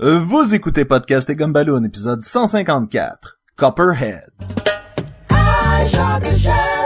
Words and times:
Euh, 0.00 0.18
Vous 0.18 0.54
écoutez 0.54 0.84
Podcast 0.84 1.30
et 1.30 1.36
Gumballoon, 1.36 1.84
épisode 1.84 2.20
154, 2.20 3.38
Copperhead. 3.56 4.24
I 5.30 6.83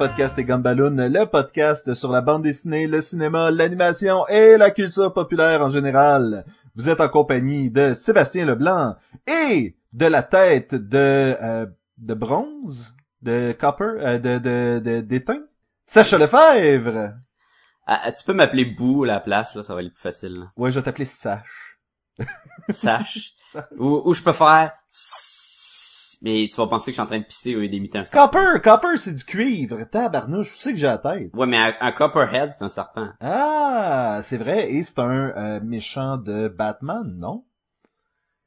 Podcast 0.00 0.38
et 0.38 0.44
Gumballoon, 0.44 0.96
le 0.96 1.26
podcast 1.26 1.92
sur 1.92 2.10
la 2.10 2.22
bande 2.22 2.42
dessinée, 2.42 2.86
le 2.86 3.02
cinéma, 3.02 3.50
l'animation 3.50 4.26
et 4.28 4.56
la 4.56 4.70
culture 4.70 5.12
populaire 5.12 5.60
en 5.60 5.68
général. 5.68 6.46
Vous 6.74 6.88
êtes 6.88 7.02
en 7.02 7.10
compagnie 7.10 7.70
de 7.70 7.92
Sébastien 7.92 8.46
Leblanc 8.46 8.96
et 9.26 9.76
de 9.92 10.06
la 10.06 10.22
tête 10.22 10.74
de 10.74 11.36
euh, 11.42 11.66
de 11.98 12.14
bronze, 12.14 12.94
de 13.20 13.52
copper, 13.52 13.84
euh, 13.84 14.18
de 14.18 14.38
de 14.38 14.78
de 14.82 15.00
d'étain, 15.02 15.42
Sacha 15.86 16.16
Lefebvre. 16.16 17.12
Ah, 17.86 18.00
ah, 18.04 18.12
tu 18.12 18.24
peux 18.24 18.32
m'appeler 18.32 18.64
Bou 18.64 19.04
à 19.04 19.08
la 19.08 19.20
place, 19.20 19.54
là, 19.54 19.62
ça 19.62 19.74
va 19.74 19.80
aller 19.80 19.90
plus 19.90 20.00
facile. 20.00 20.34
là. 20.36 20.52
Ouais, 20.56 20.70
je 20.70 20.80
vais 20.80 20.84
t'appeler 20.84 21.04
Sache. 21.04 21.78
Sache. 22.70 23.34
ou, 23.78 24.00
ou 24.02 24.14
je 24.14 24.22
peux 24.22 24.32
faire... 24.32 24.72
Mais 26.22 26.48
tu 26.52 26.60
vas 26.60 26.66
penser 26.66 26.86
que 26.86 26.90
je 26.92 26.96
suis 26.96 27.02
en 27.02 27.06
train 27.06 27.18
de 27.18 27.24
pisser 27.24 27.56
au 27.56 27.60
lieu 27.60 27.68
d'imiter 27.68 27.98
un 27.98 28.04
serpent. 28.04 28.28
Copper, 28.28 28.60
copper, 28.62 28.96
c'est 28.98 29.14
du 29.14 29.24
cuivre. 29.24 29.82
Tabarnouche, 29.90 30.56
je 30.56 30.60
sais 30.60 30.72
que 30.72 30.78
j'ai 30.78 30.86
la 30.86 30.98
tête? 30.98 31.30
Ouais, 31.34 31.46
mais 31.46 31.56
un, 31.56 31.72
un 31.80 31.92
Copperhead, 31.92 32.50
c'est 32.50 32.62
un 32.64 32.68
serpent. 32.68 33.08
Ah, 33.20 34.20
c'est 34.22 34.36
vrai, 34.36 34.70
et 34.70 34.82
c'est 34.82 34.98
un 34.98 35.30
euh, 35.30 35.60
méchant 35.62 36.18
de 36.18 36.48
Batman, 36.48 37.02
non? 37.16 37.44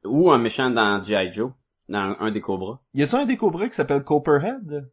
Ou 0.06 0.32
un 0.32 0.38
méchant 0.38 0.70
dans 0.70 1.02
G.I. 1.02 1.34
Joe. 1.34 1.52
Dans 1.90 2.00
un, 2.00 2.16
un 2.20 2.32
des 2.32 2.42
Cobras. 2.42 2.80
Y 2.94 3.04
a-t-il 3.04 3.22
un 3.24 3.26
des 3.26 3.38
cobras 3.38 3.68
qui 3.68 3.74
s'appelle 3.74 4.04
Copperhead? 4.04 4.90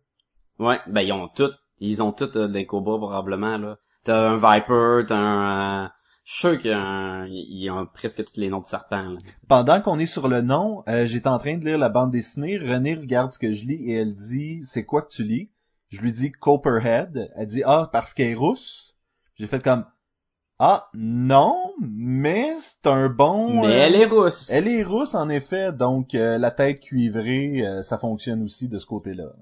Ouais, 0.58 0.80
ben 0.86 1.02
ils 1.02 1.12
ont 1.12 1.28
toutes. 1.28 1.58
Ils 1.78 2.02
ont 2.02 2.12
toutes 2.12 2.36
euh, 2.36 2.48
des 2.48 2.66
Cobras, 2.66 2.98
probablement, 2.98 3.58
là. 3.58 3.76
T'as 4.04 4.30
un 4.30 4.36
Viper, 4.36 5.04
t'as 5.06 5.16
un... 5.18 5.84
euh, 5.84 5.88
Je 6.24 6.32
suis 6.32 6.40
sûr 6.40 6.58
qu'ils 6.58 6.74
ont, 6.74 7.24
ils 7.28 7.70
ont 7.70 7.86
presque 7.86 8.24
tous 8.24 8.38
les 8.38 8.48
noms 8.48 8.60
de 8.60 8.66
serpents, 8.66 9.10
là. 9.10 9.18
Pendant 9.48 9.80
qu'on 9.80 9.98
est 9.98 10.06
sur 10.06 10.28
le 10.28 10.42
nom, 10.42 10.84
euh, 10.88 11.06
j'étais 11.06 11.28
en 11.28 11.38
train 11.38 11.56
de 11.56 11.64
lire 11.64 11.78
la 11.78 11.88
bande 11.88 12.10
dessinée. 12.10 12.58
René 12.58 12.94
regarde 12.94 13.30
ce 13.30 13.38
que 13.38 13.52
je 13.52 13.64
lis 13.64 13.90
et 13.90 13.94
elle 13.94 14.12
dit 14.12 14.60
c'est 14.64 14.84
quoi 14.84 15.02
que 15.02 15.10
tu 15.10 15.24
lis 15.24 15.50
Je 15.88 16.00
lui 16.00 16.12
dis 16.12 16.30
Copperhead. 16.30 17.32
Elle 17.36 17.46
dit 17.46 17.62
ah 17.64 17.88
parce 17.92 18.14
qu'elle 18.14 18.28
est 18.28 18.34
rousse. 18.34 18.96
J'ai 19.36 19.46
fait 19.46 19.62
comme 19.62 19.84
ah 20.58 20.90
non 20.92 21.56
mais 21.80 22.54
c'est 22.58 22.86
un 22.86 23.08
bon. 23.08 23.62
Mais 23.62 23.68
euh, 23.68 23.86
elle 23.86 23.96
est 23.96 24.06
rousse. 24.06 24.50
Elle 24.50 24.68
est 24.68 24.84
rousse 24.84 25.14
en 25.14 25.30
effet 25.30 25.72
donc 25.72 26.14
euh, 26.14 26.36
la 26.38 26.50
tête 26.50 26.80
cuivrée 26.80 27.64
ça 27.82 27.96
fonctionne 27.98 28.42
aussi 28.42 28.68
de 28.68 28.78
ce 28.78 28.86
côté-là. 28.86 29.32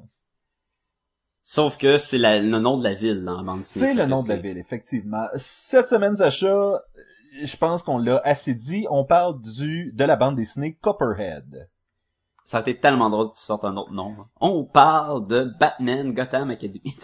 Sauf 1.50 1.78
que 1.78 1.96
c'est 1.96 2.18
le 2.18 2.58
nom 2.58 2.76
de 2.76 2.84
la 2.84 2.92
ville 2.92 3.24
dans 3.24 3.38
la 3.38 3.42
bande 3.42 3.60
dessinée. 3.60 3.86
C'est 3.86 3.94
le 3.94 4.04
nom 4.04 4.22
de 4.22 4.28
la 4.28 4.36
ville 4.36 4.58
effectivement. 4.58 5.26
Cette 5.36 5.88
semaine 5.88 6.14
Sacha, 6.14 6.82
je 7.42 7.56
pense 7.56 7.80
qu'on 7.82 7.96
l'a 7.96 8.20
assez 8.22 8.54
dit. 8.54 8.86
On 8.90 9.06
parle 9.06 9.40
du 9.40 9.90
de 9.94 10.04
la 10.04 10.16
bande 10.16 10.36
dessinée 10.36 10.74
Copperhead. 10.74 11.70
Ça 12.44 12.58
a 12.58 12.60
été 12.60 12.78
tellement 12.78 13.08
drôle 13.08 13.30
que 13.30 13.34
tu 13.36 13.40
sortes 13.40 13.64
un 13.64 13.78
autre 13.78 13.92
nom. 13.92 14.14
On 14.42 14.64
parle 14.64 15.26
de 15.26 15.50
Batman 15.58 16.12
Gotham 16.12 16.50
Academy. 16.50 16.94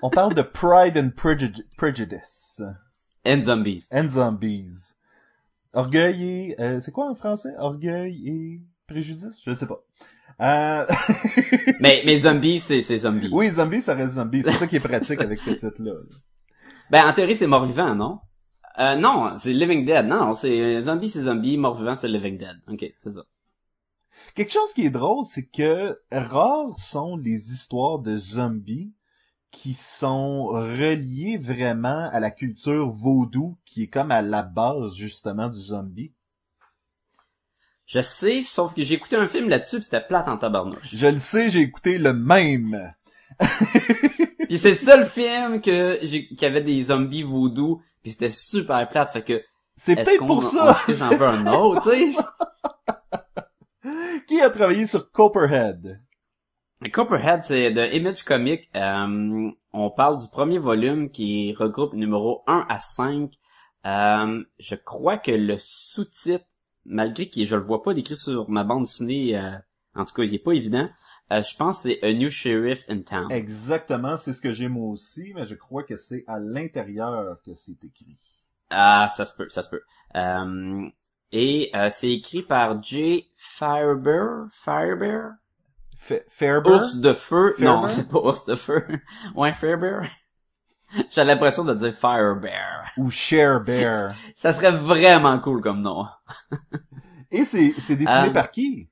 On 0.00 0.08
parle 0.08 0.32
de 0.32 0.40
Pride 0.40 0.96
and 0.96 1.10
Prejud- 1.14 1.66
Prejudice 1.76 2.62
And 3.26 3.42
Zombies. 3.42 3.88
and 3.92 4.08
Zombies. 4.08 4.94
Orgueil 5.74 6.22
et... 6.24 6.60
euh, 6.62 6.80
c'est 6.80 6.92
quoi 6.92 7.10
en 7.10 7.14
français? 7.14 7.52
Orgueil 7.58 8.26
et 8.26 8.62
préjudice? 8.86 9.38
Je 9.44 9.52
sais 9.52 9.66
pas. 9.66 9.82
Euh... 10.42 10.86
mais, 11.80 12.02
mais 12.04 12.18
Zombies, 12.20 12.60
c'est, 12.60 12.82
c'est 12.82 12.98
Zombies. 12.98 13.30
oui, 13.32 13.50
Zombies, 13.50 13.82
ça 13.82 13.94
reste 13.94 14.14
Zombies. 14.14 14.42
C'est 14.42 14.52
ça 14.52 14.66
qui 14.66 14.76
est 14.76 14.80
pratique 14.88 15.20
avec 15.20 15.40
ce 15.40 15.50
titre-là. 15.50 15.92
Ben, 16.90 17.08
en 17.08 17.12
théorie, 17.12 17.36
c'est 17.36 17.46
mort-vivant, 17.46 17.94
non? 17.94 18.18
Euh, 18.78 18.96
non, 18.96 19.38
c'est 19.38 19.52
Living 19.52 19.84
Dead. 19.84 20.06
Non, 20.06 20.26
non, 20.26 20.34
c'est 20.34 20.60
euh, 20.60 20.80
Zombie, 20.80 21.08
c'est 21.08 21.22
Zombie, 21.22 21.56
mort-vivant, 21.56 21.94
c'est 21.94 22.08
Living 22.08 22.38
Dead. 22.38 22.56
Ok, 22.68 22.92
c'est 22.98 23.12
ça. 23.12 23.22
Quelque 24.34 24.52
chose 24.52 24.72
qui 24.72 24.86
est 24.86 24.90
drôle, 24.90 25.24
c'est 25.24 25.46
que 25.46 25.98
rares 26.10 26.78
sont 26.78 27.16
les 27.16 27.52
histoires 27.52 27.98
de 27.98 28.16
zombies 28.16 28.92
qui 29.50 29.74
sont 29.74 30.44
reliées 30.46 31.36
vraiment 31.36 32.08
à 32.10 32.18
la 32.18 32.30
culture 32.30 32.88
vaudou, 32.88 33.58
qui 33.66 33.82
est 33.84 33.88
comme 33.88 34.10
à 34.10 34.22
la 34.22 34.42
base, 34.42 34.94
justement, 34.94 35.48
du 35.48 35.58
zombie. 35.58 36.14
Je 37.86 38.00
sais, 38.00 38.42
sauf 38.42 38.74
que 38.74 38.82
j'ai 38.82 38.94
écouté 38.94 39.16
un 39.16 39.28
film 39.28 39.48
là-dessus 39.48 39.78
pis 39.78 39.84
c'était 39.84 40.00
plate 40.00 40.28
en 40.28 40.38
tabarnouche. 40.38 40.94
Je 40.94 41.06
le 41.06 41.18
sais, 41.18 41.50
j'ai 41.50 41.60
écouté 41.60 41.98
le 41.98 42.12
même. 42.12 42.92
Puis 44.48 44.58
c'est 44.58 44.70
le 44.70 44.74
seul 44.74 45.06
film 45.06 45.60
que 45.60 45.98
j'ai, 46.02 46.28
qui 46.28 46.44
avait 46.44 46.62
des 46.62 46.82
zombies 46.84 47.22
voodoo 47.22 47.80
pis 48.02 48.12
c'était 48.12 48.28
super 48.28 48.88
plate, 48.88 49.12
fait 49.12 49.22
que, 49.22 49.42
C'est 49.76 49.92
est-ce 49.92 50.04
peut-être 50.04 50.18
qu'on, 50.20 50.26
pour 50.26 50.42
ça. 50.42 50.74
se 50.74 51.02
en 51.02 51.16
veut 51.16 51.26
un 51.26 51.46
autre, 51.52 51.90
tu 51.90 52.12
sais? 52.12 52.22
Qui 54.28 54.40
a 54.40 54.50
travaillé 54.50 54.86
sur 54.86 55.10
Copperhead? 55.10 56.00
Copperhead, 56.92 57.44
c'est 57.44 57.70
de 57.70 57.94
Image 57.94 58.24
Comic. 58.24 58.68
Euh, 58.76 59.50
on 59.72 59.90
parle 59.90 60.20
du 60.20 60.28
premier 60.28 60.58
volume 60.58 61.10
qui 61.10 61.54
regroupe 61.54 61.94
numéro 61.94 62.42
1 62.46 62.66
à 62.68 62.78
5. 62.80 63.30
Euh, 63.86 64.42
je 64.58 64.74
crois 64.74 65.18
que 65.18 65.30
le 65.30 65.56
sous-titre, 65.58 66.44
malgré 66.84 67.28
que 67.30 67.44
je 67.44 67.56
le 67.56 67.62
vois 67.62 67.82
pas 67.82 67.94
décrit 67.94 68.16
sur 68.16 68.48
ma 68.50 68.64
bande 68.64 68.84
dessinée, 68.84 69.36
euh, 69.38 69.52
en 69.94 70.04
tout 70.04 70.14
cas, 70.14 70.22
il 70.24 70.34
est 70.34 70.38
pas 70.38 70.52
évident, 70.52 70.88
euh, 71.32 71.42
je 71.42 71.56
pense 71.56 71.82
que 71.82 71.90
c'est 71.90 72.02
A 72.04 72.12
New 72.14 72.30
Sheriff 72.30 72.84
in 72.88 73.00
Town. 73.02 73.30
Exactement, 73.30 74.16
c'est 74.16 74.32
ce 74.32 74.40
que 74.40 74.52
j'ai 74.52 74.68
moi 74.68 74.88
aussi, 74.88 75.32
mais 75.34 75.44
je 75.44 75.56
crois 75.56 75.82
que 75.82 75.96
c'est 75.96 76.22
à 76.28 76.38
l'intérieur 76.38 77.42
que 77.42 77.52
c'est 77.52 77.82
écrit. 77.82 78.16
Ah, 78.70 79.08
ça 79.14 79.26
se 79.26 79.36
peut, 79.36 79.48
ça 79.50 79.62
se 79.62 79.68
peut. 79.70 79.82
Euh, 80.16 80.88
et 81.32 81.70
euh, 81.74 81.90
c'est 81.90 82.10
écrit 82.12 82.42
par 82.42 82.82
Jay 82.82 83.28
Firebear, 83.36 84.48
Firebear, 84.52 85.38
Fa- 85.96 86.24
Fairburn? 86.28 86.82
Ours 86.82 86.96
de 87.00 87.12
feu. 87.14 87.54
Fairbear? 87.58 87.60
Non, 87.60 87.88
c'est 87.88 88.08
pas 88.08 88.18
ours 88.18 88.44
de 88.46 88.54
feu. 88.56 88.84
ouais, 89.34 89.54
Firebear. 89.54 90.06
J'ai 91.10 91.24
l'impression 91.24 91.64
de 91.64 91.74
dire 91.74 91.92
Firebear. 91.94 92.90
Ou 92.98 93.08
Share 93.10 93.60
Bear. 93.64 94.14
Ça 94.34 94.52
serait 94.52 94.72
vraiment 94.72 95.38
cool 95.38 95.60
comme 95.62 95.80
nom. 95.82 96.06
Et 97.30 97.44
c'est, 97.44 97.72
c'est 97.78 97.96
dessiné 97.96 98.28
Euh, 98.28 98.30
par 98.30 98.50
qui? 98.50 98.88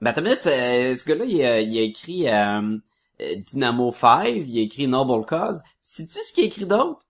Ben, 0.00 0.12
t'as 0.12 0.20
minute, 0.20 0.46
euh, 0.46 0.96
ce 0.96 1.04
gars-là, 1.04 1.24
il, 1.24 1.42
a- 1.44 1.60
il 1.60 1.78
a 1.78 1.82
écrit 1.82 2.28
euh, 2.28 2.76
euh, 3.20 3.34
Dynamo 3.46 3.90
5, 3.92 4.26
il 4.46 4.58
a 4.58 4.62
écrit 4.62 4.86
Noble 4.86 5.24
Cause. 5.26 5.60
Sais-tu 5.82 6.18
ce 6.22 6.32
qu'il 6.32 6.44
a 6.44 6.46
écrit 6.46 6.66
d'autre? 6.66 7.00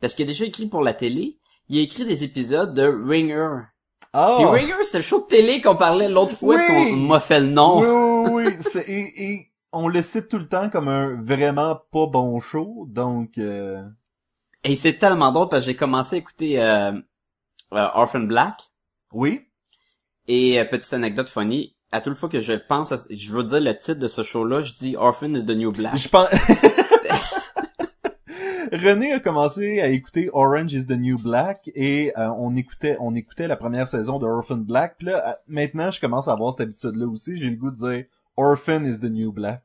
Parce 0.00 0.14
qu'il 0.14 0.24
a 0.24 0.28
déjà 0.28 0.44
écrit 0.44 0.66
pour 0.66 0.82
la 0.82 0.94
télé. 0.94 1.38
Il 1.68 1.78
a 1.78 1.82
écrit 1.82 2.04
des 2.04 2.24
épisodes 2.24 2.72
de 2.74 2.82
Ringer. 2.86 3.64
Ah! 4.12 4.36
Puis 4.38 4.44
Ringer, 4.46 4.84
c'était 4.84 4.98
le 4.98 5.04
show 5.04 5.20
de 5.22 5.26
télé 5.26 5.60
qu'on 5.60 5.76
parlait 5.76 6.08
l'autre 6.08 6.34
fois 6.34 6.56
Oui! 6.56 6.62
qu'on 6.90 6.96
m'a 6.96 7.20
fait 7.20 7.40
le 7.40 7.46
nom. 7.48 7.80
Oui, 7.80 8.30
oui, 8.30 8.44
oui. 8.46 8.56
C'est- 8.70 8.88
et, 8.88 9.22
et 9.32 9.50
on 9.74 9.88
le 9.88 10.02
cite 10.02 10.28
tout 10.28 10.38
le 10.38 10.48
temps 10.48 10.70
comme 10.70 10.88
un 10.88 11.20
vraiment 11.22 11.80
pas 11.92 12.06
bon 12.06 12.38
show, 12.38 12.86
donc... 12.88 13.38
euh, 13.38 13.82
Et 14.64 14.74
c'est 14.76 14.94
tellement 14.94 15.32
drôle 15.32 15.48
parce 15.48 15.62
que 15.64 15.70
j'ai 15.72 15.76
commencé 15.76 16.16
à 16.16 16.18
écouter 16.18 16.62
euh, 16.62 16.92
euh, 17.72 17.88
Orphan 17.94 18.20
Black. 18.20 18.70
Oui? 19.12 19.42
Et 20.26 20.58
euh, 20.58 20.64
petite 20.64 20.92
anecdote 20.92 21.28
funny, 21.28 21.76
à 21.92 22.00
toute 22.00 22.14
fois 22.16 22.28
que 22.28 22.40
je 22.40 22.54
pense, 22.54 22.92
à, 22.92 22.96
je 23.10 23.32
veux 23.32 23.44
dire 23.44 23.60
le 23.60 23.76
titre 23.76 24.00
de 24.00 24.08
ce 24.08 24.22
show-là, 24.22 24.60
je 24.62 24.72
dis 24.74 24.96
Orphan 24.96 25.34
is 25.34 25.44
the 25.44 25.50
New 25.50 25.70
Black. 25.72 25.96
Je 25.96 26.08
pense... 26.08 26.28
René 28.72 29.12
a 29.12 29.20
commencé 29.20 29.80
à 29.80 29.88
écouter 29.88 30.30
Orange 30.32 30.72
is 30.72 30.86
the 30.86 30.98
New 30.98 31.16
Black 31.18 31.70
et 31.76 32.12
euh, 32.18 32.28
on 32.38 32.56
écoutait 32.56 32.96
on 32.98 33.14
écoutait 33.14 33.46
la 33.46 33.54
première 33.56 33.86
saison 33.86 34.18
de 34.18 34.26
Orphan 34.26 34.56
Black. 34.56 34.96
Puis 34.98 35.06
là, 35.08 35.38
maintenant, 35.46 35.90
je 35.92 36.00
commence 36.00 36.26
à 36.26 36.32
avoir 36.32 36.52
cette 36.52 36.62
habitude-là 36.62 37.06
aussi. 37.06 37.36
J'ai 37.36 37.50
le 37.50 37.56
goût 37.56 37.70
de 37.70 37.76
dire 37.76 38.04
Orphan 38.36 38.84
is 38.84 39.00
the 39.00 39.10
New 39.10 39.32
Black. 39.32 39.62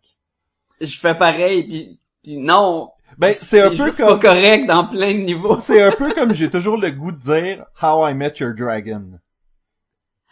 Je 0.82 0.98
fais 0.98 1.16
pareil, 1.16 1.64
puis, 1.68 2.00
puis 2.24 2.38
non, 2.38 2.92
Ben, 3.18 3.34
c'est 3.34 3.62
un 3.62 3.70
peu 3.70 3.92
comme... 3.92 4.20
pas 4.20 4.30
correct 4.30 4.66
dans 4.66 4.88
plein 4.88 5.14
de 5.14 5.20
niveaux. 5.20 5.60
C'est 5.60 5.82
un 5.82 5.92
peu 5.92 6.14
comme 6.14 6.34
j'ai 6.34 6.50
toujours 6.50 6.78
le 6.78 6.92
goût 6.92 7.12
de 7.12 7.20
dire 7.20 7.66
How 7.82 8.08
I 8.08 8.14
Met 8.14 8.34
Your 8.40 8.54
Dragon. 8.54 9.20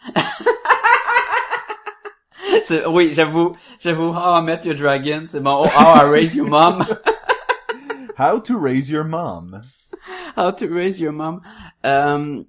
Oui, 2.86 3.12
j'avoue, 3.14 3.56
j'avoue, 3.80 4.10
How 4.10 4.40
I 4.40 4.42
Met 4.42 4.60
Your 4.64 4.74
Dragon, 4.74 5.24
c'est 5.26 5.40
bon, 5.40 5.64
oh, 5.64 5.68
How 5.68 5.96
I 5.96 6.10
Raise 6.10 6.34
Your 6.34 6.46
Mom, 6.46 6.84
How 8.18 8.40
to 8.40 8.58
Raise 8.58 8.90
Your 8.90 9.04
Mom. 9.04 9.62
How 10.36 10.50
to 10.52 10.66
Raise 10.68 11.00
Your 11.00 11.12
Mom. 11.12 11.40
Euh, 11.86 12.42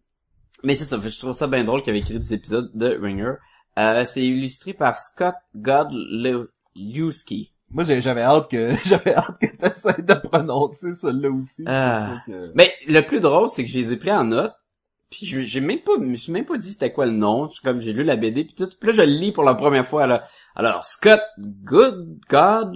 mais 0.64 0.76
c'est 0.76 0.86
ça, 0.86 0.98
je 1.02 1.18
trouve 1.20 1.34
ça 1.34 1.48
bien 1.48 1.64
drôle 1.64 1.82
qu'il 1.82 1.92
avait 1.92 2.00
écrit 2.00 2.20
des 2.20 2.34
épisodes 2.34 2.70
de 2.74 2.98
Ringer. 3.00 3.36
Euh, 3.78 4.04
c'est 4.06 4.26
illustré 4.26 4.74
par 4.74 4.98
Scott 4.98 5.36
Godlewski. 5.56 7.54
Moi, 7.72 7.84
j'avais 7.84 8.22
hâte 8.22 8.50
que, 8.50 8.72
j'avais 8.86 9.14
hâte 9.16 9.38
que 9.40 9.56
t'essayes 9.56 10.04
de 10.04 10.14
prononcer 10.16 10.94
celui-là 10.96 11.30
aussi. 11.32 11.64
Que- 12.26 12.52
Mais 12.56 12.74
le 12.88 13.02
plus 13.02 13.20
drôle, 13.20 13.50
c'est 13.50 13.64
que 13.64 13.70
je 13.70 13.80
les 13.80 13.94
ai 13.94 13.98
pris 13.98 14.12
en 14.12 14.24
note. 14.26 14.54
Puis 15.12 15.26
je- 15.26 15.40
j'ai 15.42 15.60
même 15.60 15.80
pas, 15.80 15.94
je 16.00 16.04
me 16.06 16.16
suis 16.16 16.32
même 16.32 16.46
pas 16.46 16.58
dit 16.58 16.72
c'était 16.72 16.92
quoi 16.92 17.06
le 17.08 17.12
nom. 17.14 17.50
Je 17.50 17.62
comme 17.62 17.80
j'ai 17.82 17.94
lu 17.94 18.04
la 18.04 18.16
BD 18.16 18.44
puis 18.44 18.54
tout. 18.54 18.70
Puis 18.80 18.88
là 18.90 18.94
je 18.94 19.02
le 19.02 19.08
lis 19.12 19.32
pour 19.32 19.44
la 19.44 19.56
première 19.56 19.86
fois 19.86 20.06
là. 20.06 20.24
Alors 20.56 20.86
Scott 20.86 21.22
Good 21.40 22.20
God 22.30 22.76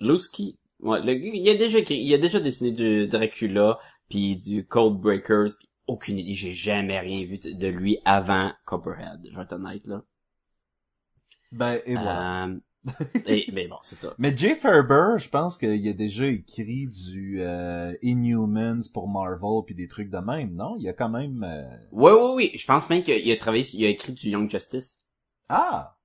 Lusky. 0.00 0.58
Ouais, 0.80 1.00
le 1.02 1.12
il 1.14 1.48
a 1.48 1.54
déjà 1.54 1.78
écrit, 1.78 1.98
il 1.98 2.12
a 2.14 2.18
déjà 2.18 2.40
dessiné 2.40 2.72
du 2.72 3.06
Dracula 3.06 3.78
puis 4.08 4.36
du 4.36 4.66
Cold 4.66 4.96
Breakers. 4.98 5.50
Puis 5.58 5.65
aucune 5.86 6.18
idée, 6.18 6.34
j'ai 6.34 6.52
jamais 6.52 6.98
rien 6.98 7.24
vu 7.24 7.38
de 7.38 7.66
lui 7.68 7.98
avant 8.04 8.52
Copperhead. 8.64 9.20
Je 9.30 9.36
vais 9.36 9.42
être 9.42 9.52
honnête 9.52 9.86
là. 9.86 10.02
Ben, 11.52 11.80
et 11.86 11.94
voilà. 11.94 12.46
Euh, 12.46 12.58
et, 13.26 13.46
mais 13.52 13.66
bon, 13.66 13.78
c'est 13.82 13.96
ça. 13.96 14.14
Mais 14.18 14.36
Jay 14.36 14.54
Ferber, 14.54 15.14
je 15.18 15.28
pense 15.28 15.56
qu'il 15.56 15.88
a 15.88 15.92
déjà 15.92 16.26
écrit 16.26 16.86
du 16.86 17.40
euh, 17.40 17.94
Inhumans 18.02 18.80
pour 18.92 19.08
Marvel 19.08 19.64
puis 19.64 19.74
des 19.74 19.88
trucs 19.88 20.10
de 20.10 20.18
même, 20.18 20.52
non? 20.56 20.76
Il 20.78 20.82
y 20.84 20.88
a 20.88 20.92
quand 20.92 21.08
même... 21.08 21.42
euh, 21.44 21.68
Ouais, 21.92 22.12
ouais, 22.12 22.32
oui. 22.34 22.50
Je 22.54 22.64
pense 22.66 22.88
même 22.90 23.02
qu'il 23.02 23.30
a 23.32 23.36
travaillé, 23.36 23.64
il 23.72 23.84
a 23.84 23.88
écrit 23.88 24.12
du 24.12 24.28
Young 24.30 24.48
Justice. 24.50 25.02
Ah! 25.48 25.96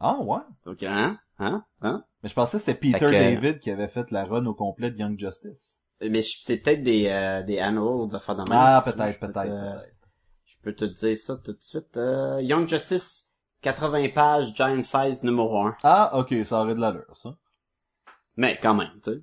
Ah, 0.00 0.18
ouais. 0.20 0.38
Donc, 0.64 0.82
hein? 0.84 1.18
Hein? 1.38 1.64
Hein? 1.80 2.04
Mais 2.22 2.28
je 2.28 2.34
pensais 2.34 2.58
que 2.58 2.64
c'était 2.64 2.78
Peter 2.78 2.98
que- 2.98 3.10
David 3.10 3.58
qui 3.58 3.70
avait 3.70 3.88
fait 3.88 4.10
la 4.12 4.24
run 4.24 4.46
au 4.46 4.54
complet 4.54 4.90
de 4.92 4.98
Young 4.98 5.18
Justice. 5.18 5.80
Mais 6.00 6.22
c'est 6.22 6.58
peut-être 6.58 6.82
des, 6.82 7.06
euh, 7.08 7.42
des 7.42 7.58
annuals 7.58 8.08
des 8.08 8.14
affaires 8.14 8.36
de 8.36 8.42
même. 8.48 8.58
Ah, 8.60 8.82
peut-être, 8.84 9.18
peut-être, 9.18 9.32
peut-être. 9.42 9.92
Je 10.44 10.56
peux 10.62 10.74
te 10.74 10.84
dire 10.84 11.16
ça 11.16 11.36
tout 11.44 11.52
de 11.52 11.60
suite. 11.62 11.96
Euh, 11.96 12.40
Young 12.40 12.68
Justice, 12.68 13.32
80 13.62 14.08
pages, 14.14 14.54
Giant 14.54 14.80
Size 14.82 15.22
numéro 15.24 15.60
1. 15.60 15.76
Ah, 15.82 16.10
ok, 16.18 16.34
ça 16.44 16.60
aurait 16.60 16.74
de 16.74 16.80
l'allure, 16.80 17.16
ça. 17.16 17.36
Mais 18.36 18.58
quand 18.62 18.74
même, 18.74 18.92
tu 19.02 19.10
sais. 19.12 19.22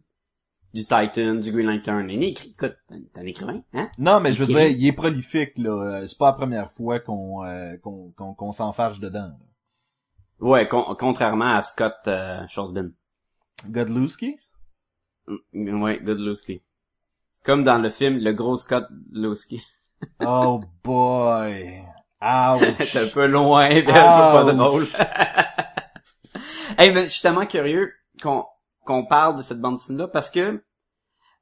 Du 0.74 0.82
Titan, 0.82 1.36
du 1.36 1.54
Green 1.54 1.68
Lantern. 1.68 2.10
Il 2.10 2.22
est 2.22 2.32
écrit, 2.32 2.50
écoute, 2.50 2.76
t'es 2.90 3.20
un 3.22 3.26
écrivain, 3.26 3.62
hein? 3.74 3.90
Non, 3.98 4.20
mais 4.20 4.34
je 4.34 4.44
veux 4.44 4.48
dire, 4.48 4.68
il 4.68 4.86
est 4.86 4.92
prolifique, 4.92 5.58
là. 5.58 5.70
Euh, 6.02 6.06
C'est 6.08 6.18
pas 6.18 6.28
la 6.28 6.34
première 6.34 6.74
fois 6.74 7.00
qu'on 7.00 7.46
euh, 7.46 7.78
qu'on 7.78 8.12
qu'on 8.12 8.34
qu'on 8.34 8.52
s'enfarge 8.52 9.00
dedans. 9.00 9.28
là. 9.30 9.38
Ouais, 10.40 10.68
con- 10.68 10.94
contrairement 11.00 11.56
à 11.56 11.62
Scott 11.62 11.96
euh, 12.08 12.46
Shosbin. 12.50 12.90
Godlewski? 13.70 14.38
Mm, 15.54 15.82
Ouais, 15.82 16.02
Godlewski. 16.04 16.62
Comme 17.46 17.64
dans 17.64 17.78
le 17.78 17.90
film 17.90 18.18
Le 18.18 18.34
Gros 18.34 18.58
Scott 18.58 18.88
Lewski. 19.12 19.62
Oh 20.20 20.62
boy! 20.84 21.84
Ouch! 22.22 22.76
C'est 22.80 23.10
un 23.10 23.14
peu 23.14 23.26
loin, 23.28 23.70
mais 23.70 23.84
pas 23.84 24.44
drôle. 24.54 24.86
hey, 26.78 26.92
mais 26.92 27.04
je 27.04 27.10
suis 27.10 27.22
tellement 27.22 27.46
curieux 27.46 27.92
qu'on 28.22 28.44
qu'on 28.86 29.06
parle 29.06 29.38
de 29.38 29.42
cette 29.42 29.62
bande 29.62 29.78
dessinée-là 29.78 30.08
parce 30.10 30.30
que 30.30 30.62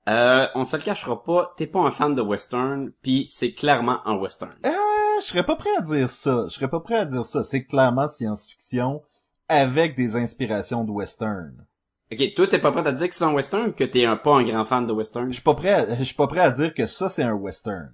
euh, 0.08 0.48
on 0.56 0.64
se 0.64 0.78
le 0.78 0.84
cachera 0.84 1.24
pas, 1.24 1.54
t'es 1.58 1.68
pas 1.68 1.80
un 1.80 1.92
fan 1.92 2.14
de 2.14 2.22
western, 2.22 2.92
puis 3.02 3.28
c'est 3.32 3.54
clairement 3.54 4.06
un 4.08 4.16
western. 4.16 4.56
Euh, 4.66 4.72
je 5.20 5.26
serais 5.26 5.44
pas 5.44 5.56
prêt 5.56 5.76
à 5.78 5.82
dire 5.82 6.10
ça. 6.10 6.46
Je 6.48 6.54
serais 6.54 6.70
pas 6.70 6.80
prêt 6.80 6.96
à 6.96 7.06
dire 7.06 7.26
ça. 7.26 7.44
C'est 7.44 7.66
clairement 7.66 8.08
science-fiction 8.08 9.02
avec 9.50 9.96
des 9.96 10.16
inspirations 10.16 10.84
de 10.84 10.92
western. 10.92 11.66
Ok, 12.14 12.34
toi 12.36 12.48
t'es 12.48 12.60
pas 12.60 12.72
prêt 12.72 12.88
à 12.88 12.92
dire 12.92 13.10
que 13.10 13.16
c'est 13.16 13.24
un 13.24 13.34
western 13.34 13.70
ou 13.70 13.72
que 13.72 13.84
t'es 13.84 14.06
un, 14.06 14.16
pas 14.16 14.36
un 14.36 14.44
grand 14.44 14.64
fan 14.64 14.86
de 14.86 14.94
western? 14.94 15.28
Je 15.30 15.34
suis 15.34 15.44
pas 15.44 15.56
prêt 15.56 15.72
à, 15.72 15.96
je 15.96 16.04
suis 16.04 16.16
pas 16.16 16.28
prêt 16.28 16.42
à 16.42 16.52
dire 16.52 16.74
que 16.74 16.86
ça 16.86 17.10
c'est 17.10 17.24
un 17.24 17.34
western. 17.34 17.92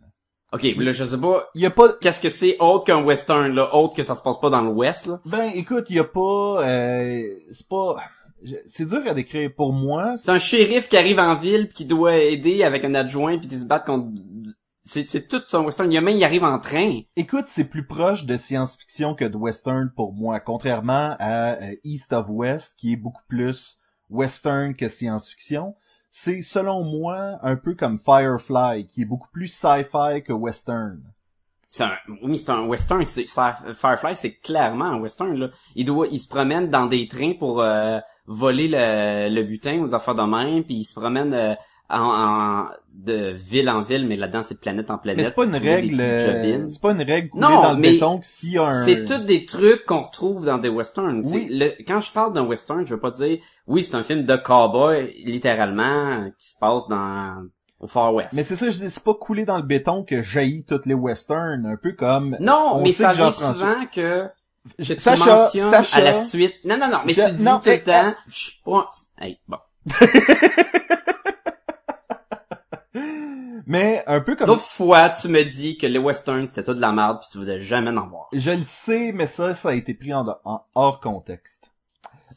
Ok, 0.51 0.63
là 0.77 0.91
je 0.91 1.03
sais 1.03 1.17
pas 1.17 1.43
y 1.55 1.65
a 1.65 1.69
pas 1.69 1.93
qu'est-ce 2.01 2.21
que 2.21 2.29
c'est 2.29 2.57
autre 2.59 2.85
qu'un 2.85 3.03
western 3.03 3.53
là, 3.53 3.75
autre 3.75 3.93
que 3.95 4.03
ça 4.03 4.15
se 4.15 4.21
passe 4.21 4.39
pas 4.39 4.49
dans 4.49 4.61
l'ouest 4.61 5.05
là? 5.05 5.19
ben 5.25 5.49
écoute, 5.53 5.85
il 5.89 5.97
y 5.97 5.99
a 5.99 6.03
pas 6.03 6.63
euh, 6.63 7.23
c'est 7.51 7.67
pas 7.67 7.97
c'est 8.67 8.85
dur 8.85 9.01
à 9.05 9.13
décrire 9.13 9.51
pour 9.55 9.73
moi. 9.73 10.15
C'est 10.17 10.31
un 10.31 10.39
shérif 10.39 10.87
qui 10.87 10.97
arrive 10.97 11.19
en 11.19 11.35
ville 11.35 11.67
pis 11.67 11.73
qui 11.73 11.85
doit 11.85 12.15
aider 12.15 12.63
avec 12.63 12.83
un 12.83 12.95
adjoint 12.95 13.37
puis 13.37 13.47
qui 13.47 13.59
se 13.59 13.65
battre 13.65 13.85
contre 13.85 14.09
c'est 14.85 15.07
c'est 15.07 15.27
tout 15.27 15.41
un 15.53 15.59
western. 15.59 15.91
Il 15.91 15.95
y 15.95 15.97
a 15.97 16.01
même 16.01 16.17
il 16.17 16.23
arrive 16.23 16.43
en 16.43 16.59
train. 16.59 17.01
Écoute, 17.15 17.45
c'est 17.47 17.65
plus 17.65 17.85
proche 17.85 18.25
de 18.25 18.35
science-fiction 18.35 19.13
que 19.13 19.25
de 19.25 19.37
western 19.37 19.91
pour 19.95 20.13
moi, 20.13 20.39
contrairement 20.39 21.15
à 21.19 21.61
euh, 21.61 21.75
East 21.83 22.11
of 22.11 22.25
West, 22.29 22.75
qui 22.79 22.93
est 22.93 22.97
beaucoup 22.97 23.23
plus 23.27 23.77
western 24.09 24.75
que 24.75 24.87
science-fiction. 24.87 25.75
C'est, 26.09 26.41
selon 26.41 26.83
moi, 26.83 27.37
un 27.43 27.55
peu 27.55 27.75
comme 27.75 27.99
Firefly, 27.99 28.87
qui 28.87 29.03
est 29.03 29.05
beaucoup 29.05 29.29
plus 29.31 29.47
sci-fi 29.47 30.23
que 30.25 30.33
western. 30.33 31.01
C'est 31.67 31.83
un, 31.83 31.91
oui, 32.23 32.39
c'est 32.39 32.49
un 32.49 32.65
western. 32.65 33.05
Firefly, 33.05 34.15
c'est 34.15 34.33
clairement 34.37 34.85
un 34.85 34.99
western, 34.99 35.35
là. 35.35 35.49
Il 35.75 35.85
se 36.19 36.27
promène 36.27 36.71
dans 36.71 36.87
des 36.87 37.07
trains 37.07 37.33
pour 37.37 37.61
euh, 37.61 37.99
voler 38.25 38.67
le, 38.67 39.29
le 39.29 39.43
butin 39.43 39.79
aux 39.81 39.93
affaires 39.93 40.15
de 40.15 40.23
même, 40.23 40.63
puis 40.63 40.77
il 40.77 40.83
se 40.83 40.95
promène 40.95 41.33
euh, 41.33 41.53
en, 41.89 41.99
en- 42.01 42.69
de 42.93 43.31
ville 43.31 43.69
en 43.69 43.81
ville, 43.81 44.05
mais 44.07 44.17
là-dedans, 44.17 44.43
c'est 44.43 44.55
de 44.55 44.59
planète 44.59 44.91
en 44.91 44.97
planète. 44.97 45.17
Mais 45.17 45.23
c'est 45.23 45.35
pas 45.35 45.45
une 45.45 45.55
règle, 45.55 45.99
euh, 45.99 46.69
c'est 46.69 46.81
pas 46.81 46.91
une 46.91 47.01
règle 47.01 47.29
coulée 47.29 47.41
Non, 47.41 47.61
dans 47.61 47.73
le 47.73 47.79
mais 47.79 47.93
béton 47.93 48.19
que 48.19 48.25
s'il 48.25 48.51
y 48.53 48.57
a 48.57 48.65
un... 48.65 48.83
C'est 48.83 49.05
tous 49.05 49.19
des 49.25 49.45
trucs 49.45 49.85
qu'on 49.85 50.01
retrouve 50.01 50.45
dans 50.45 50.57
des 50.57 50.67
westerns. 50.69 51.21
Oui. 51.25 51.47
C'est 51.47 51.53
Le, 51.53 51.83
quand 51.87 52.01
je 52.01 52.11
parle 52.11 52.33
d'un 52.33 52.43
western, 52.43 52.85
je 52.85 52.93
veux 52.93 52.99
pas 52.99 53.11
dire, 53.11 53.37
oui, 53.67 53.83
c'est 53.85 53.95
un 53.95 54.03
film 54.03 54.25
de 54.25 54.35
cowboy, 54.35 55.13
littéralement, 55.25 56.29
qui 56.37 56.49
se 56.49 56.55
passe 56.59 56.87
dans 56.89 57.43
au 57.79 57.87
Far 57.87 58.13
West. 58.13 58.33
Mais 58.33 58.43
c'est 58.43 58.57
ça, 58.57 58.69
je 58.69 58.77
dis, 58.77 58.89
c'est 58.89 59.03
pas 59.03 59.13
coulé 59.13 59.45
dans 59.45 59.55
le 59.57 59.63
béton 59.63 60.03
que 60.03 60.21
jaillit 60.21 60.65
toutes 60.65 60.85
les 60.85 60.93
westerns, 60.93 61.65
un 61.65 61.77
peu 61.77 61.93
comme... 61.93 62.35
non, 62.41 62.71
on 62.73 62.81
mais 62.81 62.91
ça 62.91 63.09
arrive 63.09 63.31
souvent 63.33 63.85
que 63.93 64.25
tu 64.77 64.99
Sacha, 64.99 65.49
Sacha, 65.49 65.97
à 65.97 66.01
la 66.01 66.13
suite. 66.13 66.55
Non, 66.65 66.77
non, 66.77 66.89
non, 66.89 66.99
mais 67.05 67.13
Je- 67.13 67.21
tu 67.21 67.31
dis 67.31 67.43
non, 67.43 67.59
tout 67.59 67.69
le 67.69 67.75
eh, 67.75 67.79
temps, 67.81 68.13
je 68.27 68.35
suis 68.35 68.61
pas... 68.65 68.91
Hey, 69.17 69.39
bon. 69.47 69.57
mais 73.69 74.03
un 74.07 74.19
peu 74.19 74.35
comme... 74.35 74.47
L'autre 74.47 74.63
fois, 74.63 75.09
tu 75.11 75.27
me 75.27 75.43
dis 75.43 75.77
que 75.77 75.85
les 75.85 75.99
westerns, 75.99 76.47
c'était 76.47 76.63
tout 76.63 76.73
de 76.73 76.81
la 76.81 76.91
merde, 76.91 77.19
puis 77.21 77.29
tu 77.31 77.37
voulais 77.37 77.59
jamais 77.59 77.95
en 77.95 78.07
voir. 78.07 78.27
Je 78.33 78.49
le 78.49 78.63
sais, 78.63 79.11
mais 79.13 79.27
ça, 79.27 79.53
ça 79.53 79.69
a 79.69 79.73
été 79.75 79.93
pris 79.93 80.11
en, 80.11 80.25
en 80.43 80.63
hors 80.73 80.99
contexte. 80.99 81.71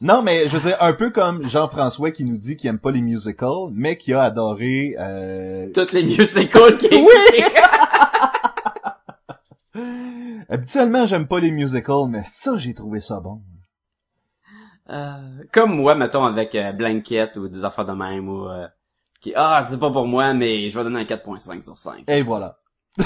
Non, 0.03 0.21
mais 0.21 0.47
je 0.47 0.59
veux 0.59 0.69
dire, 0.69 0.77
un 0.83 0.93
peu 0.93 1.09
comme 1.09 1.49
Jean-François 1.49 2.11
qui 2.11 2.27
nous 2.27 2.37
dit 2.37 2.59
qu'il 2.59 2.69
aime 2.69 2.79
pas 2.79 2.91
les 2.91 3.01
musicals, 3.01 3.71
mais 3.73 3.97
qui 3.97 4.13
a 4.13 4.25
adoré... 4.25 4.95
Euh... 4.99 5.71
Toutes 5.73 5.93
les 5.93 6.03
musicals 6.03 6.77
qui 6.77 6.89
Oui! 6.93 7.09
Habituellement, 10.51 11.07
j'aime 11.07 11.27
pas 11.27 11.41
les 11.41 11.51
musicals, 11.51 12.09
mais 12.11 12.25
ça, 12.27 12.59
j'ai 12.59 12.75
trouvé 12.75 13.01
ça 13.01 13.21
bon. 13.21 13.41
Euh, 14.91 15.17
comme 15.51 15.77
moi, 15.77 15.95
mettons, 15.95 16.25
avec 16.25 16.55
euh, 16.55 16.73
Blanket 16.73 17.39
ou 17.39 17.49
des 17.49 17.65
affaires 17.65 17.87
de 17.87 17.93
même, 17.93 18.29
ou... 18.29 18.49
euh, 18.51 18.69
qui, 19.23 19.33
ah, 19.35 19.67
c'est 19.71 19.79
pas 19.81 19.91
pour 19.91 20.07
moi, 20.07 20.35
mais 20.35 20.69
je 20.69 20.77
vais 20.77 20.85
donner 20.85 21.01
un 21.01 21.05
4.5 21.05 21.63
sur 21.63 21.77
5. 21.77 22.05
Et 22.11 22.23
voilà. 22.23 22.59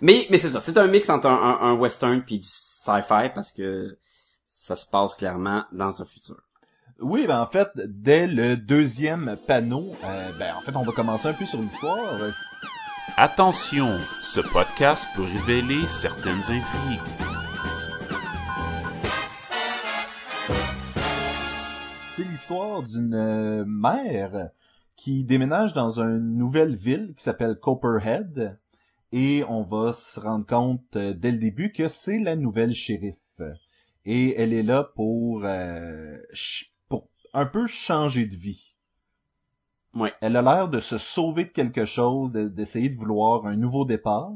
Mais, 0.00 0.26
mais 0.30 0.38
c'est 0.38 0.50
ça, 0.50 0.60
c'est 0.60 0.78
un 0.78 0.86
mix 0.86 1.08
entre 1.10 1.26
un, 1.26 1.34
un- 1.34 1.70
un 1.70 1.72
western 1.72 2.22
puis 2.22 2.38
du 2.38 2.48
sci-fi, 2.48 3.30
parce 3.34 3.50
que 3.50 3.98
ça 4.46 4.76
se 4.76 4.86
passe 4.88 5.16
clairement 5.16 5.64
dans 5.72 6.00
un 6.00 6.04
futur. 6.04 6.36
Oui, 7.00 7.26
ben 7.26 7.40
en 7.40 7.46
fait, 7.48 7.68
dès 7.76 8.28
le 8.28 8.56
deuxième 8.56 9.36
panneau, 9.48 9.96
euh, 10.04 10.30
ben 10.38 10.54
en 10.56 10.60
fait, 10.60 10.74
on 10.76 10.82
va 10.82 10.92
commencer 10.92 11.26
un 11.28 11.32
peu 11.32 11.46
sur 11.46 11.60
l'histoire. 11.60 11.98
Attention, 13.16 13.88
ce 14.22 14.40
podcast 14.40 15.04
peut 15.16 15.22
révéler 15.24 15.84
certaines 15.88 16.42
intrigues. 16.42 17.00
L'histoire 22.48 22.82
d'une 22.82 23.12
euh, 23.12 23.64
mère 23.66 24.48
qui 24.96 25.22
déménage 25.22 25.74
dans 25.74 26.00
une 26.00 26.38
nouvelle 26.38 26.76
ville 26.76 27.12
qui 27.14 27.22
s'appelle 27.22 27.56
Copperhead 27.56 28.58
et 29.12 29.44
on 29.50 29.64
va 29.64 29.92
se 29.92 30.18
rendre 30.18 30.46
compte 30.46 30.96
euh, 30.96 31.12
dès 31.12 31.30
le 31.30 31.36
début 31.36 31.72
que 31.72 31.88
c'est 31.88 32.18
la 32.18 32.36
nouvelle 32.36 32.72
shérif 32.72 33.18
et 34.06 34.34
elle 34.40 34.54
est 34.54 34.62
là 34.62 34.82
pour 34.94 35.44
euh, 35.44 36.16
pour 36.88 37.10
un 37.34 37.44
peu 37.44 37.66
changer 37.66 38.24
de 38.24 38.36
vie. 38.36 38.74
Ouais. 39.94 40.14
Elle 40.22 40.36
a 40.36 40.40
l'air 40.40 40.70
de 40.70 40.80
se 40.80 40.96
sauver 40.96 41.44
de 41.44 41.50
quelque 41.50 41.84
chose, 41.84 42.32
de- 42.32 42.48
d'essayer 42.48 42.88
de 42.88 42.96
vouloir 42.96 43.44
un 43.44 43.56
nouveau 43.56 43.84
départ 43.84 44.32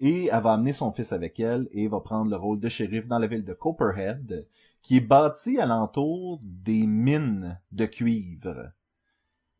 et 0.00 0.30
elle 0.32 0.42
va 0.42 0.54
amener 0.54 0.72
son 0.72 0.90
fils 0.90 1.12
avec 1.12 1.38
elle 1.38 1.68
et 1.72 1.86
va 1.86 2.00
prendre 2.00 2.30
le 2.30 2.36
rôle 2.36 2.60
de 2.60 2.70
shérif 2.70 3.08
dans 3.08 3.18
la 3.18 3.26
ville 3.26 3.44
de 3.44 3.52
Copperhead 3.52 4.46
qui 4.82 4.96
est 4.96 5.00
bâti 5.00 5.58
alentour 5.58 6.40
des 6.42 6.86
mines 6.86 7.58
de 7.70 7.86
cuivre. 7.86 8.72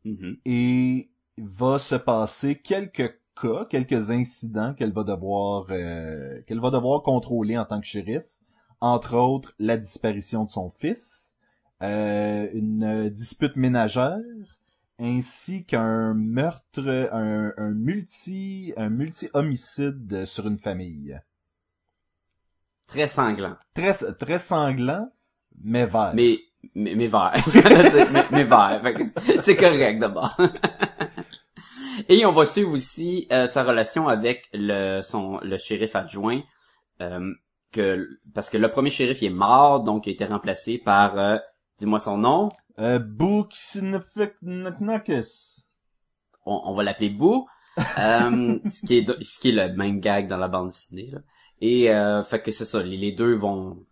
Mhm. 0.05 0.37
Et 0.45 1.09
va 1.37 1.77
se 1.77 1.95
passer 1.95 2.59
quelques 2.59 3.17
cas, 3.41 3.65
quelques 3.65 4.11
incidents 4.11 4.73
qu'elle 4.73 4.93
va 4.93 5.03
devoir 5.03 5.67
euh, 5.71 6.41
qu'elle 6.45 6.59
va 6.59 6.69
devoir 6.69 7.01
contrôler 7.03 7.57
en 7.57 7.65
tant 7.65 7.79
que 7.79 7.87
shérif. 7.87 8.23
Entre 8.81 9.15
autres, 9.15 9.53
la 9.59 9.77
disparition 9.77 10.43
de 10.43 10.49
son 10.49 10.69
fils, 10.71 11.33
euh, 11.81 12.49
une 12.53 13.09
dispute 13.09 13.55
ménagère, 13.55 14.19
ainsi 14.99 15.65
qu'un 15.65 16.13
meurtre, 16.13 17.09
un, 17.13 17.53
un 17.55 17.71
multi, 17.71 18.73
un 18.75 18.89
multi-homicide 18.89 20.25
sur 20.25 20.47
une 20.47 20.59
famille 20.59 21.17
Très 22.87 23.07
sanglant. 23.07 23.55
très 23.73 23.93
très 23.93 24.39
sanglant, 24.39 25.09
mais 25.63 25.85
vert. 25.85 26.11
Mais, 26.13 26.39
mais, 26.75 26.95
mais 26.95 27.07
vert. 27.07 27.33
Mais, 28.11 28.25
mais 28.31 28.43
vert. 28.43 28.81
C'est- 29.41 29.55
correct 29.57 29.99
d'abord. 29.99 30.35
Et 32.09 32.25
on 32.25 32.31
va 32.31 32.45
suivre 32.45 32.71
aussi 32.71 33.27
euh, 33.31 33.47
sa 33.47 33.63
relation 33.63 34.07
avec 34.07 34.49
le 34.53 35.01
son 35.01 35.39
le 35.43 35.57
shérif 35.57 35.95
adjoint. 35.95 36.41
euh, 37.01 37.33
que 37.71 38.07
parce 38.35 38.49
que 38.51 38.57
le 38.57 38.69
premier 38.69 38.89
shérif 38.91 39.21
il 39.21 39.25
est 39.27 39.29
mort, 39.29 39.81
donc 39.83 40.05
il 40.05 40.11
a 40.11 40.13
été 40.13 40.25
remplacé 40.25 40.77
par 40.77 41.17
euh, 41.17 41.37
dis-moi 41.79 41.99
son 41.99 42.17
nom. 42.17 42.49
Euh. 42.79 42.99
On, 46.45 46.61
on 46.65 46.73
va 46.75 46.83
l'appeler 46.83 47.09
Boo. 47.09 47.47
Euh, 47.97 48.59
ce 48.65 48.85
qui 48.85 48.97
est 48.99 49.23
ce 49.23 49.39
qui 49.39 49.49
est 49.49 49.67
le 49.69 49.73
même 49.75 49.99
gag 49.99 50.27
dans 50.27 50.37
la 50.37 50.47
bande 50.47 50.67
dessinée. 50.67 51.09
Là. 51.11 51.19
Et 51.65 51.89
euh, 51.89 52.25
fait 52.25 52.41
que 52.41 52.51
c'est 52.51 52.65
ça, 52.65 52.83
les, 52.83 53.13
deux 53.13 53.35
vont 53.35 53.85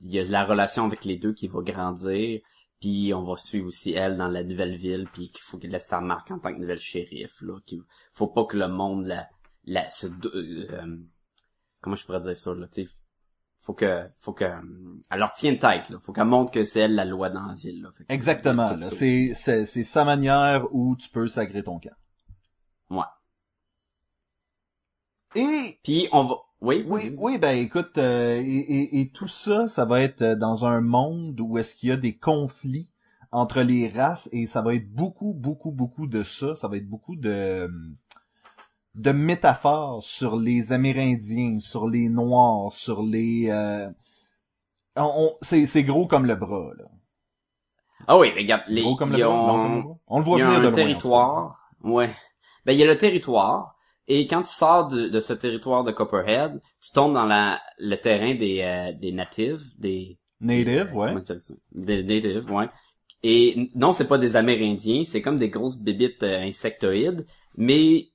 il 0.00 0.10
y 0.10 0.18
a 0.18 0.24
la 0.24 0.44
relation 0.44 0.84
avec 0.84 1.06
les 1.06 1.16
deux 1.16 1.32
qui 1.32 1.48
va 1.48 1.62
grandir. 1.62 2.42
Puis 2.78 3.14
on 3.14 3.22
va 3.22 3.36
suivre 3.36 3.68
aussi 3.68 3.92
elle 3.92 4.18
dans 4.18 4.28
la 4.28 4.44
nouvelle 4.44 4.76
ville, 4.76 5.08
puis 5.14 5.30
qu'il 5.30 5.40
faut 5.40 5.56
qu'elle 5.56 5.70
laisse 5.70 5.86
sa 5.86 6.02
marque 6.02 6.30
en 6.30 6.38
tant 6.38 6.52
que 6.52 6.58
nouvelle 6.60 6.78
shérif. 6.78 7.40
Là, 7.40 7.58
qu'il 7.64 7.80
faut 8.12 8.26
pas 8.26 8.44
que 8.44 8.58
le 8.58 8.68
monde 8.68 9.06
la, 9.06 9.30
la 9.64 9.88
se, 9.88 10.08
euh, 10.08 10.66
euh, 10.72 10.98
comment 11.80 11.96
je 11.96 12.04
pourrais 12.04 12.20
dire 12.20 12.36
ça 12.36 12.54
là, 12.54 12.68
tu 12.68 12.86
faut 13.56 13.72
que 13.72 14.04
faut 14.18 14.34
que 14.34 14.44
euh, 14.44 14.60
elle 15.10 15.18
leur 15.18 15.32
tienne 15.32 15.58
tête. 15.58 15.88
Là, 15.88 15.98
faut 15.98 16.12
qu'elle 16.12 16.26
montre 16.26 16.52
que 16.52 16.64
c'est 16.64 16.80
elle 16.80 16.96
la 16.96 17.06
loi 17.06 17.30
dans 17.30 17.46
la 17.46 17.54
ville. 17.54 17.80
Là. 17.80 17.92
Fait 17.96 18.04
que- 18.04 18.12
Exactement. 18.12 18.70
là. 18.72 18.90
C'est, 18.90 19.32
c'est, 19.34 19.64
c'est 19.64 19.84
sa 19.84 20.04
manière 20.04 20.66
où 20.70 20.94
tu 20.96 21.08
peux 21.08 21.28
sacrer 21.28 21.62
ton 21.62 21.80
camp. 21.80 21.96
Ouais. 22.90 23.04
Et 25.34 25.80
Puis 25.82 26.08
on 26.12 26.24
va, 26.24 26.34
oui, 26.60 26.84
Oui, 26.88 27.12
oui, 27.18 27.38
ben 27.38 27.56
écoute, 27.58 27.98
euh, 27.98 28.36
et, 28.40 28.42
et- 28.44 29.00
et 29.00 29.08
tout 29.10 29.28
ça, 29.28 29.66
ça 29.68 29.84
va 29.84 30.00
être 30.02 30.22
euh, 30.22 30.36
dans 30.36 30.64
un 30.64 30.80
monde 30.80 31.38
où 31.40 31.58
est-ce 31.58 31.74
qu'il 31.74 31.88
y 31.90 31.92
a 31.92 31.96
des 31.96 32.16
conflits 32.16 32.90
entre 33.32 33.60
les 33.62 33.88
races 33.88 34.28
et 34.32 34.46
ça 34.46 34.62
va 34.62 34.74
être 34.74 34.90
beaucoup, 34.92 35.32
beaucoup, 35.34 35.70
beaucoup 35.72 36.06
de 36.06 36.22
ça. 36.22 36.54
Ça 36.54 36.68
va 36.68 36.76
être 36.78 36.88
beaucoup 36.88 37.16
de 37.16 37.70
de 38.96 39.12
métaphores 39.12 40.02
sur 40.02 40.36
les 40.36 40.72
Amérindiens, 40.72 41.60
sur 41.60 41.86
les 41.88 42.08
Noirs, 42.08 42.72
sur 42.72 43.00
les. 43.04 43.46
euh, 43.48 43.88
on- 44.96 45.02
on- 45.32 45.36
c'est 45.42 45.84
gros 45.84 46.06
comme 46.06 46.26
le 46.26 46.34
bras 46.34 46.72
là. 46.76 46.84
Ah 48.08 48.18
oui, 48.18 48.32
mais 48.34 48.42
regarde, 48.42 48.64
les, 48.68 48.82
Gros 48.82 48.96
comme 48.96 49.12
le 49.12 49.18
bras? 49.18 49.32
ont-. 49.32 50.00
On 50.08 50.18
le 50.18 50.24
voit 50.24 50.38
il 50.38 50.40
y 50.40 50.42
a 50.42 50.46
venir 50.46 50.60
de 50.60 50.66
un 50.66 50.70
loin, 50.70 50.74
territoire. 50.74 51.70
Ouais. 51.84 52.10
Ben, 52.64 52.72
il 52.72 52.78
y 52.78 52.82
a 52.82 52.86
le 52.86 52.98
territoire. 52.98 53.75
Et 54.08 54.26
quand 54.26 54.42
tu 54.42 54.52
sors 54.52 54.88
de, 54.88 55.08
de 55.08 55.20
ce 55.20 55.32
territoire 55.32 55.82
de 55.84 55.90
Copperhead, 55.90 56.60
tu 56.80 56.92
tombes 56.92 57.14
dans 57.14 57.26
la, 57.26 57.60
le 57.78 57.96
terrain 57.96 58.34
des, 58.34 58.60
euh, 58.62 58.92
des 58.98 59.12
natives, 59.12 59.62
des, 59.78 60.18
Native, 60.40 60.94
ouais. 60.94 61.08
comment 61.08 61.20
ça? 61.20 61.34
Des 61.72 62.02
natives, 62.02 62.50
ouais. 62.52 62.68
Et 63.22 63.70
non, 63.74 63.92
c'est 63.92 64.06
pas 64.06 64.18
des 64.18 64.36
Amérindiens, 64.36 65.02
c'est 65.04 65.22
comme 65.22 65.38
des 65.38 65.48
grosses 65.48 65.78
bébites 65.78 66.22
euh, 66.22 66.40
insectoïdes, 66.42 67.26
mais 67.56 68.08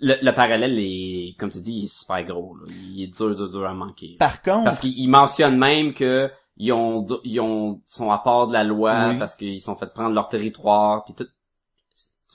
le, 0.00 0.14
le 0.22 0.32
parallèle 0.32 0.78
est, 0.78 1.36
comme 1.38 1.50
tu 1.50 1.60
dis, 1.60 1.72
il 1.80 1.84
est 1.84 1.98
super 1.98 2.24
gros, 2.24 2.56
là. 2.56 2.64
Il 2.70 3.02
est 3.04 3.14
dur, 3.14 3.34
dur, 3.36 3.50
dur 3.50 3.66
à 3.66 3.74
manquer. 3.74 4.16
Par 4.18 4.40
contre, 4.42 4.64
Parce 4.64 4.80
qu'il 4.80 4.98
il 4.98 5.08
mentionne 5.08 5.58
même 5.58 5.92
que 5.94 6.30
ils 6.56 6.72
ont, 6.72 7.06
ils 7.24 7.38
ont, 7.40 7.80
sont 7.86 8.10
à 8.10 8.18
part 8.18 8.46
de 8.46 8.52
la 8.54 8.64
loi 8.64 9.10
Oui. 9.10 9.18
parce 9.18 9.36
qu'ils 9.36 9.60
sont 9.60 9.76
fait 9.76 9.92
prendre 9.92 10.14
leur 10.14 10.28
territoire 10.28 11.04
puis 11.04 11.14
tout. 11.14 11.26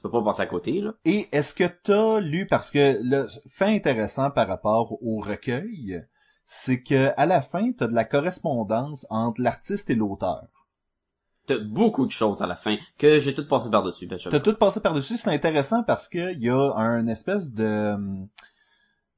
Peux 0.05 0.11
pas 0.11 0.23
passer 0.23 0.41
à 0.41 0.45
côté, 0.45 0.81
là. 0.81 0.93
Et 1.03 1.27
est-ce 1.31 1.55
que 1.55 1.63
t'as 1.63 2.19
lu, 2.19 2.45
parce 2.45 2.69
que 2.69 2.99
le 3.01 3.25
fait 3.49 3.75
intéressant 3.75 4.29
par 4.29 4.47
rapport 4.47 5.01
au 5.01 5.17
recueil, 5.19 6.03
c'est 6.43 6.83
que 6.83 7.09
à 7.17 7.25
la 7.25 7.41
fin, 7.41 7.71
t'as 7.71 7.87
de 7.87 7.95
la 7.95 8.05
correspondance 8.05 9.07
entre 9.09 9.41
l'artiste 9.41 9.89
et 9.89 9.95
l'auteur. 9.95 10.43
T'as 11.47 11.57
beaucoup 11.57 12.05
de 12.05 12.11
choses 12.11 12.43
à 12.43 12.45
la 12.45 12.55
fin 12.55 12.77
que 12.99 13.17
j'ai 13.17 13.33
tout 13.33 13.47
passé 13.47 13.71
par-dessus, 13.71 14.07
T'as 14.07 14.39
tout 14.39 14.53
passé 14.53 14.79
par-dessus, 14.79 15.17
c'est 15.17 15.31
intéressant 15.31 15.81
parce 15.81 16.07
que 16.07 16.35
y 16.37 16.49
a 16.49 16.73
un 16.75 17.07
espèce 17.07 17.51
de 17.51 17.95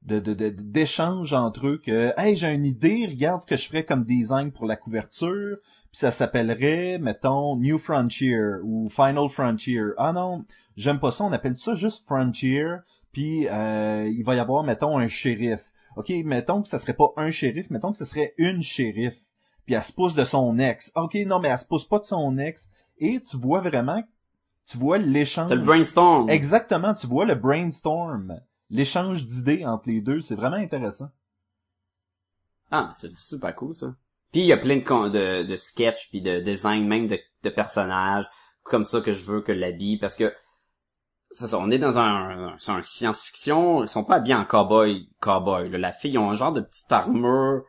de 0.02 0.20
de- 0.20 0.32
de- 0.32 0.48
d'échange 0.48 1.34
entre 1.34 1.66
eux 1.66 1.82
que 1.84 2.14
hey 2.16 2.34
j'ai 2.34 2.48
une 2.48 2.64
idée 2.64 3.04
regarde 3.06 3.42
ce 3.42 3.46
que 3.46 3.56
je 3.58 3.66
ferais 3.68 3.84
comme 3.84 4.04
design 4.04 4.52
pour 4.52 4.64
la 4.64 4.76
couverture 4.76 5.58
puis 5.90 5.98
ça 5.98 6.10
s'appellerait 6.10 6.98
mettons 6.98 7.56
New 7.56 7.78
Frontier 7.78 8.38
ou 8.62 8.88
Final 8.90 9.28
Frontier. 9.28 9.80
Ah 9.96 10.12
non 10.12 10.44
j'aime 10.76 11.00
pas 11.00 11.10
ça 11.10 11.24
on 11.24 11.32
appelle 11.32 11.56
ça 11.56 11.74
juste 11.74 12.04
Frontier 12.06 12.66
puis 13.12 13.48
euh, 13.48 14.10
il 14.12 14.24
va 14.24 14.34
y 14.34 14.38
avoir 14.38 14.64
mettons 14.64 14.98
un 14.98 15.08
shérif. 15.08 15.60
Ok 15.96 16.10
mettons 16.24 16.62
que 16.62 16.68
ça 16.68 16.78
serait 16.78 16.94
pas 16.94 17.12
un 17.16 17.30
shérif 17.30 17.70
mettons 17.70 17.92
que 17.92 17.98
ce 17.98 18.04
serait 18.04 18.34
une 18.38 18.62
shérif. 18.62 19.14
Puis 19.66 19.74
elle 19.74 19.84
se 19.84 19.92
pousse 19.92 20.14
de 20.14 20.24
son 20.24 20.58
ex. 20.58 20.92
Ok 20.94 21.14
non 21.26 21.40
mais 21.40 21.48
elle 21.48 21.58
se 21.58 21.66
pousse 21.66 21.86
pas 21.86 21.98
de 21.98 22.04
son 22.04 22.38
ex. 22.38 22.68
Et 22.98 23.20
tu 23.20 23.36
vois 23.36 23.60
vraiment 23.60 24.02
tu 24.68 24.76
vois 24.76 24.98
l'échange. 24.98 25.48
T'as 25.48 25.54
le 25.54 25.62
brainstorm. 25.62 26.28
Exactement, 26.28 26.92
tu 26.92 27.06
vois 27.06 27.24
le 27.24 27.34
brainstorm, 27.34 28.38
l'échange 28.68 29.24
d'idées 29.24 29.64
entre 29.64 29.88
les 29.88 30.02
deux, 30.02 30.20
c'est 30.20 30.34
vraiment 30.34 30.56
intéressant. 30.56 31.08
Ah, 32.70 32.90
c'est 32.94 33.16
super 33.16 33.54
cool, 33.54 33.74
ça. 33.74 33.94
Puis 34.32 34.42
il 34.42 34.46
y 34.46 34.52
a 34.52 34.56
plein 34.58 34.76
de, 34.76 35.08
de, 35.08 35.42
de 35.44 35.56
sketchs 35.56 36.08
puis 36.10 36.20
de 36.20 36.40
design 36.40 36.86
même 36.86 37.06
de, 37.06 37.18
de 37.42 37.50
personnages 37.50 38.26
comme 38.62 38.84
ça 38.84 39.00
que 39.00 39.12
je 39.12 39.32
veux 39.32 39.40
que 39.40 39.52
l'habille 39.52 39.98
parce 39.98 40.14
que 40.14 40.34
c'est 41.30 41.46
ça, 41.46 41.58
on 41.58 41.70
est 41.70 41.78
dans 41.78 41.98
un, 41.98 42.48
un, 42.48 42.56
c'est 42.58 42.72
un 42.72 42.82
science-fiction, 42.82 43.82
ils 43.82 43.88
sont 43.88 44.04
pas 44.04 44.16
habillés 44.16 44.34
en 44.34 44.44
cowboy, 44.46 45.10
cowboy. 45.20 45.68
là. 45.68 45.78
La 45.78 45.92
fille, 45.92 46.12
ils 46.12 46.18
ont 46.18 46.30
un 46.30 46.34
genre 46.34 46.52
de 46.52 46.62
petite 46.62 46.90
armure, 46.90 47.64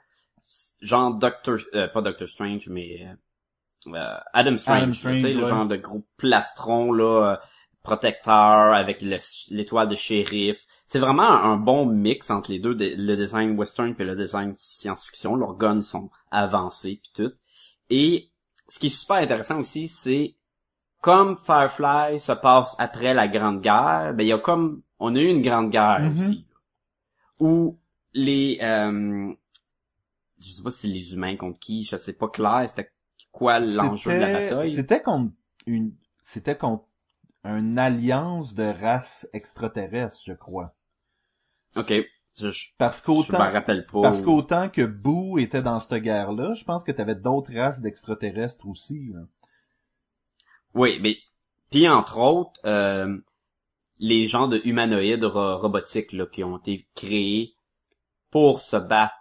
genre 0.82 1.13
Doctor, 1.13 1.58
euh, 1.75 1.88
pas 1.89 2.01
Doctor 2.01 2.28
Strange, 2.28 2.70
mais 2.70 3.06
euh, 3.88 3.96
euh, 3.96 4.18
Adam 4.34 4.58
Strange, 4.58 4.82
Adam 4.84 4.94
Strange, 4.94 5.16
tu 5.18 5.28
sais, 5.28 5.34
le 5.34 5.44
ouais. 5.44 5.50
genre 5.50 5.66
de 5.66 5.75
gros 5.75 6.06
plastron 6.18 6.94
là, 6.94 7.34
euh, 7.34 7.38
protecteur 7.84 8.74
avec 8.74 9.01
le- 9.01 9.18
l'étoile 9.54 9.89
de 9.89 9.96
shérif. 9.96 10.66
C'est 10.91 10.98
vraiment 10.98 11.29
un 11.29 11.55
bon 11.55 11.86
mix 11.86 12.31
entre 12.31 12.51
les 12.51 12.58
deux, 12.58 12.74
de- 12.74 12.96
le 12.98 13.15
design 13.15 13.55
western 13.58 13.93
puis 13.93 14.05
le 14.05 14.15
design 14.15 14.53
science-fiction. 14.55 15.36
Leurs 15.36 15.55
guns 15.55 15.84
sont 15.84 16.10
avancés 16.31 17.00
puis 17.01 17.12
tout. 17.13 17.31
Et 17.91 18.31
ce 18.67 18.79
qui 18.79 18.88
est 18.88 18.89
super 18.89 19.17
intéressant 19.17 19.60
aussi, 19.60 19.88
c'est 19.88 20.36
comme 21.00 21.38
Firefly 21.38 22.19
se 22.19 22.31
passe 22.31 22.75
après 22.79 23.13
la 23.13 23.27
Grande 23.27 23.62
Guerre, 23.62 24.13
ben 24.15 24.24
il 24.24 24.29
y 24.29 24.34
a 24.34 24.39
comme 24.39 24.81
on 24.98 25.15
a 25.15 25.19
eu 25.19 25.27
une 25.27 25.41
Grande 25.43 25.69
Guerre 25.69 26.01
Mhm. 26.01 26.12
aussi, 26.12 26.46
où 27.39 27.77
les 28.13 28.58
euh, 28.62 29.31
je 30.39 30.48
sais 30.51 30.63
pas 30.63 30.72
si 30.72 30.79
c'est 30.79 30.88
les 30.88 31.13
humains 31.13 31.36
contre 31.38 31.60
qui, 31.60 31.84
je 31.84 31.96
sais 31.98 32.13
pas 32.13 32.29
clair, 32.29 32.65
c'était 32.67 32.91
quoi 33.31 33.60
l'enjeu 33.60 34.12
de 34.15 34.19
la 34.22 34.31
bataille. 34.31 34.72
C'était 34.72 35.01
contre 35.03 35.34
une, 35.67 35.93
c'était 36.24 36.58
contre 36.58 36.86
une 37.43 37.77
alliance 37.77 38.55
de 38.55 38.63
races 38.63 39.29
extraterrestres, 39.34 40.22
je 40.25 40.34
crois. 40.34 40.74
Ok, 41.76 41.94
je, 42.40 42.50
Parce 42.78 43.00
je 43.00 43.04
qu'autant, 43.04 43.40
me 43.40 43.52
rappelle 43.54 43.86
pas. 43.86 44.02
parce 44.02 44.22
qu'autant 44.22 44.70
que 44.70 44.82
Boo 44.86 45.38
était 45.38 45.62
dans 45.62 45.80
cette 45.80 46.02
guerre-là, 46.02 46.54
je 46.54 46.64
pense 46.64 46.84
que 46.84 46.92
t'avais 46.92 47.16
d'autres 47.16 47.54
races 47.54 47.80
d'extraterrestres 47.82 48.68
aussi. 48.68 49.12
là. 49.14 49.22
Oui, 50.74 51.00
mais 51.02 51.18
puis 51.72 51.88
entre 51.88 52.18
autres, 52.20 52.60
euh, 52.66 53.18
les 54.00 54.26
gens 54.26 54.48
de 54.48 54.62
humanoïdes 54.66 55.24
ro- 55.24 55.58
robotiques 55.58 56.14
là, 56.14 56.26
qui 56.26 56.44
ont 56.44 56.58
été 56.58 56.88
créés 56.96 57.54
pour 58.32 58.62
se 58.62 58.78
battre. 58.78 59.14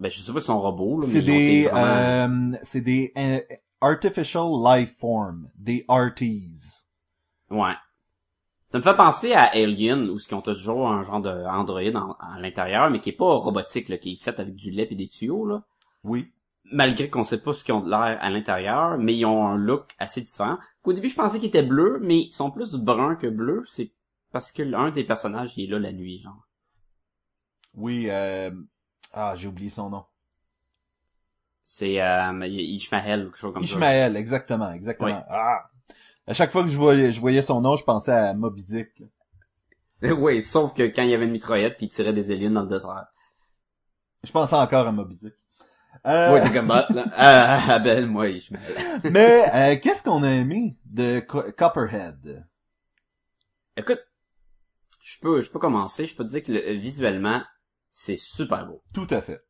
Ben 0.00 0.10
je 0.10 0.20
sais 0.20 0.32
pas 0.32 0.40
si 0.40 0.46
sont 0.46 0.60
robots, 0.60 1.00
là, 1.00 1.06
mais 1.06 1.12
C'est 1.12 1.18
ont 1.18 1.22
été 1.22 1.62
des, 1.62 1.64
vraiment- 1.68 2.52
euh, 2.54 2.58
c'est 2.62 2.80
des 2.80 3.12
euh, 3.16 3.40
artificial 3.80 4.46
life 4.64 4.96
form, 4.98 5.50
des 5.56 5.84
RTs. 5.88 6.84
Ouais. 7.50 7.74
Ça 8.68 8.78
me 8.78 8.82
fait 8.82 8.96
penser 8.96 9.32
à 9.32 9.44
Alien, 9.44 10.10
où 10.10 10.18
ce 10.18 10.28
qu'ils 10.28 10.36
ont 10.36 10.42
toujours 10.42 10.88
un 10.90 11.02
genre 11.02 11.20
de 11.20 11.30
androïde 11.30 11.96
en- 11.96 12.12
à 12.20 12.38
l'intérieur, 12.38 12.90
mais 12.90 13.00
qui 13.00 13.08
est 13.10 13.12
pas 13.16 13.34
robotique, 13.36 13.88
là, 13.88 13.96
qui 13.96 14.12
est 14.12 14.22
fait 14.22 14.38
avec 14.38 14.54
du 14.54 14.70
lait 14.70 14.86
et 14.90 14.94
des 14.94 15.08
tuyaux, 15.08 15.46
là. 15.46 15.62
Oui. 16.04 16.30
Malgré 16.70 17.08
qu'on 17.08 17.22
sait 17.22 17.40
pas 17.42 17.54
ce 17.54 17.64
qu'ils 17.64 17.72
ont 17.72 17.80
de 17.80 17.88
l'air 17.88 18.18
à 18.20 18.28
l'intérieur, 18.28 18.98
mais 18.98 19.16
ils 19.16 19.24
ont 19.24 19.46
un 19.46 19.56
look 19.56 19.86
assez 19.98 20.20
différent. 20.20 20.58
Au 20.84 20.92
début, 20.92 21.08
je 21.08 21.16
pensais 21.16 21.38
qu'ils 21.38 21.48
étaient 21.48 21.62
bleus, 21.62 21.98
mais 22.02 22.18
ils 22.20 22.34
sont 22.34 22.50
plus 22.50 22.74
bruns 22.74 23.16
que 23.16 23.26
bleus. 23.26 23.64
C'est 23.66 23.90
parce 24.32 24.52
que 24.52 24.62
l'un 24.62 24.90
des 24.90 25.04
personnages, 25.04 25.56
il 25.56 25.64
est 25.64 25.66
là 25.72 25.78
la 25.78 25.92
nuit, 25.92 26.18
genre. 26.20 26.46
Oui, 27.74 28.08
euh... 28.10 28.50
ah, 29.14 29.34
j'ai 29.34 29.48
oublié 29.48 29.70
son 29.70 29.88
nom. 29.90 30.04
C'est 31.64 32.00
euh, 32.02 32.46
Ishmael 32.46 33.22
ou 33.22 33.24
quelque 33.26 33.38
chose 33.38 33.54
comme 33.54 33.64
ça. 33.64 33.74
Ishmael, 33.76 34.16
exactement, 34.16 34.72
exactement. 34.72 35.08
Oui. 35.08 35.22
Ah! 35.30 35.70
À 36.28 36.34
chaque 36.34 36.52
fois 36.52 36.62
que 36.62 36.68
je 36.68 36.76
voyais, 36.76 37.10
je 37.10 37.20
voyais 37.20 37.42
son 37.42 37.60
nom, 37.60 37.74
je 37.74 37.82
pensais 37.84 38.12
à 38.12 38.34
Moby 38.34 38.62
Dick. 38.62 39.02
oui, 40.02 40.42
sauf 40.42 40.74
que 40.74 40.82
quand 40.84 41.02
il 41.02 41.08
y 41.08 41.14
avait 41.14 41.24
une 41.24 41.32
mitraillette, 41.32 41.76
puis 41.76 41.86
il 41.86 41.88
tirait 41.88 42.12
des 42.12 42.30
aliens 42.30 42.50
dans 42.50 42.62
le 42.62 42.68
désert. 42.68 43.06
Je 44.24 44.30
pensais 44.30 44.54
encore 44.56 44.86
à 44.86 44.92
Moby 44.92 45.16
Dick. 45.16 45.34
Euh, 46.06 46.32
Ouais, 46.32 46.42
c'est 46.42 46.52
comme 46.52 46.70
ah, 46.70 46.86
ah, 47.16 47.60
ah, 47.68 47.78
ben, 47.78 48.06
moi, 48.06 48.28
Ishmael. 48.28 48.62
mais 49.10 49.44
euh, 49.54 49.80
qu'est-ce 49.80 50.02
qu'on 50.04 50.22
a 50.22 50.30
aimé 50.30 50.76
de 50.84 51.20
Co- 51.20 51.50
Copperhead? 51.56 52.46
Écoute, 53.76 54.00
je 55.02 55.18
peux, 55.20 55.40
je 55.40 55.50
peux 55.50 55.58
commencer. 55.58 56.06
Je 56.06 56.14
peux 56.14 56.24
te 56.24 56.28
dire 56.30 56.42
que 56.42 56.52
le- 56.52 56.72
visuellement, 56.74 57.42
c'est 57.90 58.16
super 58.16 58.66
beau. 58.66 58.82
Tout 58.92 59.06
à 59.10 59.20
fait. 59.22 59.40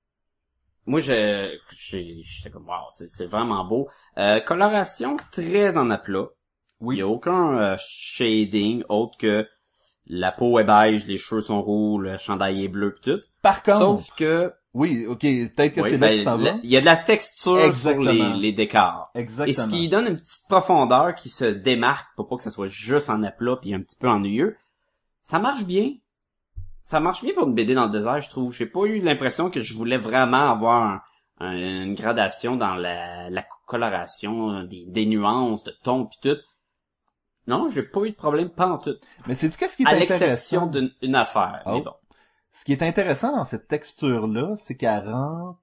moi, 0.86 1.00
je, 1.00 1.58
j'étais 1.70 2.50
comme, 2.50 2.66
wow, 2.68 2.86
c'est, 2.90 3.08
c'est 3.08 3.26
vraiment 3.26 3.64
beau. 3.64 3.88
Euh, 4.16 4.40
coloration 4.40 5.16
très 5.32 5.76
en 5.76 5.90
aplat. 5.90 6.28
Oui. 6.80 6.96
Il 6.96 6.98
y 6.98 7.02
a 7.02 7.08
aucun 7.08 7.58
euh, 7.58 7.76
shading 7.78 8.84
autre 8.88 9.16
que 9.18 9.46
la 10.06 10.32
peau 10.32 10.58
est 10.58 10.64
beige, 10.64 11.06
les 11.06 11.18
cheveux 11.18 11.40
sont 11.40 11.60
roux, 11.62 11.98
le 11.98 12.16
chandail 12.16 12.64
est 12.64 12.68
bleu 12.68 12.92
pis 12.94 13.10
tout. 13.10 13.20
Par 13.42 13.62
contre, 13.62 13.78
Sauf 13.78 14.14
que, 14.16 14.52
oui, 14.74 15.04
ok, 15.06 15.20
peut-être 15.20 15.74
que 15.74 15.80
oui, 15.82 15.90
c'est 15.90 15.98
là 15.98 16.06
ben, 16.08 16.12
que 16.14 16.18
tu 16.18 16.24
t'en 16.24 16.38
vas. 16.38 16.44
la- 16.44 16.58
il 16.62 16.70
y 16.70 16.76
a 16.76 16.80
de 16.80 16.86
la 16.86 16.96
texture 16.96 17.58
Exactement. 17.60 18.12
sur 18.12 18.32
les, 18.34 18.38
les 18.40 18.52
décors. 18.52 19.10
Et 19.14 19.18
Exactement. 19.20 19.66
ce 19.66 19.70
qui 19.70 19.88
donne 19.88 20.06
une 20.06 20.18
petite 20.18 20.48
profondeur 20.48 21.14
qui 21.14 21.28
se 21.28 21.44
démarque 21.44 22.06
pour 22.16 22.26
pas 22.28 22.36
que 22.36 22.42
ça 22.42 22.50
soit 22.50 22.68
juste 22.68 23.10
en 23.10 23.22
aplat 23.22 23.56
puis 23.56 23.74
un 23.74 23.80
petit 23.80 23.96
peu 23.96 24.08
ennuyeux. 24.08 24.56
Ça 25.20 25.38
marche 25.38 25.64
bien. 25.64 25.92
Ça 26.80 27.00
marche 27.00 27.22
bien 27.22 27.34
pour 27.34 27.46
une 27.46 27.54
BD 27.54 27.74
dans 27.74 27.84
le 27.84 27.90
désert, 27.90 28.20
je 28.20 28.30
trouve. 28.30 28.52
J'ai 28.54 28.66
pas 28.66 28.84
eu 28.84 29.00
l'impression 29.00 29.50
que 29.50 29.60
je 29.60 29.74
voulais 29.74 29.98
vraiment 29.98 30.50
avoir 30.50 30.82
un- 30.84 31.02
un- 31.40 31.82
une 31.84 31.94
gradation 31.94 32.56
dans 32.56 32.74
la, 32.76 33.28
la 33.28 33.44
coloration, 33.66 34.62
des, 34.64 34.84
des 34.86 35.04
nuances, 35.06 35.62
de 35.64 35.74
tons 35.82 36.06
pis 36.06 36.18
tout. 36.22 36.38
Non, 37.48 37.68
j'ai 37.68 37.82
pas 37.82 38.02
eu 38.04 38.10
de 38.10 38.14
problème 38.16 38.50
pas 38.50 38.68
en 38.68 38.78
tout. 38.78 38.94
Mais 39.26 39.34
c'est 39.34 39.54
qu'est-ce 39.56 39.76
qui 39.76 39.82
est 39.82 39.86
À 39.86 39.90
intéressant? 39.90 40.26
l'exception 40.26 40.66
d'une 40.66 40.90
une 41.02 41.14
affaire. 41.16 41.62
Mais 41.66 41.80
bon. 41.80 41.94
Ce 42.52 42.64
qui 42.64 42.72
est 42.72 42.82
intéressant 42.82 43.34
dans 43.36 43.44
cette 43.44 43.68
texture-là, 43.68 44.54
c'est 44.56 44.76
qu'elle 44.76 45.08
rend 45.08 45.58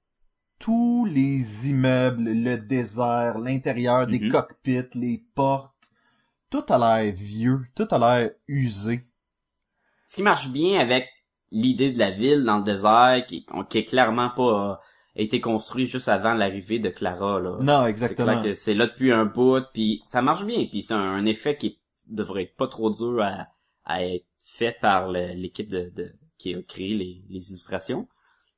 tous 0.60 1.06
les 1.06 1.70
immeubles, 1.70 2.24
le 2.32 2.58
désert, 2.58 3.38
l'intérieur 3.40 4.08
des 4.08 4.20
Mhm. 4.20 4.32
cockpits, 4.32 4.90
les 4.96 5.24
portes, 5.36 5.74
tout 6.50 6.64
a 6.70 6.78
l'air 6.78 7.14
vieux, 7.14 7.62
tout 7.76 7.88
a 7.92 8.00
l'air 8.00 8.32
usé. 8.48 9.06
Ce 10.08 10.16
qui 10.16 10.24
marche 10.24 10.50
bien 10.50 10.80
avec 10.80 11.08
l'idée 11.52 11.92
de 11.92 12.00
la 12.00 12.12
ville 12.12 12.44
dans 12.44 12.58
le 12.60 12.64
désert, 12.64 13.26
qui, 13.28 13.46
qui 13.70 13.78
est 13.78 13.86
clairement 13.86 14.30
pas 14.30 14.80
euh, 15.18 15.22
été 15.22 15.40
construit 15.42 15.86
juste 15.86 16.08
avant 16.10 16.34
l'arrivée 16.34 16.80
de 16.80 16.90
Clara, 16.90 17.40
là. 17.40 17.58
Non, 17.62 17.84
C'est 17.84 17.90
exactement. 17.90 18.32
clair 18.40 18.44
que 18.44 18.54
c'est 18.54 18.74
là 18.74 18.88
depuis 18.88 19.12
un 19.12 19.26
bout, 19.26 19.64
puis 19.74 20.04
ça 20.08 20.22
marche 20.22 20.46
bien, 20.46 20.66
puis 20.66 20.82
c'est 20.82 20.94
un, 20.94 21.00
un 21.00 21.26
effet 21.26 21.58
qui 21.58 21.80
devrait 22.08 22.44
être 22.44 22.56
pas 22.56 22.68
trop 22.68 22.90
dur 22.90 23.22
à, 23.22 23.48
à 23.86 24.04
être 24.06 24.26
fait 24.40 24.78
par 24.82 25.10
l'équipe 25.10 25.70
de, 25.70 25.92
de- 25.96 26.14
qui 26.38 26.54
a 26.54 26.62
créé 26.62 26.94
les, 26.94 27.24
les 27.30 27.50
illustrations. 27.52 28.08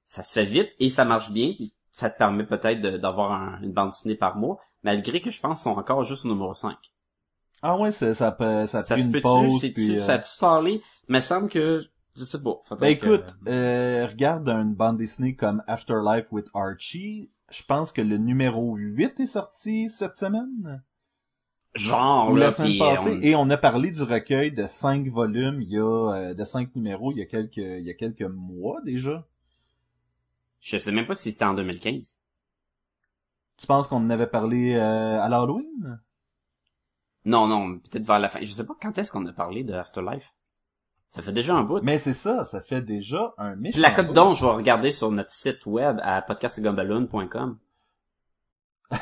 Ça 0.06 0.24
se 0.24 0.34
fait 0.34 0.46
vite 0.46 0.70
et 0.80 0.90
ça 0.90 1.06
marche 1.06 1.32
bien, 1.32 1.54
puis 1.56 1.74
ça 1.92 2.10
te 2.10 2.18
permet 2.18 2.46
peut-être 2.46 2.82
d'avoir 2.82 3.32
un- 3.32 3.62
une 3.62 3.72
bande 3.72 3.90
dessinée 3.90 4.16
par 4.16 4.36
mois, 4.38 4.60
malgré 4.84 5.22
que 5.22 5.32
je 5.32 5.40
pense 5.42 5.60
qu'ils 5.62 5.72
sont 5.72 5.78
encore 5.80 6.04
juste 6.04 6.26
au 6.26 6.30
numéro 6.30 6.54
5. 6.54 6.76
Ah 7.64 7.78
ouais, 7.78 7.90
ça, 7.92 8.14
ça, 8.14 8.32
peut- 8.32 8.66
ça 8.68 8.80
a 8.80 8.84
pris 8.84 9.02
se 9.02 9.08
une 9.08 9.22
pause. 9.22 9.68
puis, 9.74 9.98
euh, 9.98 10.04
ça 10.04 10.14
a-tu 10.14 10.30
starlé? 10.30 10.82
Mais 11.08 11.22
semble 11.22 11.50
que, 11.50 11.84
je 12.18 12.24
sais 12.24 12.42
pas. 12.42 12.60
Ben 12.80 12.88
écoute, 12.88 13.38
euh, 13.48 14.06
regarde 14.08 14.48
une 14.50 14.74
bande 14.74 14.98
dessinée 14.98 15.36
comme 15.36 15.64
Afterlife 15.68 16.32
with 16.32 16.50
Archie. 16.54 17.30
Je 17.50 17.64
pense 17.64 17.92
que 17.92 18.02
le 18.02 18.18
numéro 18.18 18.76
8 18.76 19.20
est 19.20 19.26
sorti 19.28 19.90
cette 19.90 20.16
semaine. 20.16 20.84
genre, 21.76 22.32
Ou 22.32 22.36
là, 22.36 22.46
la 22.48 22.52
semaine 22.52 22.72
puis 22.72 22.80
passée. 22.80 23.12
on- 23.18 23.22
Et 23.22 23.36
on 23.36 23.50
a 23.50 23.58
parlé 23.58 23.92
du 23.92 24.02
recueil 24.04 24.52
de 24.52 24.66
cinq 24.66 25.08
volumes, 25.08 25.62
il 25.62 25.70
y 25.70 25.78
a 25.78 26.12
euh, 26.14 26.34
de 26.34 26.44
cinq 26.44 26.76
numéros, 26.76 27.12
il 27.12 27.20
y 27.20 27.22
a 27.22 27.26
quelques 27.26 27.58
il 27.58 27.84
y 27.84 27.90
a 27.90 27.94
quelques 27.94 28.24
mois 28.24 28.82
déjà. 28.84 29.26
je 30.60 30.78
sais 30.80 30.92
même 30.92 31.06
pas 31.06 31.14
si 31.16 31.32
c'était 31.32 31.46
en 31.46 31.54
2015. 31.54 32.18
Tu 33.58 33.66
penses 33.68 33.88
qu'on 33.88 33.98
en 33.98 34.10
avait 34.10 34.28
parlé 34.28 34.74
euh, 34.76 35.22
à 35.22 35.30
l'Halloween? 35.30 36.02
Non, 37.26 37.48
non, 37.48 37.80
peut-être 37.80 38.06
vers 38.06 38.20
la 38.20 38.30
fin. 38.30 38.40
Je 38.42 38.52
sais 38.52 38.66
pas 38.66 38.76
quand 38.82 38.98
est-ce 38.98 39.12
qu'on 39.12 39.26
a 39.26 39.34
parlé 39.34 39.64
de 39.64 39.74
Afterlife. 39.74 40.34
Ça 41.10 41.22
fait 41.22 41.32
déjà 41.32 41.56
un 41.56 41.64
bout. 41.64 41.80
Mais 41.84 41.98
c'est 42.00 42.14
ça, 42.14 42.44
ça 42.46 42.60
fait 42.62 42.82
déjà 42.82 43.34
un 43.38 43.56
méchant. 43.56 43.80
La 43.82 43.92
cote 43.92 44.14
d'onde, 44.14 44.36
je 44.36 44.46
vais 44.46 44.52
regarder 44.52 44.92
sur 44.92 45.10
notre 45.12 45.32
site 45.32 45.66
web 45.66 46.00
à 46.04 46.22
podcastgumballoon.com. 46.22 47.58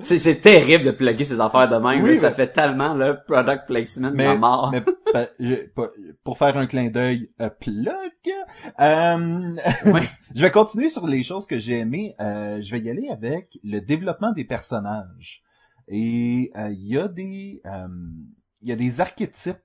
c'est, 0.00 0.18
c'est 0.18 0.40
terrible 0.40 0.84
de 0.84 0.90
plugger 0.90 1.24
ces 1.24 1.40
affaires 1.40 1.68
de 1.68 1.76
même. 1.76 2.02
Oui, 2.04 2.14
là. 2.14 2.20
ça 2.20 2.28
mais- 2.30 2.34
fait 2.36 2.52
tellement 2.52 2.94
le 2.94 3.18
product 3.26 3.66
placement 3.66 4.10
Mais, 4.12 4.26
ma 4.26 4.36
mort. 4.36 4.70
mais 4.72 4.80
pa- 5.12 5.28
je- 5.38 5.66
pa- 5.68 5.90
pour 6.22 6.38
faire 6.38 6.56
un 6.56 6.66
clin 6.66 6.90
d'œil, 6.90 7.30
euh, 7.40 7.50
plug. 7.50 7.88
euh, 8.80 9.54
je 10.34 10.42
vais 10.42 10.50
continuer 10.50 10.88
sur 10.88 11.06
les 11.06 11.22
choses 11.22 11.46
que 11.46 11.58
j'ai 11.58 11.78
aimées. 11.78 12.14
Euh, 12.20 12.60
je 12.60 12.70
vais 12.72 12.80
y 12.80 12.90
aller 12.90 13.08
avec 13.10 13.58
le 13.64 13.80
développement 13.80 14.32
des 14.32 14.44
personnages. 14.44 15.42
Et 15.88 16.50
il 16.56 16.86
y 16.88 16.96
a 16.98 17.08
des 17.08 17.60
il 18.62 18.68
y 18.68 18.72
a 18.72 18.76
des 18.76 19.00
archétypes 19.02 19.58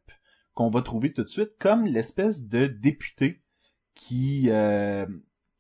qu'on 0.60 0.70
va 0.70 0.82
trouver 0.82 1.14
tout 1.14 1.24
de 1.24 1.30
suite, 1.30 1.52
comme 1.58 1.86
l'espèce 1.86 2.44
de 2.44 2.68
député 2.68 3.40
qui 3.96 4.50
euh, 4.50 5.06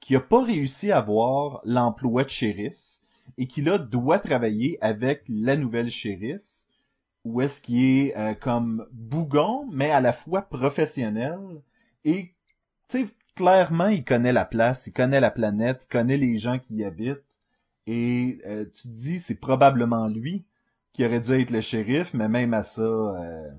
qui 0.02 0.14
a 0.14 0.20
pas 0.20 0.44
réussi 0.44 0.92
à 0.92 0.98
avoir 0.98 1.62
l'emploi 1.64 2.26
de 2.26 2.30
shérif 2.30 2.76
et 3.38 3.48
qui 3.48 3.62
là 3.62 3.78
doit 3.78 4.20
travailler 4.20 4.78
avec 4.82 5.24
la 5.30 5.56
nouvelle 5.56 5.90
shérif 5.90 6.42
où 7.24 7.40
est-ce 7.40 7.62
qu'il 7.62 7.82
est 7.82 8.18
euh, 8.18 8.34
comme 8.34 8.88
bougon 8.92 9.70
mais 9.72 9.90
à 9.90 10.02
la 10.02 10.12
fois 10.12 10.42
professionnel 10.42 11.40
et 12.04 12.34
tu 12.90 13.06
sais 13.06 13.14
clairement 13.36 13.88
il 13.88 14.04
connaît 14.04 14.34
la 14.34 14.44
place, 14.44 14.86
il 14.88 14.92
connaît 14.92 15.22
la 15.22 15.32
planète, 15.32 15.86
il 15.86 15.94
connaît 15.94 16.18
les 16.18 16.36
gens 16.36 16.60
qui 16.60 16.76
y 16.76 16.84
habitent. 16.84 17.24
Et 17.88 18.42
euh, 18.46 18.66
tu 18.66 18.90
te 18.90 18.94
dis 18.94 19.20
c'est 19.20 19.40
probablement 19.40 20.08
lui 20.10 20.44
qui 20.92 21.06
aurait 21.06 21.22
dû 21.22 21.40
être 21.40 21.52
le 21.52 21.62
shérif 21.62 22.14
mais 22.14 22.28
même 22.28 22.54
à 22.54 22.64
ça 22.64 22.82
euh, 22.82 23.50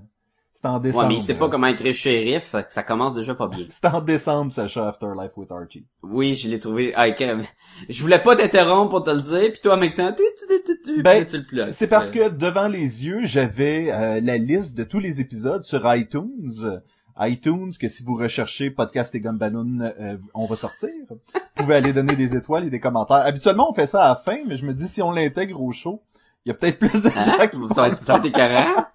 c'est 0.61 0.67
en 0.67 0.79
décembre. 0.79 1.03
ouais, 1.03 1.09
mais 1.09 1.15
il 1.15 1.21
sait 1.21 1.35
pas 1.37 1.49
comment 1.49 1.67
écrire 1.67 1.93
shérif, 1.93 2.55
ça 2.69 2.83
commence 2.83 3.13
déjà 3.13 3.33
pas 3.35 3.47
bien. 3.47 3.65
C'est 3.69 3.85
en 3.87 4.01
décembre, 4.01 4.51
Sacha 4.51 4.87
Afterlife 4.87 5.31
with 5.35 5.51
Archie. 5.51 5.85
Oui, 6.03 6.35
je 6.35 6.49
l'ai 6.49 6.59
trouvé. 6.59 6.93
Ah, 6.95 7.07
ok, 7.09 7.19
mais 7.19 7.49
Je 7.89 8.01
voulais 8.01 8.21
pas 8.21 8.35
t'interrompre 8.35 8.89
pour 8.89 9.03
te 9.03 9.09
le 9.09 9.21
dire, 9.21 9.51
puis 9.51 9.61
toi 9.61 9.75
en 9.75 9.77
même 9.77 9.93
temps, 9.93 10.13
tu, 10.13 10.23
tu, 10.37 10.45
tu, 10.63 10.63
tu, 10.63 10.93
tu, 10.95 11.01
Ben. 11.03 11.25
C'est 11.71 11.87
parce 11.87 12.11
que 12.11 12.29
devant 12.29 12.67
les 12.67 13.05
yeux, 13.05 13.21
j'avais 13.23 13.91
euh, 13.91 14.19
la 14.21 14.37
liste 14.37 14.77
de 14.77 14.83
tous 14.83 14.99
les 14.99 15.19
épisodes 15.21 15.63
sur 15.63 15.81
iTunes. 15.95 16.81
iTunes, 17.19 17.71
que 17.79 17.87
si 17.87 18.03
vous 18.03 18.15
recherchez 18.15 18.71
Podcast 18.71 19.13
et 19.15 19.19
Gumballoon, 19.19 19.81
euh, 19.81 20.17
on 20.33 20.45
va 20.45 20.55
sortir. 20.55 20.89
Vous 21.09 21.17
pouvez 21.55 21.75
aller 21.75 21.93
donner 21.93 22.15
des 22.15 22.35
étoiles 22.35 22.65
et 22.65 22.69
des 22.69 22.79
commentaires. 22.79 23.17
Habituellement, 23.17 23.69
on 23.69 23.73
fait 23.73 23.85
ça 23.85 24.05
à 24.05 24.09
la 24.09 24.15
fin, 24.15 24.37
mais 24.47 24.55
je 24.55 24.65
me 24.65 24.73
dis, 24.73 24.87
si 24.87 25.01
on 25.01 25.11
l'intègre 25.11 25.61
au 25.61 25.71
show, 25.71 26.01
il 26.45 26.49
y 26.49 26.51
a 26.51 26.53
peut-être 26.55 26.79
plus 26.79 27.01
de 27.01 27.07
Hein? 27.09 27.37
gens 27.37 27.47
qui 27.47 27.57
vont... 27.57 27.69
ça, 27.69 27.81
va 27.81 27.87
être, 27.89 28.03
ça 28.03 28.13
va 28.13 28.19
être 28.19 28.25
écœurant. 28.25 28.85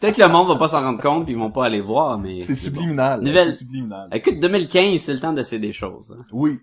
Peut-être 0.00 0.16
que 0.16 0.22
le 0.22 0.28
monde 0.28 0.48
va 0.48 0.56
pas 0.56 0.68
s'en 0.68 0.80
rendre 0.82 1.00
compte 1.00 1.24
puis 1.24 1.34
ils 1.34 1.38
vont 1.38 1.50
pas 1.50 1.66
aller 1.66 1.80
voir, 1.80 2.18
mais... 2.18 2.40
C'est 2.42 2.52
bon. 2.54 2.58
subliminal. 2.58 3.20
Nouvelle- 3.20 3.52
C'est 3.52 3.60
subliminal. 3.60 4.08
Écoute, 4.12 4.40
2015, 4.40 5.00
c'est 5.00 5.12
le 5.12 5.20
temps 5.20 5.32
d'essayer 5.32 5.60
des 5.60 5.72
choses. 5.72 6.14
hein. 6.18 6.24
Oui. 6.32 6.60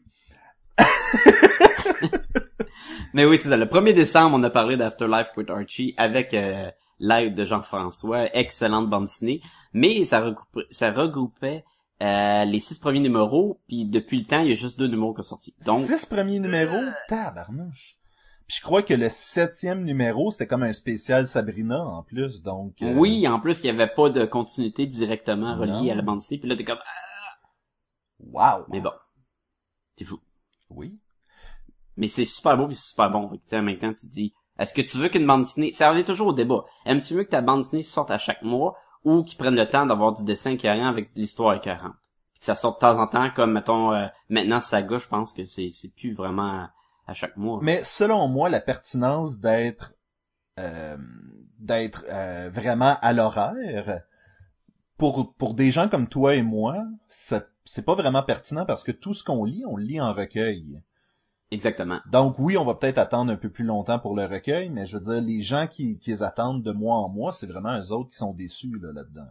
Mais 3.14 3.26
oui, 3.26 3.38
c'est 3.38 3.50
ça. 3.50 3.58
Le 3.58 3.66
1er 3.66 3.94
décembre, 3.94 4.38
on 4.40 4.44
a 4.44 4.50
parlé 4.50 4.78
d'Afterlife 4.78 5.32
with 5.36 5.50
Archie 5.50 5.94
avec 5.98 6.34
euh, 6.34 6.70
l'aide 7.00 7.36
de 7.36 7.44
Jean-François. 7.44 8.34
Excellente 8.36 8.90
bande 8.90 9.04
dessinée. 9.06 9.42
Mais 9.74 10.06
ça 10.06 10.22
regroupait, 10.22 10.66
ça 10.70 10.92
regroupait 10.92 11.66
euh, 12.02 12.46
les 12.46 12.60
six 12.60 12.80
premiers 12.80 13.00
numéros, 13.02 13.60
puis 13.68 13.86
depuis 13.86 14.20
le 14.20 14.26
temps, 14.26 14.42
il 14.42 14.50
y 14.50 14.52
a 14.54 14.56
juste 14.56 14.80
deux 14.80 14.88
numéros 14.88 15.14
qui 15.14 15.22
sont 15.24 15.30
sortis. 15.36 15.56
Donc, 15.66 15.84
Six 15.84 16.06
premiers 16.06 16.40
numéros, 16.40 16.82
tabarnouche. 17.08 17.96
Puis 18.52 18.58
je 18.60 18.66
crois 18.66 18.84
que 18.84 18.94
le 18.94 19.08
septième 19.08 19.86
numéro, 19.86 20.30
c'était 20.30 20.46
comme 20.46 20.64
un 20.64 20.74
spécial 20.74 21.26
Sabrina 21.26 21.86
en 21.86 22.04
plus, 22.04 22.44
donc... 22.44 22.82
euh, 22.82 22.94
oui, 22.96 23.26
en 23.26 23.40
plus, 23.40 23.62
il 23.62 23.68
y 23.68 23.70
avait 23.70 23.88
pas 23.88 24.10
de 24.10 24.26
continuité 24.26 24.86
directement 24.88 25.56
reliée 25.56 25.72
Non. 25.72 25.90
à 25.90 25.96
la 25.96 26.02
bande 26.02 26.20
dessinée. 26.20 26.38
Puis 26.38 26.50
là, 26.50 26.58
t'es 26.58 26.66
comme... 26.66 26.82
ah! 26.84 28.58
Wow. 28.60 28.66
Mais 28.68 28.82
bon, 28.82 28.92
c'est 29.96 30.04
fou. 30.04 30.20
Oui. 30.70 31.00
Mais 31.96 32.10
c'est 32.10 32.26
super 32.26 32.58
beau 32.58 32.68
puis 32.68 32.76
c'est 32.76 32.90
super 32.90 33.10
bon. 33.10 33.30
Fait 33.30 33.38
que, 33.38 33.44
tu 33.44 33.48
sais, 33.48 33.58
en 33.58 33.62
même 33.62 33.78
temps, 33.78 33.94
tu 33.94 34.10
te 34.10 34.12
dis, 34.12 34.34
est-ce 34.60 34.74
que 34.74 34.82
tu 34.82 34.98
veux 34.98 35.08
qu'une 35.08 35.26
bande 35.26 35.44
dessinée, 35.44 35.72
ça 35.72 35.90
revient 35.90 36.04
toujours 36.04 36.28
au 36.28 36.34
débat. 36.34 36.66
Aimes-tu 36.86 37.14
mieux 37.14 37.24
que 37.24 37.30
ta 37.30 37.40
bande 37.40 37.62
dessinée 37.62 37.84
sorte 37.84 38.12
à 38.12 38.18
chaque 38.18 38.42
mois 38.42 38.76
ou 39.06 39.24
qu'ils 39.24 39.38
prennent 39.38 39.56
le 39.56 39.70
temps 39.70 39.86
d'avoir 39.86 40.12
du 40.12 40.26
dessin 40.26 40.52
écœurant 40.52 40.90
avec 40.90 41.16
de 41.16 41.22
l'histoire 41.22 41.54
écœurante? 41.54 41.96
Puis 42.34 42.42
que 42.42 42.46
ça 42.48 42.56
sorte 42.56 42.82
de 42.82 42.86
temps 42.86 43.00
en 43.02 43.08
temps, 43.08 43.30
comme, 43.34 43.54
mettons, 43.54 43.94
euh, 43.94 44.08
maintenant, 44.28 44.60
Saga, 44.60 44.98
je 44.98 45.08
pense 45.08 45.32
que 45.32 45.46
c'est, 45.46 45.70
c'est 45.72 45.96
plus 45.96 46.12
vraiment 46.12 46.68
à, 47.12 47.14
chaque 47.14 47.38
mois. 47.38 47.60
Mais 47.62 47.84
selon 47.84 48.28
moi, 48.28 48.50
la 48.50 48.62
pertinence 48.62 49.40
d'être 49.40 49.94
euh, 50.60 50.98
d'être 51.60 52.06
euh, 52.10 52.50
vraiment 52.54 52.98
à 53.02 53.14
l'horaire 53.14 54.02
pour 54.98 55.34
pour 55.36 55.54
des 55.54 55.72
gens 55.72 55.90
comme 55.90 56.08
toi 56.08 56.36
et 56.36 56.42
moi, 56.42 56.84
ça 57.08 57.46
c'est 57.66 57.84
pas 57.86 57.96
vraiment 57.96 58.24
pertinent 58.24 58.66
parce 58.66 58.84
que 58.84 58.92
tout 58.92 59.14
ce 59.14 59.24
qu'on 59.24 59.46
lit, 59.46 59.64
on 59.68 59.78
le 59.78 59.84
lit 59.84 60.02
en 60.02 60.14
recueil. 60.14 60.82
Exactement. 61.52 62.00
Donc 62.08 62.40
oui, 62.40 62.58
on 62.58 62.64
va 62.64 62.76
peut-être 62.76 62.98
attendre 62.98 63.32
un 63.32 63.36
peu 63.36 63.50
plus 63.50 63.66
longtemps 63.66 64.00
pour 64.00 64.16
le 64.16 64.26
recueil, 64.26 64.70
mais 64.70 64.86
je 64.86 64.98
veux 64.98 65.04
dire, 65.04 65.22
les 65.22 65.42
gens 65.42 65.68
qui, 65.68 66.00
qui 66.00 66.12
les 66.12 66.24
attendent 66.24 66.64
de 66.64 66.72
mois 66.72 66.96
en 66.96 67.10
mois, 67.10 67.34
c'est 67.34 67.46
vraiment 67.48 67.78
eux 67.78 67.92
autres 67.92 68.10
qui 68.12 68.16
sont 68.18 68.34
déçus 68.34 68.80
là, 68.80 68.94
là-dedans. 68.94 69.28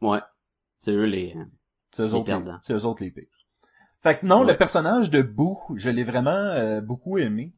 là. 0.00 0.08
Ouais. 0.08 0.20
C'est 0.80 0.92
eux 0.92 1.04
les... 1.04 1.34
euh, 1.36 1.44
C'est 1.92 2.02
eux, 2.02 2.06
Les 2.06 2.14
autres 2.14 2.30
les, 2.32 2.42
perdants. 2.44 2.58
c'est 2.62 2.74
eux 2.74 2.84
autres 2.86 3.02
les 3.02 3.10
pires. 3.10 3.39
Fait 4.02 4.18
que 4.18 4.26
non, 4.26 4.40
Ouais. 4.40 4.52
le 4.52 4.56
personnage 4.56 5.10
de 5.10 5.22
Boo, 5.22 5.58
je 5.76 5.90
l'ai 5.90 6.04
vraiment 6.04 6.30
euh, 6.30 6.80
beaucoup 6.80 7.18
aimé. 7.18 7.52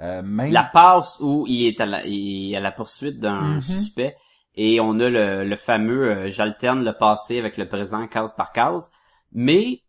Euh, 0.00 0.22
même 0.22 0.52
La 0.52 0.64
passe 0.64 1.18
où 1.20 1.46
il 1.48 1.66
est 1.68 1.80
à 1.80 1.86
la, 1.86 2.04
il 2.06 2.52
est 2.52 2.56
à 2.56 2.60
la 2.60 2.70
poursuite 2.72 3.18
d'un 3.18 3.54
Mhm. 3.54 3.60
suspect 3.62 4.14
et 4.54 4.78
on 4.80 4.98
a 5.00 5.08
le, 5.08 5.44
le 5.44 5.56
fameux 5.56 6.10
euh, 6.10 6.30
j'alterne 6.30 6.84
le 6.84 6.92
passé 6.92 7.38
avec 7.38 7.56
le 7.56 7.66
présent 7.66 8.06
case 8.06 8.34
par 8.36 8.52
case. 8.52 8.90
Mais 9.32 9.82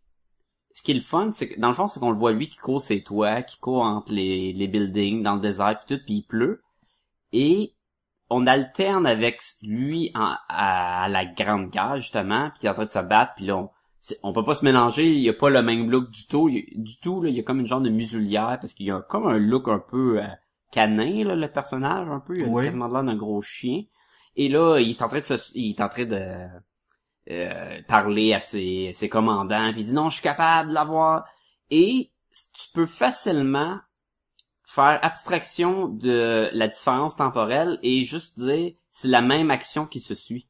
ce 0.73 0.81
qui 0.83 0.91
est 0.91 0.95
le 0.95 1.01
fun, 1.01 1.31
c'est 1.33 1.49
que 1.49 1.59
dans 1.59 1.67
le 1.67 1.73
fond, 1.73 1.87
c'est 1.87 1.99
qu'on 1.99 2.11
le 2.11 2.17
voit 2.17 2.31
lui 2.31 2.47
qui 2.47 2.57
court 2.57 2.81
ses 2.81 3.03
toits, 3.03 3.41
qui 3.41 3.59
court 3.59 3.81
entre 3.83 4.13
les, 4.13 4.53
les 4.53 4.67
buildings, 4.69 5.23
dans 5.23 5.35
le 5.35 5.41
désert, 5.41 5.77
puis 5.85 5.97
tout, 5.97 6.03
puis 6.05 6.13
il 6.15 6.23
pleut. 6.23 6.61
Et 7.33 7.73
on 8.29 8.45
alterne 8.47 9.05
avec 9.07 9.41
lui 9.61 10.11
en- 10.15 10.35
à, 10.47 11.03
à 11.03 11.09
la 11.09 11.25
grande 11.25 11.69
guerre, 11.69 11.97
justement, 11.97 12.49
puis 12.51 12.59
il 12.63 12.65
est 12.67 12.69
en 12.69 12.73
train 12.75 12.85
de 12.85 12.89
se 12.89 12.99
battre, 12.99 13.33
puis 13.35 13.45
là, 13.45 13.57
on, 13.57 13.69
on 14.23 14.33
peut 14.33 14.43
pas 14.43 14.55
se 14.55 14.63
mélanger, 14.65 15.11
il 15.11 15.19
y 15.21 15.29
a 15.29 15.33
pas 15.33 15.49
le 15.49 15.61
même 15.61 15.89
look 15.89 16.09
du 16.11 16.27
tout, 16.27 16.49
il 16.49 16.65
du 16.83 16.99
tout, 16.99 17.21
là, 17.21 17.29
il 17.29 17.35
y 17.35 17.39
a 17.39 17.43
comme 17.43 17.59
une 17.59 17.67
genre 17.67 17.81
de 17.81 17.89
muselière, 17.89 18.57
parce 18.61 18.73
qu'il 18.73 18.85
y 18.85 18.91
a 18.91 19.01
comme 19.01 19.27
un 19.27 19.37
look 19.39 19.67
un 19.67 19.79
peu 19.79 20.21
euh, 20.21 20.27
canin, 20.71 21.23
là, 21.23 21.35
le 21.35 21.47
personnage, 21.51 22.07
un 22.09 22.19
peu, 22.19 22.37
il 22.37 22.43
a 22.43 22.47
Oui. 22.47 22.65
quasiment 22.65 22.87
l'air 22.87 23.03
d'un 23.03 23.15
gros 23.15 23.41
chien. 23.41 23.83
Et 24.35 24.49
là, 24.49 24.79
il 24.79 24.89
est 24.91 25.01
en 25.01 25.07
train 25.09 25.19
de 25.19 25.25
se, 25.25 25.51
il 25.55 25.69
est 25.71 25.81
en 25.81 25.89
train 25.89 26.05
de 26.05 26.47
euh, 27.29 27.81
parler 27.87 28.33
à 28.33 28.39
ses, 28.39 28.91
ses 28.93 29.09
commandants, 29.09 29.71
puis 29.71 29.81
il 29.81 29.85
dit 29.87 29.93
non, 29.93 30.09
je 30.09 30.15
suis 30.15 30.23
capable 30.23 30.69
de 30.69 30.73
l'avoir. 30.73 31.25
Et 31.69 32.11
tu 32.31 32.69
peux 32.73 32.85
facilement 32.85 33.79
faire 34.65 34.99
abstraction 35.01 35.87
de 35.87 36.49
la 36.53 36.67
différence 36.67 37.15
temporelle 37.15 37.79
et 37.83 38.03
juste 38.03 38.39
dire 38.39 38.73
c'est 38.91 39.07
la 39.07 39.21
même 39.21 39.49
action 39.51 39.85
qui 39.85 39.99
se 39.99 40.13
suit. 40.15 40.47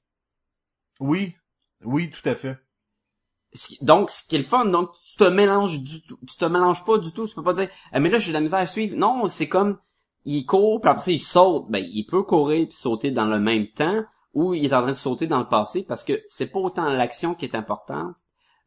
Oui, 1.00 1.36
oui, 1.84 2.10
tout 2.10 2.28
à 2.30 2.36
fait. 2.36 2.58
Donc, 3.82 4.10
ce 4.10 4.28
qui 4.28 4.36
est 4.36 4.40
le 4.40 4.44
fun, 4.44 4.66
donc 4.66 4.92
tu 5.10 5.16
te 5.16 5.24
mélanges 5.24 5.82
du 5.82 6.02
tout, 6.04 6.20
tu 6.28 6.38
te 6.38 6.46
mélanges 6.46 6.86
pas 6.86 6.98
du 6.98 7.12
tout, 7.12 7.28
tu 7.28 7.36
peux 7.36 7.44
pas 7.44 7.54
dire 7.54 7.70
ah, 7.92 8.00
mais 8.00 8.10
là 8.10 8.20
j'ai 8.20 8.32
de 8.32 8.34
la 8.34 8.42
misère 8.42 8.60
à 8.60 8.66
suivre. 8.66 8.96
Non, 8.98 9.28
c'est 9.30 9.48
comme 9.48 9.80
il 10.26 10.46
court, 10.46 10.82
puis 10.82 10.90
après 10.92 11.14
il 11.14 11.20
saute. 11.20 11.66
Ben, 11.70 11.84
il 11.90 12.06
peut 12.06 12.24
courir 12.24 12.68
puis 12.68 12.76
sauter 12.76 13.12
dans 13.12 13.26
le 13.26 13.40
même 13.40 13.68
temps, 13.68 14.04
ou 14.34 14.54
il 14.54 14.66
est 14.66 14.74
en 14.74 14.82
train 14.82 14.92
de 14.92 14.98
sauter 14.98 15.28
dans 15.28 15.40
le 15.40 15.48
passé, 15.48 15.86
parce 15.88 16.04
que 16.04 16.22
c'est 16.28 16.52
pas 16.52 16.60
autant 16.60 16.90
l'action 16.90 17.34
qui 17.34 17.46
est 17.46 17.56
importante, 17.56 18.16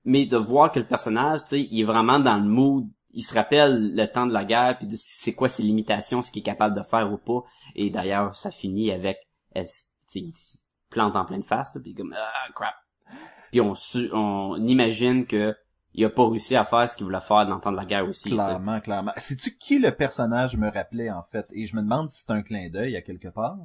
mais 0.04 0.26
de 0.26 0.36
voir 0.36 0.72
que 0.72 0.80
le 0.80 0.86
personnage, 0.86 1.42
tu 1.42 1.48
sais, 1.50 1.68
il 1.70 1.80
est 1.80 1.84
vraiment 1.84 2.18
dans 2.18 2.36
le 2.36 2.48
mood, 2.48 2.88
il 3.12 3.22
se 3.22 3.34
rappelle 3.34 3.94
le 3.94 4.06
temps 4.06 4.26
de 4.26 4.32
la 4.32 4.44
guerre, 4.44 4.78
puis 4.78 4.86
de 4.86 4.96
c'est 4.98 5.34
quoi 5.34 5.48
ses 5.48 5.62
limitations, 5.62 6.22
ce 6.22 6.30
qu'il 6.30 6.40
est 6.40 6.44
capable 6.44 6.76
de 6.76 6.82
faire 6.82 7.12
ou 7.12 7.18
pas. 7.18 7.44
Et 7.74 7.90
d'ailleurs, 7.90 8.34
ça 8.34 8.50
finit 8.50 8.90
avec, 8.90 9.18
elle, 9.52 9.66
il 10.14 10.32
plante 10.88 11.16
en 11.16 11.24
pleine 11.24 11.42
face, 11.42 11.76
puis 11.82 11.94
comme, 11.94 12.14
ah, 12.16 12.52
crap. 12.54 12.74
Puis 13.50 13.60
on, 13.60 13.74
su- 13.74 14.10
on 14.12 14.56
imagine 14.66 15.26
que 15.26 15.54
il 15.92 16.04
a 16.04 16.10
pas 16.10 16.28
réussi 16.28 16.54
à 16.54 16.64
faire 16.64 16.88
ce 16.88 16.96
qu'il 16.96 17.04
voulait 17.04 17.20
faire 17.20 17.46
dans 17.46 17.56
le 17.56 17.60
temps 17.60 17.72
de 17.72 17.76
la 17.76 17.84
guerre 17.84 18.08
aussi. 18.08 18.30
Clairement, 18.30 18.80
clairement. 18.80 19.12
Sais-tu 19.16 19.56
qui 19.56 19.80
le 19.80 19.90
personnage 19.90 20.56
me 20.56 20.70
rappelait, 20.70 21.10
en 21.10 21.24
fait? 21.32 21.46
Et 21.52 21.66
je 21.66 21.74
me 21.74 21.82
demande 21.82 22.08
si 22.08 22.22
c'est 22.22 22.32
un 22.32 22.42
clin 22.42 22.68
d'œil 22.70 22.96
à 22.96 23.02
quelque 23.02 23.28
part. 23.28 23.58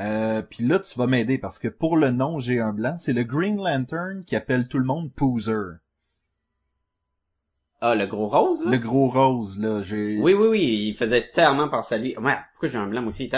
Euh, 0.00 0.40
puis 0.42 0.64
là, 0.64 0.78
tu 0.78 0.96
vas 0.98 1.06
m'aider 1.06 1.38
parce 1.38 1.58
que 1.58 1.68
pour 1.68 1.96
le 1.96 2.10
nom, 2.10 2.38
j'ai 2.38 2.60
un 2.60 2.72
blanc. 2.72 2.96
C'est 2.96 3.12
le 3.12 3.24
Green 3.24 3.56
Lantern 3.56 4.24
qui 4.24 4.36
appelle 4.36 4.68
tout 4.68 4.78
le 4.78 4.84
monde 4.84 5.12
Poozer. 5.12 5.78
Ah, 7.80 7.96
le 7.96 8.06
gros 8.06 8.28
rose, 8.28 8.64
là? 8.64 8.70
Le 8.70 8.78
gros 8.78 9.08
rose, 9.08 9.58
là. 9.58 9.82
J'ai... 9.82 10.20
Oui, 10.20 10.34
oui, 10.34 10.46
oui, 10.46 10.86
il 10.88 10.96
faisait 10.96 11.28
tellement 11.30 11.68
à 11.68 11.98
lui. 11.98 12.16
Ouais, 12.16 12.36
pourquoi 12.52 12.68
j'ai 12.68 12.78
un 12.78 12.86
blanc 12.86 13.04
aussi? 13.06 13.28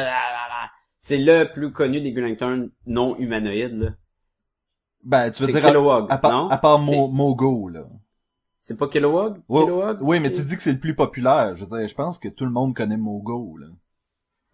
C'est 1.00 1.16
le 1.16 1.50
plus 1.50 1.72
connu 1.72 2.02
des 2.02 2.12
Green 2.12 2.28
Lantern 2.28 2.70
non 2.86 3.16
humanoïdes, 3.16 3.78
là. 3.78 3.90
Ben, 5.04 5.30
tu 5.30 5.42
veux 5.44 5.52
dire, 5.52 5.64
à, 5.64 5.68
Kilowog, 5.68 6.06
à 6.10 6.18
non? 6.30 6.48
à 6.48 6.56
part 6.58 6.78
Mo- 6.78 7.08
Mogo, 7.08 7.68
là. 7.68 7.84
C'est 8.60 8.78
pas 8.78 8.88
Kilowog? 8.88 9.42
Kilowog? 9.48 9.98
Oui, 10.00 10.18
mais 10.20 10.30
tu 10.32 10.42
dis 10.42 10.56
que 10.56 10.62
c'est 10.62 10.72
le 10.72 10.78
plus 10.80 10.94
populaire. 10.94 11.54
Je 11.54 11.64
veux 11.64 11.78
dire, 11.78 11.86
je 11.86 11.94
pense 11.94 12.18
que 12.18 12.28
tout 12.28 12.44
le 12.46 12.50
monde 12.50 12.74
connaît 12.74 12.96
Mogo, 12.96 13.56
là. 13.58 13.66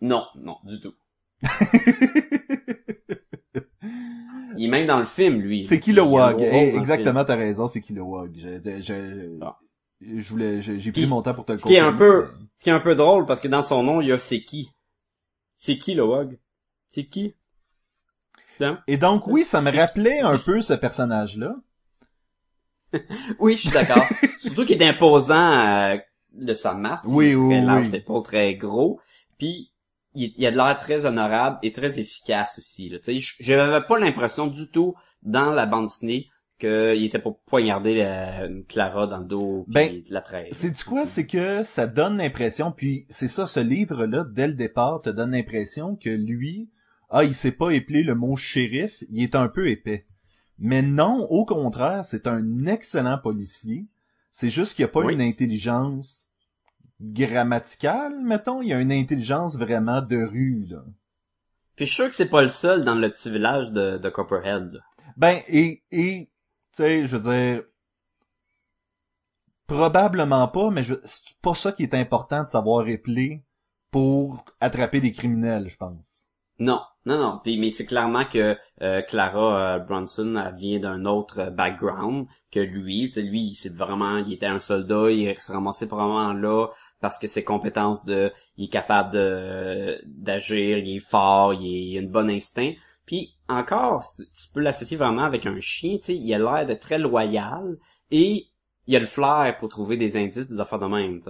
Non, 0.00 0.24
non, 0.36 0.56
du 0.64 0.80
tout. 0.80 0.94
Il 4.56 4.64
est 4.64 4.68
même 4.68 4.86
dans 4.86 4.98
le 4.98 5.04
film, 5.04 5.40
lui. 5.40 5.64
c'est 5.64 5.78
Kilowog. 5.80 6.34
rôle 6.38 6.42
Eh, 6.42 6.76
exactement, 6.76 7.24
t'as 7.24 7.36
raison, 7.36 7.66
c'est 7.66 7.80
Kilowog. 7.80 8.32
Je, 8.36 8.60
je, 8.62 8.80
je, 8.82 9.38
Ah. 9.40 9.56
je 10.00 10.28
voulais, 10.30 10.60
j'ai 10.60 10.92
pris 10.92 11.06
mon 11.06 11.22
temps 11.22 11.34
pour 11.34 11.44
te 11.44 11.52
le 11.52 11.58
Ce 11.58 11.64
qui 11.64 11.74
est 11.74 11.78
un 11.80 11.92
peu, 11.92 12.28
ce 12.56 12.64
qui 12.64 12.70
est 12.70 12.72
un 12.72 12.80
peu 12.80 12.94
drôle, 12.96 13.26
parce 13.26 13.40
que 13.40 13.48
dans 13.48 13.62
son 13.62 13.82
nom, 13.84 14.00
il 14.00 14.08
y 14.08 14.12
a 14.12 14.18
c'est 14.18 14.42
qui? 14.42 14.70
C'est 15.54 15.78
qui, 15.78 15.94
le 15.94 16.04
Wog? 16.04 16.38
C'est 16.88 17.04
qui? 17.06 17.34
Et 18.87 18.96
donc, 18.96 19.27
oui, 19.27 19.44
ça 19.44 19.61
me 19.61 19.70
rappelait 19.70 20.20
un 20.20 20.38
peu 20.38 20.61
ce 20.62 20.75
personnage-là. 20.75 21.55
Oui, 23.38 23.57
je 23.57 23.62
suis 23.62 23.70
d'accord. 23.70 24.05
Surtout 24.37 24.64
qu'il 24.64 24.83
est 24.83 24.88
imposant 24.88 25.53
euh, 25.53 25.96
de 26.33 26.55
sa 26.55 26.75
masse. 26.75 27.03
Oui, 27.07 27.27
il 27.27 27.31
est 27.31 27.35
oui, 27.37 27.49
très 27.49 27.61
oui. 27.61 27.66
large 27.66 27.90
d'épaule, 27.90 28.23
très 28.25 28.55
gros. 28.57 29.01
Puis 29.38 29.70
il, 30.14 30.35
il 30.37 30.46
a 30.46 30.51
de 30.51 30.57
l'air 30.57 30.77
très 30.77 31.07
honorable 31.07 31.59
et 31.62 31.70
très 31.70 32.01
efficace 32.01 32.59
aussi. 32.59 32.88
Là. 32.88 32.99
Tu 32.99 33.05
sais, 33.05 33.20
je 33.20 33.35
j'avais 33.38 33.87
pas 33.87 33.99
l'impression 33.99 34.49
du 34.49 34.68
tout 34.70 34.94
dans 35.23 35.51
la 35.51 35.66
bande 35.66 35.87
dessinée 35.87 36.29
qu'il 36.59 37.05
était 37.05 37.18
pour 37.18 37.40
poignarder 37.40 38.03
euh, 38.05 38.62
Clara 38.68 39.07
dans 39.07 39.18
le 39.18 39.25
dos 39.25 39.64
puis 39.64 39.75
Ben, 39.75 40.03
la 40.11 40.20
traîne. 40.20 40.49
C'est 40.53 40.70
du 40.70 40.85
quoi, 40.85 41.07
c'est 41.07 41.27
que 41.27 41.62
ça 41.62 41.87
donne 41.87 42.18
l'impression, 42.18 42.70
puis 42.70 43.07
c'est 43.09 43.29
ça, 43.29 43.46
ce 43.46 43.61
livre-là, 43.61 44.25
dès 44.31 44.46
le 44.46 44.53
départ, 44.53 45.01
te 45.01 45.09
donne 45.09 45.31
l'impression 45.31 45.96
que 45.96 46.11
lui, 46.11 46.68
ah, 47.11 47.25
il 47.25 47.35
sait 47.35 47.53
pas 47.53 47.70
épeler 47.70 48.03
le 48.03 48.14
mot 48.14 48.37
shérif, 48.37 49.03
il 49.09 49.23
est 49.23 49.35
un 49.35 49.49
peu 49.49 49.68
épais. 49.68 50.07
Mais 50.59 50.83
non, 50.83 51.27
au 51.31 51.44
contraire, 51.44 52.05
c'est 52.05 52.27
un 52.27 52.66
excellent 52.66 53.18
policier. 53.18 53.87
C'est 54.31 54.51
juste 54.51 54.75
qu'il 54.75 54.85
n'y 54.85 54.90
a 54.90 54.92
pas 54.92 55.01
Oui. 55.01 55.14
une 55.14 55.23
intelligence 55.23 56.31
grammaticale, 57.01 58.20
mettons, 58.20 58.62
il 58.62 58.68
y 58.68 58.73
a 58.75 58.81
une 58.81 58.92
intelligence 58.92 59.57
vraiment 59.57 60.03
de 60.03 60.23
rue, 60.23 60.66
là. 60.68 60.85
Puis 61.77 61.87
je 61.87 61.90
suis 61.92 61.96
sûr 62.03 62.09
que 62.11 62.14
c'est 62.14 62.29
pas 62.29 62.42
le 62.42 62.51
seul 62.51 62.85
dans 62.85 62.94
le 62.94 63.11
petit 63.11 63.31
village 63.31 63.73
de, 63.73 63.96
de 63.96 64.09
Copperhead. 64.11 64.81
Ben, 65.16 65.40
et, 65.49 65.83
et, 65.90 66.27
tu 66.73 66.77
sais, 66.77 67.07
je 67.07 67.16
veux 67.16 67.33
dire, 67.33 67.64
probablement 69.66 70.49
pas, 70.49 70.70
mais 70.70 70.83
je, 70.83 70.94
c'est 71.05 71.37
pas 71.42 71.55
ça 71.55 71.73
qui 71.73 71.83
est 71.83 71.94
important 71.94 72.42
de 72.44 72.49
savoir 72.49 72.87
épeler 72.88 73.42
pour 73.90 74.44
attraper 74.61 75.01
des 75.01 75.12
criminels, 75.12 75.68
je 75.68 75.77
pense. 75.77 76.29
Non, 76.59 76.83
non, 77.06 77.18
non. 77.18 77.40
Puis, 77.42 77.58
mais 77.58 77.70
c'est 77.70 77.86
clairement 77.86 78.26
que 78.26 78.56
euh, 78.82 79.02
Clara 79.02 79.76
euh, 79.76 79.78
Bronson 79.78 80.52
vient 80.56 80.78
d'un 80.78 81.06
autre 81.06 81.40
euh, 81.40 81.50
background 81.50 82.26
que 82.52 82.60
lui. 82.60 83.08
Sais, 83.10 83.22
lui, 83.22 83.54
c'est 83.54 83.74
vraiment, 83.74 84.18
il 84.18 84.34
était 84.34 84.46
un 84.46 84.58
soldat, 84.58 85.10
il 85.10 85.34
s'est 85.40 85.52
ramassé 85.52 85.88
probablement 85.88 86.34
là 86.34 86.68
parce 87.00 87.18
que 87.18 87.26
ses 87.26 87.42
compétences 87.42 88.04
de, 88.04 88.30
il 88.58 88.66
est 88.66 88.68
capable 88.68 89.12
de 89.12 89.98
d'agir, 90.06 90.76
il 90.78 90.96
est 90.96 91.00
fort, 91.00 91.54
il, 91.54 91.94
est, 91.94 91.98
a 91.98 92.02
une 92.02 92.10
bonne 92.10 92.28
instinct. 92.30 92.72
Puis 93.06 93.34
encore, 93.48 94.04
tu 94.18 94.52
peux 94.52 94.60
l'associer 94.60 94.98
vraiment 94.98 95.24
avec 95.24 95.46
un 95.46 95.58
chien. 95.58 95.96
Tu 95.96 96.02
sais, 96.02 96.16
il 96.16 96.34
a 96.34 96.38
l'air 96.38 96.66
de 96.66 96.74
très 96.74 96.98
loyal 96.98 97.78
et 98.10 98.46
il 98.86 98.96
a 98.96 99.00
le 99.00 99.06
flair 99.06 99.56
pour 99.58 99.70
trouver 99.70 99.96
des 99.96 100.18
indices, 100.18 100.48
des 100.48 100.60
affaires 100.60 100.78
de 100.78 100.86
même. 100.86 101.20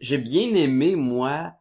J'ai 0.00 0.18
bien 0.18 0.52
aimé 0.54 0.96
moi 0.96 1.52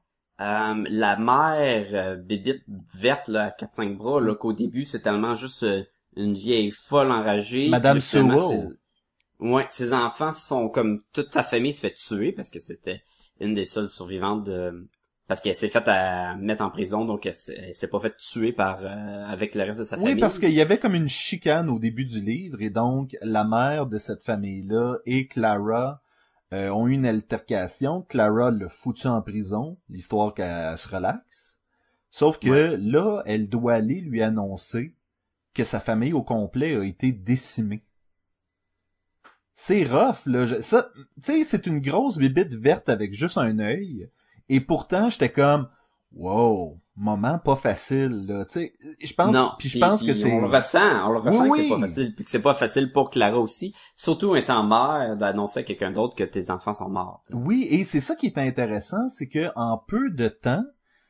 euh, 0.41 0.83
la 0.89 1.17
mère 1.17 1.87
euh, 1.93 2.15
bébite 2.15 2.63
verte 2.95 3.27
là, 3.27 3.45
à 3.45 3.49
4-5 3.51 3.95
bras, 3.97 4.19
là, 4.19 4.35
qu'au 4.35 4.53
début, 4.53 4.85
c'est 4.85 5.01
tellement 5.01 5.35
juste 5.35 5.63
euh, 5.63 5.83
une 6.15 6.33
vieille 6.33 6.71
folle 6.71 7.11
enragée. 7.11 7.69
Madame 7.69 7.99
Sewell. 7.99 8.39
ses- 8.39 8.75
Ouais, 9.39 9.65
ses 9.71 9.91
enfants 9.93 10.31
se 10.31 10.45
font 10.45 10.69
comme 10.69 11.01
toute 11.13 11.33
sa 11.33 11.41
famille 11.41 11.73
se 11.73 11.79
fait 11.87 11.93
tuer 11.95 12.31
parce 12.31 12.49
que 12.51 12.59
c'était 12.59 13.01
une 13.39 13.55
des 13.55 13.65
seules 13.65 13.89
survivantes 13.89 14.43
de 14.43 14.87
parce 15.27 15.41
qu'elle 15.41 15.55
s'est 15.55 15.69
faite 15.69 15.87
à 15.87 16.35
mettre 16.35 16.61
en 16.61 16.69
prison 16.69 17.05
donc 17.05 17.25
elle 17.25 17.33
s'est, 17.35 17.87
pas 17.89 17.99
faite 17.99 18.17
tuer 18.17 18.51
par 18.51 18.81
euh, 18.83 19.25
avec 19.25 19.55
le 19.55 19.63
reste 19.63 19.79
de 19.79 19.85
sa 19.85 19.95
Oui, 19.97 20.03
famille. 20.03 20.19
parce 20.19 20.37
qu'il 20.37 20.51
y 20.51 20.61
avait 20.61 20.77
comme 20.77 20.93
une 20.93 21.07
chicane 21.09 21.69
au 21.71 21.79
début 21.79 22.05
du 22.05 22.19
livre, 22.19 22.61
et 22.61 22.69
donc 22.69 23.17
la 23.23 23.43
mère 23.43 23.87
de 23.87 23.97
cette 23.97 24.23
famille-là 24.23 24.97
et 25.07 25.25
Clara 25.27 26.01
euh, 26.53 26.69
ont 26.69 26.87
eu 26.87 26.93
une 26.93 27.05
altercation. 27.05 28.01
Clara 28.03 28.51
l'a 28.51 28.69
foutu 28.69 29.07
en 29.07 29.21
prison, 29.21 29.77
l'histoire 29.89 30.33
qu'elle 30.33 30.77
se 30.77 30.89
relaxe. 30.89 31.59
Sauf 32.09 32.39
que 32.39 32.49
Ouais. 32.49 32.77
là, 32.77 33.23
elle 33.25 33.49
doit 33.49 33.73
aller 33.75 34.01
lui 34.01 34.21
annoncer 34.21 34.95
que 35.53 35.63
sa 35.63 35.79
famille 35.79 36.13
au 36.13 36.23
complet 36.23 36.75
a 36.75 36.83
été 36.83 37.11
décimée. 37.11 37.83
C'est 39.55 39.83
rough, 39.85 40.25
là. 40.25 40.45
Je- 40.45 40.59
ça, 40.61 40.89
tu 40.95 41.21
sais, 41.21 41.43
c'est 41.43 41.67
une 41.67 41.79
grosse 41.79 42.17
bibite 42.17 42.53
verte 42.53 42.89
avec 42.89 43.13
juste 43.13 43.37
un 43.37 43.59
œil. 43.59 44.09
Et 44.49 44.59
pourtant, 44.59 45.09
j'étais 45.09 45.31
comme, 45.31 45.69
wow, 46.13 46.79
moment 47.01 47.39
pas 47.39 47.55
facile, 47.55 48.25
là. 48.27 48.45
Tu 48.45 48.59
sais, 48.59 48.73
je 49.01 49.13
pense, 49.13 49.33
non, 49.33 49.51
puis 49.57 49.69
je 49.69 49.79
pense 49.79 50.03
que 50.03 50.13
c'est, 50.13 50.31
on 50.31 50.41
le 50.41 50.47
ressent, 50.47 51.07
on 51.07 51.11
le 51.11 51.19
ressent 51.19 51.47
Oui, 51.47 51.59
que 51.59 51.63
c'est 51.63 51.69
pas 51.69 51.79
facile, 51.79 52.15
puis 52.15 52.23
que 52.23 52.29
c'est 52.29 52.41
pas 52.41 52.53
facile 52.53 52.91
pour 52.91 53.09
Clara 53.09 53.39
aussi, 53.39 53.73
surtout 53.95 54.35
étant 54.35 54.63
mère 54.63 55.17
d'annoncer 55.17 55.61
à 55.61 55.63
quelqu'un 55.63 55.91
d'autre 55.91 56.15
que 56.15 56.23
tes 56.23 56.51
enfants 56.51 56.73
sont 56.73 56.89
morts. 56.89 57.23
oui, 57.33 57.67
et 57.69 57.83
c'est 57.83 57.99
ça 57.99 58.15
qui 58.15 58.27
est 58.27 58.37
intéressant, 58.37 59.09
c'est 59.09 59.27
que 59.27 59.49
en 59.55 59.77
peu 59.77 60.11
de 60.11 60.27
temps, 60.27 60.63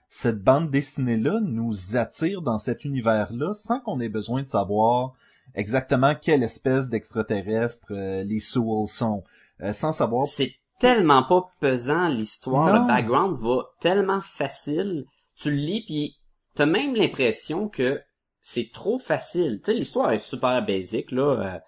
cette 0.10 0.44
bande 0.44 0.70
dessinée-là 0.70 1.40
nous 1.42 1.96
attire 1.96 2.42
dans 2.42 2.58
cet 2.58 2.84
univers-là 2.84 3.54
sans 3.54 3.80
qu'on 3.80 4.00
ait 4.02 4.10
besoin 4.10 4.44
de 4.44 4.48
savoir 4.48 5.14
exactement 5.56 6.16
quelle 6.16 6.44
espèce 6.44 6.90
d'extraterrestre 6.90 7.88
euh, 7.92 8.24
les 8.24 8.40
Sewell 8.40 8.88
sont, 8.88 9.24
euh, 9.62 9.72
sans 9.74 9.92
savoir 9.92 10.28
C'est 10.28 10.56
tellement 10.80 11.24
pas 11.24 11.50
pesant 11.60 12.10
l'histoire, 12.10 12.82
le 12.82 12.88
background 12.88 13.38
va 13.38 13.70
tellement 13.80 14.22
facile. 14.22 15.06
Tu 15.42 15.52
le 15.52 15.58
lis 15.58 15.84
puis 15.86 16.16
t'as 16.56 16.66
même 16.66 16.96
l'impression 16.96 17.70
que 17.70 18.02
c'est 18.42 18.72
trop 18.72 19.00
facile. 19.00 19.62
Tu 19.64 19.72
sais, 19.72 19.78
l'histoire 19.78 20.12
est 20.12 20.18
super 20.18 20.66
basique 20.66 21.12
là. 21.12 21.56
euh, 21.56 21.60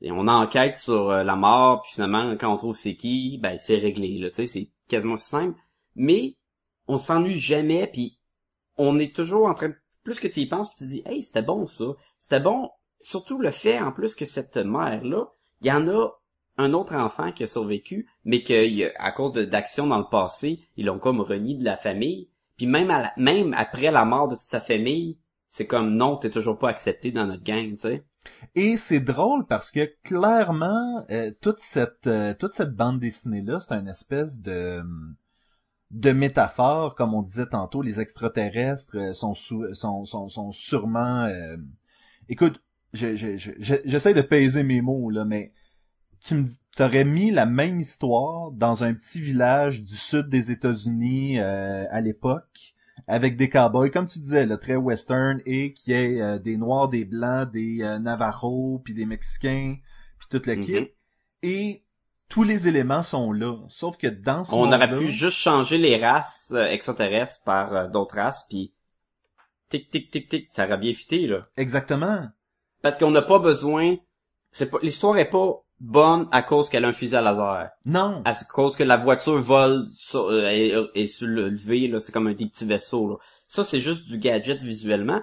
Et 0.00 0.10
on 0.10 0.26
enquête 0.28 0.76
sur 0.76 1.10
euh, 1.10 1.22
la 1.22 1.36
mort, 1.36 1.82
puis 1.82 1.92
finalement, 1.94 2.36
quand 2.36 2.52
on 2.52 2.56
trouve 2.56 2.76
c'est 2.76 2.96
qui, 2.96 3.38
ben 3.38 3.58
c'est 3.58 3.76
réglé. 3.76 4.18
Là, 4.18 4.30
tu 4.30 4.36
sais, 4.36 4.46
c'est 4.46 4.70
quasiment 4.88 5.16
simple. 5.16 5.58
Mais 5.94 6.36
on 6.88 6.98
s'ennuie 6.98 7.38
jamais, 7.38 7.86
puis 7.86 8.18
on 8.76 8.98
est 8.98 9.14
toujours 9.14 9.46
en 9.46 9.54
train 9.54 9.68
de... 9.68 9.76
Plus 10.02 10.18
que 10.18 10.26
tu 10.26 10.40
y 10.40 10.46
penses, 10.46 10.68
puis 10.68 10.78
tu 10.78 10.86
dis, 10.86 11.02
hey, 11.06 11.22
c'était 11.22 11.42
bon 11.42 11.66
ça. 11.66 11.84
C'était 12.18 12.40
bon, 12.40 12.70
surtout 13.00 13.38
le 13.38 13.52
fait, 13.52 13.78
en 13.78 13.92
plus, 13.92 14.16
que 14.16 14.24
cette 14.24 14.56
mère-là, 14.56 15.26
il 15.60 15.68
y 15.68 15.72
en 15.72 15.86
a 15.86 16.10
un 16.56 16.72
autre 16.72 16.94
enfant 16.94 17.30
qui 17.30 17.44
a 17.44 17.46
survécu, 17.46 18.10
mais 18.24 18.42
que 18.42 18.92
à 18.98 19.12
cause 19.12 19.32
d'actions 19.32 19.86
dans 19.86 19.98
le 19.98 20.08
passé, 20.10 20.60
ils 20.76 20.86
l'ont 20.86 20.98
comme 20.98 21.20
renié 21.20 21.54
de 21.54 21.64
la 21.64 21.76
famille. 21.76 22.30
Puis 22.56 22.66
même, 22.66 23.54
après 23.56 23.90
la 23.90 24.04
mort 24.04 24.28
de 24.28 24.34
toute 24.36 24.44
sa 24.48 24.60
famille, 24.60 25.18
c'est 25.48 25.66
comme 25.66 25.94
non, 25.94 26.16
t'es 26.16 26.30
toujours 26.30 26.58
pas 26.58 26.70
accepté 26.70 27.12
dans 27.12 27.26
notre 27.26 27.42
gang, 27.44 27.72
tu 27.72 27.78
sais. 27.78 28.04
Et 28.54 28.76
c'est 28.78 29.00
drôle 29.00 29.46
parce 29.46 29.70
que 29.70 29.92
clairement, 30.04 31.04
euh, 31.10 31.30
toute 31.40 31.60
cette 31.60 32.06
euh, 32.06 32.34
toute 32.34 32.52
cette 32.54 32.74
bande 32.74 32.98
dessinée 32.98 33.42
là, 33.42 33.60
c'est 33.60 33.74
une 33.74 33.88
espèce 33.88 34.40
de 35.92 36.10
métaphore, 36.12 36.94
comme 36.96 37.14
on 37.14 37.22
disait 37.22 37.46
tantôt, 37.46 37.82
les 37.82 38.00
extraterrestres 38.00 38.96
euh, 38.96 39.12
sont 39.12 39.34
sous, 39.34 39.72
sont, 39.74 40.52
sûrement. 40.52 41.28
Écoute, 42.28 42.62
je, 42.92 43.16
je, 43.16 43.36
je- 43.36 43.74
j'essaie 43.84 44.14
de 44.14 44.22
peser 44.22 44.62
mes 44.62 44.80
mots 44.80 45.10
là, 45.10 45.24
mais 45.24 45.52
tu 46.24 46.34
me 46.36 46.44
t'aurais 46.76 47.04
mis 47.04 47.30
la 47.30 47.46
même 47.46 47.80
histoire 47.80 48.50
dans 48.52 48.84
un 48.84 48.94
petit 48.94 49.20
village 49.20 49.82
du 49.82 49.94
sud 49.96 50.28
des 50.28 50.50
États-Unis 50.50 51.38
euh, 51.38 51.84
à 51.90 52.00
l'époque 52.00 52.74
avec 53.08 53.36
des 53.36 53.48
cowboys, 53.48 53.90
comme 53.90 54.06
tu 54.06 54.20
disais, 54.20 54.46
là, 54.46 54.56
très 54.56 54.76
western, 54.76 55.40
et 55.44 55.72
qui 55.72 55.92
est 55.92 56.20
euh, 56.20 56.38
des 56.38 56.56
noirs, 56.56 56.88
des 56.88 57.04
blancs, 57.04 57.50
des 57.50 57.82
euh, 57.82 57.98
navajos, 57.98 58.80
puis 58.84 58.94
des 58.94 59.06
mexicains, 59.06 59.76
puis 60.18 60.28
tout 60.30 60.40
le 60.46 60.56
Mhm. 60.56 60.64
kit. 60.64 60.88
Et 61.42 61.82
tous 62.28 62.44
les 62.44 62.68
éléments 62.68 63.02
sont 63.02 63.32
là. 63.32 63.56
Sauf 63.68 63.96
que 63.96 64.06
dans 64.06 64.44
ce 64.44 64.54
On 64.54 64.72
aurait 64.72 64.96
pu 64.96 65.08
juste 65.08 65.36
changer 65.38 65.78
les 65.78 65.98
races 65.98 66.52
euh, 66.54 66.66
extraterrestres 66.66 67.42
par 67.44 67.74
euh, 67.74 67.88
d'autres 67.88 68.14
races, 68.16 68.46
puis 68.48 68.72
tic 69.68 69.90
tic 69.90 70.10
tic 70.10 70.28
tic, 70.28 70.48
ça 70.48 70.66
aurait 70.66 70.78
bien 70.78 70.92
fité 70.92 71.26
là. 71.26 71.46
Exactement. 71.56 72.28
Parce 72.82 72.96
qu'on 72.96 73.10
n'a 73.10 73.22
pas 73.22 73.38
besoin. 73.40 73.96
C'est 74.52 74.70
pas 74.70 74.78
l'histoire 74.82 75.16
est 75.18 75.30
pas 75.30 75.64
bonne 75.82 76.28
à 76.30 76.42
cause 76.42 76.70
qu'elle 76.70 76.84
a 76.84 76.88
un 76.88 76.92
fusil 76.92 77.16
à 77.16 77.20
laser. 77.20 77.70
Non. 77.84 78.22
À 78.24 78.34
cause 78.44 78.76
que 78.76 78.84
la 78.84 78.96
voiture 78.96 79.38
vole 79.38 79.86
sur, 79.90 80.26
euh, 80.26 80.46
est, 80.46 80.72
est 80.94 81.06
sur 81.08 81.26
le 81.26 81.50
levé, 81.50 81.88
là, 81.88 81.98
c'est 81.98 82.12
comme 82.12 82.28
un 82.28 82.34
des 82.34 82.46
petits 82.46 82.64
vaisseaux. 82.64 83.08
Là. 83.08 83.16
Ça, 83.48 83.64
c'est 83.64 83.80
juste 83.80 84.06
du 84.06 84.18
gadget 84.18 84.62
visuellement. 84.62 85.20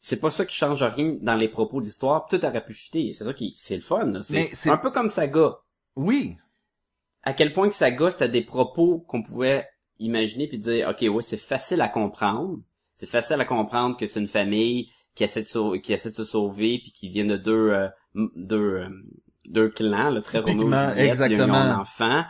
C'est 0.00 0.18
pas 0.18 0.30
ça 0.30 0.44
qui 0.44 0.56
change 0.56 0.82
rien 0.82 1.16
dans 1.20 1.36
les 1.36 1.46
propos 1.46 1.80
de 1.80 1.86
l'histoire. 1.86 2.26
Tout 2.26 2.44
aurait 2.44 2.64
pu 2.64 2.72
chuter. 2.72 3.12
C'est 3.12 3.24
ça 3.24 3.34
qui, 3.34 3.54
c'est 3.56 3.76
le 3.76 3.82
fun. 3.82 4.22
C'est 4.22 4.70
un 4.70 4.78
peu 4.78 4.90
comme 4.90 5.08
Saga. 5.08 5.58
Oui. 5.94 6.36
À 7.22 7.34
quel 7.34 7.52
point 7.52 7.68
que 7.68 7.74
Saga, 7.74 8.10
c'était 8.10 8.28
des 8.28 8.42
propos 8.42 8.98
qu'on 9.06 9.22
pouvait 9.22 9.68
imaginer 9.98 10.48
puis 10.48 10.58
dire, 10.58 10.88
ok, 10.88 11.06
ouais, 11.14 11.22
c'est 11.22 11.36
facile 11.36 11.82
à 11.82 11.88
comprendre. 11.88 12.58
C'est 12.94 13.06
facile 13.06 13.40
à 13.40 13.44
comprendre 13.44 13.96
que 13.96 14.06
c'est 14.06 14.20
une 14.20 14.26
famille 14.26 14.90
qui 15.14 15.22
essaie 15.22 15.42
de, 15.42 15.76
qui 15.76 15.92
essaie 15.92 16.10
de 16.10 16.16
se 16.16 16.24
sauver 16.24 16.80
puis 16.82 16.92
qui 16.92 17.10
vient 17.10 17.26
de 17.26 17.36
deux, 17.36 17.70
euh, 17.70 17.88
deux, 18.14 18.78
euh, 18.78 18.88
deux 19.46 19.68
clans, 19.68 20.10
le 20.10 20.22
très 20.22 20.42
Typiquement, 20.42 20.90
et 20.92 21.14
Juliette. 21.14 21.30
Ils 21.30 21.42
ont 21.42 21.52
un 21.52 21.78
enfant. 21.78 22.24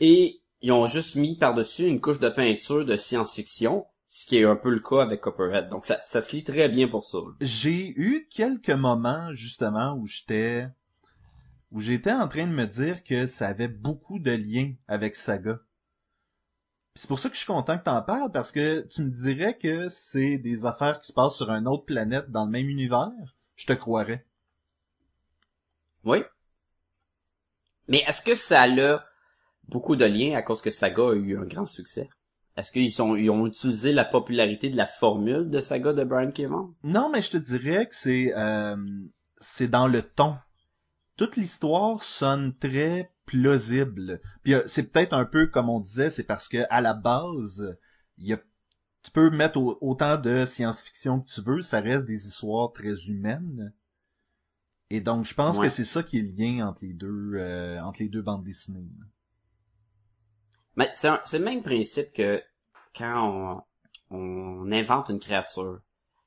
Et 0.00 0.40
ils 0.62 0.72
ont 0.72 0.86
juste 0.86 1.16
mis 1.16 1.36
par-dessus 1.36 1.86
une 1.86 2.00
couche 2.00 2.18
de 2.18 2.28
peinture 2.28 2.84
de 2.84 2.96
science-fiction, 2.96 3.86
ce 4.06 4.26
qui 4.26 4.38
est 4.38 4.44
un 4.44 4.56
peu 4.56 4.70
le 4.70 4.80
cas 4.80 5.02
avec 5.02 5.20
Copperhead. 5.20 5.68
Donc 5.68 5.86
ça, 5.86 5.98
ça 6.04 6.20
se 6.20 6.34
lit 6.34 6.44
très 6.44 6.68
bien 6.68 6.88
pour 6.88 7.04
ça. 7.04 7.18
J'ai 7.40 7.92
eu 7.96 8.28
quelques 8.30 8.70
moments, 8.70 9.32
justement, 9.32 9.94
où 9.94 10.06
j'étais, 10.06 10.68
où 11.70 11.80
j'étais 11.80 12.12
en 12.12 12.28
train 12.28 12.46
de 12.46 12.52
me 12.52 12.66
dire 12.66 13.04
que 13.04 13.26
ça 13.26 13.48
avait 13.48 13.68
beaucoup 13.68 14.18
de 14.18 14.32
liens 14.32 14.72
avec 14.88 15.16
Saga. 15.16 15.60
C'est 16.96 17.08
pour 17.08 17.18
ça 17.18 17.28
que 17.28 17.34
je 17.34 17.40
suis 17.40 17.46
content 17.46 17.78
que 17.78 17.84
t'en 17.84 18.02
parles, 18.02 18.32
parce 18.32 18.52
que 18.52 18.86
tu 18.88 19.02
me 19.02 19.10
dirais 19.10 19.56
que 19.56 19.88
c'est 19.88 20.38
des 20.38 20.66
affaires 20.66 20.98
qui 20.98 21.06
se 21.06 21.12
passent 21.12 21.36
sur 21.36 21.50
une 21.50 21.68
autre 21.68 21.84
planète 21.84 22.30
dans 22.30 22.44
le 22.44 22.50
même 22.50 22.68
univers. 22.68 23.10
Je 23.54 23.66
te 23.66 23.72
croirais. 23.72 24.26
Oui. 26.04 26.24
Mais 27.90 28.02
est-ce 28.06 28.22
que 28.22 28.34
ça 28.36 28.62
a 28.62 29.04
beaucoup 29.68 29.96
de 29.96 30.04
liens 30.04 30.36
à 30.36 30.42
cause 30.42 30.62
que 30.62 30.70
Saga 30.70 31.10
a 31.10 31.14
eu 31.14 31.36
un 31.36 31.44
grand 31.44 31.66
succès? 31.66 32.08
Est-ce 32.56 32.72
qu'ils 32.72 33.02
ont 33.02 33.46
utilisé 33.46 33.92
la 33.92 34.04
popularité 34.04 34.70
de 34.70 34.76
la 34.76 34.86
formule 34.86 35.50
de 35.50 35.60
Saga 35.60 35.92
de 35.92 36.04
Brian 36.04 36.30
K. 36.30 36.42
Vaughan? 36.42 36.74
Non, 36.84 37.10
mais 37.10 37.20
je 37.20 37.30
te 37.32 37.36
dirais 37.36 37.86
que 37.86 37.94
c'est 37.94 38.32
euh, 38.36 38.76
c'est 39.38 39.68
dans 39.68 39.88
le 39.88 40.02
ton. 40.02 40.36
Toute 41.16 41.36
l'histoire 41.36 42.02
sonne 42.02 42.54
très 42.56 43.12
plausible. 43.26 44.20
Puis 44.42 44.54
euh, 44.54 44.62
c'est 44.66 44.90
peut-être 44.90 45.12
un 45.12 45.24
peu 45.24 45.48
comme 45.48 45.68
on 45.68 45.80
disait, 45.80 46.10
c'est 46.10 46.24
parce 46.24 46.48
que 46.48 46.64
à 46.70 46.80
la 46.80 46.94
base, 46.94 47.76
tu 48.18 49.10
peux 49.12 49.30
mettre 49.30 49.58
au- 49.58 49.78
autant 49.80 50.16
de 50.16 50.44
science-fiction 50.44 51.20
que 51.20 51.30
tu 51.30 51.40
veux, 51.42 51.62
ça 51.62 51.80
reste 51.80 52.06
des 52.06 52.26
histoires 52.28 52.72
très 52.72 53.06
humaines. 53.08 53.72
Et 54.90 55.00
donc 55.00 55.24
je 55.24 55.34
pense 55.34 55.58
Ouais. 55.58 55.66
que 55.66 55.68
c'est 55.68 55.84
ça 55.84 56.02
qui 56.02 56.18
est 56.18 56.22
le 56.22 56.32
lien 56.36 56.66
entre 56.68 56.84
les 56.84 56.92
deux 56.94 57.32
euh, 57.34 57.80
entre 57.82 58.02
les 58.02 58.08
deux 58.08 58.22
bandes 58.22 58.44
dessinées. 58.44 58.88
Mais 60.76 60.90
c'est 60.94 61.10
c'est 61.24 61.38
le 61.38 61.44
même 61.44 61.62
principe 61.62 62.12
que 62.12 62.42
quand 62.96 63.62
on, 64.10 64.16
on 64.16 64.72
invente 64.72 65.08
une 65.10 65.20
créature. 65.20 65.80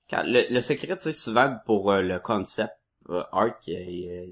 Quand 0.10 0.24
le, 0.26 0.44
le 0.54 0.62
secret, 0.62 0.98
tu 0.98 1.04
sais, 1.04 1.14
souvent 1.14 1.58
pour 1.66 1.92
euh, 1.92 2.02
le 2.02 2.20
concept 2.20 2.74
euh, 3.10 3.24
art, 3.32 3.60
qui 3.60 4.10
euh, 4.10 4.28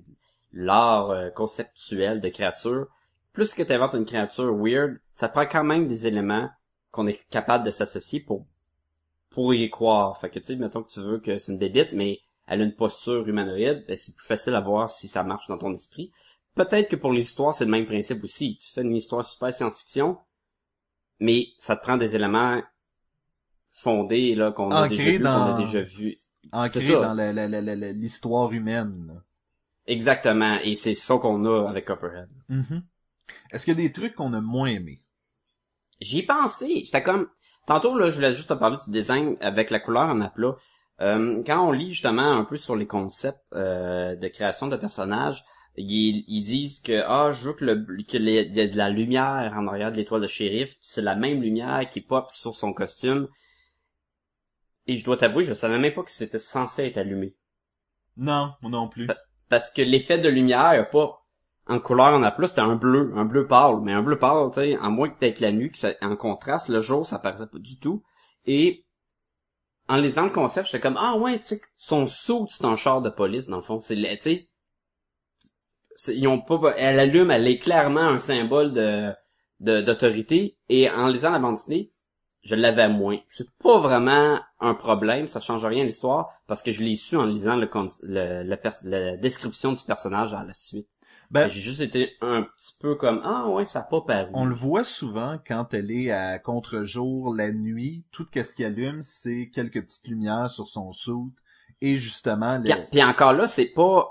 l'art 0.54 1.34
conceptuel 1.34 2.22
de 2.22 2.30
créature, 2.30 2.88
plus 3.34 3.54
que 3.54 3.64
tu 3.64 3.72
inventes 3.74 3.94
une 3.94 4.06
créature 4.06 4.54
weird, 4.56 5.00
ça 5.14 5.30
prend 5.30 5.46
quand 5.46 5.64
même 5.64 5.88
des 5.88 6.08
éléments 6.08 6.50
qu'on 6.92 7.08
est 7.08 7.26
capable 7.30 7.66
de 7.66 7.72
s'associer 7.72 8.20
pour 8.22 8.46
pour 9.30 9.54
y 9.54 9.70
croire. 9.70 10.18
Fait 10.20 10.30
que 10.30 10.40
tu 10.40 10.46
sais, 10.46 10.56
mettons 10.58 10.84
que 10.84 10.92
tu 10.92 11.00
veux 11.00 11.20
que 11.20 11.38
c'est 11.40 11.52
une 11.54 11.58
bébite, 11.58 11.94
mais 11.94 12.20
elle 12.52 12.62
a 12.62 12.66
une 12.66 12.76
posture 12.76 13.28
humanoïde, 13.28 13.86
ben, 13.88 13.96
c'est 13.96 14.16
plus 14.16 14.26
facile 14.28 14.54
à 14.56 14.60
voir 14.60 14.90
si 14.90 15.08
ça 15.08 15.24
marche 15.24 15.48
dans 15.48 15.58
ton 15.58 15.74
esprit. 15.74 16.12
Peut-être 16.54 16.90
que 16.90 16.96
pour 16.98 17.14
les 17.14 17.22
histoires, 17.22 17.54
c'est 17.56 17.64
le 17.66 17.72
même 17.72 17.86
principe 17.86 18.24
aussi. 18.24 18.58
Tu 18.62 18.72
fais 18.72 18.82
une 18.82 18.96
histoire 18.96 19.24
super 19.26 19.54
science-fiction, 19.54 20.18
mais 21.20 21.48
ça 21.60 21.76
te 21.78 21.82
prend 21.82 21.96
des 21.98 22.16
éléments 22.16 22.62
fondés 23.70 24.36
là 24.36 24.52
qu'on 24.52 24.70
a 24.72 24.88
déjà 24.90 25.04
vu, 25.12 25.18
qu'on 25.18 25.24
dans- 25.24 25.56
a 25.56 25.58
déjà 25.58 25.82
vu. 25.82 26.16
Dans 27.02 27.14
l'histoire 27.94 28.52
humaine. 28.52 29.06
là. 29.08 29.22
Exactement, 29.88 30.58
et 30.64 30.76
c'est 30.76 30.94
ça 30.94 31.18
qu'on 31.18 31.46
a 31.46 31.70
avec 31.70 31.86
Copperhead. 31.86 32.30
Mhm. 32.50 32.84
Est-ce 33.52 33.66
qu'il 33.66 33.78
y 33.78 33.80
a 33.80 33.88
des 33.88 33.92
trucs 33.94 34.16
qu'on 34.16 34.34
a 34.34 34.42
moins 34.42 34.68
aimés? 34.68 35.00
J'y 36.02 36.20
ai 36.20 36.24
pensé. 36.26 36.84
J'étais 36.86 37.02
comme... 37.04 37.30
Tantôt, 37.68 37.98
là, 37.98 38.10
je 38.10 38.16
voulais 38.16 38.34
juste 38.36 38.50
te 38.50 38.54
parler 38.56 38.78
du 38.86 38.92
design 38.92 39.38
avec 39.40 39.70
la 39.70 39.80
couleur 39.80 40.10
en 40.10 40.20
aplat. 40.22 40.56
Euh, 41.02 41.44
quand 41.46 41.68
on 41.68 41.72
lit 41.72 41.92
justement 41.92 42.32
un 42.34 42.46
peu 42.46 42.56
sur 42.58 42.76
les 42.76 42.88
concepts 42.88 43.42
euh, 43.54 44.16
de 44.16 44.28
création 44.28 44.68
de 44.68 44.78
personnages, 44.78 45.44
ils, 45.78 46.24
ils 46.28 46.44
disent 46.44 46.80
que 46.82 47.04
ah 47.08 47.32
je 47.34 47.48
veux 47.48 47.54
que 47.54 47.66
le 47.66 48.04
que 48.04 48.18
les- 48.18 48.44
il 48.44 48.56
y 48.56 48.62
a 48.62 48.68
de 48.68 48.78
la 48.78 48.90
lumière 48.90 49.54
en 49.58 49.68
arrière 49.68 49.92
de 49.92 49.98
l'étoile 49.98 50.22
de 50.22 50.28
shérif, 50.28 50.76
c'est 50.82 51.02
la 51.02 51.16
même 51.16 51.42
lumière 51.42 51.90
qui 51.90 52.02
pop 52.02 52.30
sur 52.32 52.56
son 52.56 52.74
costume. 52.74 53.28
Et 54.88 54.98
je 54.98 55.04
dois 55.06 55.18
t'avouer, 55.18 55.44
je 55.44 55.54
savais 55.54 55.78
même 55.80 55.94
pas 55.94 56.04
que 56.04 56.12
c'était 56.12 56.38
censé 56.40 56.84
être 56.86 56.98
allumé. 56.98 57.36
Non, 58.18 58.54
moi 58.62 58.72
non 58.72 58.88
plus. 58.90 59.08
Parce 59.50 59.70
que 59.72 59.82
l'effet 59.82 60.20
de 60.20 60.30
lumière, 60.30 60.76
y 60.76 60.78
a 60.78 60.84
pas 60.84 61.26
en 61.68 61.80
couleur 61.80 62.14
en 62.14 62.24
aplat, 62.24 62.48
c'était 62.48 62.62
un 62.62 62.76
bleu, 62.76 63.12
un 63.16 63.26
bleu 63.26 63.48
pâle. 63.48 63.82
Mais 63.84 63.94
un 63.94 64.04
bleu 64.04 64.18
pâle, 64.18 64.50
tu 64.52 64.62
sais, 64.62 64.78
en 64.78 64.92
moins 64.92 65.10
que 65.10 65.20
t'aies 65.20 65.36
la 65.40 65.52
nuit, 65.52 65.72
que 65.72 65.78
ça, 65.78 65.92
en 66.02 66.16
contraste, 66.16 66.70
le 66.70 66.82
jour, 66.82 67.06
ça 67.06 67.20
paraissait 67.20 67.48
pas 67.48 67.60
du 67.60 67.80
tout. 67.80 68.04
Et 68.46 68.86
en 69.92 69.98
lisant 69.98 70.24
le 70.24 70.30
concept, 70.30 70.68
j'étais 70.68 70.80
comme, 70.80 70.98
ah 70.98 71.18
ouais, 71.18 71.38
tu 71.38 71.48
sais, 71.48 71.62
son 71.76 72.06
saut, 72.06 72.48
c'est 72.50 72.64
un 72.64 72.78
char 72.78 73.02
de 73.02 73.10
police, 73.10 73.48
dans 73.48 73.58
le 73.58 73.62
fond. 73.62 73.82
C'est, 73.82 73.96
tu 73.96 74.48
sais, 75.96 76.16
ils 76.16 76.28
ont 76.30 76.40
pas, 76.40 76.74
elle 76.78 76.98
allume, 76.98 77.30
elle 77.30 77.46
est 77.46 77.60
clairement 77.60 78.00
un 78.00 78.18
symbole 78.18 78.72
de, 78.72 79.14
d'autorité. 79.60 80.58
Et 80.70 80.90
en 80.90 81.08
lisant 81.08 81.32
la 81.32 81.40
bande 81.40 81.56
dessinée, 81.56 81.92
je 82.42 82.56
l'avais 82.56 82.88
moins. 82.88 83.20
C'est 83.30 83.52
pas 83.62 83.80
vraiment 83.80 84.40
un 84.62 84.76
problème, 84.76 85.28
ça 85.28 85.42
change 85.42 85.66
rien 85.66 85.82
à 85.82 85.86
l'histoire, 85.86 86.30
parce 86.48 86.62
que 86.62 86.72
je 86.72 86.82
l'ai 86.82 86.96
su 86.96 87.18
en 87.18 87.26
lisant 87.26 87.58
le, 87.58 88.44
la 88.44 89.18
description 89.18 89.74
du 89.74 89.84
personnage 89.84 90.34
à 90.34 90.46
la 90.46 90.54
suite. 90.54 90.88
Ben, 91.32 91.48
J'ai 91.50 91.62
juste 91.62 91.80
été 91.80 92.12
un 92.20 92.44
petit 92.44 92.74
peu 92.80 92.96
comme, 92.96 93.22
ah 93.24 93.48
ouais, 93.48 93.64
ça 93.66 93.80
a 93.80 93.84
pas 93.84 94.02
paru. 94.02 94.30
On 94.34 94.44
le 94.46 94.54
voit 94.54 94.84
souvent 94.84 95.40
quand 95.48 95.74
elle 95.74 95.90
est 95.90 96.12
à 96.12 96.40
contre-jour, 96.40 97.34
la 97.34 97.52
nuit, 97.54 98.06
tout 98.12 98.28
ce 98.34 98.54
qui 98.54 98.66
allume, 98.66 99.02
c'est 99.02 99.50
quelques 99.54 99.82
petites 99.82 100.08
lumières 100.10 100.50
sur 100.50 100.68
son 100.68 100.92
soute 100.92 101.34
et 101.80 101.96
justement 101.96 102.58
le... 102.58 102.64
Puis, 102.64 102.74
puis 102.92 103.04
encore 103.04 103.34
là, 103.34 103.48
c'est 103.48 103.72
pas... 103.74 104.10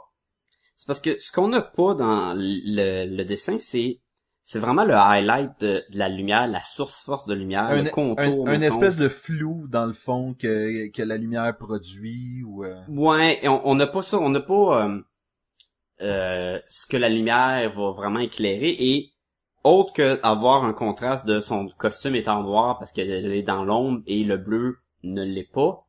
C'est 0.77 0.87
parce 0.87 1.01
que 1.01 1.19
ce 1.19 1.31
qu'on 1.31 1.49
n'a 1.49 1.61
pas 1.61 1.95
dans 1.95 2.33
le, 2.35 3.05
le 3.15 3.25
dessin, 3.25 3.59
c'est 3.59 4.01
c'est 4.43 4.59
vraiment 4.59 4.85
le 4.85 4.95
highlight 4.95 5.61
de, 5.61 5.85
de 5.91 5.99
la 5.99 6.09
lumière, 6.09 6.49
la 6.49 6.63
source 6.63 7.05
force 7.05 7.27
de 7.27 7.35
lumière, 7.35 7.65
un, 7.67 7.83
le 7.83 7.91
contour. 7.91 8.49
un- 8.49 8.61
espèce 8.63 8.97
de 8.97 9.09
flou 9.11 9.67
dans 9.69 9.85
le 9.85 9.93
fond 9.93 10.35
que, 10.35 10.89
que 10.89 11.03
la 11.03 11.19
lumière 11.19 11.55
produit 11.59 12.43
ou 12.45 12.65
euh, 12.65 12.81
Ouais, 12.89 13.41
on 13.47 13.75
n'a 13.75 13.87
pas 13.87 14.01
ça, 14.03 14.19
on 14.19 14.31
n'a 14.31 14.41
pas... 14.41 14.87
euh, 14.87 15.01
euh, 16.03 16.59
ce 16.69 16.87
que 16.87 16.97
la 16.97 17.09
lumière 17.09 17.71
va 17.71 17.91
vraiment 17.91 18.21
éclairer 18.21 18.75
et 18.79 19.13
autre 19.65 19.93
que 19.93 20.19
avoir 20.23 20.65
un 20.65 20.73
contraste 20.73 21.27
de 21.27 21.41
son 21.41 21.69
costume 21.69 22.15
étant 22.17 22.43
noir 22.43 22.79
parce 22.79 22.93
qu'elle 22.93 23.11
est 23.33 23.43
dans 23.43 23.65
l'ombre 23.65 24.01
et 24.07 24.25
le 24.25 24.39
bleu 24.39 24.79
ne 25.03 25.23
l'est 25.23 25.51
pas, 25.51 25.87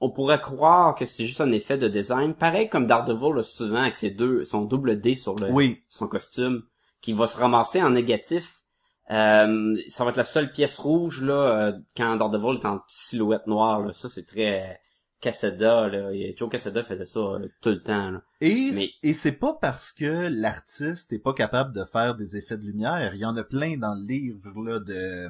on 0.00 0.10
pourrait 0.10 0.40
croire 0.40 0.94
que 0.94 1.06
c'est 1.06 1.24
juste 1.24 1.40
un 1.40 1.52
effet 1.52 1.78
de 1.78 1.88
design, 1.88 2.34
pareil 2.34 2.68
comme 2.68 2.86
Daredevil 2.86 3.34
là, 3.36 3.42
souvent 3.42 3.82
avec 3.82 3.96
ses 3.96 4.10
deux, 4.10 4.44
son 4.44 4.62
double 4.62 5.00
D 5.00 5.14
sur 5.14 5.34
le, 5.36 5.50
Oui. 5.50 5.82
son 5.88 6.08
costume, 6.08 6.64
qui 7.00 7.12
va 7.12 7.26
se 7.26 7.38
ramasser 7.38 7.82
en 7.82 7.90
négatif. 7.90 8.62
Euh, 9.10 9.76
ça 9.88 10.02
va 10.04 10.10
être 10.10 10.16
la 10.16 10.24
seule 10.24 10.50
pièce 10.50 10.76
rouge 10.76 11.22
là 11.22 11.34
euh, 11.34 11.72
quand 11.96 12.16
Daredevil 12.16 12.58
est 12.58 12.66
en 12.66 12.80
silhouette 12.88 13.46
noire. 13.46 13.80
Là. 13.80 13.92
Ça 13.92 14.08
c'est 14.08 14.26
très 14.26 14.80
Cassada. 15.20 15.88
Là. 15.88 16.10
Joe 16.36 16.48
Cassada 16.50 16.82
faisait 16.82 17.04
ça 17.04 17.20
euh, 17.20 17.48
tout 17.60 17.70
le 17.70 17.82
temps. 17.82 18.10
Là. 18.10 18.22
Et, 18.40 18.70
Mais- 18.74 18.90
et 19.02 19.12
c'est 19.12 19.32
pas 19.32 19.56
parce 19.60 19.92
que 19.92 20.28
l'artiste 20.30 21.12
est 21.12 21.18
pas 21.18 21.34
capable 21.34 21.72
de 21.74 21.84
faire 21.84 22.14
des 22.16 22.36
effets 22.36 22.56
de 22.58 22.64
lumière. 22.66 23.12
Il 23.14 23.20
y 23.20 23.24
en 23.24 23.36
a 23.36 23.44
plein 23.44 23.76
dans 23.76 23.94
le 23.94 24.06
livre 24.06 24.38
là 24.62 24.78
de. 24.80 25.28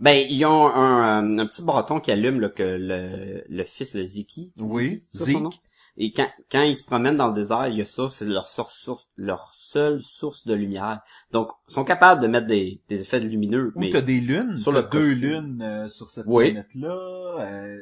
Ben 0.00 0.24
ils 0.30 0.44
ont 0.44 0.68
un, 0.68 1.22
euh, 1.36 1.38
un 1.42 1.46
petit 1.46 1.62
bâton 1.62 1.98
qui 2.00 2.12
allume 2.12 2.40
là, 2.40 2.48
que 2.48 2.62
le, 2.62 3.42
le 3.48 3.64
fils 3.64 3.94
le 3.94 4.04
Ziki. 4.04 4.52
Oui, 4.58 5.02
nom? 5.28 5.50
Et 5.96 6.12
quand, 6.12 6.28
quand 6.50 6.62
ils 6.62 6.76
se 6.76 6.84
promènent 6.84 7.16
dans 7.16 7.26
le 7.26 7.34
désert, 7.34 7.66
il 7.66 7.76
y 7.76 7.82
a 7.82 7.84
ça, 7.84 8.08
c'est 8.10 8.24
leur, 8.24 8.46
source- 8.46 8.78
source- 8.78 9.08
leur 9.16 9.50
seule 9.52 10.00
source 10.00 10.46
de 10.46 10.54
lumière. 10.54 11.00
Donc, 11.32 11.50
ils 11.68 11.74
sont 11.74 11.84
capables 11.84 12.22
de 12.22 12.28
mettre 12.28 12.46
des, 12.46 12.80
des 12.88 13.00
effets 13.02 13.18
lumineux, 13.20 13.72
mais 13.74 13.90
t'as 13.90 14.00
des 14.00 14.20
lunes, 14.20 14.56
sur 14.56 14.72
t'as 14.72 14.82
le 14.82 14.88
deux 14.88 15.10
costume. 15.10 15.28
lunes 15.28 15.62
euh, 15.62 15.88
sur 15.88 16.08
cette 16.08 16.24
Oui. 16.26 16.52
planète-là. 16.52 17.40
euh, 17.40 17.80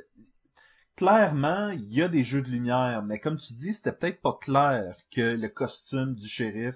clairement, 0.99 1.71
il 1.71 1.95
y 1.95 2.03
a 2.03 2.09
des 2.09 2.25
jeux 2.25 2.43
de 2.43 2.49
lumière, 2.49 3.05
mais 3.05 3.21
comme 3.21 3.37
tu 3.39 3.53
dis, 3.55 3.73
c'était 3.73 3.93
peut-être 3.93 4.21
pas 4.21 4.37
clair 4.41 4.97
que 5.13 5.37
le 5.37 5.49
costume 5.49 6.15
du 6.17 6.27
shérif 6.29 6.75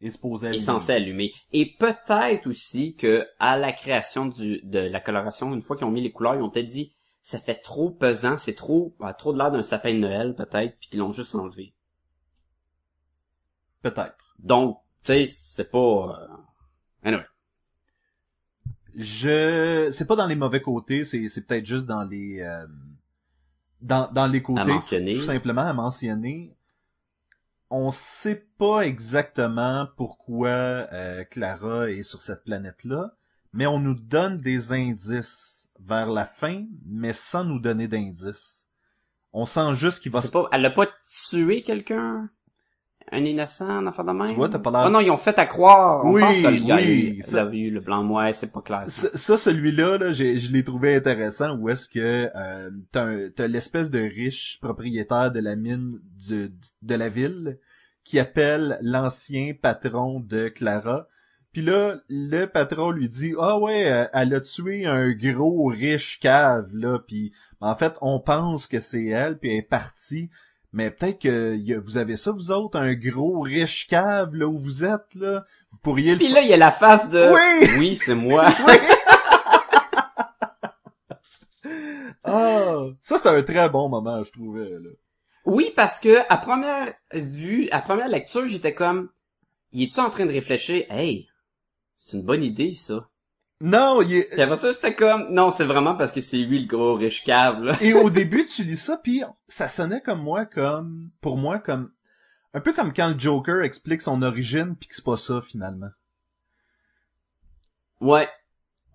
est 0.00 0.10
supposé 0.10 0.46
est 0.46 0.50
allumer. 0.50 0.64
censé 0.64 0.92
allumer. 0.92 1.32
Et 1.52 1.74
peut-être 1.76 2.46
aussi 2.46 2.94
que 2.94 3.26
à 3.40 3.56
la 3.58 3.72
création 3.72 4.26
du, 4.26 4.60
de 4.62 4.78
la 4.78 5.00
coloration, 5.00 5.52
une 5.52 5.62
fois 5.62 5.76
qu'ils 5.76 5.84
ont 5.86 5.90
mis 5.90 6.00
les 6.00 6.12
couleurs, 6.12 6.36
ils 6.36 6.42
ont 6.42 6.48
peut-être 6.50 6.68
dit 6.68 6.94
ça 7.22 7.40
fait 7.40 7.56
trop 7.56 7.90
pesant, 7.90 8.38
c'est 8.38 8.54
trop, 8.54 8.94
bah, 9.00 9.12
trop 9.12 9.32
de 9.32 9.38
l'air 9.38 9.50
d'un 9.50 9.62
sapin 9.62 9.92
de 9.92 9.98
Noël 9.98 10.36
peut-être, 10.36 10.78
puis 10.78 10.88
qu'ils 10.88 11.00
l'ont 11.00 11.10
juste 11.10 11.34
enlevé. 11.34 11.74
Peut-être. 13.82 14.32
Donc, 14.38 14.78
tu 15.02 15.12
sais, 15.12 15.26
c'est 15.26 15.72
pas. 15.72 15.78
euh, 16.22 16.36
Anyway. 17.02 17.24
Je, 18.94 19.88
c'est 19.90 20.06
pas 20.06 20.14
dans 20.14 20.28
les 20.28 20.36
mauvais 20.36 20.62
côtés, 20.62 21.02
c'est, 21.02 21.28
c'est 21.28 21.44
peut-être 21.48 21.66
juste 21.66 21.86
dans 21.86 22.04
les, 22.04 22.40
euh, 22.42 22.64
dans, 23.86 24.10
dans 24.12 24.26
les 24.26 24.42
côtés. 24.42 24.60
À 24.60 24.64
mentionner. 24.64 25.14
Tout 25.14 25.22
simplement 25.22 25.62
à 25.62 25.72
mentionner. 25.72 26.56
On 27.70 27.90
sait 27.90 28.46
pas 28.58 28.82
exactement 28.82 29.88
pourquoi 29.96 30.48
euh, 30.48 31.24
Clara 31.24 31.90
est 31.90 32.02
sur 32.02 32.22
cette 32.22 32.44
planète-là, 32.44 33.14
mais 33.52 33.66
on 33.66 33.80
nous 33.80 33.94
donne 33.94 34.40
des 34.40 34.72
indices 34.72 35.68
vers 35.80 36.08
la 36.08 36.26
fin, 36.26 36.64
mais 36.84 37.12
sans 37.12 37.44
nous 37.44 37.58
donner 37.58 37.88
d'indices. 37.88 38.68
On 39.32 39.46
sent 39.46 39.74
juste 39.74 40.02
qu'il 40.02 40.12
va 40.12 40.20
se 40.20 40.28
pas, 40.28 40.48
elle 40.52 40.64
a 40.64 40.70
pas 40.70 40.88
tué 41.28 41.62
quelqu'un? 41.62 42.30
Un 43.12 43.24
innocent, 43.24 43.68
un 43.68 43.86
enfant 43.86 44.02
de 44.02 44.10
même? 44.12 44.26
Tu 44.28 44.34
vois, 44.34 44.48
t'as 44.48 44.58
pas 44.58 44.70
l'air- 44.72 44.84
Oh 44.86 44.90
non, 44.90 44.98
ils 45.00 45.10
ont 45.10 45.16
fait 45.16 45.38
à 45.38 45.46
croire. 45.46 46.04
On 46.04 46.12
Oui, 46.12 46.20
pense 46.20 46.34
oui, 46.36 46.42
ça- 46.42 46.50
il 46.50 46.66
y 46.66 46.72
a 46.72 47.44
eu 47.66 47.70
le 47.70 47.80
blanc 47.80 48.04
ouais, 48.10 48.32
c'est 48.32 48.50
pas 48.52 48.62
clair. 48.62 48.82
ça. 48.86 49.08
Ça, 49.10 49.16
ça, 49.16 49.36
celui-là, 49.36 49.98
là, 49.98 50.10
je 50.10 50.50
l'ai 50.52 50.64
trouvé 50.64 50.96
intéressant 50.96 51.56
où 51.56 51.68
est-ce 51.68 51.88
que 51.88 52.28
euh, 52.34 52.70
t'as, 52.90 53.46
l'espèce 53.46 53.90
de 53.90 54.00
riche 54.00 54.58
propriétaire 54.60 55.30
de 55.30 55.38
la 55.40 55.54
mine 55.54 56.00
du- 56.28 56.50
de 56.82 56.94
la 56.96 57.08
ville 57.08 57.58
qui 58.02 58.18
appelle 58.18 58.78
l'ancien 58.82 59.52
patron 59.60 60.20
de 60.20 60.48
Clara. 60.48 61.06
Puis 61.52 61.62
là, 61.62 61.94
le 62.08 62.44
patron 62.46 62.90
lui 62.90 63.08
dit 63.08 63.34
ah 63.40 63.58
ouais, 63.58 63.90
euh, 63.90 64.04
elle 64.12 64.34
a 64.34 64.40
tué 64.40 64.84
un 64.84 65.12
gros 65.12 65.66
riche 65.68 66.18
cave 66.20 66.68
là. 66.74 66.98
Puis 67.06 67.32
en 67.60 67.74
fait, 67.76 67.94
on 68.02 68.20
pense 68.20 68.66
que 68.66 68.78
c'est 68.80 69.06
elle, 69.06 69.38
puis 69.38 69.50
elle 69.52 69.58
est 69.58 69.62
partie. 69.62 70.28
Mais 70.76 70.90
peut-être 70.90 71.22
que 71.22 71.78
vous 71.78 71.96
avez 71.96 72.18
ça 72.18 72.32
vous 72.32 72.50
autres, 72.50 72.78
un 72.78 72.92
gros 72.92 73.40
riche 73.40 73.86
cave 73.86 74.34
là 74.34 74.46
où 74.46 74.58
vous 74.58 74.84
êtes 74.84 75.14
là. 75.14 75.46
Vous 75.72 75.78
pourriez 75.78 76.12
le 76.12 76.18
Puis 76.18 76.28
là, 76.28 76.42
il 76.42 76.48
y 76.48 76.52
a 76.52 76.58
la 76.58 76.70
face 76.70 77.08
de... 77.08 77.32
Oui! 77.32 77.70
Oui, 77.78 77.96
c'est 77.96 78.14
moi. 78.14 78.46
Ah, 82.28 82.88
ça 83.00 83.18
c'était 83.18 83.28
un 83.28 83.42
très 83.44 83.70
bon 83.70 83.88
moment, 83.88 84.22
je 84.24 84.32
trouvais 84.32 84.68
là. 84.68 84.90
Oui, 85.44 85.72
parce 85.76 86.00
que 86.00 86.18
à 86.28 86.36
première 86.36 86.92
vue, 87.12 87.68
à 87.70 87.80
première 87.80 88.08
lecture, 88.08 88.48
j'étais 88.48 88.74
comme, 88.74 89.10
il 89.70 89.84
est-tu 89.84 90.00
en 90.00 90.10
train 90.10 90.26
de 90.26 90.32
réfléchir, 90.32 90.84
hey, 90.90 91.28
c'est 91.94 92.16
une 92.16 92.24
bonne 92.24 92.42
idée, 92.42 92.74
ça. 92.74 93.08
Non, 93.60 94.02
il 94.02 94.16
est... 94.16 94.40
Après 94.40 94.56
ça, 94.56 94.72
j'étais 94.72 94.94
comme, 94.94 95.32
non, 95.32 95.50
c'est 95.50 95.64
vraiment 95.64 95.94
parce 95.94 96.12
que 96.12 96.20
c'est 96.20 96.36
lui 96.38 96.58
le 96.58 96.66
gros 96.66 96.94
riche 96.94 97.26
là. 97.26 97.76
et 97.80 97.94
au 97.94 98.10
début 98.10 98.44
tu 98.44 98.64
lis 98.64 98.76
ça 98.76 98.98
puis 98.98 99.22
ça 99.48 99.66
sonnait 99.66 100.02
comme 100.02 100.22
moi 100.22 100.44
comme 100.44 101.10
pour 101.22 101.38
moi 101.38 101.58
comme 101.58 101.90
un 102.52 102.60
peu 102.60 102.74
comme 102.74 102.92
quand 102.92 103.08
le 103.08 103.18
Joker 103.18 103.62
explique 103.62 104.02
son 104.02 104.20
origine 104.20 104.76
puis 104.78 104.88
que 104.88 104.94
c'est 104.94 105.04
pas 105.04 105.16
ça 105.16 105.40
finalement. 105.40 105.90
Ouais. 108.00 108.28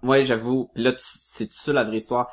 Ouais, 0.03 0.25
j'avoue. 0.25 0.71
Là, 0.75 0.93
c'est 0.97 1.51
ça 1.51 1.73
la 1.73 1.83
vraie 1.83 1.97
histoire. 1.97 2.31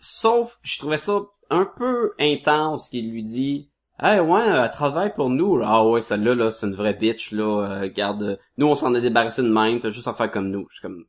Sauf, 0.00 0.58
je 0.62 0.78
trouvais 0.78 0.98
ça 0.98 1.20
un 1.50 1.68
peu 1.76 2.12
intense 2.18 2.88
qu'il 2.88 3.10
lui 3.10 3.22
dit, 3.22 3.70
Hey, 4.00 4.18
ouais, 4.18 4.42
elle 4.44 4.70
travaille 4.70 5.14
pour 5.14 5.30
nous. 5.30 5.60
Ah 5.62 5.86
ouais, 5.86 6.00
celle-là, 6.00 6.34
là, 6.34 6.50
c'est 6.50 6.66
une 6.66 6.74
vraie 6.74 6.94
bitch, 6.94 7.30
là. 7.30 7.44
Euh, 7.44 7.80
regarde, 7.82 8.22
euh, 8.22 8.36
nous, 8.58 8.66
on 8.66 8.74
s'en 8.74 8.94
est 8.94 9.00
débarrassé 9.00 9.42
de 9.42 9.48
même. 9.48 9.78
T'as 9.78 9.90
juste 9.90 10.08
à 10.08 10.14
faire 10.14 10.30
comme 10.30 10.50
nous. 10.50 10.66
Je 10.68 10.74
suis 10.74 10.82
comme, 10.82 11.04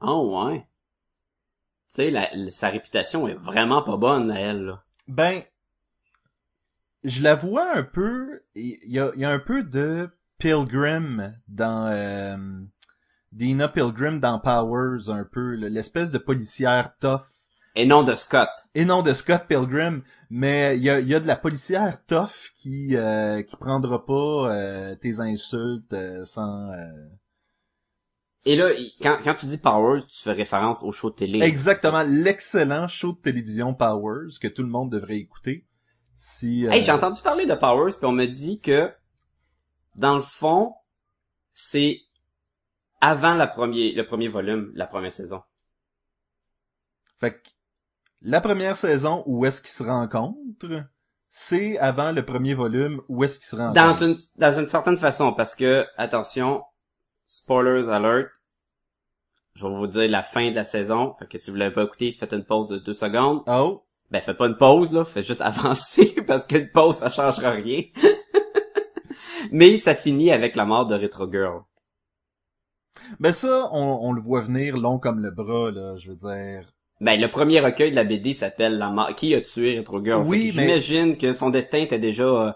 oh 0.00 0.44
ouais. 0.50 0.66
Tu 1.94 2.10
sais, 2.12 2.50
sa 2.50 2.68
réputation 2.70 3.28
est 3.28 3.34
vraiment 3.34 3.82
pas 3.82 3.96
bonne, 3.96 4.30
à 4.30 4.40
elle, 4.40 4.64
là. 4.64 4.82
Ben 5.08 5.42
je 7.04 7.22
la 7.22 7.36
vois 7.36 7.76
un 7.76 7.84
peu 7.84 8.42
il 8.56 8.78
y 8.84 8.98
a, 8.98 9.12
y 9.14 9.24
a 9.24 9.30
un 9.30 9.38
peu 9.38 9.62
de 9.62 10.10
Pilgrim 10.38 11.32
dans 11.46 11.86
euh, 11.86 12.36
Dina 13.32 13.68
Pilgrim 13.68 14.18
dans 14.18 14.40
Powers 14.40 15.08
un 15.08 15.24
peu 15.24 15.54
l'espèce 15.54 16.10
de 16.10 16.18
policière 16.18 16.96
tough 16.98 17.22
Et 17.76 17.86
non 17.86 18.02
de 18.02 18.14
Scott. 18.16 18.48
et 18.74 18.84
non 18.84 19.02
de 19.02 19.12
Scott 19.12 19.44
Pilgrim, 19.46 20.02
mais 20.30 20.76
il 20.76 20.82
y 20.82 20.90
a, 20.90 20.98
y 20.98 21.14
a 21.14 21.20
de 21.20 21.26
la 21.28 21.36
policière 21.36 22.04
tough 22.06 22.50
qui 22.56 22.96
euh, 22.96 23.42
qui 23.44 23.56
prendra 23.56 24.04
pas 24.04 24.50
euh, 24.50 24.96
tes 24.96 25.20
insultes 25.20 25.92
euh, 25.92 26.24
sans 26.24 26.70
euh, 26.72 26.84
Et 28.46 28.54
là, 28.54 28.70
quand, 29.02 29.18
quand 29.24 29.34
tu 29.34 29.46
dis 29.46 29.58
Powers, 29.58 30.06
tu 30.06 30.22
fais 30.22 30.30
référence 30.30 30.80
au 30.84 30.92
show 30.92 31.10
de 31.10 31.16
télé. 31.16 31.44
exactement 31.44 32.04
l'excellent 32.04 32.86
show 32.86 33.12
de 33.12 33.18
télévision 33.18 33.74
Powers 33.74 34.38
que 34.40 34.46
tout 34.46 34.62
le 34.62 34.68
monde 34.68 34.90
devrait 34.90 35.16
écouter. 35.16 35.66
Si 36.14 36.64
euh, 36.64 36.70
Hey, 36.70 36.84
j'ai 36.84 36.92
entendu 36.92 37.20
parler 37.22 37.44
de 37.44 37.54
Powers, 37.54 37.94
puis 37.98 38.06
on 38.06 38.12
me 38.12 38.26
dit 38.26 38.60
que, 38.60 38.92
dans 39.96 40.14
le 40.14 40.22
fond, 40.22 40.74
c'est 41.54 42.00
avant 43.00 43.34
la 43.34 43.48
premier, 43.48 43.92
le 43.92 44.06
premier 44.06 44.28
volume, 44.28 44.70
la 44.74 44.86
première 44.86 45.12
saison. 45.12 45.42
fait 47.18 47.32
que 47.32 47.48
la 48.22 48.40
première 48.40 48.76
saison 48.76 49.24
où 49.26 49.44
est-ce 49.44 49.60
qu'ils 49.60 49.70
se 49.70 49.82
rencontrent, 49.82 50.84
c'est 51.28 51.78
avant 51.78 52.12
le 52.12 52.24
premier 52.24 52.54
volume 52.54 53.02
où 53.08 53.24
est-ce 53.24 53.40
qu'ils 53.40 53.48
se 53.48 53.56
rencontrent. 53.56 53.74
Dans 53.74 54.06
une, 54.06 54.16
dans 54.36 54.58
une 54.60 54.68
certaine 54.68 54.96
façon, 54.96 55.32
parce 55.32 55.56
que, 55.56 55.84
attention, 55.96 56.62
spoilers 57.26 57.88
alert, 57.90 58.30
je 59.56 59.66
vais 59.66 59.74
vous 59.74 59.86
dire 59.86 60.08
la 60.10 60.22
fin 60.22 60.50
de 60.50 60.54
la 60.54 60.64
saison, 60.64 61.14
fait 61.18 61.26
que 61.26 61.38
si 61.38 61.50
vous 61.50 61.56
l'avez 61.56 61.74
pas 61.74 61.82
écouté, 61.84 62.12
faites 62.12 62.32
une 62.32 62.44
pause 62.44 62.68
de 62.68 62.78
deux 62.78 62.92
secondes. 62.94 63.42
Oh, 63.48 63.82
Ben, 64.10 64.20
faites 64.20 64.36
pas 64.36 64.46
une 64.46 64.56
pause, 64.56 64.92
là, 64.92 65.04
faites 65.04 65.26
juste 65.26 65.40
avancer, 65.40 66.14
parce 66.26 66.46
qu'une 66.46 66.70
pause, 66.70 66.96
ça 66.96 67.10
changera 67.10 67.50
rien. 67.50 67.82
Mais 69.52 69.78
ça 69.78 69.94
finit 69.94 70.30
avec 70.30 70.56
la 70.56 70.64
mort 70.64 70.86
de 70.86 70.94
Retro 70.94 71.30
Girl. 71.30 71.60
ben 73.20 73.32
ça, 73.32 73.68
on, 73.72 73.98
on 74.02 74.12
le 74.12 74.20
voit 74.20 74.40
venir 74.40 74.76
long 74.76 74.98
comme 74.98 75.20
le 75.20 75.30
bras 75.30 75.70
là, 75.70 75.96
je 75.96 76.10
veux 76.10 76.16
dire. 76.16 76.72
Ben, 77.00 77.20
le 77.20 77.28
premier 77.30 77.60
recueil 77.60 77.90
de 77.90 77.96
la 77.96 78.04
BD 78.04 78.32
s'appelle 78.32 78.78
La 78.78 78.88
mort. 78.90 79.14
Qui 79.14 79.34
a 79.34 79.40
tué 79.42 79.78
Retro 79.78 80.02
Girl? 80.04 80.22
Oui, 80.26 80.52
mais- 80.56 80.62
J'imagine 80.62 81.16
que 81.18 81.32
son 81.34 81.50
destin 81.50 81.78
était 81.78 81.98
déjà, 81.98 82.24
euh, 82.24 82.52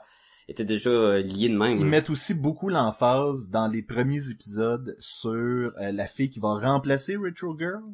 était 0.51 0.65
déjà 0.65 0.91
euh, 0.91 1.23
lié 1.23 1.49
de 1.49 1.57
même. 1.57 1.77
Ils 1.77 1.87
mettent 1.87 2.11
aussi 2.11 2.35
beaucoup 2.35 2.69
l'emphase 2.69 3.49
dans 3.49 3.69
les 3.69 3.83
premiers 3.83 4.31
épisodes 4.31 4.97
sur 4.99 5.31
euh, 5.31 5.71
la 5.93 6.07
fille 6.07 6.31
qui 6.31 6.41
va 6.41 6.55
remplacer 6.55 7.17
Retro 7.17 7.57
Girl 7.57 7.85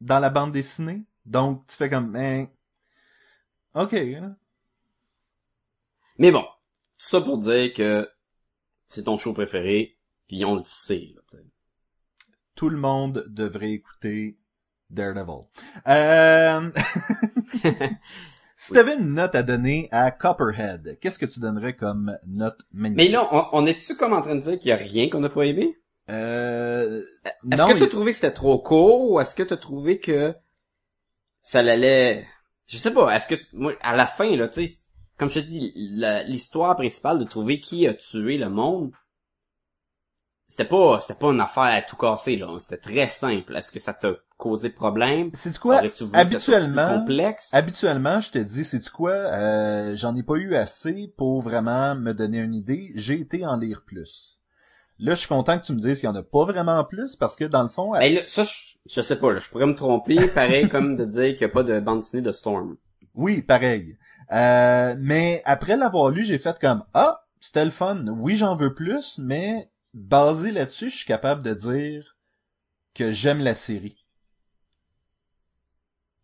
dans 0.00 0.18
la 0.18 0.30
bande 0.30 0.52
dessinée. 0.52 1.04
Donc, 1.26 1.66
tu 1.66 1.76
fais 1.76 1.90
comme, 1.90 2.10
ben, 2.10 2.48
ok. 3.74 3.92
hein. 3.92 4.36
Mais 6.18 6.32
bon, 6.32 6.44
ça 6.96 7.20
pour 7.20 7.38
dire 7.38 7.72
que 7.74 8.08
c'est 8.86 9.04
ton 9.04 9.18
show 9.18 9.34
préféré, 9.34 9.98
puis 10.26 10.44
on 10.44 10.54
le 10.54 10.62
sait. 10.64 11.12
Là. 11.14 11.38
Tout 12.54 12.70
le 12.70 12.78
monde 12.78 13.24
devrait 13.28 13.72
écouter 13.72 14.38
Daredevil. 14.90 15.42
Euh... 15.86 16.70
Si 18.66 18.72
t'avais 18.72 18.94
une 18.94 19.14
note 19.14 19.34
à 19.34 19.42
donner 19.42 19.88
à 19.90 20.10
Copperhead, 20.10 20.98
qu'est-ce 21.00 21.18
que 21.18 21.26
tu 21.26 21.38
donnerais 21.40 21.74
comme 21.76 22.16
note 22.26 22.60
magnifique? 22.72 22.96
Mais 22.96 23.08
là, 23.08 23.28
on, 23.30 23.44
on 23.52 23.66
est-tu 23.66 23.94
comme 23.96 24.12
en 24.14 24.22
train 24.22 24.36
de 24.36 24.40
dire 24.40 24.58
qu'il 24.58 24.70
y 24.70 24.72
a 24.72 24.76
rien 24.76 25.10
qu'on 25.10 25.20
n'a 25.20 25.28
pas 25.28 25.42
aimé? 25.44 25.76
Euh... 26.10 27.02
Est-ce 27.24 27.62
que 27.62 27.78
t'as 27.78 27.84
il- 27.84 27.88
trouvé 27.88 28.12
que 28.12 28.16
c'était 28.16 28.30
trop 28.32 28.58
court 28.58 29.10
ou 29.10 29.20
est-ce 29.20 29.34
que 29.34 29.42
t'as 29.42 29.56
trouvé 29.56 29.98
que 30.00 30.34
ça 31.42 31.62
l'allait... 31.62 32.26
Je 32.70 32.78
sais 32.78 32.90
pas, 32.92 33.14
est-ce 33.14 33.28
que... 33.28 33.34
Moi, 33.52 33.74
à 33.82 33.94
la 33.94 34.06
fin, 34.06 34.34
là, 34.34 34.48
tu 34.48 34.66
sais, 34.66 34.74
comme 35.18 35.28
je 35.28 35.40
te 35.40 35.44
dis, 35.46 35.72
l'histoire 36.26 36.74
principale 36.76 37.18
de 37.18 37.24
trouver 37.24 37.60
qui 37.60 37.86
a 37.86 37.92
tué 37.92 38.38
le 38.38 38.48
monde, 38.48 38.92
c'était 40.56 40.68
pas 40.68 41.00
c'était 41.00 41.18
pas 41.18 41.32
une 41.32 41.40
affaire 41.40 41.64
à 41.64 41.82
tout 41.82 41.96
casser, 41.96 42.36
là. 42.36 42.46
C'était 42.60 42.76
très 42.76 43.08
simple. 43.08 43.56
Est-ce 43.56 43.72
que 43.72 43.80
ça 43.80 43.92
t'a 43.92 44.12
causé 44.36 44.70
problème? 44.70 45.30
C'est 45.34 45.58
quoi? 45.58 45.82
Habituellement, 46.12 47.00
complexe? 47.00 47.52
habituellement, 47.52 48.20
je 48.20 48.30
te 48.30 48.38
dis, 48.38 48.64
c'est 48.64 48.88
quoi? 48.88 49.10
Euh, 49.10 49.96
j'en 49.96 50.14
ai 50.14 50.22
pas 50.22 50.34
eu 50.36 50.54
assez 50.54 51.12
pour 51.16 51.42
vraiment 51.42 51.96
me 51.96 52.12
donner 52.12 52.38
une 52.38 52.54
idée. 52.54 52.92
J'ai 52.94 53.18
été 53.18 53.44
en 53.44 53.56
lire 53.56 53.82
plus. 53.84 54.38
Là, 55.00 55.14
je 55.14 55.20
suis 55.20 55.28
content 55.28 55.58
que 55.58 55.66
tu 55.66 55.72
me 55.72 55.80
dises 55.80 55.98
qu'il 55.98 56.08
y 56.08 56.12
en 56.12 56.14
a 56.14 56.22
pas 56.22 56.44
vraiment 56.44 56.84
plus 56.84 57.16
parce 57.16 57.34
que 57.34 57.44
dans 57.44 57.64
le 57.64 57.68
fond, 57.68 57.90
Ben 57.94 58.14
là, 58.14 58.20
ça, 58.28 58.44
je, 58.44 58.76
je 58.94 59.00
sais 59.00 59.18
pas, 59.18 59.32
là, 59.32 59.40
je 59.40 59.48
pourrais 59.50 59.66
me 59.66 59.74
tromper, 59.74 60.28
pareil 60.28 60.68
comme 60.68 60.94
de 60.94 61.04
dire 61.04 61.34
qu'il 61.36 61.44
n'y 61.46 61.50
a 61.50 61.54
pas 61.54 61.64
de 61.64 61.80
bande 61.80 61.98
dessinée 62.00 62.22
de 62.22 62.30
Storm. 62.30 62.76
oui, 63.16 63.42
pareil. 63.42 63.98
Euh, 64.30 64.94
mais 65.00 65.42
après 65.46 65.76
l'avoir 65.76 66.10
lu, 66.10 66.24
j'ai 66.24 66.38
fait 66.38 66.56
comme 66.60 66.84
ah, 66.94 67.24
c'était 67.40 67.64
le 67.64 67.72
fun. 67.72 68.06
Oui, 68.06 68.36
j'en 68.36 68.54
veux 68.54 68.72
plus, 68.72 69.18
mais 69.18 69.68
basé 69.94 70.50
là-dessus, 70.52 70.90
je 70.90 70.96
suis 70.96 71.06
capable 71.06 71.42
de 71.42 71.54
dire 71.54 72.16
que 72.94 73.12
j'aime 73.12 73.40
la 73.40 73.54
série. 73.54 74.04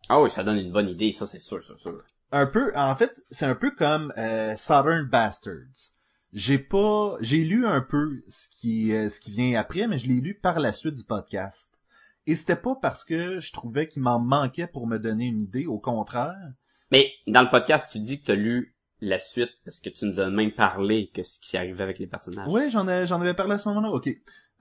Ah 0.08 0.20
oui, 0.20 0.30
ça 0.30 0.42
donne 0.42 0.58
une 0.58 0.72
bonne 0.72 0.88
idée, 0.88 1.12
ça 1.12 1.26
c'est 1.26 1.38
sûr, 1.38 1.62
c'est 1.64 1.78
sûr. 1.78 2.02
un 2.32 2.46
peu, 2.46 2.72
en 2.76 2.96
fait, 2.96 3.24
c'est 3.30 3.46
un 3.46 3.54
peu 3.54 3.70
comme 3.70 4.12
euh, 4.18 4.56
Southern 4.56 5.08
Bastards. 5.08 5.92
J'ai 6.32 6.58
pas, 6.58 7.16
j'ai 7.20 7.44
lu 7.44 7.66
un 7.66 7.80
peu 7.80 8.22
ce 8.28 8.48
qui, 8.48 8.92
euh, 8.92 9.08
ce 9.08 9.20
qui 9.20 9.32
vient 9.32 9.58
après, 9.58 9.86
mais 9.86 9.98
je 9.98 10.08
l'ai 10.08 10.20
lu 10.20 10.34
par 10.34 10.60
la 10.60 10.72
suite 10.72 10.94
du 10.94 11.04
podcast. 11.04 11.72
Et 12.26 12.34
c'était 12.34 12.56
pas 12.56 12.76
parce 12.80 13.04
que 13.04 13.38
je 13.38 13.52
trouvais 13.52 13.88
qu'il 13.88 14.02
m'en 14.02 14.20
manquait 14.20 14.66
pour 14.68 14.86
me 14.86 14.98
donner 14.98 15.26
une 15.26 15.40
idée, 15.40 15.66
au 15.66 15.78
contraire. 15.78 16.52
Mais 16.90 17.12
dans 17.26 17.42
le 17.42 17.50
podcast, 17.50 17.88
tu 17.90 17.98
dis 17.98 18.20
que 18.20 18.26
tu 18.26 18.32
as 18.32 18.36
lu 18.36 18.76
la 19.00 19.18
suite 19.18 19.50
parce 19.64 19.80
que 19.80 19.88
tu 19.90 20.04
nous 20.06 20.20
as 20.20 20.28
même 20.30 20.52
parlé 20.52 21.10
que 21.14 21.22
ce 21.22 21.38
qui 21.40 21.56
arrivait 21.56 21.82
avec 21.82 21.98
les 21.98 22.06
personnages. 22.06 22.46
Ouais, 22.48 22.68
j'en 22.70 22.86
ai, 22.88 23.06
j'en 23.06 23.20
avais 23.20 23.34
parlé 23.34 23.52
à 23.54 23.58
ce 23.58 23.68
moment-là. 23.70 23.90
Ok. 23.90 24.08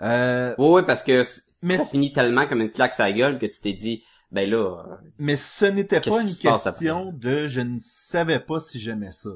Euh, 0.01 0.55
Oui, 0.57 0.67
oui, 0.75 0.81
parce 0.87 1.03
que 1.03 1.23
Mais- 1.61 1.77
ça 1.77 1.85
finit 1.85 2.13
tellement 2.13 2.47
comme 2.47 2.61
une 2.61 2.71
claque 2.71 2.97
à 2.99 3.03
la 3.03 3.11
gueule 3.11 3.37
que 3.39 3.45
tu 3.45 3.59
t'es 3.61 3.73
dit, 3.73 4.03
ben 4.31 4.49
là, 4.49 4.57
euh, 4.87 4.95
mais 5.17 5.35
ce 5.35 5.65
n'était 5.65 5.99
pas 5.99 6.21
une 6.21 6.33
question 6.35 7.11
de 7.11 7.47
je 7.47 7.61
ne 7.61 7.77
savais 7.79 8.39
pas 8.39 8.59
si 8.59 8.79
j'aimais 8.79 9.11
ça. 9.11 9.29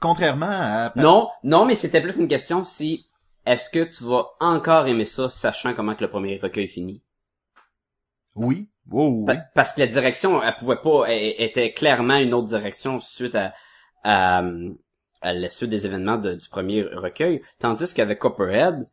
Contrairement 0.00 0.46
à 0.50 0.92
non, 0.96 1.30
non, 1.44 1.64
mais 1.64 1.74
c'était 1.74 2.00
plus 2.00 2.16
une 2.18 2.28
question 2.28 2.62
si 2.64 3.06
est-ce 3.46 3.70
que 3.70 3.82
tu 3.84 4.04
vas 4.04 4.26
encore 4.40 4.86
aimer 4.86 5.04
ça, 5.04 5.30
sachant 5.30 5.74
comment 5.74 5.94
que 5.96 6.04
le 6.04 6.10
premier 6.10 6.38
recueil 6.40 6.68
finit. 6.68 7.02
oui, 8.34 8.68
oh, 8.90 9.08
oui. 9.20 9.26
Pa- 9.26 9.44
Parce 9.54 9.72
que 9.74 9.80
la 9.80 9.86
direction, 9.86 10.42
elle 10.42 10.56
pouvait 10.56 10.76
pas, 10.82 11.04
elle, 11.08 11.34
elle 11.38 11.48
était 11.48 11.72
clairement 11.72 12.16
une 12.16 12.34
autre 12.34 12.48
direction 12.48 12.98
suite 13.00 13.34
à, 13.34 13.52
à, 14.02 14.42
à 15.20 15.32
la 15.32 15.48
suite 15.48 15.70
des 15.70 15.86
événements 15.86 16.18
du 16.18 16.48
premier 16.50 16.82
recueil. 16.82 17.42
Tandis 17.58 17.94
qu'avec 17.94 18.18
Copperhead, 18.18 18.84
tu 18.84 18.88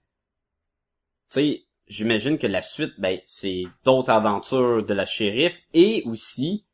sais, 1.30 1.64
j'imagine 1.88 2.38
que 2.38 2.47
la 2.47 2.62
suite, 2.62 2.93
ben, 2.99 3.20
c'est 3.26 3.64
d'autres 3.84 4.12
aventures 4.12 4.86
de 4.86 4.93
la 4.93 5.05
shérif 5.05 5.60
et 5.74 6.03
aussi 6.05 6.66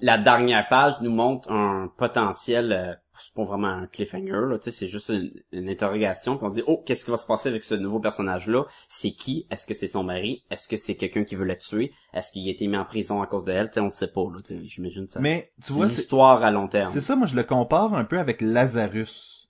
la 0.00 0.18
dernière 0.18 0.68
page 0.68 0.94
nous 1.00 1.10
montre 1.10 1.50
un 1.50 1.90
potentiel, 1.96 2.72
euh, 2.72 2.94
c'est 3.18 3.32
pas 3.32 3.44
vraiment 3.44 3.68
un 3.68 3.86
cliffhanger, 3.86 4.46
là, 4.50 4.58
tu 4.58 4.64
sais, 4.64 4.70
c'est 4.70 4.88
juste 4.88 5.08
une, 5.08 5.32
une 5.52 5.68
interrogation, 5.70 6.36
puis 6.36 6.46
on 6.46 6.50
se 6.50 6.54
dit, 6.56 6.62
oh, 6.66 6.82
qu'est-ce 6.84 7.04
qui 7.04 7.10
va 7.10 7.16
se 7.16 7.26
passer 7.26 7.48
avec 7.48 7.64
ce 7.64 7.74
nouveau 7.74 7.98
personnage-là? 7.98 8.64
C'est 8.88 9.12
qui? 9.12 9.46
Est-ce 9.50 9.66
que 9.66 9.72
c'est 9.74 9.88
son 9.88 10.04
mari? 10.04 10.44
Est-ce 10.50 10.68
que 10.68 10.76
c'est 10.76 10.96
quelqu'un 10.96 11.24
qui 11.24 11.34
veut 11.34 11.46
la 11.46 11.56
tuer? 11.56 11.92
Est-ce 12.12 12.30
qu'il 12.32 12.46
a 12.46 12.50
été 12.52 12.66
mis 12.66 12.76
en 12.76 12.84
prison 12.84 13.22
à 13.22 13.26
cause 13.26 13.44
de 13.46 13.52
elle? 13.52 13.68
Tu 13.68 13.74
sais, 13.74 13.80
on 13.80 13.88
sait 13.90 14.12
pas, 14.12 14.20
là, 14.22 14.38
tu 14.44 14.54
sais, 14.54 14.60
j'imagine 14.64 15.08
ça. 15.08 15.20
mais 15.20 15.50
tu 15.62 15.68
c'est 15.68 15.72
vois, 15.72 15.86
une 15.86 15.92
histoire 15.92 16.44
à 16.44 16.50
long 16.50 16.68
terme. 16.68 16.92
C'est 16.92 17.00
ça, 17.00 17.16
moi 17.16 17.26
je 17.26 17.36
le 17.36 17.44
compare 17.44 17.94
un 17.94 18.04
peu 18.04 18.18
avec 18.18 18.42
Lazarus, 18.42 19.48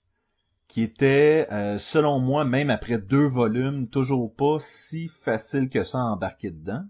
qui 0.69 0.81
était, 0.81 1.47
euh, 1.51 1.77
selon 1.77 2.19
moi, 2.19 2.45
même 2.45 2.69
après 2.69 2.97
deux 2.97 3.27
volumes, 3.27 3.89
toujours 3.89 4.33
pas 4.33 4.57
si 4.59 5.09
facile 5.09 5.69
que 5.69 5.83
ça 5.83 5.97
à 5.99 6.03
embarquer 6.03 6.51
dedans. 6.51 6.83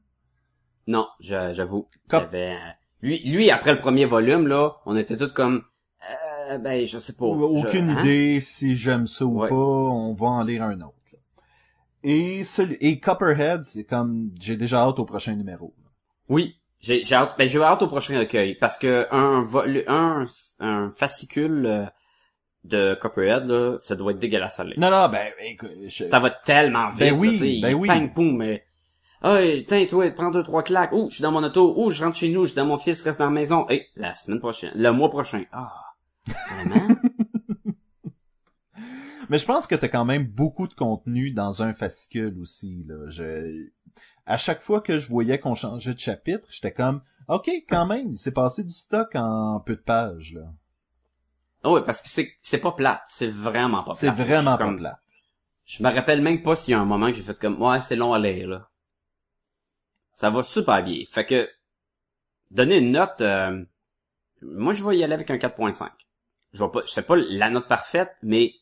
Non, 0.86 1.08
je- 1.20 1.54
j'avoue. 1.54 1.88
Comme- 2.08 2.30
euh, 2.34 2.56
Lui, 3.02 3.20
lui, 3.20 3.52
après 3.52 3.72
le 3.74 3.78
premier 3.78 4.06
volume, 4.06 4.48
là, 4.48 4.78
on 4.86 4.96
était 4.96 5.18
tous 5.18 5.32
comme, 5.34 5.64
euh, 6.50 6.58
ben, 6.58 6.86
je 6.88 6.98
sais 7.00 7.14
pas. 7.14 7.26
Aucune 7.26 7.90
je- 7.90 7.94
hein? 7.94 8.02
idée 8.02 8.40
si 8.40 8.76
j'aime 8.76 9.08
ça 9.08 9.26
ou 9.26 9.42
Ouais. 9.42 9.50
pas, 9.50 9.56
on 9.56 10.14
va 10.14 10.28
en 10.28 10.44
lire 10.44 10.64
un 10.64 10.82
autre. 10.82 10.94
là. 11.14 11.20
Et, 12.04 12.44
celui, 12.44 12.76
et 12.80 13.00
Copperhead, 13.00 13.64
c'est 13.64 13.84
comme, 13.84 14.32
j'ai 14.40 14.56
déjà 14.56 14.82
hâte 14.84 15.00
au 15.00 15.06
prochain 15.06 15.36
numéro. 15.36 15.74
Oui, 16.30 16.56
j'ai 16.80 17.02
hâte, 17.12 17.36
ben 17.38 17.48
j'ai 17.50 17.62
hâte 17.62 17.82
au 17.82 17.88
prochain 17.88 18.20
recueil 18.20 18.56
parce 18.56 18.78
que 18.78 19.08
un 19.12 19.42
vol, 19.42 19.84
un 19.88 20.28
un 20.60 20.92
fascicule 20.92 21.66
euh, 21.66 21.86
de 22.66 22.96
Copperhead 22.96 23.46
là, 23.48 23.78
ça 23.80 23.96
doit 23.96 24.12
être 24.12 24.20
dégueulasse 24.20 24.60
à 24.60 24.64
lire. 24.64 24.76
Non, 24.78 24.92
non, 24.92 25.10
ben, 25.10 25.28
écoute, 25.42 25.72
je- 25.88 26.06
Ça 26.06 26.20
va 26.20 26.30
tellement 26.30 26.90
vite. 26.90 27.00
Ben 27.00 27.14
oui, 27.20 27.40
sais, 27.40 27.60
ben 27.62 27.74
oui. 27.74 27.88
Pang, 27.88 28.14
poum, 28.14 28.38
mais 28.38 28.64
Hey, 29.24 29.66
tiens, 29.66 29.86
toi, 29.88 30.10
prends 30.12 30.30
deux, 30.30 30.44
trois 30.44 30.62
claques. 30.64 30.92
Ouh, 30.94 31.10
je 31.10 31.16
suis 31.16 31.22
dans 31.24 31.32
mon 31.32 31.44
auto. 31.44 31.74
Ouh, 31.78 31.90
je 31.90 32.04
rentre 32.04 32.18
chez 32.18 32.30
nous. 32.30 32.44
Je 32.44 32.50
suis 32.50 32.56
dans 32.56 32.66
mon 32.66 32.78
fils, 32.78 33.02
reste 33.04 33.20
dans 33.20 33.26
la 33.26 33.32
maison. 33.32 33.68
Hey, 33.68 33.88
la 33.96 34.14
semaine 34.16 34.40
prochaine. 34.40 34.72
Le 34.76 34.92
mois 34.92 35.10
prochain. 35.10 35.44
Ah. 35.52 35.74
Vraiment? 36.56 36.88
Mais 39.30 39.40
je 39.40 39.46
pense 39.46 39.68
que 39.68 39.76
t'as 39.76 39.90
quand 39.90 40.06
même 40.06 40.26
beaucoup 40.26 40.68
de 40.68 40.74
contenu 40.74 41.32
dans 41.32 41.62
un 41.64 41.74
fascicule 41.74 42.38
aussi, 42.40 42.84
là. 42.88 43.10
Je... 43.10 43.68
À 44.26 44.38
chaque 44.38 44.62
fois 44.62 44.82
que 44.82 44.98
je 45.00 45.10
voyais 45.10 45.40
qu'on 45.40 45.56
changeait 45.56 45.94
de 45.94 46.00
chapitre, 46.00 46.48
j'étais 46.52 46.72
comme, 46.72 47.02
OK, 47.28 47.50
quand 47.68 47.86
même, 47.86 48.10
il 48.10 48.18
s'est 48.18 48.32
passé 48.32 48.64
du 48.64 48.74
stock 48.74 49.10
en 49.16 49.60
peu 49.66 49.76
de 49.76 49.82
pages, 49.82 50.34
là. 50.34 50.44
Ah 51.64 51.72
ouais, 51.72 51.84
parce 51.84 52.02
que 52.02 52.08
c'est, 52.10 52.30
c'est 52.42 52.60
pas 52.60 52.72
plate. 52.72 53.02
C'est 53.10 53.28
vraiment 53.28 53.80
pas 53.80 53.96
plate. 53.96 53.98
C'est 53.98 54.12
vraiment 54.12 54.58
pas 54.58 54.64
comme- 54.66 54.78
plat. 54.78 55.00
Je 55.66 55.84
me 55.84 55.90
rappelle 55.94 56.22
même 56.22 56.44
pas 56.44 56.56
s'il 56.56 56.72
y 56.72 56.76
a 56.76 56.80
un 56.80 56.86
moment 56.86 57.08
que 57.08 57.14
j'ai 57.16 57.24
fait 57.24 57.38
comme, 57.38 57.62
ouais, 57.62 57.82
c'est 57.82 57.98
long 57.98 58.14
à 58.14 58.20
lire, 58.20 58.48
là. 58.48 58.70
Ça 60.18 60.32
va 60.32 60.42
super 60.42 60.84
bien. 60.84 61.04
Fait 61.12 61.28
que, 61.28 61.48
donner 62.50 62.80
une 62.80 62.92
note, 62.92 63.22
euh, 63.22 63.64
moi, 64.42 64.74
je 64.74 64.84
vais 64.84 64.98
y 64.98 65.04
aller 65.04 65.14
avec 65.14 65.30
un 65.30 65.38
4.5. 65.38 65.92
Je 66.54 66.64
vais 66.64 66.72
pas, 66.72 66.82
je 66.88 66.92
fais 66.92 67.04
pas 67.04 67.16
la 67.16 67.52
note 67.52 67.68
parfaite, 67.68 68.16
mais 68.24 68.56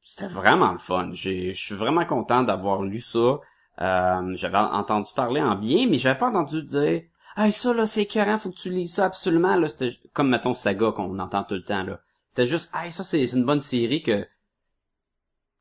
c'était 0.00 0.28
vraiment 0.28 0.70
le 0.70 0.78
fun. 0.78 1.10
Je 1.12 1.50
suis 1.54 1.74
vraiment 1.74 2.06
content 2.06 2.44
d'avoir 2.44 2.84
lu 2.84 3.00
ça. 3.00 3.40
Euh, 3.80 4.32
j'avais 4.36 4.58
entendu 4.58 5.10
parler 5.16 5.40
en 5.40 5.56
bien, 5.56 5.88
mais 5.88 5.98
j'avais 5.98 6.20
pas 6.20 6.28
entendu 6.28 6.62
dire, 6.62 7.02
hey, 7.36 7.50
ça, 7.50 7.74
là, 7.74 7.84
c'est 7.88 8.02
écœurant, 8.02 8.38
faut 8.38 8.50
que 8.52 8.56
tu 8.56 8.70
lis 8.70 8.86
ça 8.86 9.06
absolument, 9.06 9.56
là. 9.56 9.66
C'était 9.66 9.98
comme, 10.12 10.28
mettons, 10.30 10.54
Saga 10.54 10.92
qu'on 10.92 11.18
entend 11.18 11.42
tout 11.42 11.54
le 11.54 11.64
temps, 11.64 11.82
là. 11.82 12.00
C'était 12.28 12.46
juste, 12.46 12.70
hey, 12.76 12.92
ça, 12.92 13.02
c'est 13.02 13.24
une 13.24 13.44
bonne 13.44 13.60
série 13.60 14.04
que, 14.04 14.24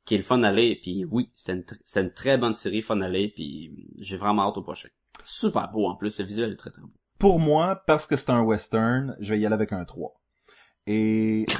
qui 0.05 0.14
est 0.14 0.18
le 0.18 0.24
fun 0.24 0.43
à. 0.43 0.53
Puis 0.53 1.03
oui, 1.10 1.32
c'est 1.34 1.53
une, 1.53 1.62
tr- 1.62 1.80
c'est 1.84 2.01
une 2.01 2.14
très 2.14 2.38
bonne 2.38 2.53
série 2.53 2.84
fun 2.84 3.01
à 3.01 3.10
lire. 3.10 3.32
Puis 3.34 3.88
j'ai 3.97 4.18
vraiment 4.18 4.47
hâte 4.47 4.57
au 4.57 4.62
prochain. 4.62 4.89
Super 5.24 5.70
beau 5.72 5.88
en 5.88 5.95
plus, 5.95 6.17
le 6.20 6.26
visuel 6.26 6.51
est 6.51 6.55
très 6.57 6.70
très 6.72 6.82
beau. 6.82 6.89
Pour 7.20 7.39
moi, 7.39 7.82
parce 7.86 8.05
que 8.07 8.15
c'est 8.15 8.30
un 8.30 8.41
western, 8.41 9.15
je 9.20 9.34
vais 9.34 9.39
y 9.39 9.45
aller 9.45 9.53
avec 9.53 9.74
un 9.74 9.84
3. 9.86 10.13
Et... 10.88 11.45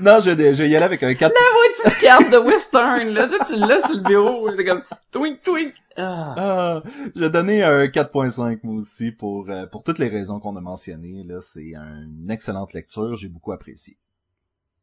non, 0.00 0.20
je, 0.20 0.30
vais- 0.30 0.54
je 0.54 0.62
vais 0.62 0.68
y 0.70 0.76
aller 0.76 0.84
avec 0.84 1.02
un 1.02 1.14
4. 1.14 1.32
La 1.32 1.84
petite 1.84 1.98
carte 2.00 2.30
de 2.30 2.38
western 2.38 3.08
là, 3.08 3.26
toi 3.28 3.38
tu 3.46 3.56
l'as 3.56 3.86
sur 3.86 3.96
le 3.96 4.02
bureau, 4.02 4.50
c'est 4.56 4.64
comme 4.64 4.82
twink 5.10 5.42
twink. 5.42 5.74
Ah. 5.96 6.34
Ah, 6.36 6.82
je 7.14 7.20
vais 7.20 7.30
donner 7.30 7.62
un 7.62 7.86
4.5 7.86 8.60
moi 8.62 8.76
aussi 8.76 9.10
pour 9.10 9.50
euh, 9.50 9.66
pour 9.66 9.82
toutes 9.82 9.98
les 9.98 10.08
raisons 10.08 10.40
qu'on 10.40 10.56
a 10.56 10.60
mentionnées. 10.60 11.22
Là, 11.24 11.40
c'est 11.40 11.74
une 11.74 12.30
excellente 12.30 12.72
lecture, 12.72 13.16
j'ai 13.16 13.28
beaucoup 13.28 13.52
apprécié. 13.52 13.98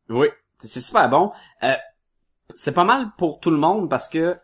Oui, 0.09 0.27
c'est 0.59 0.79
super 0.79 1.09
bon. 1.09 1.31
Euh, 1.63 1.73
c'est 2.55 2.73
pas 2.73 2.83
mal 2.83 3.11
pour 3.17 3.39
tout 3.39 3.51
le 3.51 3.57
monde 3.57 3.89
parce 3.89 4.07
que 4.07 4.37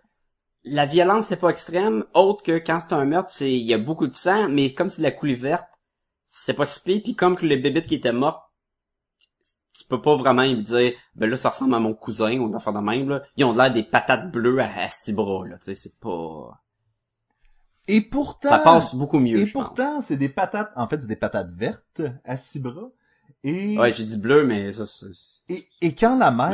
la 0.63 0.85
violence 0.85 1.27
c'est 1.27 1.37
pas 1.37 1.49
extrême, 1.49 2.05
autre 2.13 2.43
que 2.43 2.57
quand 2.57 2.79
c'est 2.79 2.93
un 2.93 3.05
meurtre, 3.05 3.31
c'est 3.31 3.51
il 3.51 3.65
y 3.65 3.73
a 3.73 3.77
beaucoup 3.77 4.07
de 4.07 4.15
sang, 4.15 4.49
mais 4.49 4.73
comme 4.73 4.89
c'est 4.89 4.99
de 5.01 5.03
la 5.03 5.11
coulée 5.11 5.35
verte, 5.35 5.67
c'est 6.25 6.53
pas 6.53 6.65
si 6.65 6.81
pire, 6.83 7.01
puis 7.03 7.15
comme 7.15 7.35
que 7.35 7.45
les 7.45 7.57
bébites 7.57 7.87
qui 7.87 7.95
étaient 7.95 8.13
mortes, 8.13 8.43
tu 9.77 9.85
peux 9.87 10.01
pas 10.01 10.15
vraiment 10.15 10.43
me 10.43 10.61
dire 10.61 10.93
ben 11.15 11.29
là 11.29 11.37
ça 11.37 11.49
ressemble 11.49 11.75
à 11.75 11.79
mon 11.79 11.93
cousin 11.93 12.37
ou 12.39 12.49
d'enfant 12.49 12.71
de 12.71 12.79
même 12.79 13.09
là, 13.09 13.23
ils 13.35 13.43
ont 13.45 13.51
l'air 13.53 13.71
des 13.71 13.83
patates 13.83 14.31
bleues 14.31 14.59
à, 14.59 14.83
à 14.83 14.89
six 14.89 15.13
bras 15.13 15.45
là, 15.47 15.57
tu 15.57 15.65
sais 15.65 15.75
c'est 15.75 15.99
pas 15.99 16.61
Et 17.87 18.01
pourtant, 18.01 18.49
ça 18.49 18.59
passe 18.59 18.95
beaucoup 18.95 19.19
mieux 19.19 19.37
et 19.39 19.45
je 19.45 19.53
pourtant, 19.53 20.01
c'est 20.01 20.15
des 20.17 20.29
patates. 20.29 20.71
En 20.77 20.87
fait, 20.87 21.01
c'est 21.01 21.07
des 21.07 21.17
patates 21.17 21.51
vertes 21.51 22.01
à 22.23 22.37
six 22.37 22.59
bras. 22.59 22.89
Et 23.43 23.77
Ouais, 23.77 23.91
j'ai 23.91 24.05
dit 24.05 24.17
bleu 24.17 24.45
mais 24.45 24.71
ça 24.71 24.85
c'est 24.85 25.07
et, 25.49 25.67
et 25.81 25.93
quand 25.93 26.17
la 26.17 26.31
mère, 26.31 26.49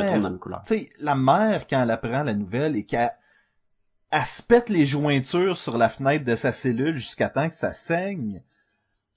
tu 0.66 0.76
sais, 0.76 0.90
la 0.98 1.14
mère 1.14 1.68
quand 1.68 1.80
elle 1.82 1.90
apprend 1.92 2.24
la 2.24 2.34
nouvelle 2.34 2.74
et 2.74 2.84
qu'elle 2.84 3.12
elle 4.10 4.24
se 4.24 4.42
pète 4.42 4.68
les 4.68 4.86
jointures 4.86 5.56
sur 5.56 5.78
la 5.78 5.88
fenêtre 5.88 6.24
de 6.24 6.34
sa 6.34 6.52
cellule 6.52 6.96
jusqu'à 6.96 7.28
temps 7.28 7.48
que 7.48 7.54
ça 7.54 7.72
saigne. 7.72 8.42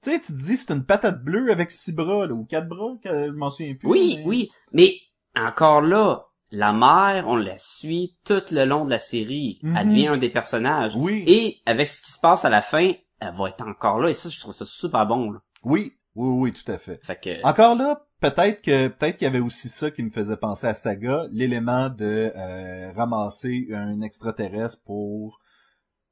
Tu 0.04 0.12
sais, 0.12 0.20
tu 0.20 0.34
te 0.34 0.38
dis, 0.38 0.58
c'est 0.58 0.74
une 0.74 0.84
patate 0.86 1.24
bleue 1.24 1.52
avec 1.52 1.72
six 1.72 1.94
bras, 1.94 2.28
là, 2.28 2.34
ou 2.34 2.44
quatre 2.46 2.68
bras, 2.68 2.94
je 3.04 3.32
m'en 3.32 3.50
souviens 3.50 3.74
plus. 3.76 3.88
Oui, 3.88 4.18
mais- 4.18 4.26
oui, 4.26 4.52
mais 4.74 4.94
encore 5.36 5.82
là, 5.82 6.26
la 6.52 6.74
mère, 6.74 7.28
on 7.28 7.36
la 7.36 7.58
suit 7.58 8.16
tout 8.26 8.44
le 8.52 8.66
long 8.66 8.86
de 8.86 8.91
la 8.91 9.00
série. 9.00 9.60
Mhm. 9.64 9.78
Elle 9.78 9.88
devient 9.88 10.08
un 10.08 10.18
des 10.18 10.30
personnages. 10.30 10.96
Oui. 10.96 11.24
Et 11.26 11.58
avec 11.66 11.88
ce 11.88 12.02
qui 12.02 12.12
se 12.12 12.20
passe 12.20 12.46
à 12.46 12.50
la 12.50 12.62
fin, 12.62 12.91
elle 13.20 13.34
va 13.34 13.50
être 13.50 13.66
encore 13.66 14.00
là. 14.00 14.10
Et 14.10 14.14
ça, 14.14 14.30
je 14.30 14.39
trouve 14.39 14.54
ça 14.54 14.66
super 14.66 15.08
bon. 15.08 15.32
Là. 15.32 15.39
Oui, 15.64 15.94
oui, 16.16 16.51
oui, 16.51 16.51
tout 16.51 16.72
à 16.72 16.78
fait. 16.78 17.03
Fait 17.03 17.20
que... 17.20 17.43
Encore 17.45 17.76
là, 17.76 18.05
peut-être 18.20 18.61
que 18.61 18.88
peut-être 18.88 19.18
qu'il 19.18 19.26
y 19.26 19.28
avait 19.28 19.39
aussi 19.39 19.70
ça 19.70 19.91
qui 19.91 20.03
me 20.03 20.11
faisait 20.11 20.38
penser 20.38 20.68
à 20.68 20.74
Saga, 20.74 21.26
l'élément 21.32 21.89
de 21.89 22.32
euh, 22.36 22.91
ramasser 22.93 23.68
un 23.72 24.01
extraterrestre 24.01 24.84
pour 24.86 25.39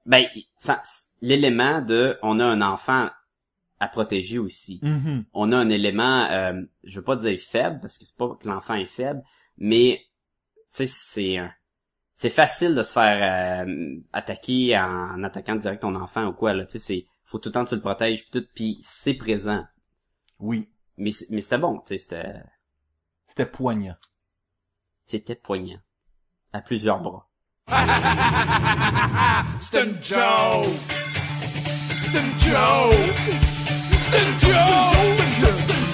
Ben, 0.05 0.25
l'élément 1.21 1.81
de, 1.81 2.17
on 2.23 2.39
a 2.39 2.45
un 2.45 2.61
enfant 2.61 3.09
à 3.79 3.87
protéger 3.87 4.37
aussi. 4.39 4.79
Mhm. 4.83 5.25
On 5.33 5.51
a 5.51 5.57
un 5.57 5.69
élément, 5.69 6.25
euh, 6.29 6.61
je 6.83 6.99
veux 6.99 7.05
pas 7.05 7.15
dire 7.15 7.39
faible 7.39 7.79
parce 7.81 7.97
que 7.97 8.05
c'est 8.05 8.15
pas 8.17 8.29
que 8.39 8.47
l'enfant 8.47 8.75
est 8.75 8.85
faible, 8.85 9.23
mais 9.57 9.99
tu 10.67 10.85
sais, 10.85 10.87
c'est 10.87 11.37
un- 11.37 11.51
c'est 12.15 12.29
facile 12.29 12.75
de 12.75 12.83
se 12.83 12.93
faire 12.93 13.65
euh, 13.65 13.95
attaquer 14.13 14.77
en, 14.77 15.23
attaquant 15.23 15.55
direct 15.55 15.81
ton 15.81 15.95
enfant 15.95 16.27
ou 16.27 16.33
quoi 16.33 16.53
là. 16.53 16.65
Tu 16.65 16.73
sais, 16.73 16.79
c'est 16.79 17.05
faut 17.23 17.39
tout 17.39 17.49
le 17.49 17.53
temps 17.53 17.63
que 17.63 17.69
tu 17.69 17.75
le 17.75 17.81
protèges 17.81 18.21
puis 18.29 18.41
tout, 18.41 18.47
puis 18.53 18.79
c'est 18.83 19.15
présent. 19.15 19.63
Oui, 20.41 20.69
Mais 20.97 21.11
c'est- 21.11 21.27
mais 21.29 21.41
c'était 21.41 21.57
bon, 21.57 21.79
tu 21.79 21.93
sais, 21.93 21.97
c'était 21.97 22.33
c'était 23.27 23.45
poignant. 23.45 23.95
c'était 25.05 25.35
poignant 25.35 25.79
à 26.53 26.61
plusieurs 26.61 26.99
bras. 26.99 27.27
C'est 29.61 29.83
une 29.83 30.01
joke! 30.03 30.65
C'est 32.03 32.19
une 32.19 32.39
joke! 32.39 33.15
C'est 33.99 34.21
une 34.21 34.39
joke! 34.39 35.11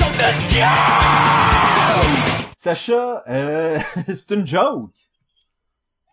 C'est 0.01 0.31
une 0.31 0.47
joke! 0.49 2.47
Sacha, 2.57 3.23
euh, 3.29 3.79
c'est 4.07 4.31
une 4.31 4.47
joke. 4.47 4.91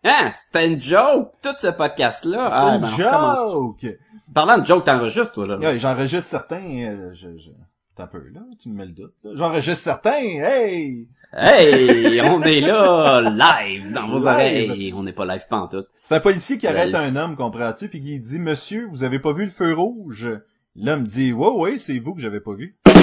Hein, 0.03 0.31
c'était 0.33 0.71
une 0.71 0.79
joke, 0.79 1.31
tout 1.41 1.55
ce 1.59 1.67
podcast-là. 1.67 2.47
C'est 2.49 2.53
Ah, 2.53 2.75
une 2.75 2.81
ben, 2.81 2.89
joke. 2.95 3.85
Parlant 4.33 4.57
de 4.59 4.65
joke, 4.65 4.83
t'enregistres, 4.83 5.31
toi, 5.31 5.47
là. 5.47 5.57
Ouais, 5.57 5.79
J'enregistre 5.79 6.29
certains. 6.29 6.61
Euh, 6.83 7.11
je, 7.13 7.35
je... 7.37 7.49
T'as 7.95 8.07
peu 8.07 8.27
là, 8.33 8.41
tu 8.59 8.67
me 8.69 8.75
mets 8.75 8.85
le 8.87 8.91
doute. 8.91 9.13
là. 9.23 9.31
J'enregistre 9.35 9.81
certains. 9.83 10.11
Hey, 10.19 11.07
Hey, 11.31 12.21
on 12.21 12.41
est 12.43 12.59
là, 12.61 13.21
live, 13.21 13.91
dans 13.93 14.07
vos 14.07 14.17
Live. 14.17 14.27
oreilles. 14.27 14.93
On 14.93 15.03
n'est 15.03 15.13
pas 15.13 15.25
live 15.25 15.45
pantoute. 15.49 15.87
c'est 15.95 16.15
un 16.15 16.19
policier 16.19 16.57
qui 16.57 16.67
arrête 16.67 16.93
un 16.93 17.15
homme, 17.15 17.35
comprends-tu, 17.37 17.87
puis 17.89 18.01
qui 18.01 18.19
dit 18.19 18.39
Monsieur, 18.39 18.87
vous 18.91 19.03
avez 19.05 19.19
pas 19.19 19.31
vu 19.33 19.45
le 19.45 19.51
feu 19.51 19.73
rouge 19.73 20.29
L'homme 20.75 21.03
dit 21.03 21.31
Ouais, 21.31 21.49
ouais, 21.51 21.77
c'est 21.77 21.97
vous 21.99 22.13
que 22.13 22.21
j'avais 22.21 22.41
pas 22.41 22.53
vu. 22.53 22.77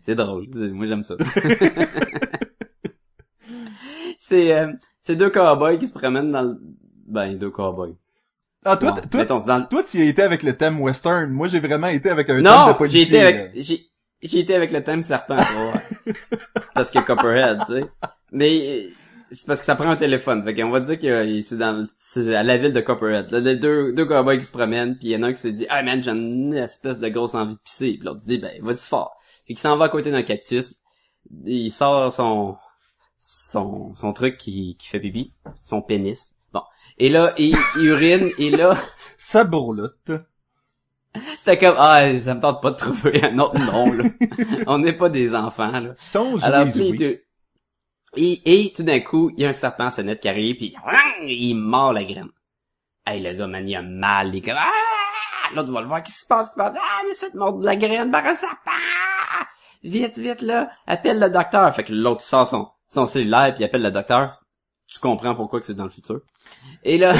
c'est 0.00 0.14
drôle. 0.14 0.46
Moi, 0.72 0.86
j'aime 0.86 1.04
ça. 1.04 1.16
c'est, 4.18 4.58
euh, 4.58 4.72
c'est 5.02 5.16
deux 5.16 5.30
cowboys 5.30 5.78
qui 5.78 5.88
se 5.88 5.92
promènent 5.92 6.32
dans 6.32 6.42
le... 6.42 6.58
Ben, 7.06 7.36
deux 7.36 7.50
cowboys. 7.50 7.94
Ah, 8.64 8.76
toi, 8.76 8.92
Bon, 8.92 9.00
t- 9.00 9.08
toi, 9.08 9.20
mettons, 9.20 9.38
dans 9.46 9.64
toi, 9.64 9.82
tu 9.82 9.98
y 9.98 10.02
as 10.02 10.04
été 10.04 10.22
avec 10.22 10.42
le 10.42 10.56
thème 10.56 10.80
western. 10.80 11.30
Moi, 11.30 11.48
j'ai 11.48 11.60
vraiment 11.60 11.86
été 11.88 12.10
avec 12.10 12.28
un 12.28 12.42
thème 12.42 12.42
de 12.42 12.48
Non, 12.48 12.66
j'ai 12.68 12.74
policier. 12.74 13.02
été 13.02 13.20
avec, 13.20 13.50
j'ai, 13.54 13.80
j'ai 14.22 14.38
été 14.40 14.54
avec 14.54 14.70
le 14.72 14.82
thème 14.84 15.02
serpent, 15.02 15.36
voir. 15.36 15.78
parce 16.74 16.90
que 16.90 16.98
Copperhead, 16.98 17.60
tu 17.66 17.72
sais. 17.74 17.84
Mais, 18.32 18.88
c'est 19.32 19.46
parce 19.46 19.60
que 19.60 19.66
ça 19.66 19.76
prend 19.76 19.88
un 19.90 19.96
téléphone. 19.96 20.44
Fait 20.44 20.54
qu'on 20.54 20.70
va 20.70 20.80
dire 20.80 20.98
que 20.98 21.40
c'est 21.40 21.56
dans, 21.56 21.86
c'est 21.98 22.34
à 22.34 22.42
la 22.42 22.58
ville 22.58 22.72
de 22.72 22.80
Copperhead. 22.80 23.30
Là, 23.30 23.40
les 23.40 23.56
deux, 23.56 23.92
deux 23.94 24.04
cowboys 24.04 24.38
qui 24.38 24.44
se 24.44 24.52
promènent, 24.52 24.98
puis 24.98 25.08
il 25.08 25.10
y 25.12 25.16
en 25.16 25.22
a 25.22 25.28
un 25.28 25.32
qui 25.32 25.40
s'est 25.40 25.52
dit, 25.52 25.66
ah 25.70 25.82
man, 25.82 26.02
j'ai 26.02 26.10
une 26.10 26.52
espèce 26.54 26.98
de 26.98 27.08
grosse 27.08 27.34
envie 27.34 27.54
de 27.54 27.60
pisser. 27.60 27.92
Puis 27.94 28.02
l'autre 28.04 28.20
dit, 28.26 28.38
ben, 28.38 28.50
vas-y 28.62 28.76
fort. 28.78 29.16
Fait 29.46 29.54
qu'il 29.54 29.58
s'en 29.58 29.76
va 29.78 29.86
à 29.86 29.88
côté 29.88 30.10
d'un 30.10 30.22
cactus. 30.22 30.74
Il 31.46 31.70
sort 31.70 32.12
son, 32.12 32.56
son, 33.18 33.94
son 33.94 34.12
truc 34.12 34.36
qui, 34.36 34.76
qui 34.78 34.86
fait 34.88 35.00
pipi. 35.00 35.32
Son 35.64 35.80
pénis. 35.80 36.34
Et 37.00 37.08
là, 37.08 37.32
il, 37.38 37.56
il 37.78 37.86
urine, 37.86 38.30
et 38.38 38.50
là, 38.50 38.74
Sa 39.16 39.44
bourlotte. 39.44 40.10
j'étais 41.38 41.58
comme, 41.58 41.74
ah, 41.78 42.16
ça 42.18 42.34
me 42.34 42.40
tente 42.40 42.62
pas 42.62 42.70
de 42.70 42.76
trouver 42.76 43.24
un 43.24 43.38
autre 43.38 43.58
nom, 43.58 43.92
là. 43.92 44.04
On 44.66 44.78
n'est 44.78 44.92
pas 44.96 45.08
des 45.08 45.34
enfants, 45.34 45.80
là. 45.80 45.90
Son 45.96 46.40
Alors, 46.42 46.66
puis, 46.70 46.94
tu- 46.96 47.20
et, 48.16 48.64
et 48.64 48.72
tout 48.74 48.82
d'un 48.82 49.00
coup, 49.00 49.30
il 49.36 49.42
y 49.42 49.46
a 49.46 49.48
un 49.48 49.52
serpent 49.52 49.90
sonnette 49.90 50.20
qui 50.20 50.28
arrive, 50.28 50.56
puis 50.56 50.74
il 51.26 51.54
mord 51.54 51.92
la 51.92 52.04
graine. 52.04 52.28
Hey, 53.06 53.22
le 53.22 53.32
gars, 53.34 53.46
man, 53.46 53.68
il 53.68 53.74
a 53.76 53.82
mal, 53.82 54.28
il 54.34 54.36
est 54.38 54.40
comme, 54.42 54.56
ah! 54.58 54.68
L'autre 55.54 55.72
va 55.72 55.80
le 55.80 55.86
voir, 55.88 56.02
qu'est-ce 56.02 56.18
qui 56.18 56.22
se 56.22 56.28
passe? 56.28 56.52
Il 56.54 56.58
va 56.58 56.70
dire, 56.70 56.80
ah, 56.84 57.02
mais 57.06 57.14
c'est 57.14 57.32
de 57.32 57.38
mordre 57.38 57.58
de 57.60 57.64
la 57.66 57.76
graine 57.76 58.10
par 58.10 58.24
un 58.26 58.36
serpent! 58.36 58.70
Vite, 59.82 60.18
vite, 60.18 60.42
là, 60.42 60.70
appelle 60.86 61.18
le 61.18 61.30
docteur. 61.30 61.74
Fait 61.74 61.84
que 61.84 61.92
l'autre 61.92 62.20
sort 62.20 62.46
son, 62.46 62.68
son 62.88 63.06
cellulaire, 63.06 63.54
puis 63.54 63.62
il 63.62 63.64
appelle 63.64 63.82
le 63.82 63.90
docteur. 63.90 64.42
Tu 64.86 64.98
comprends 65.00 65.34
pourquoi 65.34 65.60
que 65.60 65.66
c'est 65.66 65.74
dans 65.74 65.84
le 65.84 65.90
futur. 65.90 66.20
Et 66.82 66.98
là, 66.98 67.14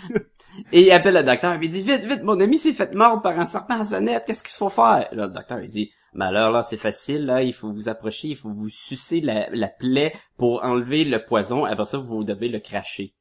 et 0.72 0.82
il 0.82 0.90
appelle 0.92 1.14
le 1.14 1.24
docteur, 1.24 1.58
puis 1.58 1.68
il 1.68 1.72
dit, 1.72 1.82
vite, 1.82 2.04
vite, 2.04 2.22
mon 2.22 2.38
ami 2.40 2.58
s'est 2.58 2.72
fait 2.72 2.94
mordre 2.94 3.22
par 3.22 3.38
un 3.38 3.46
serpent 3.46 3.80
à 3.80 3.84
sonnette, 3.84 4.24
qu'est-ce 4.26 4.42
qu'il 4.42 4.52
faut 4.52 4.68
faire? 4.68 5.08
Là, 5.12 5.26
le 5.26 5.32
docteur, 5.32 5.60
il 5.60 5.68
dit, 5.68 5.90
mais 6.14 6.26
alors 6.26 6.50
là, 6.50 6.62
c'est 6.62 6.76
facile, 6.76 7.26
là, 7.26 7.42
il 7.42 7.52
faut 7.52 7.72
vous 7.72 7.88
approcher, 7.88 8.28
il 8.28 8.36
faut 8.36 8.50
vous 8.50 8.68
sucer 8.68 9.20
la, 9.20 9.48
la 9.50 9.68
plaie 9.68 10.12
pour 10.38 10.62
enlever 10.64 11.04
le 11.04 11.24
poison, 11.24 11.64
après 11.64 11.86
ça, 11.86 11.98
vous 11.98 12.24
devez 12.24 12.48
le 12.48 12.60
cracher. 12.60 13.14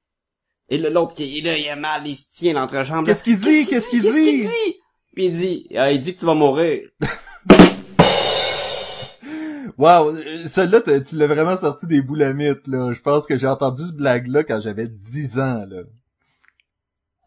Et 0.70 0.78
là, 0.78 0.90
l'autre 0.90 1.14
qui 1.14 1.38
est 1.38 1.42
là, 1.42 1.58
il 1.58 1.70
a 1.70 1.76
mal, 1.76 2.08
il 2.08 2.16
se 2.16 2.26
tient 2.34 2.54
l'entrejambe. 2.54 3.06
Qu'est-ce 3.06 3.24
qu'il 3.24 3.40
dit? 3.40 3.66
Qu'est-ce 3.66 3.90
qu'il 3.90 4.02
Qu'est-ce 4.02 4.16
dit? 4.16 4.24
qu'il 4.24 4.42
dit? 4.42 4.76
Puis 5.14 5.26
il 5.26 5.38
dit, 5.38 5.68
ah, 5.76 5.92
il 5.92 6.02
dit 6.02 6.16
que 6.16 6.20
tu 6.20 6.26
vas 6.26 6.34
mourir. 6.34 6.90
Wow, 9.78 10.10
euh, 10.16 10.48
celle-là, 10.48 10.82
tu 11.02 11.16
l'as 11.18 11.28
vraiment 11.28 11.58
sorti 11.58 11.86
des 11.88 12.02
boulamites, 12.02 12.68
là. 12.68 12.92
Je 12.94 13.02
pense 13.02 13.26
que 13.28 13.36
j'ai 13.36 13.48
entendu 13.48 13.84
ce 13.84 13.94
blague-là 13.94 14.44
quand 14.44 14.60
j'avais 14.60 14.88
10 14.88 15.40
ans, 15.40 15.66
là. 15.68 15.82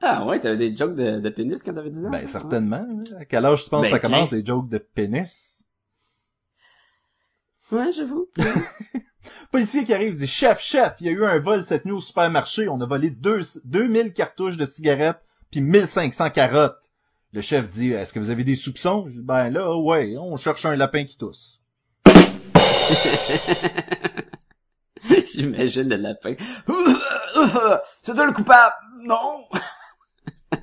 Ah 0.01 0.25
ouais, 0.27 0.39
t'avais 0.41 0.57
des 0.57 0.77
jokes 0.77 0.95
de, 0.95 1.19
de 1.21 1.29
pénis 1.29 1.61
quand 1.63 1.75
t'avais 1.75 1.91
10 1.91 2.07
ans? 2.07 2.11
Ben, 2.11 2.27
certainement. 2.27 2.87
À 3.19 3.25
quel 3.25 3.45
âge 3.45 3.65
tu 3.65 3.71
penses 3.71 3.83
Ben, 3.83 3.89
que 3.89 3.95
ça 3.97 3.99
commence, 3.99 4.31
quinze. 4.31 4.39
des 4.39 4.47
jokes 4.47 4.69
de 4.69 4.79
pénis? 4.79 5.63
Ouais, 7.71 7.93
j'avoue. 7.93 8.29
Policier 9.53 9.85
qui 9.85 9.93
arrive 9.93 10.17
dit, 10.17 10.27
chef, 10.27 10.61
chef, 10.61 10.95
il 11.01 11.07
y 11.07 11.11
a 11.11 11.13
eu 11.13 11.27
un 11.27 11.39
vol 11.39 11.63
cette 11.65 11.85
nuit 11.85 11.93
au 11.93 12.01
supermarché. 12.01 12.69
On 12.69 12.81
a 12.81 12.87
volé 12.87 13.11
deux, 13.11 13.41
2000 13.65 14.13
cartouches 14.13 14.57
de 14.57 14.65
cigarettes 14.65 15.21
puis 15.51 15.61
1500 15.61 16.31
carottes. 16.31 16.89
Le 17.33 17.43
chef 17.43 17.69
dit, 17.69 17.91
est-ce 17.91 18.13
que 18.15 18.19
vous 18.21 18.31
avez 18.31 18.45
des 18.45 18.55
soupçons? 18.55 19.07
Ben 19.17 19.51
là, 19.51 19.77
ouais, 19.77 20.15
on 20.17 20.37
cherche 20.39 20.65
un 20.65 20.77
lapin 20.77 21.05
qui 21.05 21.19
tousse. 21.19 21.58
J'imagine 25.33 25.89
le 25.89 25.97
lapin. 25.97 26.35
C'est 28.03 28.15
toi 28.15 28.27
le 28.27 28.33
coupable! 28.33 28.75
Non! 29.03 29.49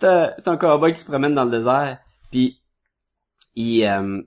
c'est 0.00 0.06
un, 0.06 0.34
un 0.46 0.56
cowboy 0.56 0.92
qui 0.92 1.00
se 1.00 1.06
promène 1.06 1.34
dans 1.34 1.44
le 1.44 1.50
désert, 1.50 1.98
puis 2.30 2.60
il, 3.54 3.84
euh, 3.84 4.22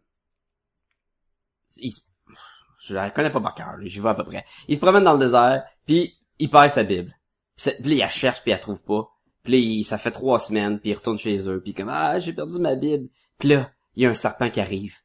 il 1.77 1.91
je 2.85 2.93
la 2.93 3.09
connais 3.09 3.31
pas 3.31 3.41
par 3.41 3.55
cœur, 3.55 3.75
j'y 3.81 3.99
vais 3.99 4.09
à 4.09 4.13
peu 4.13 4.23
près. 4.23 4.45
Il 4.67 4.75
se 4.75 4.81
promène 4.81 5.03
dans 5.03 5.13
le 5.13 5.25
désert, 5.25 5.63
puis 5.85 6.15
il 6.37 6.49
perd 6.49 6.69
sa 6.69 6.83
Bible. 6.83 7.17
Puis, 7.57 7.71
il 7.83 7.97
la 7.97 8.09
cherche, 8.09 8.41
puis 8.41 8.51
il 8.51 8.53
la 8.53 8.59
trouve 8.59 8.83
pas. 8.83 9.09
Puis 9.43 9.79
là, 9.79 9.83
ça 9.83 9.97
fait 9.97 10.11
trois 10.11 10.39
semaines, 10.39 10.79
puis 10.79 10.91
il 10.91 10.93
retourne 10.93 11.17
chez 11.17 11.49
eux, 11.49 11.61
puis 11.61 11.73
comme, 11.73 11.89
ah, 11.89 12.19
j'ai 12.19 12.33
perdu 12.33 12.59
ma 12.59 12.75
Bible. 12.75 13.09
Puis 13.39 13.49
là, 13.49 13.71
il 13.95 14.03
y 14.03 14.05
a 14.05 14.09
un 14.09 14.15
serpent 14.15 14.49
qui 14.49 14.61
arrive. 14.61 14.95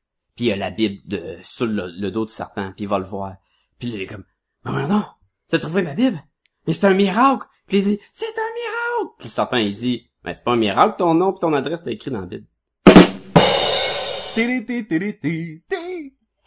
Puis 0.41 0.47
il 0.47 0.49
y 0.49 0.53
a 0.53 0.57
la 0.57 0.71
Bible 0.71 1.03
de, 1.05 1.37
sur 1.43 1.67
le, 1.67 1.93
le 1.99 2.11
dos 2.11 2.25
du 2.25 2.33
serpent, 2.33 2.73
puis 2.75 2.87
il 2.87 2.89
va 2.89 2.99
le 2.99 3.05
voir. 3.05 3.37
Puis 3.79 3.91
là, 3.91 3.97
il 3.97 4.01
est 4.01 4.07
comme, 4.07 4.25
mais 4.65 4.87
non, 4.87 5.05
t'as 5.51 5.59
trouvé 5.59 5.83
ma 5.83 5.93
Bible? 5.93 6.19
Mais 6.67 6.73
c'est 6.73 6.87
un 6.87 6.95
miracle! 6.95 7.47
Puis 7.67 7.77
il 7.77 7.85
dit, 7.85 8.01
c'est 8.11 8.25
un 8.25 8.31
miracle! 8.31 9.17
Puis 9.19 9.29
le 9.29 9.31
serpent, 9.33 9.59
il 9.59 9.75
dit, 9.75 10.11
mais 10.25 10.33
c'est 10.33 10.43
pas 10.43 10.53
un 10.53 10.57
miracle, 10.57 10.95
ton 10.97 11.13
nom 11.13 11.35
pis 11.35 11.41
ton 11.41 11.53
adresse, 11.53 11.83
t'as 11.85 11.91
écrit 11.91 12.11
dans 12.11 12.23
la 12.23 12.27
Bible. 12.27 12.47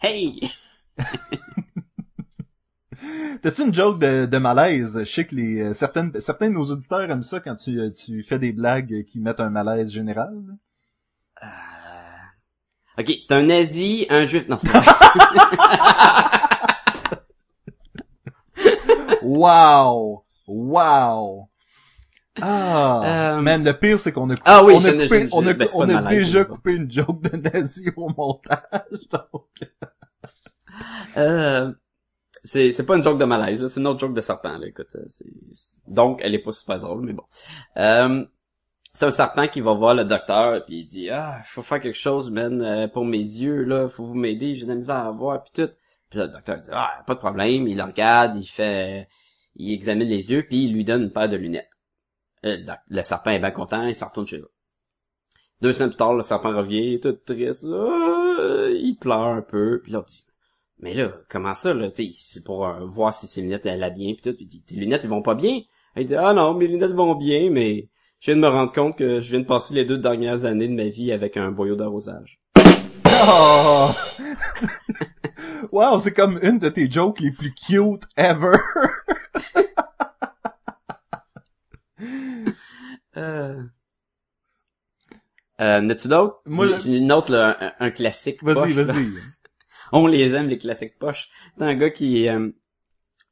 Hey! 0.02 0.40
T'as-tu 3.42 3.62
une 3.62 3.72
joke 3.72 4.00
de, 4.00 4.26
de 4.26 4.38
malaise? 4.38 4.98
Je 4.98 5.04
sais 5.04 5.24
que 5.24 5.36
les, 5.36 5.60
euh, 5.60 5.72
certaines, 5.72 6.18
certains 6.18 6.48
de 6.48 6.54
nos 6.54 6.64
auditeurs 6.64 7.08
aiment 7.08 7.22
ça 7.22 7.38
quand 7.38 7.54
tu, 7.54 7.78
euh, 7.78 7.92
tu 7.92 8.24
fais 8.24 8.40
des 8.40 8.50
blagues 8.50 9.04
qui 9.04 9.20
mettent 9.20 9.38
un 9.38 9.50
malaise 9.50 9.92
général. 9.92 10.34
Euh... 11.44 11.73
Ok, 12.98 13.12
c'est 13.20 13.32
un 13.32 13.42
nazi, 13.42 14.06
un 14.08 14.24
juif, 14.24 14.48
non, 14.48 14.56
c'est 14.56 14.70
pas 14.70 14.80
vrai. 14.80 14.94
Wow! 19.22 20.24
Wow! 20.46 21.48
Ah! 22.40 23.36
Euh, 23.36 23.40
Man, 23.40 23.64
le 23.64 23.72
pire, 23.72 23.98
c'est 24.00 24.12
qu'on 24.12 24.28
a, 24.30 24.34
coupé- 24.34 24.42
Ah 24.44 24.64
oui, 24.64 24.74
on 24.76 24.84
a, 24.84 24.90
je- 24.90 24.96
je- 25.28 25.32
on 25.32 25.46
ben, 25.54 25.68
on 25.74 25.88
déjà 26.10 26.44
coupé 26.44 26.72
une 26.74 26.90
joke 26.90 27.22
de 27.22 27.36
nazi 27.36 27.90
au 27.96 28.08
montage, 28.10 29.08
donc. 29.10 29.46
Euh, 31.16 31.72
c'est 32.42 32.72
c'est 32.72 32.84
pas 32.84 32.96
une 32.96 33.04
joke 33.04 33.18
de 33.18 33.24
malaise, 33.24 33.62
là, 33.62 33.68
c'est 33.68 33.78
une 33.78 33.86
autre 33.86 34.00
joke 34.00 34.14
de 34.14 34.20
serpent, 34.20 34.58
là, 34.58 34.66
écoute. 34.66 34.88
Donc, 35.86 36.18
elle 36.22 36.34
est 36.34 36.40
pas 36.42 36.50
super 36.50 36.80
drôle, 36.80 37.04
mais 37.06 37.12
bon. 37.12 37.22
Euh, 37.76 38.24
c'est 38.94 39.06
un 39.06 39.10
serpent 39.10 39.48
qui 39.48 39.60
va 39.60 39.74
voir 39.74 39.94
le 39.94 40.04
docteur, 40.04 40.64
puis 40.64 40.76
il 40.76 40.84
dit, 40.86 41.10
ah, 41.10 41.40
faut 41.44 41.62
faire 41.62 41.80
quelque 41.80 41.98
chose, 41.98 42.30
man, 42.30 42.62
euh, 42.62 42.86
pour 42.86 43.04
mes 43.04 43.18
yeux, 43.18 43.64
là, 43.64 43.88
faut 43.88 44.06
vous 44.06 44.14
m'aider, 44.14 44.54
j'ai 44.54 44.64
de 44.64 44.70
la 44.70 44.76
misère 44.76 44.96
à 44.96 45.10
voir, 45.10 45.42
puis 45.42 45.50
tout. 45.52 45.72
Puis 46.10 46.20
le 46.20 46.28
docteur 46.28 46.58
dit, 46.58 46.68
ah, 46.72 47.02
pas 47.04 47.14
de 47.14 47.18
problème, 47.18 47.66
il 47.66 47.82
regarde, 47.82 48.36
il 48.36 48.46
fait, 48.46 49.08
il 49.56 49.72
examine 49.72 50.08
les 50.08 50.30
yeux, 50.30 50.44
puis 50.48 50.66
il 50.66 50.72
lui 50.72 50.84
donne 50.84 51.02
une 51.02 51.12
paire 51.12 51.28
de 51.28 51.36
lunettes. 51.36 51.70
Euh, 52.44 52.56
Le, 52.88 53.02
serpent 53.02 53.30
est 53.30 53.40
bien 53.40 53.50
content, 53.50 53.82
il 53.84 53.96
s'en 53.96 54.08
retourne 54.08 54.28
chez 54.28 54.38
eux. 54.38 54.50
Deux 55.60 55.72
semaines 55.72 55.88
plus 55.90 55.96
tard, 55.96 56.14
le 56.14 56.22
serpent 56.22 56.56
revient, 56.56 57.00
tout 57.00 57.12
triste, 57.12 57.66
Ah, 57.68 58.68
il 58.70 58.96
pleure 59.00 59.26
un 59.26 59.42
peu, 59.42 59.80
puis 59.82 59.96
on 59.96 60.02
dit, 60.02 60.24
mais 60.78 60.94
là, 60.94 61.12
comment 61.28 61.54
ça, 61.54 61.74
là, 61.74 61.90
tu 61.90 62.12
c'est 62.12 62.44
pour 62.44 62.64
euh, 62.64 62.84
voir 62.84 63.12
si 63.12 63.26
ses 63.26 63.42
lunettes 63.42 63.66
allaient 63.66 63.90
bien, 63.90 64.14
puis 64.14 64.22
tout, 64.22 64.36
puis 64.36 64.44
il 64.44 64.48
dit, 64.48 64.62
tes 64.62 64.76
lunettes, 64.76 65.02
elles 65.02 65.10
vont 65.10 65.22
pas 65.22 65.34
bien? 65.34 65.62
Il 65.96 66.06
dit, 66.06 66.14
ah 66.14 66.32
non, 66.32 66.54
mes 66.54 66.68
lunettes 66.68 66.92
vont 66.92 67.16
bien, 67.16 67.50
mais 67.50 67.88
je 68.24 68.30
viens 68.30 68.36
de 68.36 68.40
me 68.40 68.48
rendre 68.48 68.72
compte 68.72 68.96
que 68.96 69.20
je 69.20 69.30
viens 69.32 69.40
de 69.40 69.44
passer 69.44 69.74
les 69.74 69.84
deux 69.84 69.98
dernières 69.98 70.46
années 70.46 70.66
de 70.66 70.72
ma 70.72 70.88
vie 70.88 71.12
avec 71.12 71.36
un 71.36 71.50
boyau 71.50 71.76
d'arrosage. 71.76 72.40
Oh! 73.06 73.90
wow, 75.72 75.98
c'est 75.98 76.14
comme 76.14 76.38
une 76.42 76.58
de 76.58 76.70
tes 76.70 76.90
jokes 76.90 77.20
les 77.20 77.32
plus 77.32 77.52
cute 77.52 78.04
ever. 78.16 78.56
Euh... 83.16 83.62
Euh, 85.60 85.80
n'as-tu 85.80 86.08
d'autres? 86.08 86.40
Moi, 86.46 86.66
J'ai- 86.78 86.96
une 86.98 87.12
autre, 87.12 87.30
là, 87.30 87.56
un, 87.78 87.86
un 87.86 87.90
classique 87.92 88.42
Vas-y, 88.42 88.72
vas-y. 88.72 89.06
On 89.92 90.08
les 90.08 90.34
aime, 90.34 90.48
les 90.48 90.58
classiques 90.58 90.98
poches. 90.98 91.28
C'est 91.56 91.62
un 91.62 91.74
gars 91.76 91.90
qui, 91.90 92.28
euh, 92.28 92.48
qui 92.48 92.54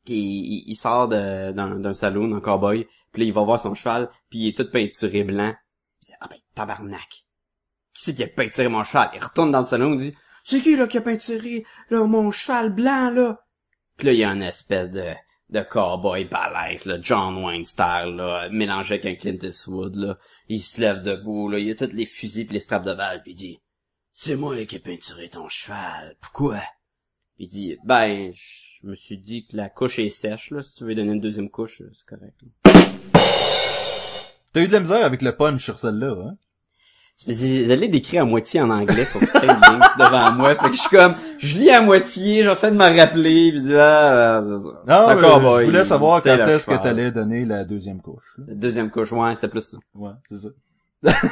il, 0.06 0.64
il 0.66 0.76
sort 0.76 1.08
d'un 1.08 1.94
saloon 1.94 2.32
en 2.32 2.40
cowboy, 2.40 2.86
puis 3.12 3.22
là, 3.22 3.26
il 3.26 3.32
va 3.32 3.42
voir 3.42 3.60
son 3.60 3.74
cheval, 3.74 4.10
puis 4.30 4.40
il 4.40 4.48
est 4.48 4.56
tout 4.56 4.70
peinturé 4.70 5.22
blanc. 5.22 5.54
Il 6.00 6.06
dit, 6.06 6.12
ah 6.20 6.28
ben, 6.28 6.38
tabarnak. 6.54 7.08
Qui 7.94 8.04
c'est 8.04 8.14
qui 8.14 8.24
a 8.24 8.28
peinturé 8.28 8.68
mon 8.68 8.84
cheval? 8.84 9.10
Il 9.14 9.22
retourne 9.22 9.52
dans 9.52 9.60
le 9.60 9.64
salon, 9.64 9.94
il 9.94 9.98
dit, 9.98 10.16
c'est 10.44 10.60
qui, 10.60 10.76
là, 10.76 10.86
qui 10.86 10.98
a 10.98 11.02
peinturé, 11.02 11.64
là, 11.90 12.04
mon 12.04 12.30
cheval 12.30 12.74
blanc, 12.74 13.10
là? 13.10 13.38
Puis 13.96 14.06
là, 14.06 14.12
il 14.12 14.18
y 14.18 14.24
a 14.24 14.32
une 14.32 14.42
espèce 14.42 14.90
de, 14.90 15.12
de 15.50 15.60
cowboy 15.62 16.24
balèze, 16.24 16.86
là, 16.86 16.98
John 17.00 17.44
Wayne 17.44 17.64
là, 17.78 18.48
mélangé 18.50 18.94
avec 18.94 19.06
un 19.06 19.14
Clint 19.14 19.38
Eastwood, 19.42 19.96
là. 19.96 20.18
Il 20.48 20.62
se 20.62 20.80
lève 20.80 21.02
debout, 21.02 21.48
là, 21.48 21.58
il 21.58 21.70
a 21.70 21.74
tous 21.74 21.94
les 21.94 22.06
fusils 22.06 22.46
pis 22.46 22.54
les 22.54 22.60
straps 22.60 22.86
de 22.86 22.94
balles, 22.94 23.22
puis 23.22 23.32
il 23.32 23.36
dit, 23.36 23.62
c'est 24.10 24.36
moi 24.36 24.64
qui 24.64 24.76
ai 24.76 24.80
peinturé 24.80 25.28
ton 25.28 25.48
cheval. 25.48 26.16
Pourquoi? 26.20 26.60
Il 27.38 27.48
dit, 27.48 27.76
ben, 27.84 28.32
me 28.86 28.94
suis 28.94 29.16
dit 29.18 29.46
que 29.46 29.56
la 29.56 29.68
couche 29.68 29.98
est 29.98 30.08
sèche, 30.08 30.50
là. 30.50 30.62
Si 30.62 30.74
tu 30.74 30.84
veux 30.84 30.94
donner 30.94 31.12
une 31.12 31.20
deuxième 31.20 31.50
couche, 31.50 31.82
c'est 31.92 32.06
correct. 32.06 32.34
là. 32.42 32.72
T'as 34.52 34.60
eu 34.60 34.66
de 34.66 34.72
la 34.72 34.80
misère 34.80 35.04
avec 35.04 35.22
le 35.22 35.34
punch 35.34 35.62
sur 35.64 35.78
celle-là, 35.78 36.14
hein? 36.26 36.36
Je 37.26 37.72
l'ai 37.74 37.88
décrit 37.88 38.18
à 38.18 38.24
moitié 38.24 38.60
en 38.60 38.70
anglais 38.70 39.04
sur 39.04 39.20
plein 39.20 39.54
de 39.54 39.98
devant 39.98 40.32
moi. 40.34 40.54
Fait 40.56 40.68
que 40.70 40.74
je 40.74 40.80
suis 40.80 40.90
comme, 40.90 41.14
je 41.38 41.56
lis 41.58 41.70
à 41.70 41.80
moitié, 41.80 42.42
j'essaie 42.42 42.72
de 42.72 42.76
m'en 42.76 42.92
rappeler, 42.92 43.52
pis 43.52 43.58
je 43.58 43.62
dis, 43.62 43.76
ah, 43.76 44.38
ah. 44.38 44.40
Non, 44.40 45.14
mais 45.14 45.40
boy, 45.40 45.60
je 45.60 45.64
voulais 45.66 45.84
savoir 45.84 46.20
quand 46.22 46.30
est-ce 46.30 46.66
que 46.66 46.82
t'allais 46.82 47.12
donner 47.12 47.44
la 47.44 47.64
deuxième 47.64 48.00
couche. 48.02 48.36
La 48.46 48.54
Deuxième 48.54 48.90
couche, 48.90 49.12
ouais, 49.12 49.34
c'était 49.36 49.48
plus 49.48 49.60
ça. 49.62 49.78
Ouais, 49.94 50.10
c'est 50.30 50.38
ça. 50.38 50.48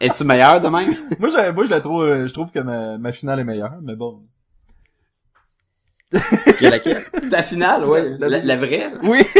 Es-tu 0.00 0.24
meilleur 0.24 0.60
de 0.60 0.68
même? 0.68 0.94
moi, 1.20 1.28
je, 1.28 1.50
moi, 1.52 1.64
je 1.64 1.70
la 1.70 1.80
trouve, 1.80 2.02
euh, 2.02 2.26
je 2.26 2.32
trouve 2.32 2.50
que 2.50 2.58
ma, 2.58 2.98
ma 2.98 3.12
finale 3.12 3.38
est 3.40 3.44
meilleure, 3.44 3.74
mais 3.82 3.94
bon. 3.94 4.22
Que 6.58 6.66
laquelle? 6.66 7.04
La 7.30 7.42
finale, 7.42 7.84
ouais. 7.86 8.16
La- 8.18 8.28
La, 8.42 8.56
vraie. 8.56 8.92
Oui! 9.02 9.20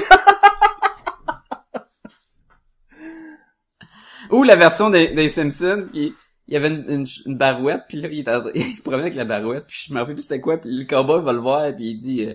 Ou 4.30 4.42
la 4.44 4.56
version 4.56 4.88
des, 4.90 5.08
des 5.08 5.28
Simpsons, 5.28 5.88
qui 5.92 6.14
il 6.48 6.54
y 6.54 6.56
avait 6.56 6.68
une, 6.68 6.84
une, 6.88 7.06
une 7.26 7.36
barouette, 7.36 7.82
puis 7.88 8.00
là, 8.00 8.08
il, 8.10 8.20
était 8.20 8.32
il 8.54 8.72
se 8.72 8.82
promenait 8.82 9.02
avec 9.02 9.14
la 9.14 9.24
barouette, 9.24 9.66
puis 9.66 9.84
je 9.88 9.94
me 9.94 10.00
rappelle 10.00 10.14
plus 10.14 10.22
c'était 10.22 10.40
quoi, 10.40 10.58
puis 10.58 10.70
le 10.70 10.84
cowboy 10.84 11.22
va 11.22 11.32
le 11.32 11.38
voir, 11.38 11.72
puis 11.74 11.90
il 11.90 11.98
dit 11.98 12.24
euh, 12.24 12.34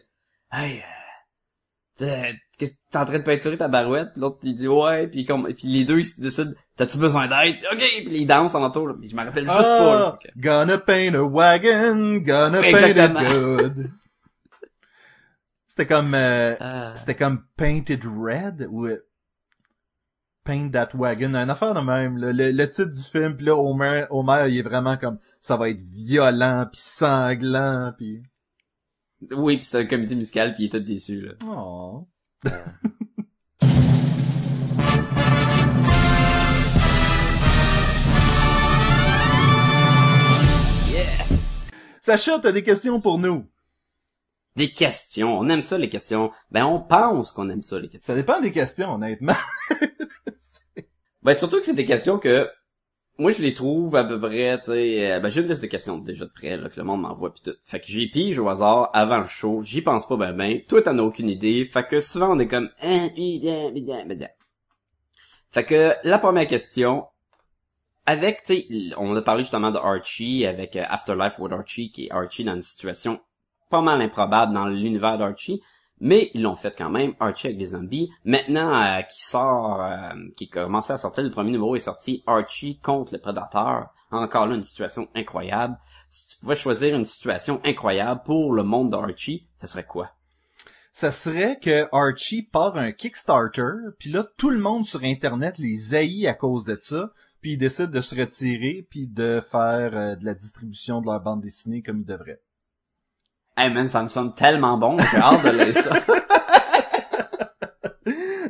Hey, 0.52 0.82
euh, 2.02 2.32
t'es- 2.58 2.72
en 2.96 3.06
train 3.06 3.18
de 3.20 3.24
peinturer 3.24 3.58
ta 3.58 3.68
barouette? 3.68 4.10
L'autre, 4.16 4.38
il 4.44 4.56
dit 4.56 4.68
Ouais, 4.68 5.08
puis 5.08 5.26
comme, 5.26 5.52
puis 5.54 5.68
les 5.68 5.84
deux, 5.86 6.00
ils 6.00 6.06
se 6.06 6.22
décident 6.22 6.52
T'as-tu 6.78 6.98
besoin 7.00 7.28
d'aide? 7.28 7.58
Ok, 7.72 7.80
puis 7.80 8.22
ils 8.22 8.26
dansent 8.28 8.56
en 8.56 8.64
entour, 8.64 8.88
là. 8.88 8.94
Puis 9.00 9.10
je 9.10 9.16
me 9.16 9.24
rappelle 9.24 9.46
juste 9.46 9.58
pas, 9.58 10.00
là. 10.00 10.20
Ah, 10.24 10.30
Gonna 10.38 10.78
paint 10.78 11.14
a 11.16 11.24
wagon, 11.24 12.18
gonna 12.20 12.62
paint 12.62 12.88
it 12.90 13.14
good. 13.14 13.90
C'était 15.78 15.94
comme, 15.94 16.16
euh, 16.16 16.56
Euh, 16.60 16.96
c'était 16.96 17.14
comme 17.14 17.44
Painted 17.56 18.04
Red 18.04 18.68
ou 18.72 18.88
Paint 20.44 20.72
That 20.72 20.90
Wagon, 20.96 21.36
une 21.36 21.50
affaire 21.52 21.76
de 21.76 21.82
même. 21.82 22.18
là. 22.18 22.34
Le, 22.34 22.50
le 22.50 22.68
titre 22.68 22.90
du 22.92 23.00
film, 23.04 23.38
puis 23.38 23.46
là, 23.46 23.56
Homer, 23.56 24.06
Homer, 24.10 24.46
il 24.50 24.58
est 24.58 24.64
vraiment 24.64 24.98
comme, 24.98 25.20
ça 25.40 25.56
va 25.56 25.70
être 25.70 25.82
violent, 25.82 26.66
puis 26.72 26.82
sanglant, 26.82 27.94
puis... 27.96 28.24
oui, 29.30 29.58
puis 29.58 29.66
c'est 29.68 29.84
une 29.84 29.88
comédie 29.88 30.16
musicale, 30.16 30.56
puis 30.56 30.64
il 30.64 30.66
est 30.66 30.80
tout 30.80 30.84
déçu, 30.84 31.22
là. 31.22 31.34
Oh. 31.46 32.08
Yes! 40.92 41.32
Sacha, 42.02 42.40
t'as 42.40 42.52
des 42.52 42.64
questions 42.64 43.02
pour 43.02 43.20
nous? 43.20 43.46
Des 44.58 44.74
questions, 44.74 45.38
on 45.38 45.48
aime 45.50 45.62
ça, 45.62 45.78
les 45.78 45.88
questions. 45.88 46.32
Ben, 46.50 46.66
on 46.66 46.82
pense 46.82 47.32
qu'on 47.32 47.50
aime 47.50 47.62
ça, 47.62 47.80
les 47.80 47.90
questions. 47.90 48.14
Ça 48.14 48.20
dépend 48.20 48.42
des 48.42 48.52
questions, 48.52 48.96
honnêtement. 48.96 49.34
Ben 51.24 51.34
surtout 51.34 51.60
que 51.60 51.66
c'est 51.66 51.74
des 51.74 51.84
questions 51.84 52.20
que 52.20 52.50
moi 53.18 53.32
je 53.32 53.42
les 53.42 53.54
trouve 53.54 53.98
à 53.98 54.06
peu 54.06 54.18
près, 54.18 54.58
tu 54.60 54.68
sais, 54.68 55.12
euh, 55.12 55.20
ben 55.20 55.28
j'ai 55.28 55.42
une 55.42 55.50
liste 55.50 55.62
de 55.62 55.68
questions 55.68 55.98
déjà 55.98 56.24
de 56.24 56.32
près 56.32 56.56
là 56.56 56.70
que 56.70 56.78
le 56.78 56.86
monde 56.86 57.02
m'envoie 57.02 57.34
puis 57.34 57.42
tout. 57.44 57.58
Fait 57.64 57.82
que 57.82 57.86
j'ai 57.86 58.08
pige 58.08 58.40
au 58.40 58.48
hasard 58.48 58.92
avant 58.94 59.18
le 59.18 59.26
show, 59.26 59.62
j'y 59.62 59.82
pense 59.82 60.08
pas 60.08 60.16
ben 60.16 60.32
ben, 60.32 60.62
toi 60.70 60.82
t'en 60.82 60.98
as 60.98 61.02
aucune 61.02 61.28
idée, 61.28 61.66
fait 61.66 61.86
que 61.86 62.00
souvent 62.00 62.34
on 62.34 62.40
est 62.40 62.48
comme 62.48 62.70
hein. 62.82 63.10
Fait 65.50 65.66
que 65.66 65.96
la 66.06 66.18
première 66.18 66.48
question 66.48 67.08
avec 68.06 68.44
tu 68.46 68.62
sais, 68.62 68.96
on 68.96 69.14
a 69.14 69.22
parlé 69.22 69.44
justement 69.44 69.72
de 69.72 69.80
Archie 69.80 70.46
avec 70.46 70.78
euh, 70.78 70.86
Afterlife 70.88 71.40
with 71.40 71.52
Archie 71.52 71.92
qui 71.92 72.06
est 72.06 72.12
Archie 72.12 72.46
dans 72.46 72.56
une 72.56 72.62
situation 72.62 73.20
pas 73.70 73.82
mal 73.82 74.02
improbable 74.02 74.54
dans 74.54 74.66
l'univers 74.66 75.18
d'Archie. 75.18 75.62
Mais 76.00 76.30
ils 76.34 76.44
l'ont 76.44 76.56
fait 76.56 76.76
quand 76.78 76.92
même, 76.92 77.16
Archie 77.20 77.48
avec 77.48 77.58
des 77.58 77.68
zombies. 77.68 78.12
Maintenant, 78.24 78.82
euh, 78.82 79.02
qui 79.02 79.24
sort, 79.24 79.82
euh, 79.82 80.14
qui 80.36 80.48
commençait 80.48 80.94
à 80.94 80.98
sortir, 80.98 81.24
le 81.24 81.32
premier 81.32 81.52
numéro 81.52 81.76
est 81.76 81.80
sorti, 81.80 82.24
Archie 82.28 82.80
contre 82.80 83.14
le 83.14 83.20
Prédateur. 83.20 83.88
Encore 84.12 84.46
là, 84.46 84.56
une 84.56 84.64
situation 84.64 85.08
incroyable. 85.16 85.78
Si 86.10 86.28
tu 86.28 86.38
pouvais 86.40 86.56
choisir 86.56 86.96
une 86.96 87.06
situation 87.06 87.60
incroyable 87.66 88.22
pour 88.24 88.54
le 88.54 88.64
monde 88.64 88.92
d'Archie, 88.92 89.48
ça 89.56 89.68
serait 89.68 89.86
quoi? 89.86 90.12
ça 90.98 91.12
serait 91.12 91.60
que 91.60 91.88
Archie 91.92 92.42
part 92.42 92.76
un 92.76 92.92
Kickstarter, 92.92 93.92
puis 94.00 94.10
là, 94.10 94.26
tout 94.36 94.50
le 94.50 94.58
monde 94.58 94.84
sur 94.84 95.04
Internet 95.04 95.60
les 95.60 95.94
haït 95.94 96.26
à 96.26 96.34
cause 96.34 96.64
de 96.64 96.76
ça, 96.82 97.12
puis 97.40 97.52
ils 97.52 97.58
décident 97.60 97.92
de 97.92 98.02
se 98.02 98.16
retirer, 98.16 98.88
puis 98.90 99.06
de 99.06 99.40
faire 99.40 99.96
euh, 99.96 100.16
de 100.16 100.26
la 100.26 100.34
distribution 100.34 101.00
de 101.02 101.06
leur 101.06 101.22
bande 101.22 101.42
dessinée 101.42 101.84
comme 101.84 102.00
ils 102.00 102.06
devraient. 102.06 102.42
Hey 103.58 103.74
man, 103.74 103.90
ça 103.90 104.04
me 104.04 104.08
sonne 104.08 104.36
tellement 104.36 104.78
bon, 104.78 104.98
j'ai 105.00 105.18
hâte 105.18 105.44
de 105.44 105.50
lire 105.50 105.74
ça. 105.74 105.96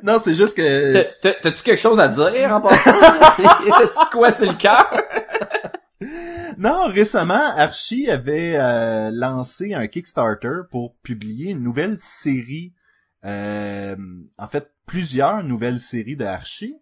non, 0.03 0.20
c'est 0.20 0.34
juste 0.34 0.55
que... 0.58 0.93
T'as- 0.93 1.03
t'as- 1.22 1.34
T'as-tu 1.41 1.64
quelque 1.64 1.80
chose 1.80 1.99
à 1.99 2.08
dire 2.10 2.51
en 2.53 2.62
passant? 2.62 2.91
T'as-tu 3.38 4.10
quoi 4.12 4.32
sur 4.32 4.45
le 4.45 4.53
cœur? 4.53 4.91
Non, 6.60 6.86
récemment, 6.88 7.51
Archie 7.55 8.10
avait 8.10 8.55
euh, 8.55 9.12
lancé 9.14 9.76
un 9.76 9.86
Kickstarter 9.86 10.62
pour 10.72 10.95
publier 11.03 11.51
une 11.51 11.62
nouvelle 11.62 11.99
série, 11.99 12.74
euh, 13.26 13.95
en 14.39 14.47
fait, 14.47 14.72
plusieurs 14.88 15.43
nouvelles 15.43 15.80
séries 15.80 16.16
de 16.16 16.26
Archie, 16.26 16.76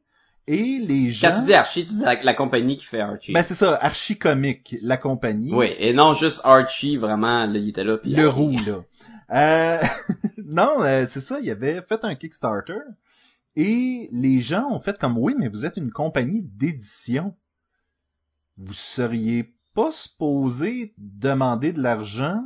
et 0.47 0.79
les 0.79 1.09
gens... 1.09 1.29
Quand 1.29 1.39
tu 1.39 1.45
dis 1.45 1.53
Archie, 1.53 1.85
tu 1.85 1.93
dis 1.93 2.01
la, 2.01 2.21
la 2.21 2.33
compagnie 2.33 2.77
qui 2.77 2.85
fait 2.85 2.99
Archie. 2.99 3.33
Ben 3.33 3.41
c'est 3.43 3.55
ça, 3.55 3.77
Archie 3.81 4.17
Comic, 4.17 4.75
la 4.81 4.97
compagnie. 4.97 5.53
oui, 5.53 5.73
et 5.79 5.93
non 5.93 6.13
juste 6.13 6.39
Archie, 6.43 6.97
vraiment, 6.97 7.45
là, 7.45 7.57
il 7.57 7.69
était 7.69 7.83
là. 7.83 7.97
Puis 7.97 8.13
le 8.13 8.27
roux, 8.27 8.57
là. 8.65 8.83
Euh, 9.31 9.81
non, 10.45 10.81
euh, 10.83 11.05
c'est 11.07 11.21
ça, 11.21 11.39
il 11.39 11.49
avait 11.49 11.81
fait 11.81 12.03
un 12.03 12.15
Kickstarter 12.15 12.79
et 13.55 14.09
les 14.11 14.39
gens 14.39 14.67
ont 14.69 14.79
fait 14.79 14.97
comme 14.99 15.17
oui, 15.17 15.33
mais 15.37 15.47
vous 15.47 15.65
êtes 15.65 15.77
une 15.77 15.91
compagnie 15.91 16.43
d'édition. 16.43 17.35
Vous 18.57 18.73
seriez 18.73 19.53
pas 19.73 19.91
supposé 19.91 20.93
demander 20.97 21.73
de 21.73 21.81
l'argent 21.81 22.43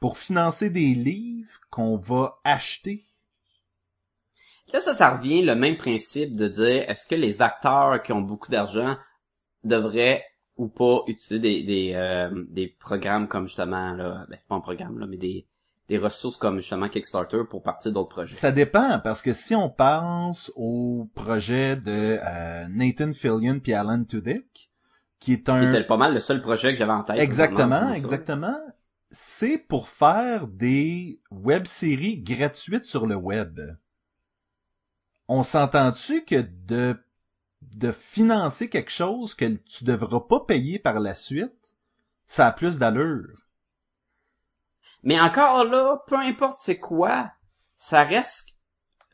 pour 0.00 0.18
financer 0.18 0.70
des 0.70 0.94
livres 0.94 1.60
qu'on 1.70 1.96
va 1.96 2.38
acheter. 2.44 3.02
Là, 4.72 4.80
ça, 4.80 4.94
ça 4.94 5.16
revient 5.16 5.42
le 5.42 5.54
même 5.54 5.76
principe 5.76 6.34
de 6.36 6.48
dire 6.48 6.88
est-ce 6.88 7.06
que 7.06 7.14
les 7.14 7.42
acteurs 7.42 8.02
qui 8.02 8.12
ont 8.12 8.20
beaucoup 8.20 8.50
d'argent 8.50 8.96
devraient 9.64 10.24
ou 10.56 10.68
pas 10.68 11.02
utiliser 11.06 11.38
des 11.38 11.62
des, 11.62 11.92
euh, 11.94 12.44
des 12.48 12.68
programmes 12.68 13.28
comme 13.28 13.46
justement 13.46 13.92
là, 13.92 14.26
ben, 14.28 14.38
pas 14.48 14.54
un 14.54 14.60
programme 14.60 14.98
là, 14.98 15.06
mais 15.06 15.16
des 15.16 15.46
des 15.90 15.98
ressources 15.98 16.36
comme 16.36 16.60
justement 16.60 16.88
Kickstarter 16.88 17.42
pour 17.50 17.64
partir 17.64 17.90
d'autres 17.90 18.10
projets? 18.10 18.34
Ça 18.34 18.52
dépend, 18.52 19.00
parce 19.00 19.22
que 19.22 19.32
si 19.32 19.56
on 19.56 19.68
pense 19.68 20.52
au 20.54 21.08
projet 21.16 21.74
de 21.74 22.18
euh, 22.24 22.66
Nathan 22.68 23.12
Fillion 23.12 23.58
puis 23.58 23.74
Alan 23.74 24.04
Tudyk, 24.04 24.70
qui 25.18 25.32
est 25.32 25.48
un... 25.48 25.58
Qui 25.58 25.76
était 25.76 25.84
pas 25.84 25.96
mal 25.96 26.14
le 26.14 26.20
seul 26.20 26.40
projet 26.40 26.72
que 26.72 26.78
j'avais 26.78 26.92
en 26.92 27.02
tête. 27.02 27.18
Exactement, 27.18 27.92
exactement. 27.92 28.56
C'est 29.10 29.58
pour 29.58 29.88
faire 29.88 30.46
des 30.46 31.20
web-séries 31.32 32.22
gratuites 32.22 32.84
sur 32.84 33.06
le 33.06 33.16
web. 33.16 33.58
On 35.32 35.44
s'entend-tu 35.44 36.24
que 36.24 36.44
de, 36.66 37.00
de 37.62 37.92
financer 37.92 38.68
quelque 38.68 38.90
chose 38.90 39.36
que 39.36 39.44
tu 39.44 39.84
devras 39.84 40.18
pas 40.18 40.40
payer 40.40 40.80
par 40.80 40.98
la 40.98 41.14
suite, 41.14 41.72
ça 42.26 42.48
a 42.48 42.52
plus 42.52 42.78
d'allure? 42.78 43.46
Mais 45.04 45.20
encore 45.20 45.62
là, 45.62 46.02
peu 46.08 46.16
importe 46.16 46.58
c'est 46.60 46.80
quoi, 46.80 47.30
ça 47.76 48.02
reste 48.02 48.58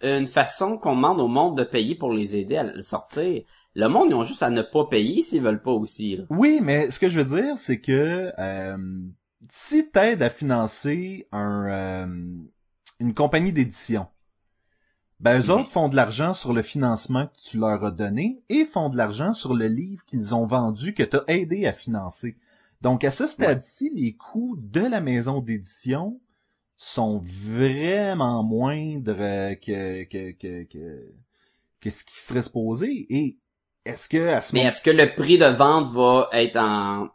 une 0.00 0.26
façon 0.26 0.78
qu'on 0.78 0.96
demande 0.96 1.20
au 1.20 1.28
monde 1.28 1.58
de 1.58 1.64
payer 1.64 1.94
pour 1.94 2.14
les 2.14 2.36
aider 2.36 2.56
à 2.56 2.62
le 2.62 2.80
sortir. 2.80 3.42
Le 3.74 3.88
monde, 3.88 4.08
ils 4.08 4.14
ont 4.14 4.24
juste 4.24 4.42
à 4.42 4.48
ne 4.48 4.62
pas 4.62 4.86
payer 4.86 5.22
s'ils 5.22 5.42
veulent 5.42 5.62
pas 5.62 5.72
aussi. 5.72 6.16
Là. 6.16 6.24
Oui, 6.30 6.60
mais 6.62 6.90
ce 6.90 6.98
que 6.98 7.10
je 7.10 7.20
veux 7.20 7.42
dire, 7.42 7.58
c'est 7.58 7.82
que 7.82 8.32
euh, 8.38 8.78
si 9.50 9.90
t'aides 9.90 10.22
à 10.22 10.30
financer 10.30 11.28
un, 11.30 11.66
euh, 11.66 12.06
une 13.00 13.12
compagnie 13.12 13.52
d'édition, 13.52 14.06
ben 15.20 15.40
eux 15.40 15.50
Mhm. 15.50 15.50
autres 15.50 15.70
font 15.70 15.88
de 15.88 15.96
l'argent 15.96 16.34
sur 16.34 16.52
le 16.52 16.62
financement 16.62 17.26
que 17.26 17.38
tu 17.50 17.58
leur 17.58 17.84
as 17.84 17.90
donné 17.90 18.42
et 18.48 18.64
font 18.64 18.88
de 18.90 18.96
l'argent 18.96 19.32
sur 19.32 19.54
le 19.54 19.66
livre 19.68 20.04
qu'ils 20.04 20.34
ont 20.34 20.46
vendu 20.46 20.94
que 20.94 21.02
t'as 21.02 21.24
aidé 21.28 21.66
à 21.66 21.72
financer. 21.72 22.36
Donc 22.82 23.04
à 23.04 23.10
ce 23.10 23.26
stade-ci, 23.26 23.90
les 23.94 24.14
coûts 24.14 24.56
de 24.58 24.80
la 24.80 25.00
maison 25.00 25.40
d'édition 25.40 26.20
sont 26.76 27.22
vraiment 27.24 28.42
moindres 28.42 29.14
euh, 29.20 29.54
que, 29.54 30.04
que, 30.04 30.32
que, 30.32 30.64
que, 30.64 31.14
que 31.80 31.90
ce 31.90 32.04
qui 32.04 32.18
serait 32.18 32.42
supposé. 32.42 33.06
Et 33.10 33.38
est-ce 33.86 34.08
que 34.08 34.28
à 34.28 34.42
ce 34.42 34.52
Mais 34.52 34.60
moment 34.60 34.68
est-ce 34.68 34.82
que 34.82 34.90
le 34.90 35.14
prix 35.14 35.38
de 35.38 35.46
vente 35.46 35.88
va 35.92 36.28
être 36.32 36.56
en... 36.56 37.08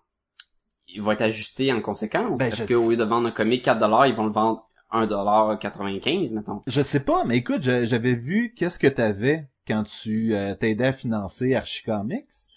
Il 0.88 1.02
va 1.02 1.14
être 1.14 1.22
ajusté 1.22 1.72
en 1.72 1.82
conséquence? 1.82 2.40
Ben, 2.40 2.48
est-ce 2.48 2.58
je 2.58 2.66
qu'au 2.66 2.82
sais- 2.82 2.90
lieu 2.92 2.98
de 2.98 3.04
vendre 3.04 3.28
un 3.28 3.32
comic 3.32 3.64
4$, 3.64 4.08
ils 4.10 4.16
vont 4.16 4.26
le 4.26 4.32
vendre 4.34 4.68
1$95$, 4.92 6.34
mettons? 6.34 6.62
Je 6.68 6.82
sais 6.82 7.00
pas, 7.00 7.24
mais 7.26 7.38
écoute, 7.38 7.62
j'avais 7.62 8.14
vu 8.14 8.54
qu'est-ce 8.56 8.80
que 8.80 8.88
t'avais 8.88 9.48
quand 9.68 9.84
tu 9.84 10.36
euh, 10.36 10.56
t'aidais 10.56 10.88
à 10.88 10.94
financer 10.94 11.56
Archicomics. 11.56 12.50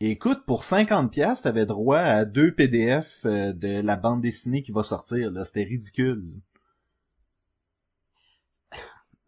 Et 0.00 0.12
écoute, 0.12 0.44
pour 0.46 0.64
50 0.64 1.12
pièces, 1.12 1.42
t'avais 1.42 1.66
droit 1.66 1.98
à 1.98 2.24
deux 2.24 2.54
PDF 2.54 3.20
euh, 3.26 3.52
de 3.52 3.80
la 3.82 3.96
bande 3.96 4.22
dessinée 4.22 4.62
qui 4.62 4.72
va 4.72 4.82
sortir. 4.82 5.30
Là, 5.30 5.44
c'était 5.44 5.64
ridicule. 5.64 6.24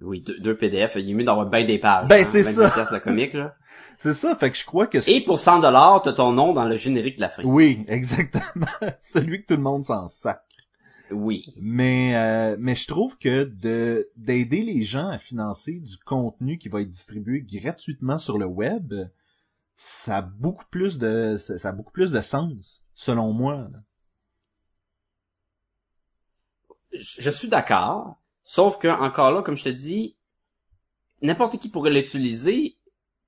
Oui, 0.01 0.21
deux, 0.23 0.39
deux 0.41 0.57
PDF, 0.57 0.97
il 0.97 1.11
est 1.11 1.15
mieux 1.15 1.25
d'avoir 1.25 1.47
bien 1.47 1.65
des 1.65 1.79
pages. 1.79 2.09
Ben, 2.09 2.23
hein, 2.23 2.29
c'est 2.29 2.43
25 2.43 2.89
ça. 2.89 3.01
comic, 3.01 3.35
là. 3.35 3.55
C'est 3.99 4.15
ça, 4.15 4.35
fait 4.35 4.51
que 4.51 4.57
je 4.57 4.65
crois 4.65 4.89
que 4.89 4.99
Et 5.09 5.21
pour 5.21 5.39
1$, 5.39 6.03
t'as 6.03 6.13
ton 6.13 6.33
nom 6.33 6.53
dans 6.53 6.65
le 6.65 6.77
générique 6.77 7.17
de 7.17 7.21
la 7.21 7.29
fin. 7.29 7.45
oui, 7.45 7.85
exactement, 7.89 8.67
celui 9.01 9.43
que 9.43 9.47
tout 9.47 9.57
le 9.57 9.63
monde 9.63 9.85
s'en 9.85 10.09
sac. 10.09 10.43
Oui. 11.13 11.55
Mais 11.61 12.17
euh, 12.17 12.57
mais 12.59 12.75
je 12.75 12.87
trouve 12.87 13.19
que 13.19 13.45
de 13.45 14.09
d'aider 14.17 14.63
les 14.63 14.83
gens 14.83 15.09
à 15.09 15.19
financer 15.19 15.81
du 15.81 15.97
contenu 15.99 16.59
qui 16.59 16.69
va 16.69 16.81
être 16.81 16.91
distribué 16.91 17.43
gratuitement 17.43 18.19
sur 18.19 18.39
le 18.39 18.47
web, 18.47 18.95
ça 19.77 20.19
a 20.19 20.23
beaucoup 20.23 20.67
plus 20.71 20.99
de 20.99 21.37
ça 21.37 21.59
ça 21.59 21.71
a 21.71 21.73
beaucoup 21.73 21.93
plus 21.93 22.11
de 22.11 22.21
sens 22.21 22.85
selon 22.95 23.33
moi. 23.33 23.69
je 26.93 27.31
suis 27.31 27.49
d'accord. 27.49 28.17
Sauf 28.45 28.79
que, 28.79 28.89
encore 28.89 29.33
là, 29.33 29.43
comme 29.43 29.57
je 29.57 29.65
te 29.65 29.69
dis, 29.69 30.17
n'importe 31.23 31.59
qui 31.59 31.69
pourrait 31.69 31.91
l'utiliser. 31.91 32.77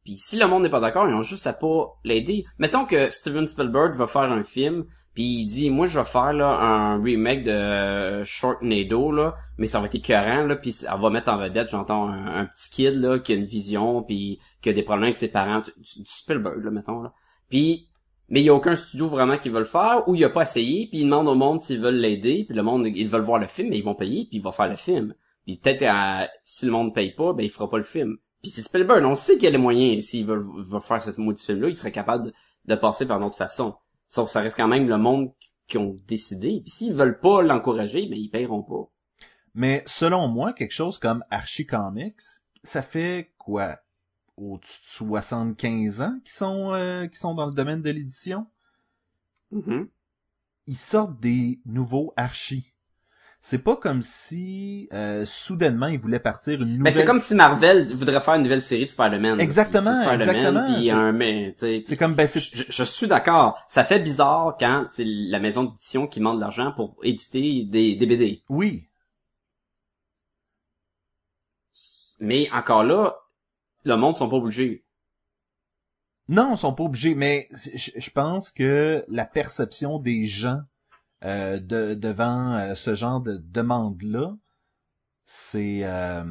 Puis 0.05 0.18
si 0.18 0.37
le 0.37 0.47
monde 0.47 0.64
n'est 0.64 0.70
pas 0.70 0.80
d'accord, 0.80 1.09
ils 1.09 1.14
ont 1.14 1.22
juste 1.22 1.47
à 1.47 1.55
pas 1.55 1.99
l'aider. 2.05 2.45
Mettons 2.59 2.85
que 2.85 3.11
Steven 3.11 3.49
Spielberg 3.49 3.97
va 3.97 4.07
faire 4.07 4.30
un 4.30 4.43
film, 4.43 4.87
puis 5.15 5.43
il 5.43 5.47
dit, 5.47 5.71
moi 5.71 5.87
je 5.87 5.99
vais 5.99 6.05
faire 6.05 6.33
là 6.33 6.49
un 6.49 7.01
remake 7.01 7.45
de 7.45 8.25
Sharknado 8.25 9.12
là, 9.12 9.37
mais 9.59 9.69
ça 9.69 9.79
va 9.79 9.87
être 9.87 9.95
écœurant 9.95 10.45
là, 10.45 10.57
puis 10.57 10.77
elle 10.83 11.01
va 11.01 11.11
mettre 11.11 11.29
en 11.29 11.39
vedette, 11.39 11.69
j'entends 11.69 12.09
un, 12.09 12.47
petit 12.47 12.71
kid 12.71 13.01
là 13.01 13.21
qui 13.21 13.33
a 13.33 13.37
une 13.37 13.45
vision, 13.45 14.03
puis 14.03 14.41
qui 14.61 14.71
a 14.71 14.73
des 14.73 14.83
problèmes 14.83 15.05
avec 15.05 15.17
ses 15.17 15.29
parents, 15.29 15.61
du, 15.61 16.05
Spielberg 16.05 16.65
là, 16.65 16.71
mettons 16.71 17.01
là. 17.01 17.12
Puis 17.49 17.89
mais 18.31 18.41
il 18.41 18.45
y 18.45 18.49
a 18.49 18.55
aucun 18.55 18.75
studio 18.75 19.07
vraiment 19.07 19.37
qui 19.37 19.51
veut 19.51 19.59
le 19.59 19.67
faire 19.67 20.09
ou 20.09 20.15
il 20.15 20.25
a 20.25 20.31
pas 20.31 20.43
essayé 20.43 20.89
puis 20.89 21.01
il 21.01 21.05
demande 21.05 21.29
au 21.29 21.35
monde 21.35 21.61
s'ils 21.61 21.79
veulent 21.79 21.99
l'aider 21.99 22.45
puis 22.47 22.57
le 22.57 22.62
monde 22.62 22.87
ils 22.87 23.07
veulent 23.07 23.23
voir 23.23 23.39
le 23.39 23.47
film 23.47 23.69
mais 23.69 23.79
ils 23.79 23.85
vont 23.85 23.95
payer 23.95 24.27
puis 24.29 24.39
il 24.39 24.43
va 24.43 24.51
faire 24.51 24.69
le 24.69 24.77
film. 24.77 25.15
Puis 25.45 25.59
peut-être 25.59 25.83
euh, 25.83 26.27
si 26.45 26.65
le 26.65 26.73
monde 26.73 26.95
paye 26.95 27.15
pas 27.15 27.35
ben 27.35 27.45
il 27.45 27.51
fera 27.51 27.69
pas 27.69 27.77
le 27.77 27.85
film. 27.85 28.17
Puis 28.43 28.51
c'est 28.51 28.62
Spielberg 28.62 29.05
on 29.05 29.15
sait 29.15 29.35
qu'il 29.35 29.45
y 29.45 29.49
a 29.49 29.51
les 29.51 29.59
moyens 29.59 30.07
s'il 30.07 30.25
veut, 30.25 30.41
faire 30.81 31.03
ce 31.03 31.21
maudit 31.21 31.45
film 31.45 31.61
là 31.61 31.69
il 31.69 31.77
serait 31.77 31.93
capable 31.93 32.29
de, 32.29 32.33
de 32.65 32.75
passer 32.75 33.07
par 33.07 33.21
d'autres 33.21 33.37
façons 33.37 33.75
sauf 34.07 34.26
que 34.26 34.32
ça 34.32 34.40
reste 34.40 34.57
quand 34.57 34.68
même 34.68 34.88
le 34.88 34.98
monde 34.98 35.32
qui 35.66 35.78
ont 35.78 35.98
décidé 36.07 36.61
puis 36.62 36.70
s'ils 36.70 36.94
veulent 36.94 37.20
pas 37.20 37.42
l'encourager 37.42 38.07
ben 38.07 38.18
ils 38.18 38.30
paieront 38.30 38.62
pas 38.62 38.90
Mais 39.55 39.82
selon 39.86 40.28
moi, 40.28 40.52
quelque 40.52 40.72
chose 40.72 40.98
comme 40.98 41.24
Archie 41.30 41.66
Comics, 41.66 42.20
ça 42.64 42.82
fait 42.82 43.32
quoi? 43.38 43.78
Au-dessus 44.36 45.05
de 45.05 45.09
75 45.09 46.00
ans 46.00 46.18
qui 46.24 46.32
sont 46.32 46.74
euh, 46.74 47.07
qui 47.07 47.18
sont 47.18 47.34
dans 47.34 47.46
le 47.46 47.55
domaine 47.55 47.82
de 47.82 47.90
l'édition? 47.90 48.46
Mhm. 49.52 49.88
Ils 50.66 50.76
sortent 50.76 51.20
des 51.20 51.61
nouveaux 51.66 52.12
Archie. 52.16 52.74
C'est 53.47 53.59
pas 53.59 53.76
comme 53.76 54.01
si 54.01 54.88
euh, 54.95 55.26
soudainement 55.26 55.88
ils 55.88 56.01
voulaient 56.01 56.18
partir 56.18 56.62
une 56.62 56.64
Ben, 56.64 56.78
nouvelle. 56.78 56.92
c'est 56.95 57.05
comme 57.05 57.20
si 57.20 57.34
Marvel 57.34 57.92
voudrait 57.92 58.22
faire 58.22 58.36
une 58.36 58.42
nouvelle 58.42 58.62
série 58.62 58.86
de 58.86 58.90
Spider-Man. 58.90 59.38
Exactement, 59.38 59.95
Spider-Man, 59.95 60.20
exactement. 60.22 60.74
Puis 60.74 60.90
un, 60.90 61.12
mais, 61.12 61.55
C'est 61.59 61.99
comme 61.99 62.14
ben 62.14 62.26
c'est 62.26 62.40
je, 62.40 62.64
je 62.66 62.84
suis 62.84 63.07
d'accord. 63.07 63.62
Ça 63.68 63.84
fait 63.84 64.01
bizarre 64.01 64.57
quand 64.59 64.86
c'est 64.88 65.05
la 65.05 65.40
maison 65.40 65.64
d'édition 65.64 66.07
qui 66.07 66.20
demande 66.20 66.36
de 66.36 66.40
l'argent 66.40 66.72
pour 66.72 66.97
éditer 67.03 67.64
des, 67.64 67.97
des 67.97 68.07
BD. 68.07 68.42
oui. 68.49 68.88
Mais 72.20 72.49
encore 72.51 72.82
là, 72.82 73.14
le 73.84 73.97
monde 73.97 74.16
sont 74.16 74.30
pas 74.30 74.36
obligés. 74.36 74.86
Non, 76.28 76.55
ils 76.55 76.57
sont 76.57 76.72
pas 76.72 76.84
obligés, 76.84 77.14
mais 77.14 77.47
je 77.53 77.90
je 77.95 78.11
pense 78.11 78.51
que 78.51 79.05
la 79.09 79.26
perception 79.26 79.99
des 79.99 80.24
gens 80.24 80.61
euh, 81.25 81.59
de, 81.59 81.95
devant 81.95 82.55
euh, 82.57 82.75
ce 82.75 82.95
genre 82.95 83.20
de 83.20 83.39
demande-là, 83.39 84.37
c'est 85.25 85.81
euh, 85.85 86.22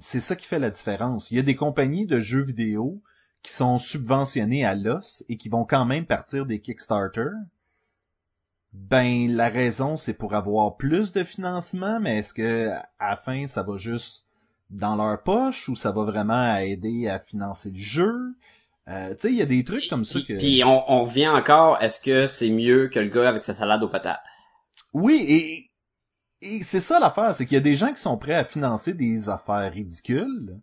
c'est 0.00 0.20
ça 0.20 0.36
qui 0.36 0.46
fait 0.46 0.58
la 0.58 0.70
différence. 0.70 1.30
Il 1.30 1.36
y 1.36 1.40
a 1.40 1.42
des 1.42 1.56
compagnies 1.56 2.06
de 2.06 2.18
jeux 2.18 2.42
vidéo 2.42 3.02
qui 3.42 3.52
sont 3.52 3.78
subventionnées 3.78 4.66
à 4.66 4.74
l'os 4.74 5.24
et 5.30 5.38
qui 5.38 5.48
vont 5.48 5.64
quand 5.64 5.86
même 5.86 6.04
partir 6.04 6.44
des 6.44 6.60
Kickstarter. 6.60 7.30
Ben 8.74 9.34
la 9.34 9.48
raison 9.48 9.96
c'est 9.96 10.12
pour 10.12 10.34
avoir 10.34 10.76
plus 10.76 11.12
de 11.12 11.24
financement, 11.24 11.98
mais 11.98 12.18
est-ce 12.18 12.34
que 12.34 12.68
à 12.98 13.10
la 13.10 13.16
fin 13.16 13.46
ça 13.46 13.62
va 13.62 13.78
juste 13.78 14.26
dans 14.68 14.96
leur 14.96 15.22
poche 15.22 15.70
ou 15.70 15.76
ça 15.76 15.90
va 15.90 16.04
vraiment 16.04 16.54
aider 16.56 17.08
à 17.08 17.18
financer 17.18 17.70
le 17.70 17.78
jeu? 17.78 18.34
Euh, 18.88 19.14
tu 19.14 19.20
sais, 19.20 19.28
il 19.28 19.36
y 19.36 19.42
a 19.42 19.46
des 19.46 19.64
trucs 19.64 19.88
comme 19.88 20.04
ça 20.04 20.20
que... 20.20 20.38
puis 20.38 20.64
on, 20.64 20.90
on 20.90 21.04
revient 21.04 21.28
encore, 21.28 21.82
est-ce 21.82 22.00
que 22.00 22.26
c'est 22.26 22.48
mieux 22.50 22.88
que 22.88 22.98
le 22.98 23.08
gars 23.08 23.28
avec 23.28 23.44
sa 23.44 23.52
salade 23.52 23.82
aux 23.82 23.88
patates? 23.88 24.20
Oui, 24.94 25.24
et, 26.40 26.46
et 26.46 26.62
c'est 26.62 26.80
ça 26.80 26.98
l'affaire, 26.98 27.34
c'est 27.34 27.44
qu'il 27.44 27.54
y 27.54 27.58
a 27.58 27.62
des 27.62 27.74
gens 27.74 27.92
qui 27.92 28.00
sont 28.00 28.16
prêts 28.16 28.34
à 28.34 28.44
financer 28.44 28.94
des 28.94 29.28
affaires 29.28 29.70
ridicules. 29.70 30.58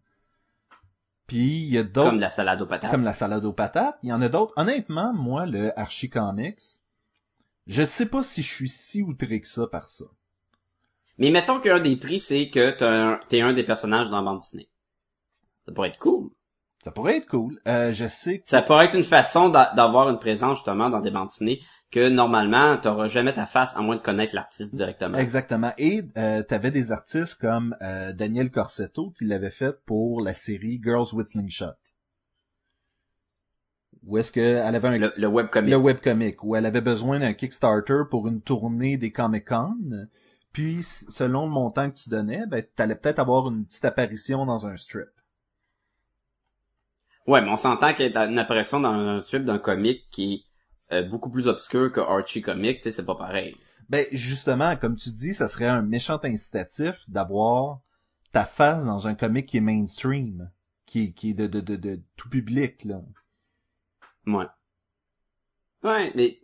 Puis 1.27 1.59
il 1.61 1.73
y 1.73 1.77
a 1.77 1.83
d'autres 1.83 2.09
Comme 2.09 2.19
la 2.19 2.29
salade 2.29 2.61
aux 2.61 2.67
patates. 2.67 2.91
comme 2.91 3.03
la 3.03 3.13
salade 3.13 3.45
aux 3.45 3.53
patates. 3.53 3.97
Il 4.03 4.09
y 4.09 4.13
en 4.13 4.21
a 4.21 4.29
d'autres. 4.29 4.53
Honnêtement, 4.57 5.13
moi, 5.13 5.45
le 5.45 5.77
Archie 5.79 6.09
Comics, 6.09 6.61
je 7.67 7.83
sais 7.83 8.05
pas 8.07 8.21
si 8.23 8.43
je 8.43 8.53
suis 8.53 8.69
si 8.69 9.01
outré 9.01 9.41
que 9.41 9.47
ça 9.47 9.67
par 9.67 9.89
ça. 9.89 10.05
Mais 11.17 11.31
mettons 11.31 11.59
qu'un 11.59 11.79
des 11.79 11.95
prix, 11.95 12.19
c'est 12.19 12.49
que 12.49 12.71
t'es 12.71 13.41
un, 13.41 13.47
un 13.47 13.53
des 13.53 13.63
personnages 13.63 14.09
dans 14.09 14.17
la 14.17 14.23
bande 14.23 14.39
dessinée. 14.39 14.69
Ça 15.65 15.71
pourrait 15.71 15.89
être 15.89 15.99
cool. 15.99 16.29
Ça 16.85 16.91
pourrait 16.91 17.17
être 17.17 17.25
cool. 17.25 17.59
Euh, 17.67 17.91
je 17.93 18.05
sais 18.05 18.41
que... 18.41 18.47
Ça 18.47 18.61
pourrait 18.61 18.85
être 18.85 18.95
une 18.95 19.03
façon 19.03 19.49
d'a- 19.49 19.73
d'avoir 19.75 20.07
une 20.07 20.19
présence 20.19 20.57
justement 20.59 20.87
dans 20.87 20.99
des 20.99 21.09
bandes 21.09 21.29
dessinées 21.29 21.59
que 21.89 22.09
normalement 22.09 22.77
t'auras 22.77 23.07
jamais 23.07 23.33
ta 23.33 23.47
face 23.47 23.75
à 23.75 23.81
moins 23.81 23.95
de 23.95 24.01
connaître 24.01 24.35
l'artiste 24.35 24.75
directement. 24.75 25.17
Exactement. 25.17 25.71
Et 25.79 26.03
euh, 26.15 26.43
t'avais 26.43 26.69
des 26.69 26.91
artistes 26.91 27.41
comme 27.41 27.75
euh, 27.81 28.13
Daniel 28.13 28.51
Corsetto 28.51 29.09
qui 29.17 29.25
l'avait 29.25 29.49
fait 29.49 29.75
pour 29.87 30.21
la 30.21 30.35
série 30.35 30.79
Girls 30.83 31.07
with 31.13 31.27
Slingshot. 31.27 31.73
Où 34.05 34.19
est-ce 34.19 34.31
qu'elle 34.31 34.75
avait 34.75 34.91
un 34.91 34.99
Le, 34.99 35.13
le 35.17 35.27
webcomic. 35.27 35.71
le 35.71 35.77
webcomic, 35.77 36.43
où 36.43 36.55
elle 36.55 36.67
avait 36.67 36.81
besoin 36.81 37.17
d'un 37.17 37.33
Kickstarter 37.33 38.01
pour 38.11 38.27
une 38.27 38.41
tournée 38.41 38.97
des 38.97 39.11
Comic-Con. 39.11 39.75
Puis, 40.51 40.83
selon 40.83 41.47
le 41.47 41.51
montant 41.51 41.89
que 41.89 41.95
tu 41.95 42.09
donnais, 42.11 42.43
ben, 42.45 42.63
t'allais 42.75 42.93
peut-être 42.93 43.17
avoir 43.17 43.49
une 43.49 43.65
petite 43.65 43.85
apparition 43.85 44.45
dans 44.45 44.67
un 44.67 44.77
strip. 44.77 45.07
Ouais, 47.27 47.41
mais 47.41 47.49
on 47.49 47.57
s'entend 47.57 47.93
qu'il 47.93 48.11
y 48.11 48.17
a 48.17 48.25
une 48.25 48.37
apparition 48.39 48.79
dans 48.79 48.91
un 48.91 49.21
strip 49.21 49.43
d'un 49.43 49.57
comic 49.57 50.07
qui 50.11 50.45
est 50.91 50.95
euh, 50.95 51.03
beaucoup 51.03 51.31
plus 51.31 51.47
obscur 51.47 51.91
que 51.91 51.99
Archie 51.99 52.41
Comic, 52.41 52.77
tu 52.77 52.83
sais, 52.83 52.91
c'est 52.91 53.05
pas 53.05 53.15
pareil. 53.15 53.55
Ben, 53.89 54.05
justement, 54.11 54.75
comme 54.75 54.95
tu 54.95 55.09
dis, 55.09 55.33
ça 55.33 55.47
serait 55.47 55.67
un 55.67 55.81
méchant 55.81 56.19
incitatif 56.23 56.95
d'avoir 57.07 57.79
ta 58.31 58.45
face 58.45 58.85
dans 58.85 59.07
un 59.07 59.15
comic 59.15 59.47
qui 59.47 59.57
est 59.57 59.61
mainstream, 59.61 60.51
qui, 60.85 61.13
qui 61.13 61.31
est 61.31 61.33
de, 61.33 61.47
de, 61.47 61.61
de, 61.61 61.75
de 61.75 62.01
tout 62.15 62.29
public, 62.29 62.83
là. 62.85 63.01
Ouais. 64.27 64.45
Ouais, 65.83 66.11
mais 66.15 66.39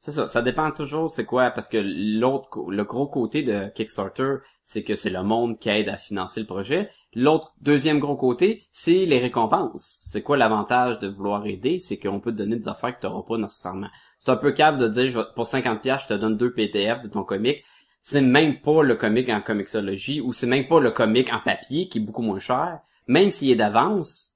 c'est 0.00 0.12
ça, 0.12 0.28
ça 0.28 0.42
dépend 0.42 0.70
toujours 0.70 1.10
c'est 1.10 1.24
quoi, 1.24 1.50
parce 1.50 1.68
que 1.68 1.78
l'autre, 1.78 2.70
le 2.70 2.84
gros 2.84 3.06
côté 3.06 3.42
de 3.42 3.68
Kickstarter, 3.68 4.36
c'est 4.62 4.84
que 4.84 4.96
c'est 4.96 5.10
le 5.10 5.22
monde 5.22 5.58
qui 5.58 5.70
aide 5.70 5.88
à 5.88 5.96
financer 5.96 6.40
le 6.40 6.46
projet. 6.46 6.90
L'autre, 7.14 7.54
deuxième 7.60 7.98
gros 8.00 8.16
côté, 8.16 8.66
c'est 8.72 9.06
les 9.06 9.18
récompenses. 9.18 10.04
C'est 10.10 10.22
quoi 10.22 10.36
l'avantage 10.36 10.98
de 10.98 11.08
vouloir 11.08 11.46
aider? 11.46 11.78
C'est 11.78 11.98
qu'on 11.98 12.20
peut 12.20 12.32
te 12.32 12.36
donner 12.38 12.56
des 12.56 12.68
affaires 12.68 12.96
que 12.96 13.00
t'auras 13.02 13.22
pas 13.22 13.38
nécessairement. 13.38 13.88
C'est 14.18 14.30
un 14.30 14.36
peu 14.36 14.52
cave 14.52 14.78
de 14.78 14.88
dire, 14.88 15.32
pour 15.34 15.46
50 15.46 15.80
pièces, 15.82 16.02
je 16.02 16.08
te 16.08 16.14
donne 16.14 16.36
deux 16.36 16.52
PDF 16.52 17.02
de 17.02 17.08
ton 17.08 17.24
comic. 17.24 17.62
C'est 18.02 18.20
même 18.20 18.60
pas 18.60 18.82
le 18.82 18.96
comic 18.96 19.28
en 19.28 19.40
comicsologie, 19.40 20.20
ou 20.20 20.32
c'est 20.32 20.46
même 20.46 20.66
pas 20.66 20.80
le 20.80 20.90
comic 20.90 21.32
en 21.32 21.40
papier, 21.40 21.88
qui 21.88 21.98
est 21.98 22.02
beaucoup 22.02 22.22
moins 22.22 22.40
cher. 22.40 22.80
Même 23.06 23.30
s'il 23.30 23.50
est 23.50 23.56
d'avance, 23.56 24.34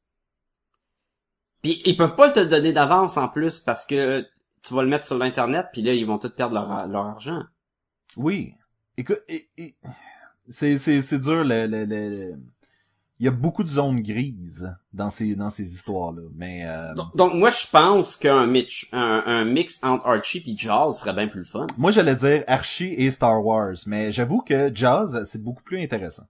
puis 1.62 1.82
ils 1.84 1.96
peuvent 1.96 2.16
pas 2.16 2.30
te 2.30 2.40
donner 2.40 2.72
d'avance 2.72 3.16
en 3.16 3.28
plus 3.28 3.58
parce 3.60 3.84
que 3.84 4.26
tu 4.62 4.74
vas 4.74 4.82
le 4.82 4.88
mettre 4.88 5.06
sur 5.06 5.18
l'internet 5.18 5.66
puis 5.72 5.82
là 5.82 5.92
ils 5.94 6.06
vont 6.06 6.18
tous 6.18 6.30
perdre 6.30 6.54
leur, 6.54 6.86
leur 6.86 7.06
argent. 7.06 7.42
Oui. 8.16 8.54
Écoute, 8.96 9.22
et- 9.28 9.48
et- 9.56 9.74
c'est, 10.48 10.78
c'est, 10.78 11.02
c'est 11.02 11.18
dur, 11.18 11.44
le, 11.44 11.66
le, 11.66 11.84
le- 11.84 12.36
il 13.20 13.24
y 13.24 13.28
a 13.28 13.32
beaucoup 13.32 13.64
de 13.64 13.68
zones 13.68 14.00
grises 14.00 14.72
dans 14.92 15.10
ces, 15.10 15.34
dans 15.34 15.50
ces 15.50 15.74
histoires-là, 15.74 16.22
mais, 16.36 16.62
euh, 16.66 16.94
Donc, 16.94 17.16
donc, 17.16 17.34
moi 17.34 17.50
je 17.50 17.66
pense 17.70 18.16
qu'un 18.16 18.46
mix, 18.46 18.86
un, 18.92 19.22
un 19.26 19.44
mix 19.44 19.78
entre 19.82 20.06
Archie 20.06 20.40
puis 20.40 20.56
Jaws 20.56 20.92
serait 20.92 21.12
bien 21.14 21.26
plus 21.28 21.40
le 21.40 21.44
fun. 21.46 21.66
moi 21.76 21.90
j'allais 21.90 22.14
dire 22.14 22.44
Archie 22.46 22.94
et 22.96 23.10
Star 23.10 23.44
Wars, 23.44 23.74
mais 23.86 24.12
j'avoue 24.12 24.40
que 24.42 24.70
Jazz, 24.74 25.20
c'est 25.24 25.42
beaucoup 25.42 25.62
plus 25.64 25.82
intéressant. 25.82 26.24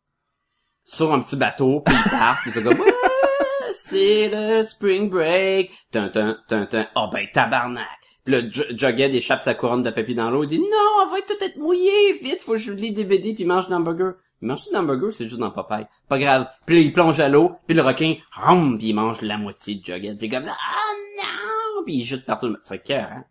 Sur 0.85 1.13
un 1.13 1.21
petit 1.21 1.37
bateau 1.37 1.81
puis 1.81 1.95
ils 1.95 2.11
partent 2.11 2.41
puis 2.43 2.51
c'est 2.53 2.63
comme 2.63 2.83
c'est 3.75 4.31
le 4.33 4.63
spring 4.65 5.11
break. 5.11 5.71
Tum 5.93 6.11
tum 6.11 6.37
tum 6.49 6.67
tum. 6.69 6.87
Oh 6.97 7.09
ben 7.13 7.27
tabarnak. 7.33 7.85
Puis 8.25 8.33
là 8.35 8.49
J- 8.49 8.77
Jughead 8.77 9.15
échappe 9.15 9.43
sa 9.43 9.55
couronne 9.55 9.83
de 9.83 9.91
papier 9.91 10.15
dans 10.15 10.31
l'eau, 10.31 10.45
il 10.45 10.49
dit 10.49 10.59
non, 10.59 10.65
elle 11.05 11.11
va 11.13 11.27
tout 11.27 11.45
être 11.45 11.57
mouillée, 11.59 12.15
vite, 12.23 12.41
faut 12.43 12.53
que 12.53 12.59
je 12.59 12.73
lis 12.73 12.93
des 12.93 13.05
BD 13.05 13.35
puis 13.35 13.45
mange 13.45 13.69
l'hamburger. 13.69 14.15
Il 14.17 14.28
mange 14.47 14.65
tout 14.65 14.73
l'hamburger, 14.73 15.13
c'est 15.13 15.27
juste 15.27 15.41
dans 15.41 15.51
Popeye. 15.51 15.87
Pas 16.09 16.19
grave. 16.19 16.47
Puis 16.65 16.77
là, 16.77 16.83
il 16.83 16.93
plonge 16.93 17.19
à 17.21 17.29
l'eau, 17.29 17.57
puis 17.67 17.75
le 17.75 17.83
requin, 17.83 18.15
rum, 18.33 18.79
puis 18.79 18.89
il 18.89 18.95
mange 18.95 19.21
la 19.23 19.37
moitié 19.37 19.77
de 19.77 19.85
Jughead. 19.85 20.19
Puis 20.19 20.29
comme, 20.29 20.45
ah 20.47 20.95
non! 21.17 21.85
Puis 21.85 21.97
il 21.97 22.05
jette 22.05 22.25
partout. 22.25 22.57
C'est 22.63 22.83
cœur, 22.83 23.09
hein? 23.11 23.25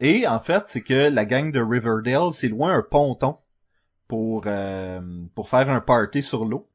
Et 0.00 0.26
en 0.26 0.38
fait, 0.40 0.64
c'est 0.66 0.82
que 0.82 1.08
la 1.08 1.24
gang 1.24 1.50
de 1.50 1.60
Riverdale, 1.60 2.32
c'est 2.32 2.48
loin 2.48 2.72
un 2.72 2.82
ponton 2.82 3.36
pour, 4.06 4.44
euh, 4.46 5.00
pour 5.34 5.48
faire 5.48 5.68
un 5.70 5.80
party 5.80 6.22
sur 6.22 6.44
l'eau. 6.44 6.68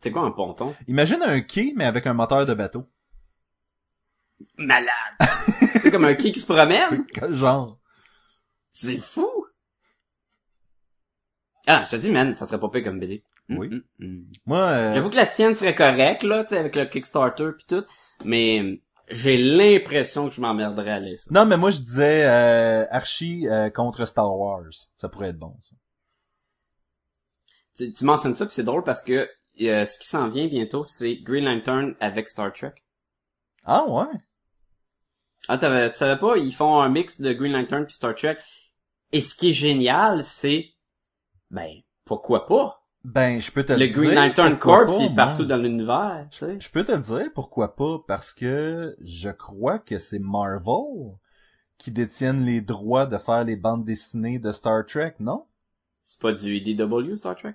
C'est 0.00 0.10
quoi 0.10 0.22
un 0.22 0.30
ponton? 0.30 0.74
Imagine 0.86 1.22
un 1.22 1.40
quai, 1.40 1.72
mais 1.76 1.84
avec 1.84 2.06
un 2.06 2.14
moteur 2.14 2.46
de 2.46 2.54
bateau. 2.54 2.86
Malade! 4.56 4.88
c'est 5.82 5.90
comme 5.90 6.04
un 6.04 6.14
qui 6.14 6.32
qui 6.32 6.40
se 6.40 6.46
promène? 6.46 7.04
Quel 7.12 7.32
genre? 7.34 7.78
C'est 8.72 8.98
fou! 8.98 9.47
Ah, 11.70 11.84
je 11.84 11.90
te 11.90 11.96
dis, 11.96 12.10
man, 12.10 12.34
ça 12.34 12.46
serait 12.46 12.58
pas 12.58 12.68
pire 12.70 12.82
comme 12.84 12.98
BD. 12.98 13.22
Mm, 13.48 13.58
Oui. 13.58 13.68
mm, 13.68 13.82
mm. 14.06 14.24
Moi, 14.46 14.58
euh, 14.58 14.92
J'avoue 14.94 15.10
que 15.10 15.16
la 15.16 15.26
tienne 15.26 15.54
serait 15.54 15.74
correcte, 15.74 16.22
là, 16.22 16.42
tu 16.44 16.50
sais, 16.50 16.58
avec 16.58 16.74
le 16.74 16.86
Kickstarter 16.86 17.50
pis 17.58 17.66
tout, 17.66 17.84
mais 18.24 18.80
j'ai 19.10 19.36
l'impression 19.36 20.28
que 20.28 20.34
je 20.34 20.40
m'emmerderais 20.40 20.90
à 20.92 20.98
lire 21.00 21.18
ça. 21.18 21.30
non, 21.32 21.46
mais 21.46 21.56
moi 21.56 21.70
je 21.70 21.78
disais 21.78 22.24
euh, 22.26 22.86
Archie 22.90 23.46
euh, 23.48 23.70
contre 23.70 24.04
Star 24.06 24.34
Wars. 24.36 24.64
Ça 24.96 25.08
pourrait 25.08 25.28
être 25.28 25.38
bon, 25.38 25.54
ça. 25.60 25.76
Tu, 27.76 27.92
tu 27.92 28.04
mentionnes 28.04 28.34
ça 28.34 28.46
pis 28.46 28.52
c'est 28.54 28.64
drôle 28.64 28.82
parce 28.84 29.02
que 29.02 29.28
euh, 29.60 29.86
ce 29.86 29.98
qui 29.98 30.06
s'en 30.08 30.28
vient 30.28 30.46
bientôt, 30.46 30.84
c'est 30.84 31.16
Green 31.16 31.44
Lantern 31.44 31.94
avec 32.00 32.28
Star 32.28 32.52
Trek. 32.52 32.72
Ah 33.64 33.84
ouais? 33.88 34.04
Ah, 35.48 35.58
t'avais- 35.58 35.90
tu 35.90 35.96
savais 35.98 36.18
pas, 36.18 36.36
ils 36.36 36.52
font 36.54 36.80
un 36.80 36.88
mix 36.88 37.20
de 37.20 37.32
Green 37.32 37.52
Lantern 37.52 37.84
puis 37.86 37.94
Star 37.94 38.14
Trek. 38.14 38.36
Et 39.12 39.20
ce 39.20 39.34
qui 39.34 39.50
est 39.50 39.52
génial, 39.54 40.22
c'est, 40.22 40.66
ben, 41.50 41.82
pourquoi 42.06 42.46
pas? 42.46 42.82
Ben, 43.02 43.40
je 43.40 43.50
peux 43.50 43.64
te 43.64 43.72
Le 43.72 43.86
le 43.86 43.88
dire. 43.88 43.94
Green 43.94 44.14
Lantern 44.14 44.58
Corps, 44.58 44.84
pas, 44.84 44.92
il 44.98 45.06
est 45.06 45.14
partout 45.14 45.46
dans 45.46 45.56
l'univers, 45.56 46.26
tu 46.30 46.38
sais. 46.38 46.60
Je 46.60 46.70
peux 46.70 46.84
te 46.84 46.92
le 46.92 46.98
dire 47.02 47.32
pourquoi 47.34 47.74
pas, 47.74 47.98
parce 48.06 48.32
que 48.32 48.94
je 49.00 49.28
crois 49.30 49.80
que 49.80 49.98
c'est 49.98 50.20
Marvel 50.20 51.16
qui 51.78 51.90
détiennent 51.92 52.44
les 52.44 52.60
droits 52.60 53.06
de 53.06 53.18
faire 53.18 53.44
les 53.44 53.56
bandes 53.56 53.84
dessinées 53.84 54.38
de 54.38 54.52
Star 54.52 54.86
Trek, 54.86 55.16
non? 55.20 55.46
C'est 56.00 56.20
pas 56.20 56.32
du 56.32 56.56
IDW, 56.56 57.14
Star 57.14 57.36
Trek? 57.36 57.54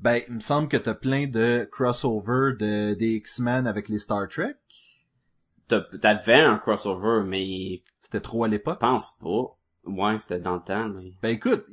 Ben, 0.00 0.22
il 0.26 0.36
me 0.36 0.40
semble 0.40 0.68
que 0.68 0.78
t'as 0.78 0.94
plein 0.94 1.26
de 1.26 1.68
crossover 1.70 2.54
de, 2.58 2.94
des 2.94 3.16
X-Men 3.16 3.66
avec 3.66 3.90
les 3.90 3.98
Star 3.98 4.26
Trek. 4.26 4.54
T'as- 5.68 5.82
T'avais 6.00 6.40
un 6.40 6.58
crossover, 6.58 7.22
mais 7.24 7.84
C'était 8.00 8.22
trop 8.22 8.44
à 8.44 8.48
je 8.48 8.48
l'époque. 8.48 8.80
pense 8.80 9.12
pas. 9.18 9.58
Ouais, 9.84 10.18
c'était 10.18 10.40
dans 10.40 10.56
le 10.56 10.62
temps, 10.62 10.88
mais... 10.88 11.14
Ben 11.20 11.28
écoute, 11.34 11.66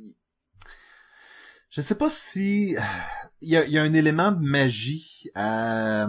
je 1.74 1.80
sais 1.80 1.94
pas 1.96 2.08
si 2.08 2.76
il 3.42 3.48
y 3.48 3.56
a, 3.56 3.64
il 3.66 3.72
y 3.72 3.78
a 3.78 3.82
un 3.82 3.92
élément 3.92 4.30
de 4.32 4.40
magie 4.40 5.28
à 5.34 6.06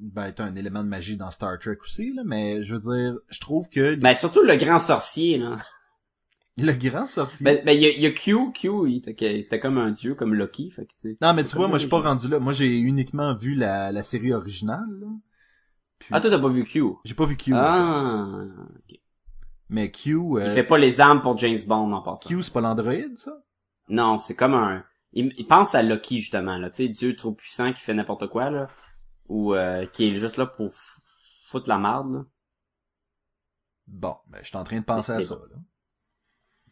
ben 0.00 0.32
t'as 0.32 0.44
un 0.44 0.54
élément 0.56 0.82
de 0.82 0.88
magie 0.88 1.16
dans 1.16 1.30
Star 1.30 1.58
Trek 1.58 1.78
aussi 1.84 2.12
là, 2.12 2.22
mais 2.24 2.62
je 2.62 2.74
veux 2.74 2.80
dire, 2.94 3.18
je 3.28 3.40
trouve 3.40 3.68
que 3.68 3.80
les- 3.80 3.96
Ben, 3.96 4.14
surtout 4.14 4.42
le 4.42 4.56
grand 4.56 4.78
sorcier, 4.78 5.38
là. 5.38 5.56
le 6.58 6.72
grand 6.72 7.06
sorcier. 7.06 7.44
Ben, 7.44 7.62
ben, 7.64 7.72
il 7.72 7.82
y 7.82 7.86
a, 7.86 7.90
il 7.90 8.00
y 8.00 8.06
a 8.06 8.10
Q, 8.10 8.52
Q, 8.52 8.68
il 8.88 8.96
était, 9.06 9.60
comme 9.60 9.78
un 9.78 9.90
dieu, 9.90 10.14
comme 10.14 10.34
Loki, 10.34 10.70
fait 10.70 10.86
que 10.86 10.92
c'est- 11.02 11.20
non 11.22 11.32
mais 11.34 11.44
tu 11.44 11.54
vois, 11.56 11.68
moi 11.68 11.78
je 11.78 11.82
suis 11.82 11.90
pas 11.90 12.00
rendu 12.00 12.28
là. 12.28 12.38
Moi 12.40 12.52
j'ai 12.52 12.76
uniquement 12.78 13.34
vu 13.34 13.54
la, 13.54 13.92
la 13.92 14.02
série 14.02 14.32
originale. 14.32 14.84
Là. 15.00 15.06
Puis- 15.98 16.08
Ah, 16.12 16.20
toi, 16.20 16.28
t'as 16.30 16.38
pas 16.38 16.48
vu 16.48 16.64
Q? 16.64 16.82
J'ai 17.04 17.14
pas 17.14 17.24
vu 17.26 17.36
Q. 17.36 17.52
Ah, 17.54 18.26
ok. 18.76 18.98
Mais 19.70 19.90
Q, 19.90 20.14
euh, 20.14 20.44
Il 20.46 20.50
fait 20.52 20.62
pas 20.62 20.78
les 20.78 21.00
armes 21.00 21.22
pour 21.22 21.38
James 21.38 21.58
Bond, 21.66 21.92
en 21.92 22.02
passant. 22.02 22.28
Q 22.28 22.42
c'est 22.42 22.52
pas 22.52 22.60
l'androïde 22.60 23.16
ça? 23.16 23.32
Non, 23.88 24.18
c'est 24.18 24.34
comme 24.34 24.54
un... 24.54 24.84
Il, 25.12 25.32
il 25.36 25.46
pense 25.46 25.74
à 25.74 25.82
Loki, 25.82 26.20
justement, 26.20 26.58
là. 26.58 26.70
Tu 26.70 26.86
sais, 26.86 26.88
dieu 26.88 27.16
trop 27.16 27.32
puissant 27.32 27.72
qui 27.72 27.80
fait 27.80 27.94
n'importe 27.94 28.28
quoi, 28.28 28.50
là. 28.50 28.68
Ou 29.28 29.54
euh, 29.54 29.86
qui 29.86 30.08
est 30.08 30.16
juste 30.16 30.36
là 30.36 30.46
pour 30.46 30.72
foutre 31.48 31.68
la 31.68 31.78
marde, 31.78 32.12
là. 32.12 32.24
Bon, 33.86 34.16
ben 34.26 34.40
je 34.42 34.48
suis 34.48 34.56
en 34.56 34.64
train 34.64 34.80
de 34.80 34.84
penser 34.84 35.12
à 35.12 35.20
ça 35.20 35.36
bon. 35.36 35.42
là. 35.42 35.56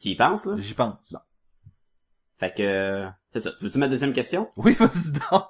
Tu 0.01 0.09
y 0.09 0.17
penses, 0.17 0.47
là? 0.47 0.57
J'y 0.59 0.75
pense. 0.75 1.17
Fait 2.39 2.53
que... 2.53 3.09
C'est 3.33 3.41
ça. 3.41 3.53
Tu 3.53 3.65
veux-tu 3.65 3.79
ma 3.79 3.89
deuxième 3.89 4.13
question? 4.13 4.51
Oui, 4.57 4.75
vas-y 4.75 5.13
donc. 5.13 5.49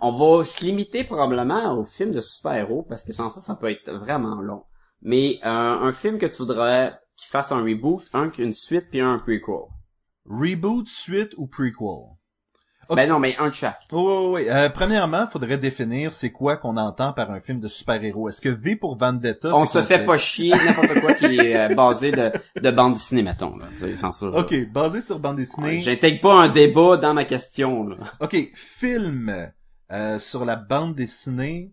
On 0.00 0.12
va 0.12 0.44
se 0.44 0.64
limiter 0.64 1.04
probablement 1.04 1.78
aux 1.78 1.84
films 1.84 2.12
de 2.12 2.20
super-héros, 2.20 2.82
parce 2.82 3.02
que 3.02 3.12
sans 3.12 3.30
ça, 3.30 3.40
ça 3.40 3.56
peut 3.56 3.70
être 3.70 3.90
vraiment 3.92 4.40
long. 4.40 4.64
Mais 5.02 5.40
euh, 5.44 5.48
un 5.48 5.92
film 5.92 6.18
que 6.18 6.26
tu 6.26 6.38
voudrais 6.38 6.98
qu'il 7.16 7.28
fasse 7.28 7.52
un 7.52 7.62
reboot, 7.62 8.04
un 8.12 8.30
une 8.32 8.52
suite, 8.52 8.90
puis 8.90 9.00
un 9.00 9.18
prequel. 9.18 9.68
Reboot, 10.26 10.88
suite 10.88 11.34
ou 11.36 11.46
prequel? 11.46 12.16
Ben 12.90 13.08
non, 13.08 13.18
mais 13.18 13.34
un 13.38 13.48
de 13.48 13.54
chaque. 13.54 13.80
Oui, 13.92 14.02
oui, 14.02 14.26
oui. 14.34 14.48
Euh, 14.50 14.68
premièrement, 14.68 15.26
faudrait 15.26 15.56
définir 15.56 16.12
c'est 16.12 16.30
quoi 16.30 16.56
qu'on 16.58 16.76
entend 16.76 17.12
par 17.14 17.30
un 17.30 17.40
film 17.40 17.58
de 17.60 17.68
super-héros. 17.68 18.28
Est-ce 18.28 18.42
que 18.42 18.48
V 18.50 18.76
pour 18.76 18.98
Vendetta, 18.98 19.54
On 19.54 19.66
se 19.66 19.80
fait 19.82 20.04
pas 20.04 20.18
chier 20.18 20.50
n'importe 20.50 21.00
quoi 21.00 21.14
qui 21.14 21.24
est 21.24 21.56
euh, 21.56 21.74
basé 21.74 22.12
de, 22.12 22.30
de 22.60 22.70
bande 22.70 22.94
dessinée, 22.94 23.22
mettons. 23.22 23.56
Là. 23.56 23.66
C'est 23.78 23.96
sans 23.96 24.12
ça. 24.12 24.26
là. 24.26 24.38
Ok, 24.38 24.54
basé 24.70 25.00
sur 25.00 25.18
bande 25.18 25.36
dessinée. 25.36 25.66
Ouais, 25.66 25.80
J'intègre 25.80 26.20
pas 26.20 26.34
un 26.34 26.48
débat 26.48 26.98
dans 26.98 27.14
ma 27.14 27.24
question. 27.24 27.84
Là. 27.88 27.96
Ok, 28.20 28.36
film 28.54 29.34
euh, 29.90 30.18
sur 30.18 30.44
la 30.44 30.56
bande 30.56 30.94
dessinée, 30.94 31.72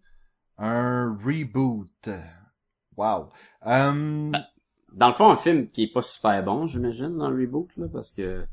un 0.58 1.18
reboot. 1.26 2.10
Wow. 2.96 3.30
Euh, 3.68 4.32
Dans 4.94 5.08
le 5.08 5.14
fond, 5.14 5.30
un 5.30 5.36
film 5.36 5.70
qui 5.70 5.84
est 5.84 5.92
pas 5.92 6.02
super 6.02 6.44
bon, 6.44 6.68
j'imagine, 6.68 7.18
dans 7.18 7.30
le 7.30 7.42
reboot, 7.42 7.70
là, 7.78 7.88
parce 7.92 8.12
que 8.12 8.46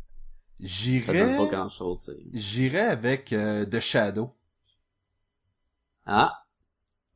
j'irais, 0.60 1.36
pas 1.36 1.46
grand 1.46 1.68
chose. 1.68 1.98
tu 1.98 2.12
sais. 2.12 2.18
j'irais 2.32 2.86
avec 2.86 3.32
euh, 3.32 3.64
The 3.64 3.80
Shadow. 3.80 4.34
Ah. 6.06 6.44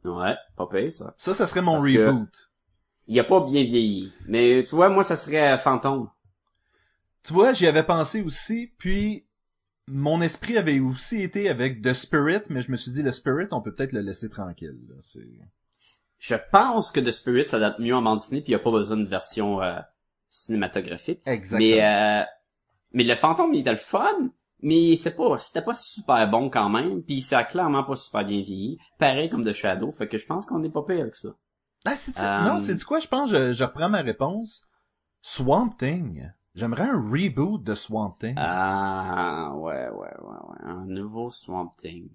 Ouais, 0.04 0.34
pas 0.56 0.66
pire, 0.66 0.92
ça. 0.92 1.14
Ça, 1.18 1.34
ça 1.34 1.46
serait 1.46 1.62
mon 1.62 1.74
Parce 1.74 1.84
reboot. 1.84 2.50
Il 3.06 3.18
a 3.18 3.24
pas 3.24 3.44
bien 3.44 3.64
vieilli. 3.64 4.12
Mais 4.26 4.64
tu 4.64 4.74
vois, 4.74 4.88
moi, 4.88 5.04
ça 5.04 5.16
serait 5.16 5.52
euh, 5.52 5.58
Fantôme. 5.58 6.10
Tu 7.22 7.32
vois, 7.32 7.52
j'y 7.52 7.66
avais 7.66 7.84
pensé 7.84 8.22
aussi, 8.22 8.72
puis 8.78 9.26
mon 9.86 10.20
esprit 10.20 10.56
avait 10.56 10.80
aussi 10.80 11.22
été 11.22 11.48
avec 11.48 11.82
The 11.82 11.92
Spirit, 11.92 12.42
mais 12.50 12.62
je 12.62 12.72
me 12.72 12.76
suis 12.76 12.90
dit, 12.90 13.02
le 13.02 13.12
Spirit, 13.12 13.46
on 13.52 13.60
peut 13.60 13.72
peut-être 13.72 13.92
le 13.92 14.00
laisser 14.00 14.28
tranquille. 14.28 14.78
là. 14.88 14.96
Je 16.22 16.36
pense 16.52 16.92
que 16.92 17.00
The 17.00 17.10
Spirit 17.10 17.46
s'adapte 17.46 17.80
mieux 17.80 17.96
en 17.96 18.00
bande 18.02 18.20
dessinée, 18.20 18.40
puis 18.42 18.50
il 18.50 18.52
y 18.52 18.54
a 18.54 18.60
pas 18.60 18.70
besoin 18.70 18.96
de 18.96 19.08
version 19.08 19.60
euh, 19.60 19.80
cinématographique. 20.28 21.20
Exactement. 21.26 21.58
Mais 21.58 21.84
euh, 21.84 22.24
mais 22.92 23.02
le 23.04 23.14
fantôme 23.16 23.52
il 23.54 23.60
était 23.60 23.70
le 23.70 23.76
fun, 23.76 24.30
mais 24.60 24.96
c'est 24.96 25.16
pas 25.16 25.36
c'était 25.38 25.64
pas 25.64 25.74
super 25.74 26.30
bon 26.30 26.48
quand 26.48 26.68
même, 26.68 27.02
puis 27.02 27.22
ça 27.22 27.38
a 27.38 27.44
clairement 27.44 27.82
pas 27.82 27.96
super 27.96 28.24
bien 28.24 28.40
vieilli, 28.40 28.78
pareil 28.98 29.30
comme 29.30 29.44
The 29.44 29.52
Shadow, 29.52 29.90
fait 29.90 30.06
que 30.06 30.16
je 30.16 30.26
pense 30.26 30.46
qu'on 30.46 30.62
est 30.62 30.70
pas 30.70 30.82
pire 30.84 31.00
avec 31.00 31.16
ça. 31.16 31.30
Ah, 31.84 31.96
c'est 31.96 32.16
Euh, 32.20 32.42
Non, 32.42 32.58
c'est 32.60 32.76
du 32.76 32.84
quoi, 32.84 33.00
je 33.00 33.08
pense, 33.08 33.28
je, 33.30 33.52
je 33.52 33.64
reprends 33.64 33.88
ma 33.88 34.02
réponse. 34.02 34.62
Swamp 35.22 35.70
Thing. 35.78 36.30
J'aimerais 36.54 36.84
un 36.88 37.00
reboot 37.10 37.64
de 37.64 37.74
Swamp 37.74 38.16
Thing. 38.20 38.34
Ah, 38.36 39.52
ouais, 39.56 39.88
ouais, 39.88 40.14
ouais, 40.20 40.38
ouais. 40.48 40.56
Un 40.62 40.84
nouveau 40.84 41.30
Swamp 41.30 41.74
Thing. 41.78 42.08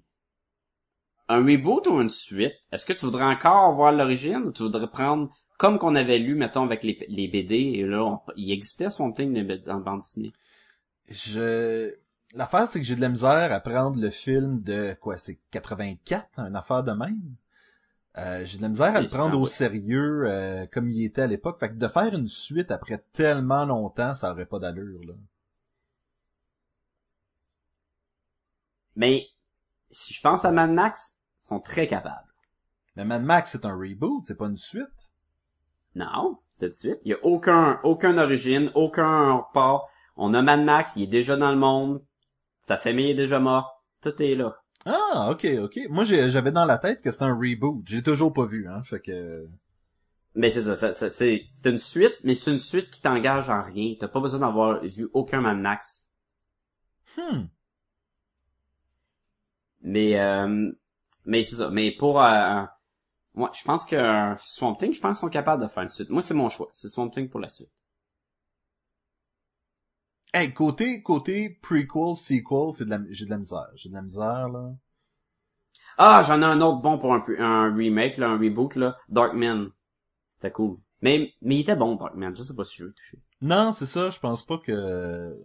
Un 1.30 1.38
reboot 1.45 1.88
ou 1.88 2.01
une 2.01 2.09
suite? 2.09 2.53
Est-ce 2.73 2.86
que 2.86 2.91
tu 2.91 3.05
voudrais 3.05 3.23
encore 3.23 3.73
voir 3.75 3.93
l'origine 3.93 4.43
ou 4.45 4.51
tu 4.51 4.63
voudrais 4.63 4.89
prendre 4.89 5.30
comme 5.57 5.80
qu'on 5.80 5.95
avait 5.95 6.19
lu, 6.19 6.36
mettons, 6.36 6.63
avec 6.65 6.84
les, 6.84 7.05
les 7.07 7.28
BD, 7.30 7.55
et 7.55 7.84
là, 7.86 8.03
on- 8.03 8.19
il 8.36 8.51
existait 8.51 8.89
Swamp 8.89 9.13
Thing 9.13 9.34
dans 9.65 9.80
bande 9.80 10.01
dessinée? 10.01 10.34
Je... 11.09 11.95
L'affaire, 12.34 12.67
c'est 12.67 12.80
que 12.80 12.86
j'ai 12.86 12.95
de 12.95 13.01
la 13.01 13.09
misère 13.09 13.51
à 13.51 13.59
prendre 13.59 13.99
le 13.99 14.09
film 14.09 14.61
de, 14.61 14.93
quoi, 15.01 15.17
c'est 15.17 15.38
84, 15.51 16.39
une 16.39 16.55
affaire 16.55 16.84
de 16.84 16.91
même? 16.91 17.19
Euh, 18.17 18.45
j'ai 18.45 18.57
de 18.57 18.63
la 18.63 18.69
misère 18.69 18.95
à 18.95 19.01
le 19.01 19.07
prendre 19.07 19.39
au 19.39 19.45
ouais. 19.45 19.47
sérieux 19.47 20.25
euh, 20.28 20.65
comme 20.67 20.89
il 20.89 21.03
était 21.05 21.21
à 21.23 21.28
l'époque. 21.28 21.59
Fait 21.59 21.69
que 21.69 21.75
de 21.75 21.88
faire 21.88 22.13
une 22.15 22.28
suite 22.28 22.71
après 22.71 23.03
tellement 23.13 23.65
longtemps, 23.65 24.15
ça 24.15 24.32
aurait 24.32 24.45
pas 24.47 24.59
d'allure, 24.59 25.01
là. 25.05 25.13
Mais, 28.95 29.28
si 29.91 30.13
je 30.13 30.21
pense 30.21 30.45
à 30.45 30.51
Mad 30.51 30.71
Max, 30.71 31.16
sont 31.47 31.59
très 31.59 31.87
capables. 31.87 32.27
Mais 32.95 33.05
Mad 33.05 33.23
Max, 33.23 33.51
c'est 33.51 33.65
un 33.65 33.75
reboot, 33.75 34.25
c'est 34.25 34.37
pas 34.37 34.47
une 34.47 34.57
suite. 34.57 35.11
Non, 35.95 36.39
c'est 36.47 36.69
de 36.69 36.73
suite. 36.73 36.99
Il 37.05 37.11
y 37.11 37.13
a 37.13 37.23
aucun, 37.23 37.79
aucun 37.83 38.17
origine, 38.17 38.71
aucun 38.75 39.33
report. 39.33 39.89
On 40.15 40.33
a 40.33 40.41
Mad 40.41 40.63
Max, 40.63 40.91
il 40.95 41.03
est 41.03 41.07
déjà 41.07 41.37
dans 41.37 41.51
le 41.51 41.57
monde. 41.57 42.03
Sa 42.59 42.77
famille 42.77 43.11
est 43.11 43.15
déjà 43.15 43.39
morte. 43.39 43.71
Tout 44.01 44.21
est 44.21 44.35
là. 44.35 44.57
Ah, 44.85 45.29
ok, 45.31 45.45
ok. 45.61 45.79
Moi, 45.89 46.03
j'avais 46.03 46.51
dans 46.51 46.65
la 46.65 46.77
tête 46.77 47.01
que 47.01 47.11
c'était 47.11 47.25
un 47.25 47.35
reboot. 47.35 47.81
J'ai 47.85 48.03
toujours 48.03 48.33
pas 48.33 48.45
vu, 48.45 48.67
hein. 48.67 48.81
Fait 48.83 48.99
que... 48.99 49.47
Mais 50.35 50.51
c'est 50.51 50.61
ça, 50.61 50.75
ça- 50.75 50.93
ça- 50.93 51.09
c'est 51.09 51.41
c'est 51.55 51.69
une 51.71 51.79
suite, 51.79 52.15
mais 52.23 52.35
c'est 52.35 52.51
une 52.51 52.59
suite 52.59 52.91
qui 52.91 53.01
t'engage 53.01 53.49
en 53.49 53.61
rien. 53.61 53.95
T'as 53.99 54.07
pas 54.07 54.19
besoin 54.19 54.39
d'avoir 54.41 54.81
vu 54.83 55.07
aucun 55.13 55.41
Mad 55.41 55.57
Max. 55.57 56.09
Hmm. 57.17 57.45
Mais 59.81 60.19
euh, 60.19 60.71
mais 61.28 61.43
c'est 61.43 61.57
ça. 61.57 61.69
Mais 61.69 61.91
pour 61.91 62.21
euh, 62.21 62.63
moi, 63.36 63.51
je 63.53 63.63
pense 63.63 63.86
que 63.86 64.34
Swamp 64.38 64.75
Thing, 64.78 64.93
je 64.93 64.99
pense 64.99 65.17
qu'ils 65.17 65.28
sont 65.28 65.30
capables 65.30 65.61
de 65.61 65.67
faire 65.67 65.84
une 65.84 65.89
suite. 65.89 66.09
Moi, 66.09 66.23
c'est 66.23 66.34
mon 66.34 66.49
choix. 66.49 66.69
C'est 66.71 66.89
Swamp 66.89 67.09
Thing 67.09 67.30
pour 67.30 67.39
la 67.39 67.49
suite. 67.49 67.69
Hey, 70.34 70.53
côté, 70.53 71.03
côté 71.03 71.59
prequel, 71.61 72.15
sequel, 72.15 72.73
c'est 72.73 72.86
de 72.86 72.89
la, 72.89 72.99
j'ai 73.09 73.25
de 73.25 73.30
la 73.30 73.38
misère. 73.38 73.69
J'ai 73.75 73.89
de 73.89 73.93
la 73.93 74.01
misère, 74.01 74.49
là. 74.49 74.73
Ah, 75.99 76.23
j'en 76.25 76.41
ai 76.41 76.45
un 76.45 76.61
autre 76.61 76.82
bon 76.82 76.97
pour 76.97 77.13
un, 77.13 77.23
un 77.39 77.75
remake, 77.75 78.17
là, 78.17 78.30
un 78.30 78.38
reboot, 78.38 78.75
là. 78.75 78.97
Darkman. 79.09 79.69
C'était 80.34 80.51
cool. 80.51 80.78
Mais, 81.01 81.34
mais 81.41 81.57
il 81.57 81.59
était 81.61 81.75
bon, 81.75 81.95
Darkman. 81.95 82.36
Je 82.36 82.43
sais 82.43 82.55
pas 82.55 82.63
si 82.63 82.78
je 82.78 82.84
veux 82.84 82.89
le 82.89 82.95
toucher. 82.95 83.19
Non, 83.41 83.71
c'est 83.71 83.86
ça, 83.86 84.09
je 84.09 84.19
pense 84.19 84.45
pas 84.45 84.57
que... 84.57 85.36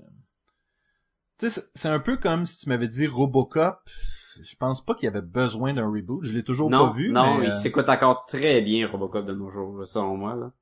Tu 1.38 1.50
sais, 1.50 1.62
c'est 1.74 1.88
un 1.88 2.00
peu 2.00 2.16
comme 2.16 2.46
si 2.46 2.58
tu 2.58 2.68
m'avais 2.68 2.88
dit 2.88 3.06
Robocop. 3.06 3.80
Je 4.40 4.56
pense 4.56 4.84
pas 4.84 4.94
qu'il 4.94 5.04
y 5.04 5.08
avait 5.08 5.20
besoin 5.20 5.74
d'un 5.74 5.90
reboot. 5.90 6.24
Je 6.24 6.32
l'ai 6.32 6.42
toujours 6.42 6.70
non, 6.70 6.88
pas 6.88 6.96
vu, 6.96 7.12
non, 7.12 7.38
mais... 7.38 7.46
il 7.46 7.48
euh, 7.48 7.50
s'écoute 7.50 7.88
encore 7.88 8.24
très 8.24 8.60
bien, 8.60 8.86
Robocop, 8.86 9.24
de 9.24 9.34
nos 9.34 9.48
jours, 9.50 9.86
selon 9.86 10.16
moi, 10.16 10.34
là. 10.34 10.52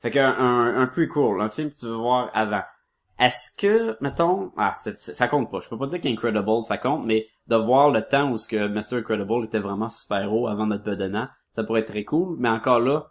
Fait 0.00 0.10
qu'un 0.10 0.30
un, 0.30 0.80
un 0.80 0.86
prequel, 0.86 1.40
un 1.40 1.48
film 1.48 1.70
que 1.70 1.76
tu 1.76 1.86
veux 1.86 1.94
voir 1.94 2.30
avant. 2.32 2.62
Est-ce 3.18 3.54
que, 3.54 3.98
mettons, 4.00 4.50
ah, 4.56 4.74
ça 4.74 5.28
compte 5.28 5.50
pas. 5.50 5.60
Je 5.60 5.68
peux 5.68 5.76
pas 5.76 5.86
dire 5.86 6.00
qu'Incredible, 6.00 6.62
ça 6.62 6.78
compte, 6.78 7.04
mais 7.04 7.26
de 7.48 7.56
voir 7.56 7.90
le 7.90 8.00
temps 8.00 8.30
où 8.30 8.38
ce 8.38 8.48
que 8.48 8.66
Mr. 8.66 8.98
Incredible 9.00 9.44
était 9.44 9.58
vraiment 9.58 9.90
super-héros 9.90 10.48
avant 10.48 10.66
notre 10.66 10.84
bedonnant, 10.84 11.28
ça 11.52 11.64
pourrait 11.64 11.80
être 11.80 11.88
très 11.88 12.04
cool, 12.04 12.36
mais 12.38 12.48
encore 12.48 12.80
là, 12.80 13.10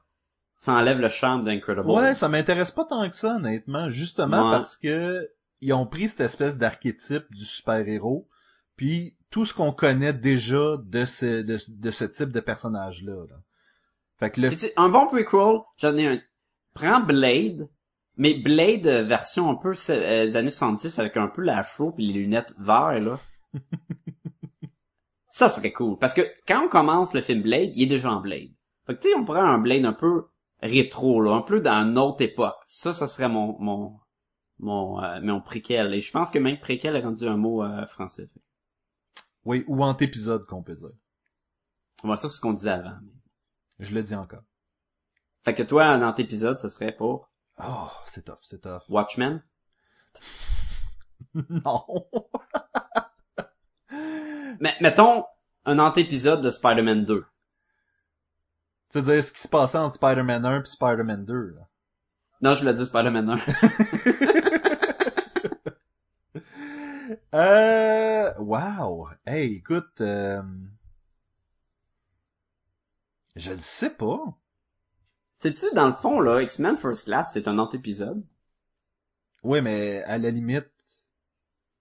ça 0.57 0.73
enlève 0.73 0.99
le 0.99 1.09
charme 1.09 1.43
d'Incredible. 1.43 1.91
Ouais, 1.91 2.15
ça 2.15 2.27
m'intéresse 2.27 2.71
pas 2.71 2.85
tant 2.85 3.07
que 3.07 3.15
ça, 3.15 3.35
honnêtement. 3.35 3.87
Justement 3.89 4.49
Ouais. 4.49 4.57
parce 4.57 4.75
que 4.77 5.29
ils 5.61 5.73
ont 5.73 5.85
pris 5.85 6.09
cette 6.09 6.21
espèce 6.21 6.57
d'archétype 6.57 7.25
du 7.31 7.45
super-héros, 7.45 8.27
puis 8.75 9.17
tout 9.29 9.45
ce 9.45 9.53
qu'on 9.53 9.71
connaît 9.71 10.13
déjà 10.13 10.77
de 10.83 11.05
ce, 11.05 11.41
de, 11.41 11.91
ce 11.91 12.05
type 12.05 12.31
de 12.31 12.39
personnage-là. 12.39 13.25
là. 13.29 13.35
Fait 14.19 14.31
que 14.31 14.41
le... 14.41 14.49
Un 14.77 14.89
bon 14.89 15.07
prequel, 15.07 15.61
j'en 15.77 15.95
ai 15.97 16.07
un. 16.07 16.19
Prends 16.73 17.01
Blade, 17.01 17.69
mais 18.17 18.35
Blade 18.35 18.85
euh, 18.85 19.03
version 19.03 19.49
un 19.49 19.55
peu 19.55 19.73
euh, 19.89 20.27
des 20.27 20.35
années 20.35 20.49
70 20.49 20.99
avec 20.99 21.17
un 21.17 21.27
peu 21.27 21.41
l'afro 21.41 21.91
puis 21.91 22.05
les 22.05 22.13
lunettes 22.13 22.53
vertes, 22.57 23.01
là. 23.01 23.19
ça 25.27 25.49
serait 25.49 25.71
cool. 25.71 25.97
Parce 25.97 26.13
que 26.13 26.21
quand 26.47 26.65
on 26.65 26.69
commence 26.69 27.13
le 27.13 27.21
film 27.21 27.41
Blade, 27.41 27.71
il 27.75 27.83
est 27.83 27.87
déjà 27.87 28.11
en 28.11 28.21
Blade. 28.21 28.51
Fait 28.85 28.95
que 28.95 29.01
tu 29.01 29.09
sais, 29.09 29.15
on 29.15 29.25
prend 29.25 29.43
un 29.43 29.57
Blade 29.57 29.85
un 29.85 29.93
peu 29.93 30.27
rétro, 30.61 31.21
là, 31.21 31.31
un 31.31 31.41
peu 31.41 31.61
dans 31.61 31.85
une 31.85 31.97
autre 31.97 32.21
époque. 32.21 32.57
Ça, 32.65 32.93
ça 32.93 33.07
serait 33.07 33.29
mon 33.29 33.57
mon 33.59 33.99
mon 34.59 35.01
euh, 35.01 35.19
mon 35.21 35.41
préquel. 35.41 35.93
Et 35.93 36.01
je 36.01 36.11
pense 36.11 36.29
que 36.29 36.39
même 36.39 36.59
préquel 36.59 36.95
a 36.95 37.01
rendu 37.01 37.27
un 37.27 37.37
mot 37.37 37.63
euh, 37.63 37.85
français. 37.85 38.29
Oui, 39.45 39.63
ou 39.67 39.83
antépisode 39.83 40.45
qu'on 40.45 40.63
peut 40.63 40.75
dire. 40.75 40.91
Bon, 42.03 42.15
ça 42.15 42.27
c'est 42.27 42.35
ce 42.35 42.41
qu'on 42.41 42.53
disait 42.53 42.71
avant. 42.71 42.97
Je 43.79 43.95
le 43.95 44.03
dis 44.03 44.15
encore. 44.15 44.43
Fait 45.43 45.53
que 45.55 45.63
toi, 45.63 45.97
dans 45.97 46.13
tes 46.13 46.23
épisode, 46.23 46.59
ça 46.59 46.69
serait 46.69 46.91
pour 46.91 47.29
Oh, 47.63 47.89
c'est 48.05 48.25
tough, 48.25 48.37
c'est 48.41 48.61
tough. 48.61 48.83
Watchmen? 48.89 49.41
non. 51.33 51.85
Mais 54.59 54.75
mettons 54.81 55.25
un 55.65 55.79
antépisode 55.79 56.41
de 56.41 56.49
Spider-Man 56.49 57.05
2. 57.05 57.25
Tu 58.91 58.99
veux 58.99 59.13
dire 59.13 59.23
ce 59.23 59.31
qui 59.31 59.41
se 59.41 59.47
passait 59.47 59.77
entre 59.77 59.95
Spider-Man 59.95 60.45
1 60.45 60.61
et 60.61 60.65
Spider-Man 60.65 61.25
2, 61.25 61.55
là? 61.55 61.67
Non, 62.41 62.55
je 62.55 62.65
l'ai 62.65 62.73
dit 62.73 62.85
Spider-Man 62.85 63.29
1. 63.29 63.37
Euh, 67.33 68.33
wow. 68.39 69.09
Hey, 69.25 69.55
écoute, 69.57 70.01
euh... 70.01 70.41
je 73.35 73.51
le 73.51 73.59
sais 73.59 73.91
pas. 73.91 74.19
Sais-tu, 75.39 75.67
dans 75.73 75.87
le 75.87 75.93
fond, 75.93 76.19
là, 76.19 76.41
X-Men 76.41 76.75
First 76.75 77.05
Class, 77.05 77.29
c'est 77.33 77.47
un 77.47 77.59
antépisode. 77.59 78.25
Oui, 79.43 79.61
mais 79.61 80.03
à 80.03 80.17
la 80.17 80.31
limite, 80.31 80.67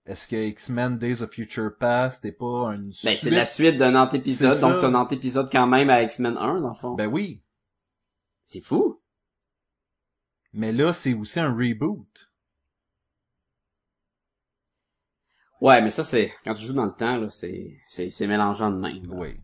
est-ce 0.07 0.29
que 0.29 0.37
X-Men 0.37 0.99
Days 0.99 1.23
of 1.23 1.33
Future 1.33 1.77
Past 1.77 2.25
n'est 2.25 2.33
pas 2.33 2.73
une 2.75 2.89
Ben, 2.89 2.93
suite? 2.93 3.19
c'est 3.19 3.31
la 3.31 3.47
suite 3.47 3.77
d'un 3.79 3.97
antépisode, 3.97 4.61
donc 4.61 4.79
c'est 4.79 4.87
un 4.87 4.95
antépisode 4.95 5.51
quand 5.51 5.67
même 5.67 5.91
à 5.91 6.03
X-Men 6.03 6.37
1, 6.37 6.61
dans 6.61 6.69
le 6.69 6.75
fond. 6.75 6.95
Ben 6.95 7.07
oui. 7.07 7.43
C'est 8.45 8.61
fou. 8.61 9.01
Mais 10.53 10.73
là, 10.73 10.93
c'est 10.93 11.15
aussi 11.15 11.41
un 11.41 11.53
reboot. 11.53 12.28
Ouais, 15.61 15.83
mais 15.83 15.91
ça, 15.91 16.05
c'est, 16.05 16.33
quand 16.45 16.55
tu 16.55 16.65
joues 16.65 16.73
dans 16.73 16.85
le 16.87 16.95
temps, 16.95 17.17
là, 17.17 17.31
c'est, 17.31 17.77
c'est, 17.87 18.11
c'est 18.11 18.27
mélangeant 18.27 18.71
de 18.71 18.77
même. 18.77 19.07
là. 19.07 19.17
Oui. 19.17 19.41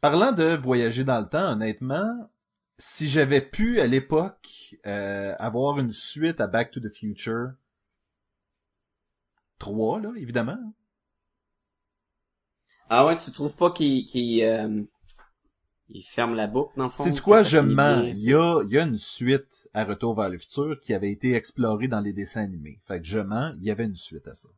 Parlant 0.00 0.32
de 0.32 0.56
voyager 0.56 1.04
dans 1.04 1.20
le 1.20 1.28
temps, 1.28 1.52
honnêtement, 1.52 2.30
si 2.78 3.08
j'avais 3.08 3.40
pu 3.42 3.80
à 3.80 3.86
l'époque 3.86 4.76
euh, 4.86 5.34
avoir 5.38 5.78
une 5.78 5.92
suite 5.92 6.40
à 6.40 6.46
Back 6.46 6.70
to 6.70 6.80
the 6.80 6.88
Future 6.88 7.50
3, 9.58 10.00
là, 10.00 10.12
évidemment. 10.16 10.74
Ah 12.88 13.04
ouais, 13.04 13.18
tu 13.18 13.30
trouves 13.30 13.56
pas 13.56 13.70
qu'il, 13.70 14.06
qu'il, 14.06 14.42
euh, 14.42 14.82
il 15.92 16.02
ferme 16.02 16.34
la 16.34 16.46
boucle, 16.46 16.76
dans 16.76 16.84
le 16.84 16.90
fond? 16.90 17.04
C'est 17.04 17.20
quoi, 17.20 17.42
je 17.42 17.58
mens. 17.58 18.02
Il 18.04 18.22
y 18.22 18.34
a, 18.34 18.62
il 18.64 18.70
y 18.70 18.78
a 18.78 18.82
une 18.82 18.96
suite 18.96 19.68
à 19.74 19.84
Retour 19.84 20.14
vers 20.14 20.28
le 20.28 20.38
futur 20.38 20.78
qui 20.80 20.94
avait 20.94 21.10
été 21.10 21.34
explorée 21.34 21.88
dans 21.88 22.00
les 22.00 22.12
dessins 22.12 22.42
animés. 22.42 22.78
Fait 22.86 23.00
que 23.00 23.06
je 23.06 23.18
mens, 23.18 23.52
il 23.58 23.64
y 23.64 23.70
avait 23.70 23.84
une 23.84 23.94
suite 23.94 24.26
à 24.28 24.34
ça. 24.34 24.48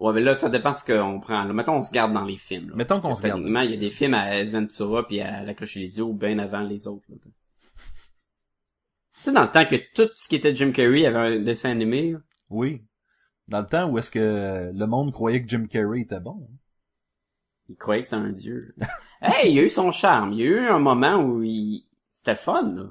Ouais, 0.00 0.12
mais 0.12 0.20
là, 0.20 0.34
ça 0.34 0.48
dépend 0.48 0.74
ce 0.74 0.84
qu'on 0.84 1.20
prend. 1.20 1.44
Là, 1.44 1.52
mettons, 1.52 1.76
on 1.76 1.82
se 1.82 1.92
garde 1.92 2.12
dans 2.12 2.24
les 2.24 2.36
films. 2.36 2.70
Là, 2.70 2.76
Mettons 2.76 3.00
qu'on 3.00 3.14
se 3.14 3.22
garde. 3.22 3.42
il 3.44 3.70
y 3.70 3.74
a 3.74 3.76
des 3.76 3.90
films 3.90 4.14
à 4.14 4.42
Ventura 4.44 5.06
puis 5.06 5.20
à 5.20 5.42
La 5.44 5.54
Cloche 5.54 5.76
et 5.76 5.80
l'Idiot 5.80 6.12
bien 6.12 6.38
avant 6.38 6.62
les 6.62 6.88
autres. 6.88 7.04
là. 7.08 7.16
Tu 7.22 7.30
sais, 9.22 9.32
dans 9.32 9.42
le 9.42 9.48
temps 9.50 9.64
que 9.64 9.76
tout 9.94 10.10
ce 10.14 10.28
qui 10.28 10.36
était 10.36 10.54
Jim 10.54 10.72
Carrey 10.72 11.06
avait 11.06 11.36
un 11.36 11.38
dessin 11.40 11.70
animé, 11.70 12.12
là, 12.12 12.18
Oui. 12.50 12.82
Dans 13.48 13.60
le 13.60 13.66
temps 13.66 13.88
où 13.88 13.98
est-ce 13.98 14.10
que 14.10 14.70
le 14.74 14.86
monde 14.86 15.12
croyait 15.12 15.42
que 15.42 15.48
Jim 15.48 15.64
Carrey 15.70 16.00
était 16.00 16.20
bon. 16.20 16.48
Il 17.68 17.76
croyait 17.76 18.02
que 18.02 18.06
c'était 18.06 18.16
un 18.16 18.32
dieu. 18.32 18.74
hey, 19.22 19.50
il 19.50 19.54
y 19.54 19.58
a 19.58 19.62
eu 19.62 19.68
son 19.68 19.90
charme. 19.90 20.32
Il 20.32 20.38
y 20.40 20.42
a 20.42 20.46
eu 20.46 20.66
un 20.66 20.78
moment 20.78 21.16
où 21.16 21.42
il... 21.42 21.84
c'était 22.10 22.36
fun, 22.36 22.74
là. 22.74 22.84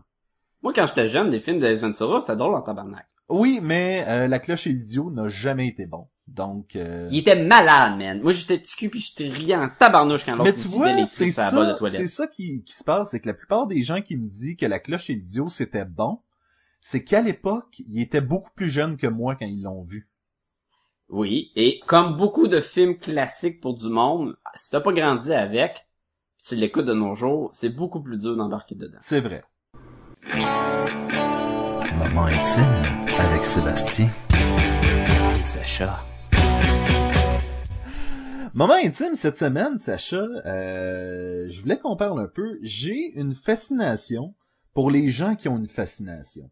Moi, 0.62 0.72
quand 0.74 0.88
j'étais 0.88 1.10
jeune, 1.10 1.30
des 1.30 1.40
films 1.40 1.60
d'Ace 1.60 1.82
Ventura, 1.82 2.22
c'était 2.22 2.38
drôle 2.38 2.56
en 2.56 2.62
tabarnak. 2.62 3.06
Oui, 3.30 3.60
mais 3.62 4.06
euh, 4.08 4.28
La 4.28 4.40
Cloche 4.40 4.68
et 4.68 4.72
l'idiot 4.72 5.12
n'a 5.12 5.28
jamais 5.28 5.68
été 5.68 5.86
bon. 5.86 6.08
Donc, 6.28 6.76
euh, 6.76 7.08
Il 7.12 7.20
était 7.20 7.44
malade, 7.44 7.98
man. 7.98 8.22
Moi, 8.22 8.32
j'étais 8.32 8.58
petit 8.58 8.78
cul 8.78 8.90
pis 8.90 9.00
j'étais 9.00 9.30
riant 9.30 9.64
en 9.64 9.70
tabarnouche 9.70 10.26
quand 10.26 10.36
l'autre 10.36 10.50
mais 10.50 10.62
tu 10.62 10.68
vois, 10.70 11.06
c'est 11.06 11.26
de 11.26 11.32
ça, 11.32 11.52
toilette. 11.78 12.00
c'est 12.00 12.08
ça 12.08 12.28
qui, 12.28 12.64
qui 12.64 12.74
se 12.74 12.84
passe, 12.84 13.12
c'est 13.12 13.20
que 13.20 13.28
la 13.28 13.34
plupart 13.34 13.68
des 13.68 13.82
gens 13.82 14.02
qui 14.02 14.16
me 14.16 14.28
disent 14.28 14.56
que 14.56 14.66
La 14.66 14.80
Cloche 14.80 15.10
et 15.10 15.16
l'idiot 15.16 15.50
c'était 15.50 15.84
bon, 15.84 16.20
c'est 16.80 17.04
qu'à 17.04 17.22
l'époque, 17.22 17.82
ils 17.90 18.02
étaient 18.02 18.22
beaucoup 18.22 18.52
plus 18.56 18.70
jeunes 18.70 18.96
que 18.96 19.08
moi 19.08 19.36
quand 19.36 19.46
ils 19.46 19.64
l'ont 19.64 19.84
vu. 19.84 20.10
Oui, 21.16 21.52
et 21.56 21.80
comme 21.86 22.18
beaucoup 22.18 22.48
de 22.48 22.60
films 22.60 22.98
classiques 22.98 23.62
pour 23.62 23.76
du 23.76 23.86
monde, 23.86 24.36
si 24.56 24.72
t'as 24.72 24.82
pas 24.82 24.92
grandi 24.92 25.32
avec, 25.32 25.86
Si 26.40 26.56
tu 26.56 26.56
l'écoutes 26.56 26.86
de 26.86 26.94
nos 26.96 27.14
jours, 27.14 27.52
c'est 27.54 27.70
beaucoup 27.70 28.02
plus 28.02 28.18
dur 28.18 28.36
d'embarquer 28.36 28.74
dedans. 28.74 28.98
C'est 29.00 29.20
vrai. 29.20 29.44
Moment 30.34 32.26
intime 32.26 32.82
avec 33.20 33.46
Sébastien. 33.46 34.10
Et 35.40 35.44
Sacha. 35.44 36.04
Moment 38.56 38.74
intime 38.84 39.14
cette 39.14 39.38
semaine, 39.38 39.78
Sacha, 39.78 40.18
euh, 40.18 41.46
je 41.48 41.62
voulais 41.62 41.78
qu'on 41.78 41.96
parle 41.96 42.22
un 42.22 42.28
peu. 42.28 42.58
J'ai 42.64 43.12
une 43.14 43.36
fascination 43.36 44.34
pour 44.74 44.90
les 44.90 45.10
gens 45.10 45.36
qui 45.36 45.48
ont 45.48 45.58
une 45.58 45.70
fascination. 45.70 46.50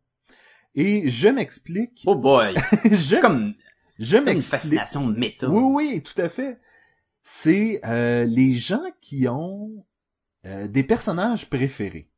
Et 0.75 1.09
je 1.09 1.27
m'explique. 1.27 2.03
Oh 2.05 2.15
boy! 2.15 2.53
je 2.85 3.19
comme, 3.19 3.55
je 4.01 4.17
une 4.17 4.41
fascination 4.41 5.05
méta. 5.05 5.49
Oui, 5.49 5.63
oui, 5.63 6.03
tout 6.03 6.19
à 6.19 6.27
fait. 6.27 6.59
C'est 7.23 7.79
euh, 7.85 8.25
les 8.25 8.55
gens 8.55 8.83
qui 8.99 9.27
ont 9.27 9.85
euh, 10.45 10.67
des 10.67 10.83
personnages 10.83 11.49
préférés. 11.49 12.09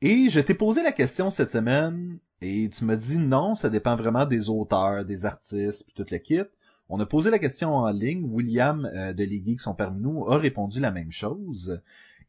Et 0.00 0.28
je 0.28 0.40
t'ai 0.40 0.54
posé 0.54 0.82
la 0.82 0.92
question 0.92 1.30
cette 1.30 1.50
semaine 1.50 2.18
et 2.40 2.68
tu 2.70 2.84
m'as 2.84 2.96
dit 2.96 3.18
non, 3.18 3.54
ça 3.54 3.70
dépend 3.70 3.94
vraiment 3.94 4.26
des 4.26 4.50
auteurs, 4.50 5.04
des 5.04 5.24
artistes, 5.24 5.84
puis 5.84 5.94
toute 5.94 6.10
la 6.10 6.18
kit. 6.18 6.40
On 6.88 6.98
a 6.98 7.06
posé 7.06 7.30
la 7.30 7.38
question 7.38 7.76
en 7.76 7.90
ligne. 7.90 8.24
William 8.24 8.86
euh, 8.86 9.12
de 9.12 9.22
Les 9.22 9.44
Geeks 9.44 9.60
sont 9.60 9.74
parmi 9.74 10.00
nous 10.00 10.24
a 10.26 10.36
répondu 10.36 10.80
la 10.80 10.90
même 10.90 11.12
chose. 11.12 11.80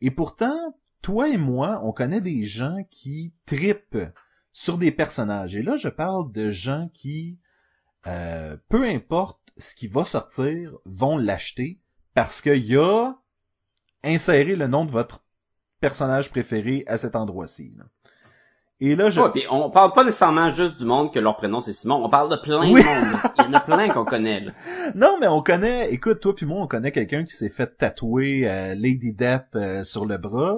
Et 0.02 0.12
pourtant, 0.12 0.76
toi 1.02 1.28
et 1.30 1.38
moi, 1.38 1.82
on 1.84 1.92
connaît 1.92 2.22
des 2.22 2.44
gens 2.44 2.86
qui 2.92 3.34
tripent 3.48 3.98
sur 4.54 4.78
des 4.78 4.92
personnages. 4.92 5.56
Et 5.56 5.64
là, 5.64 5.78
je 5.78 5.90
parle 5.90 6.32
de 6.32 6.52
gens 6.52 6.90
qui, 6.94 7.40
euh, 8.08 8.58
peu 8.70 8.84
importe 8.88 9.40
ce 9.58 9.76
qui 9.76 9.88
va 9.88 10.06
sortir, 10.06 10.72
vont 10.86 11.18
l'acheter 11.18 11.80
parce 12.14 12.42
qu'il 12.42 12.66
y 12.66 12.78
a 12.78 13.14
inséré 14.04 14.56
le 14.56 14.68
nom 14.68 14.86
de 14.86 14.92
votre 14.92 15.24
personnage 15.80 16.30
préféré 16.30 16.84
à 16.88 16.98
cet 16.98 17.16
endroit-ci. 17.16 17.78
Et 18.80 18.96
là, 18.96 19.10
je... 19.12 19.22
Ouais, 19.22 19.30
puis 19.32 19.44
on 19.52 19.70
parle 19.70 19.94
pas 19.94 20.04
nécessairement 20.04 20.50
juste 20.50 20.80
du 20.80 20.86
monde 20.86 21.14
que 21.14 21.20
leur 21.20 21.38
prénom 21.38 21.62
c'est 21.62 21.74
Simon, 21.74 22.04
on 22.04 22.10
parle 22.10 22.32
de 22.32 22.36
plein 22.42 22.62
Oui. 22.62 22.82
de 22.82 22.88
monde. 22.88 23.20
Il 23.38 23.44
y 23.44 23.48
en 23.48 23.54
a 23.54 23.60
plein 23.60 23.90
qu'on 23.90 24.06
connaît, 24.06 24.40
là. 24.40 24.52
Non, 24.96 25.18
mais 25.20 25.28
on 25.28 25.44
connaît, 25.44 25.92
écoute, 25.94 26.20
toi 26.20 26.36
puis 26.36 26.48
moi, 26.48 26.60
on 26.62 26.68
connaît 26.68 26.92
quelqu'un 26.92 27.24
qui 27.24 27.36
s'est 27.36 27.50
fait 27.52 27.78
tatouer 27.78 28.50
euh, 28.50 28.74
Lady 28.74 29.14
Death 29.14 29.56
euh, 29.56 29.84
sur 29.84 30.06
le 30.06 30.18
bras. 30.18 30.58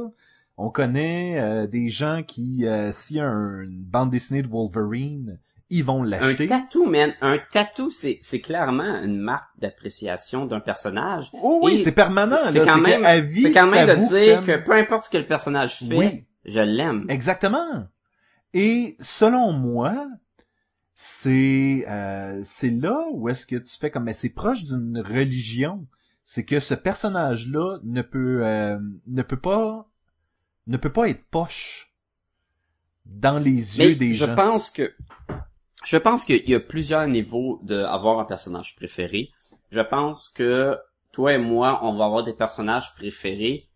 On 0.55 0.69
connaît 0.69 1.39
euh, 1.41 1.67
des 1.67 1.89
gens 1.89 2.23
qui, 2.23 2.65
euh, 2.65 2.91
s'il 2.93 3.17
y 3.17 3.19
a 3.19 3.25
un- 3.27 3.63
une 3.63 3.83
bande 3.83 4.11
dessinée 4.11 4.41
de 4.43 4.47
Wolverine, 4.47 5.39
ils 5.77 5.83
vont 5.83 6.03
Un 6.03 6.07
l'acheter. 6.07 6.47
tatou, 6.47 6.85
man. 6.85 7.13
Un 7.21 7.37
tatou, 7.51 7.89
c'est, 7.91 8.19
c'est 8.21 8.41
clairement 8.41 9.01
une 9.03 9.17
marque 9.19 9.49
d'appréciation 9.59 10.45
d'un 10.45 10.59
personnage. 10.59 11.29
Oh 11.33 11.59
oui, 11.63 11.77
c'est 11.83 11.91
permanent, 11.91 12.37
c'est- 12.51 12.59
là. 12.59 12.65
quand 12.73 12.81
même- 12.81 13.31
C'est 13.41 13.51
quand 13.51 13.67
même 13.67 13.87
de 13.87 14.07
dire 14.07 14.43
que 14.45 14.57
peu 14.63 14.73
importe 14.73 15.05
ce 15.05 15.09
que 15.09 15.17
le 15.17 15.25
personnage 15.25 15.79
fait, 15.79 15.95
Oui. 15.95 16.25
je 16.45 16.59
l'aime. 16.59 17.05
Exactement. 17.09 17.87
Et 18.53 18.95
selon 18.99 19.51
moi, 19.51 20.07
c'est 20.95 21.85
euh, 21.87 22.41
c'est 22.43 22.69
là 22.69 23.05
où 23.11 23.27
est-ce 23.29 23.45
que 23.47 23.55
tu 23.55 23.77
fais 23.79 23.89
comme 23.89 24.03
mais 24.03 24.13
c'est 24.13 24.29
proche 24.29 24.63
d'une 24.63 24.99
religion, 24.99 25.87
c'est 26.23 26.45
que 26.45 26.59
ce 26.59 26.75
personnage-là 26.75 27.79
ne 27.83 28.01
peut 28.03 28.41
euh, 28.45 28.77
ne 29.07 29.21
peut 29.23 29.39
pas 29.39 29.89
ne 30.67 30.77
peut 30.77 30.91
pas 30.91 31.09
être 31.09 31.23
poche 31.31 31.91
dans 33.05 33.39
les 33.39 33.79
yeux 33.79 33.89
Mais 33.89 33.95
des 33.95 34.13
je 34.13 34.25
gens. 34.27 34.35
pense 34.35 34.69
que 34.69 34.93
je 35.83 35.97
pense 35.97 36.23
qu'il 36.23 36.49
y 36.49 36.55
a 36.55 36.59
plusieurs 36.59 37.07
niveaux 37.07 37.59
d'avoir 37.63 38.19
un 38.19 38.25
personnage 38.25 38.75
préféré. 38.75 39.29
Je 39.71 39.81
pense 39.81 40.29
que 40.29 40.77
toi 41.11 41.33
et 41.33 41.37
moi, 41.37 41.79
on 41.83 41.95
va 41.95 42.05
avoir 42.05 42.23
des 42.23 42.33
personnages 42.33 42.93
préférés 42.95 43.69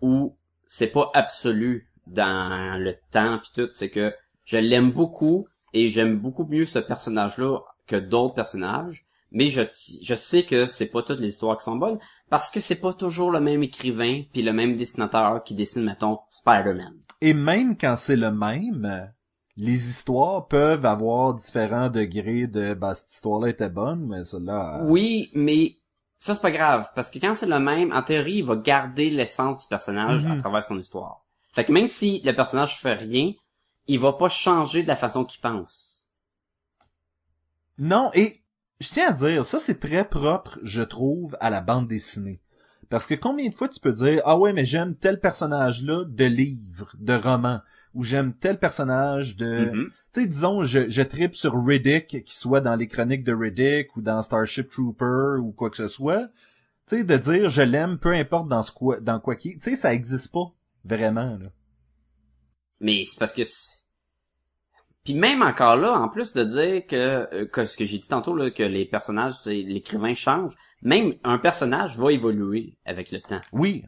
où 0.00 0.36
c'est 0.66 0.92
pas 0.92 1.10
absolu 1.14 1.88
dans 2.06 2.80
le 2.80 2.94
temps 3.10 3.38
puis 3.38 3.50
tout, 3.54 3.70
c'est 3.72 3.90
que 3.90 4.14
je 4.44 4.58
l'aime 4.58 4.92
beaucoup 4.92 5.48
et 5.72 5.88
j'aime 5.88 6.18
beaucoup 6.18 6.44
mieux 6.44 6.64
ce 6.64 6.78
personnage-là 6.78 7.60
que 7.86 7.96
d'autres 7.96 8.34
personnages, 8.34 9.06
mais 9.32 9.48
je 9.48 10.14
sais 10.14 10.44
que 10.44 10.66
c'est 10.66 10.90
pas 10.90 11.02
toutes 11.02 11.20
les 11.20 11.28
histoires 11.28 11.58
qui 11.58 11.64
sont 11.64 11.76
bonnes 11.76 11.98
parce 12.30 12.50
que 12.50 12.60
c'est 12.60 12.80
pas 12.80 12.92
toujours 12.92 13.30
le 13.30 13.40
même 13.40 13.62
écrivain 13.62 14.22
puis 14.32 14.42
le 14.42 14.52
même 14.52 14.76
dessinateur 14.76 15.42
qui 15.44 15.54
dessine 15.54 15.84
mettons 15.84 16.18
Spider-Man. 16.30 16.94
Et 17.20 17.34
même 17.34 17.76
quand 17.76 17.96
c'est 17.96 18.16
le 18.16 18.30
même, 18.30 19.10
les 19.58 19.90
histoires 19.90 20.48
peuvent 20.48 20.86
avoir 20.86 21.34
différents 21.34 21.90
degrés 21.90 22.46
de 22.46 22.74
bah 22.74 22.94
cette 22.94 23.12
histoire-là 23.12 23.48
était 23.50 23.68
bonne, 23.68 24.06
mais 24.06 24.24
celle-là. 24.24 24.86
euh, 24.86 24.90
Oui, 24.90 25.30
mais 25.34 25.76
ça 26.18 26.34
c'est 26.36 26.40
pas 26.40 26.52
grave 26.52 26.88
parce 26.94 27.10
que 27.10 27.18
quand 27.18 27.34
c'est 27.34 27.46
le 27.46 27.58
même, 27.58 27.92
en 27.92 28.02
théorie, 28.02 28.36
il 28.36 28.44
va 28.44 28.54
garder 28.56 29.10
l'essence 29.10 29.62
du 29.62 29.66
personnage 29.68 30.24
Mhm. 30.24 30.30
à 30.30 30.36
travers 30.36 30.64
son 30.64 30.78
histoire. 30.78 31.24
Fait 31.52 31.64
que 31.64 31.72
même 31.72 31.88
si 31.88 32.20
le 32.24 32.32
personnage 32.34 32.78
fait 32.78 32.94
rien, 32.94 33.32
il 33.88 33.98
va 33.98 34.12
pas 34.12 34.28
changer 34.28 34.82
de 34.84 34.88
la 34.88 34.96
façon 34.96 35.24
qu'il 35.24 35.40
pense. 35.40 36.06
Non, 37.78 38.10
et 38.12 38.42
je 38.80 38.88
tiens 38.90 39.08
à 39.08 39.12
dire, 39.12 39.44
ça 39.46 39.58
c'est 39.58 39.80
très 39.80 40.06
propre, 40.06 40.58
je 40.62 40.82
trouve, 40.82 41.36
à 41.40 41.48
la 41.50 41.62
bande 41.62 41.88
dessinée. 41.88 42.40
Parce 42.90 43.06
que 43.06 43.14
combien 43.14 43.48
de 43.48 43.54
fois 43.54 43.68
tu 43.70 43.80
peux 43.80 43.92
dire, 43.92 44.20
ah 44.26 44.38
ouais, 44.38 44.52
mais 44.52 44.64
j'aime 44.66 44.94
tel 44.94 45.20
personnage-là 45.20 46.04
de 46.04 46.24
livre, 46.26 46.94
de 46.98 47.14
roman, 47.14 47.60
ou 47.96 48.04
j'aime 48.04 48.32
tel 48.34 48.58
personnage 48.58 49.36
de... 49.36 49.70
Mhm. 49.72 49.90
Tu 50.12 50.22
sais, 50.22 50.28
disons, 50.28 50.64
je, 50.64 50.88
je 50.88 51.02
tripe 51.02 51.34
sur 51.34 51.54
Riddick, 51.54 52.06
qu'il 52.06 52.22
soit 52.28 52.60
dans 52.60 52.76
les 52.76 52.86
chroniques 52.86 53.24
de 53.24 53.34
Riddick, 53.34 53.96
ou 53.96 54.02
dans 54.02 54.22
Starship 54.22 54.70
Trooper, 54.70 55.40
ou 55.40 55.52
quoi 55.52 55.70
que 55.70 55.76
ce 55.76 55.88
soit. 55.88 56.28
Tu 56.88 56.98
sais, 56.98 57.04
de 57.04 57.16
dire, 57.16 57.48
je 57.48 57.62
l'aime, 57.62 57.98
peu 57.98 58.12
importe 58.12 58.48
dans, 58.48 58.62
ce 58.62 58.70
quoi, 58.70 59.00
dans 59.00 59.18
quoi 59.18 59.34
qu'il... 59.34 59.54
Tu 59.54 59.60
sais, 59.60 59.76
ça 59.76 59.92
existe 59.92 60.32
pas, 60.32 60.52
vraiment, 60.84 61.36
là. 61.36 61.48
Mais 62.80 63.04
c'est 63.06 63.18
parce 63.18 63.32
que 63.32 63.42
puis 65.06 65.14
même 65.14 65.40
encore 65.40 65.76
là, 65.76 65.92
en 65.92 66.08
plus 66.08 66.32
de 66.32 66.42
dire 66.42 66.84
que, 66.84 67.32
euh, 67.32 67.46
que 67.46 67.64
ce 67.64 67.76
que 67.76 67.84
j'ai 67.84 67.98
dit 67.98 68.08
tantôt 68.08 68.34
là, 68.34 68.50
que 68.50 68.64
les 68.64 68.84
personnages, 68.84 69.34
l'écrivain 69.46 70.14
change, 70.14 70.52
même 70.82 71.14
un 71.22 71.38
personnage 71.38 71.96
va 71.96 72.10
évoluer 72.10 72.76
avec 72.84 73.12
le 73.12 73.20
temps. 73.20 73.40
Oui, 73.52 73.84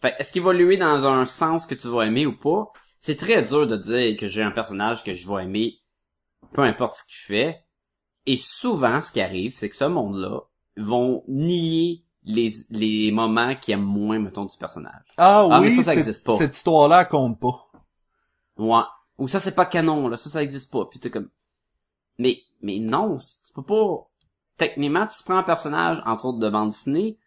Fait 0.00 0.14
est-ce 0.18 0.32
qu'il 0.32 0.40
va 0.40 0.54
évoluer 0.54 0.78
dans 0.78 1.06
un 1.06 1.26
sens 1.26 1.66
que 1.66 1.74
tu 1.74 1.86
vas 1.88 2.06
aimer 2.06 2.24
ou 2.24 2.34
pas? 2.34 2.72
C'est 3.04 3.16
très 3.16 3.42
dur 3.42 3.66
de 3.66 3.76
dire 3.76 4.16
que 4.16 4.28
j'ai 4.28 4.42
un 4.42 4.52
personnage 4.52 5.02
que 5.02 5.12
je 5.14 5.28
vais 5.28 5.42
aimer, 5.42 5.80
peu 6.52 6.62
importe 6.62 6.94
ce 6.94 7.04
qu'il 7.04 7.16
fait. 7.16 7.64
Et 8.26 8.36
souvent, 8.36 9.00
ce 9.02 9.10
qui 9.10 9.20
arrive, 9.20 9.56
c'est 9.56 9.68
que 9.68 9.74
ce 9.74 9.84
monde-là 9.84 10.40
vont 10.76 11.24
nier 11.26 12.04
les, 12.22 12.52
les 12.70 13.10
moments 13.10 13.56
qu'ils 13.56 13.74
aiment 13.74 13.82
moins, 13.82 14.20
mettons, 14.20 14.44
du 14.44 14.56
personnage. 14.56 15.02
Ah, 15.16 15.48
Ah, 15.50 15.60
mais 15.60 15.70
oui, 15.70 15.76
ça, 15.76 15.82
ça 15.82 15.90
cette- 15.90 15.98
existe 15.98 16.24
pas. 16.24 16.36
cette 16.38 16.54
histoire-là 16.56 17.04
compte 17.04 17.40
pas. 17.40 17.66
Ouais. 18.56 18.82
Ou 19.18 19.26
ça, 19.26 19.40
c'est 19.40 19.54
pas 19.56 19.66
canon, 19.66 20.06
là. 20.06 20.16
Ça, 20.16 20.30
ça 20.30 20.42
existe 20.42 20.72
pas. 20.72 20.84
Puis 20.86 21.00
t'es 21.00 21.10
comme... 21.10 21.28
Mais, 22.18 22.38
mais 22.60 22.78
non, 22.78 23.16
tu 23.16 23.52
peux 23.52 23.62
pas... 23.64 24.08
Techniquement, 24.58 25.08
tu 25.08 25.24
prends 25.24 25.38
un 25.38 25.42
personnage, 25.42 26.00
entre 26.06 26.26
autres 26.26 26.38
de 26.38 26.48
bande 26.48 26.68
dessinée, 26.70 27.18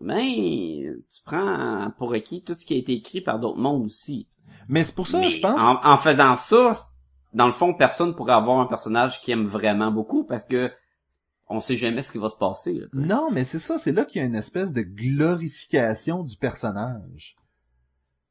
ben, 0.00 0.22
tu 0.22 1.22
prends 1.24 1.92
pour 1.98 2.12
acquis 2.14 2.42
tout 2.42 2.54
ce 2.58 2.64
qui 2.64 2.74
a 2.74 2.76
été 2.76 2.92
écrit 2.92 3.20
par 3.20 3.38
d'autres 3.38 3.58
mondes 3.58 3.84
aussi. 3.84 4.28
Mais 4.68 4.84
c'est 4.84 4.94
pour 4.94 5.06
ça, 5.06 5.20
Mais 5.20 5.28
je 5.28 5.40
pense... 5.40 5.60
En, 5.60 5.80
en 5.84 5.96
faisant 5.96 6.36
ça, 6.36 6.72
dans 7.32 7.46
le 7.46 7.52
fond, 7.52 7.74
personne 7.74 8.14
pourrait 8.14 8.32
avoir 8.32 8.60
un 8.60 8.66
personnage 8.66 9.20
qui 9.20 9.30
aime 9.30 9.46
vraiment 9.46 9.90
beaucoup 9.90 10.24
parce 10.24 10.44
que 10.44 10.70
on 11.48 11.58
sait 11.58 11.76
jamais 11.76 12.02
ce 12.02 12.12
qui 12.12 12.18
va 12.18 12.28
se 12.28 12.36
passer. 12.36 12.74
Là. 12.74 12.86
Non, 12.92 13.30
mais 13.32 13.42
c'est 13.42 13.58
ça, 13.58 13.76
c'est 13.76 13.92
là 13.92 14.04
qu'il 14.04 14.20
y 14.20 14.24
a 14.24 14.26
une 14.26 14.36
espèce 14.36 14.72
de 14.72 14.82
glorification 14.82 16.22
du 16.22 16.36
personnage. 16.36 17.36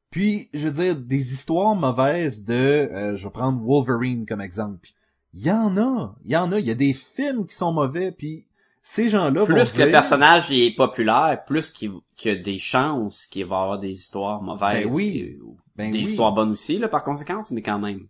Puis, 0.09 0.49
je 0.53 0.69
veux 0.69 0.83
dire, 0.83 0.95
des 0.95 1.33
histoires 1.33 1.75
mauvaises 1.75 2.43
de, 2.43 2.53
euh, 2.53 3.15
je 3.15 3.27
vais 3.27 3.31
prendre 3.31 3.61
Wolverine 3.61 4.25
comme 4.25 4.41
exemple. 4.41 4.87
Il 5.33 5.41
y 5.41 5.51
en 5.51 5.77
a, 5.77 6.15
il 6.23 6.31
y 6.31 6.37
en 6.37 6.51
a, 6.51 6.59
il 6.59 6.65
y 6.65 6.71
a 6.71 6.75
des 6.75 6.93
films 6.93 7.45
qui 7.45 7.55
sont 7.55 7.73
mauvais, 7.73 8.11
puis 8.11 8.47
ces 8.91 9.07
gens-là 9.07 9.41
vont 9.41 9.45
Plus 9.45 9.71
que 9.71 9.83
le 9.83 9.91
personnage 9.91 10.51
est 10.51 10.75
populaire, 10.75 11.43
plus 11.45 11.69
qu'il 11.69 11.93
y 12.25 12.29
a 12.29 12.35
des 12.35 12.57
chances 12.57 13.27
qu'il 13.27 13.45
va 13.45 13.57
y 13.57 13.61
avoir 13.61 13.79
des 13.79 13.91
histoires 13.91 14.41
mauvaises. 14.41 14.87
Ben 14.87 14.91
oui. 14.91 15.37
Ben 15.75 15.91
des 15.91 15.99
oui. 15.99 16.03
histoires 16.05 16.33
bonnes 16.33 16.49
aussi, 16.53 16.79
là, 16.79 16.87
par 16.87 17.03
conséquence, 17.03 17.51
mais 17.51 17.61
quand 17.61 17.77
même. 17.77 18.07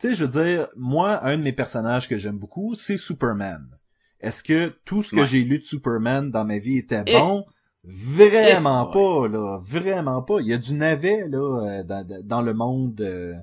Tu 0.00 0.08
sais, 0.08 0.14
je 0.16 0.24
veux 0.24 0.44
dire, 0.44 0.66
moi, 0.76 1.24
un 1.24 1.38
de 1.38 1.42
mes 1.44 1.52
personnages 1.52 2.08
que 2.08 2.18
j'aime 2.18 2.36
beaucoup, 2.36 2.74
c'est 2.74 2.96
Superman. 2.96 3.64
Est-ce 4.18 4.42
que 4.42 4.74
tout 4.84 5.04
ce 5.04 5.12
que 5.12 5.20
Ouais. 5.20 5.26
j'ai 5.26 5.44
lu 5.44 5.58
de 5.58 5.62
Superman 5.62 6.30
dans 6.30 6.44
ma 6.44 6.58
vie 6.58 6.78
était 6.78 7.04
bon? 7.04 7.44
Vraiment 7.84 8.86
pas, 8.86 9.28
là. 9.28 9.60
Vraiment 9.62 10.20
pas. 10.20 10.40
Il 10.40 10.48
y 10.48 10.52
a 10.52 10.58
du 10.58 10.74
navet, 10.74 11.28
là, 11.28 11.60
euh, 11.62 11.84
dans, 11.84 12.04
dans 12.24 12.42
le 12.42 12.54
monde 12.54 13.00
euh, 13.02 13.34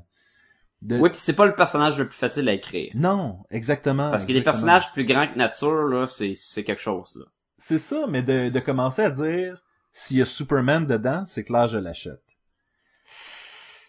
de... 0.82 0.98
Oui, 1.00 1.10
puis 1.10 1.20
c'est 1.20 1.36
pas 1.36 1.46
le 1.46 1.56
personnage 1.56 1.98
le 2.00 2.08
plus 2.08 2.18
facile 2.18 2.48
à 2.50 2.54
écrire. 2.54 2.92
Non, 2.96 3.44
exactement. 3.50 4.10
Parce 4.12 4.26
que 4.26 4.32
les 4.32 4.44
personnages 4.44 4.92
plus 4.94 5.06
grands 5.06 5.28
que 5.28 5.36
nature, 5.38 5.86
là, 5.88 6.06
c'est 6.08 6.36
c'est 6.36 6.64
quelque 6.64 6.82
chose. 6.82 7.16
Là. 7.16 7.26
C'est 7.58 7.80
ça, 7.80 8.06
mais 8.08 8.22
de, 8.24 8.50
de 8.50 8.60
commencer 8.60 9.02
à 9.02 9.10
dire, 9.10 9.64
s'il 9.92 10.18
y 10.18 10.22
a 10.22 10.26
Superman 10.26 10.86
dedans, 10.86 11.26
c'est 11.26 11.44
clair, 11.44 11.68
je 11.68 11.80
l'achète. 11.80 12.22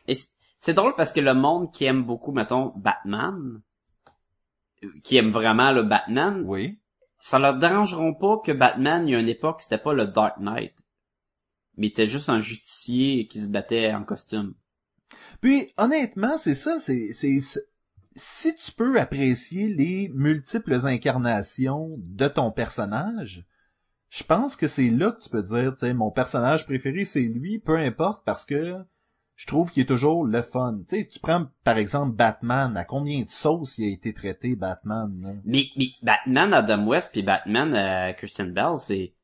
Et 0.07 0.17
c'est 0.61 0.75
drôle 0.75 0.95
parce 0.97 1.13
que 1.13 1.21
le 1.21 1.35
monde 1.35 1.73
qui 1.73 1.85
aime 1.85 2.03
beaucoup, 2.05 2.33
mettons, 2.33 2.73
Batman, 2.77 3.61
euh, 4.85 4.89
qui 5.05 5.17
aime 5.17 5.31
vraiment 5.31 5.73
le 5.73 5.83
Batman, 5.83 6.43
Oui. 6.47 6.79
ça 7.21 7.39
leur 7.39 7.59
dérangeront 7.59 8.15
pas 8.15 8.39
que 8.45 8.53
Batman, 8.53 9.07
il 9.07 9.13
y 9.13 9.15
a 9.15 9.19
une 9.21 9.29
époque, 9.29 9.61
c'était 9.61 9.77
pas 9.79 9.93
le 9.93 10.07
Dark 10.07 10.39
Knight. 10.39 10.73
mais 11.77 11.89
il 11.89 11.91
était 11.91 12.07
juste 12.07 12.29
un 12.31 12.41
justicier 12.41 13.27
qui 13.29 13.41
se 13.41 13.47
battait 13.49 13.93
en 13.93 14.03
costume. 14.05 14.55
Puis, 15.41 15.73
honnêtement, 15.77 16.37
c'est 16.37 16.55
ça, 16.55 16.79
c'est, 16.81 17.13
si 17.13 18.55
tu 18.57 18.73
peux 18.73 18.99
apprécier 19.01 19.69
les 19.69 20.11
multiples 20.13 20.87
incarnations 20.87 21.97
de 21.99 22.29
ton 22.29 22.51
personnage, 22.51 23.45
je 24.11 24.25
pense 24.25 24.57
que 24.57 24.67
c'est 24.67 24.91
là 24.91 25.13
que 25.13 25.23
tu 25.23 25.29
peux 25.29 25.43
dire, 25.43 25.73
tu 25.73 25.81
sais, 25.81 25.93
mon 25.93 26.11
personnage 26.11 26.67
préféré, 26.67 27.05
c'est 27.05 27.21
lui, 27.21 27.59
peu 27.59 27.77
importe, 27.77 28.25
parce 28.25 28.45
que 28.45 28.77
je 29.37 29.47
trouve 29.47 29.71
qu'il 29.71 29.83
est 29.83 29.87
toujours 29.87 30.25
le 30.25 30.43
fun. 30.43 30.81
Tu 30.89 30.97
sais, 30.97 31.07
tu 31.07 31.21
prends, 31.21 31.47
par 31.63 31.79
exemple, 31.79 32.17
Batman, 32.17 32.77
à 32.77 32.85
combien 32.85 33.23
de 33.23 33.29
sauces 33.29 33.79
il 33.79 33.85
a 33.85 33.93
été 33.93 34.13
traité, 34.13 34.57
Batman, 34.57 35.21
là? 35.23 35.31
Mais, 35.45 35.67
mais 35.77 35.91
Batman 36.03 36.53
Adam 36.53 36.87
West 36.87 37.13
puis 37.13 37.23
Batman 37.23 37.73
euh, 37.75 38.13
Christian 38.15 38.49
Bell, 38.49 38.79
c'est 38.79 39.15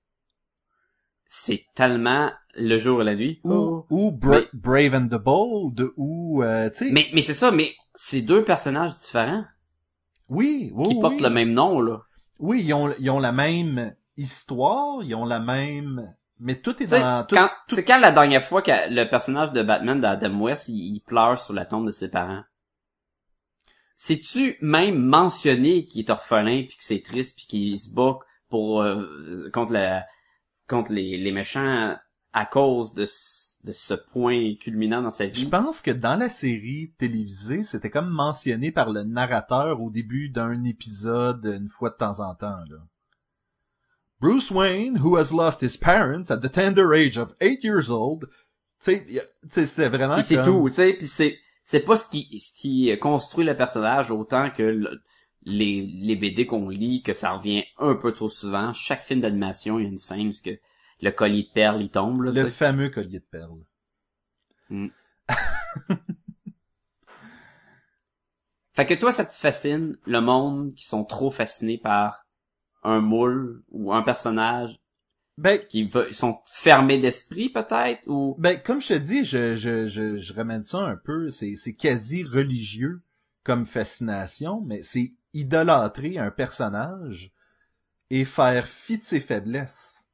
c'est 1.36 1.66
tellement 1.74 2.30
le 2.54 2.78
jour 2.78 3.02
et 3.02 3.04
la 3.04 3.14
nuit. 3.16 3.40
Ou, 3.44 3.84
ou 3.90 4.10
Bra- 4.12 4.40
Mais- 4.40 4.48
Brave 4.52 4.94
and 4.94 5.08
the 5.08 5.20
Bold, 5.20 5.90
ou, 5.96 6.42
euh, 6.42 6.70
tu 6.70 6.86
sais, 6.86 6.92
Mais 6.92 7.08
mais 7.12 7.22
c'est 7.22 7.34
ça, 7.34 7.50
mais 7.50 7.74
c'est 7.94 8.22
deux 8.22 8.44
personnages 8.44 8.94
différents 8.94 9.44
oui, 10.28 10.70
oui, 10.74 10.88
qui 10.88 10.94
oui. 10.94 11.00
portent 11.00 11.20
le 11.20 11.30
même 11.30 11.52
nom 11.52 11.80
là. 11.80 12.02
Oui, 12.38 12.62
ils 12.64 12.72
ont, 12.72 12.94
ils 12.98 13.10
ont 13.10 13.18
la 13.18 13.32
même 13.32 13.94
histoire, 14.16 15.02
ils 15.02 15.14
ont 15.14 15.24
la 15.24 15.40
même... 15.40 16.14
Mais 16.40 16.60
tout 16.60 16.82
est 16.82 16.86
dans... 16.86 17.24
Tout, 17.26 17.36
c'est 17.68 17.84
quand 17.84 17.98
la 18.00 18.12
dernière 18.12 18.42
fois 18.42 18.62
que 18.62 18.70
le 18.90 19.08
personnage 19.08 19.52
de 19.52 19.62
Batman 19.62 20.00
d'Adam 20.00 20.40
West 20.40 20.68
il, 20.68 20.94
il 20.96 21.00
pleure 21.00 21.38
sur 21.38 21.54
la 21.54 21.64
tombe 21.64 21.86
de 21.86 21.92
ses 21.92 22.10
parents? 22.10 22.42
C'est-tu 23.96 24.56
même 24.60 24.98
mentionné 24.98 25.86
qu'il 25.86 26.00
est 26.04 26.10
orphelin 26.10 26.64
puis 26.68 26.76
que 26.76 26.84
c'est 26.84 27.02
triste 27.02 27.36
puis 27.36 27.46
qu'il 27.46 27.78
se 27.78 27.94
bat 27.94 28.18
pour 28.48 28.82
euh, 28.82 29.50
contre 29.52 29.72
la 29.72 30.04
contre 30.68 30.92
les, 30.92 31.16
les 31.18 31.32
méchants 31.32 31.96
à 32.32 32.46
cause 32.46 32.94
de 32.94 33.06
ce- 33.06 33.64
de 33.66 33.72
ce 33.72 33.94
point 33.94 34.56
culminant 34.60 35.00
dans 35.00 35.10
sa 35.10 35.26
Je 35.26 35.30
vie. 35.40 35.46
pense 35.48 35.80
que 35.80 35.90
dans 35.90 36.16
la 36.16 36.28
série 36.28 36.92
télévisée, 36.98 37.62
c'était 37.62 37.88
comme 37.88 38.10
mentionné 38.10 38.70
par 38.72 38.90
le 38.90 39.04
narrateur 39.04 39.80
au 39.80 39.88
début 39.90 40.28
d'un 40.28 40.64
épisode 40.64 41.46
une 41.46 41.68
fois 41.70 41.88
de 41.88 41.96
temps 41.96 42.20
en 42.20 42.34
temps. 42.34 42.58
Là. 42.68 42.76
Bruce 44.20 44.50
Wayne, 44.50 44.98
who 44.98 45.16
has 45.16 45.30
lost 45.32 45.62
his 45.62 45.78
parents 45.78 46.30
at 46.30 46.38
the 46.38 46.50
tender 46.52 46.92
age 46.94 47.16
of 47.18 47.34
eight 47.40 47.64
years 47.64 47.90
old, 47.90 48.28
c'était 48.78 49.88
vraiment 49.88 50.14
Puis 50.16 50.24
c'est 50.24 50.34
comme- 50.36 50.44
tout, 50.62 50.68
tu 50.68 50.74
sais, 50.74 50.92
puis 50.94 51.06
c'est 51.06 51.38
c'est 51.62 51.80
pas 51.80 51.96
ce 51.96 52.10
qui 52.10 52.38
ce 52.38 52.52
qui 52.60 52.98
construit 52.98 53.46
le 53.46 53.56
personnage 53.56 54.10
autant 54.10 54.50
que 54.50 54.62
le- 54.62 55.00
les 55.44 55.82
les 55.82 56.16
BD 56.16 56.46
qu'on 56.46 56.68
lit 56.68 57.02
que 57.02 57.12
ça 57.12 57.32
revient 57.32 57.64
un 57.78 57.94
peu 57.94 58.12
trop 58.12 58.28
souvent. 58.28 58.72
Chaque 58.72 59.02
film 59.02 59.20
d'animation, 59.20 59.78
il 59.78 59.82
y 59.82 59.86
a 59.86 59.90
une 59.90 59.98
scène 59.98 60.28
où 60.28 60.32
ce 60.32 60.42
que 60.42 60.58
le 61.00 61.10
collier 61.10 61.42
de 61.44 61.52
perles 61.52 61.82
il 61.82 61.90
tombe 61.90 62.22
là, 62.22 62.32
le 62.32 62.46
fameux 62.46 62.88
collier 62.90 63.20
de 63.20 63.24
perles. 63.24 63.64
Fait 68.72 68.86
que 68.86 68.94
toi 68.94 69.12
ça 69.12 69.24
te 69.24 69.32
fascine 69.32 69.96
le 70.06 70.20
monde 70.20 70.74
qui 70.74 70.84
sont 70.84 71.04
trop 71.04 71.30
fascinés 71.30 71.78
par 71.78 72.24
un 72.82 73.00
moule 73.00 73.62
ou 73.70 73.92
un 73.92 74.02
personnage 74.02 74.78
Ben, 75.38 75.58
qui 75.58 75.84
veut, 75.84 76.06
ils 76.08 76.14
sont 76.14 76.38
fermés 76.46 77.00
d'esprit 77.00 77.48
peut-être 77.48 78.02
ou? 78.06 78.36
Ben, 78.38 78.60
comme 78.60 78.80
je 78.80 78.88
te 78.88 78.98
dis, 78.98 79.24
je, 79.24 79.54
je, 79.56 79.86
je, 79.86 80.16
je 80.16 80.34
ramène 80.34 80.62
ça 80.62 80.78
un 80.78 80.96
peu, 80.96 81.30
c'est, 81.30 81.56
c'est 81.56 81.74
quasi 81.74 82.22
religieux 82.24 83.02
comme 83.42 83.66
fascination, 83.66 84.62
mais 84.64 84.82
c'est 84.82 85.10
idolâtrer 85.34 86.18
un 86.18 86.30
personnage 86.30 87.32
et 88.10 88.24
faire 88.24 88.66
fi 88.66 88.98
de 88.98 89.02
ses 89.02 89.20
faiblesses. 89.20 90.06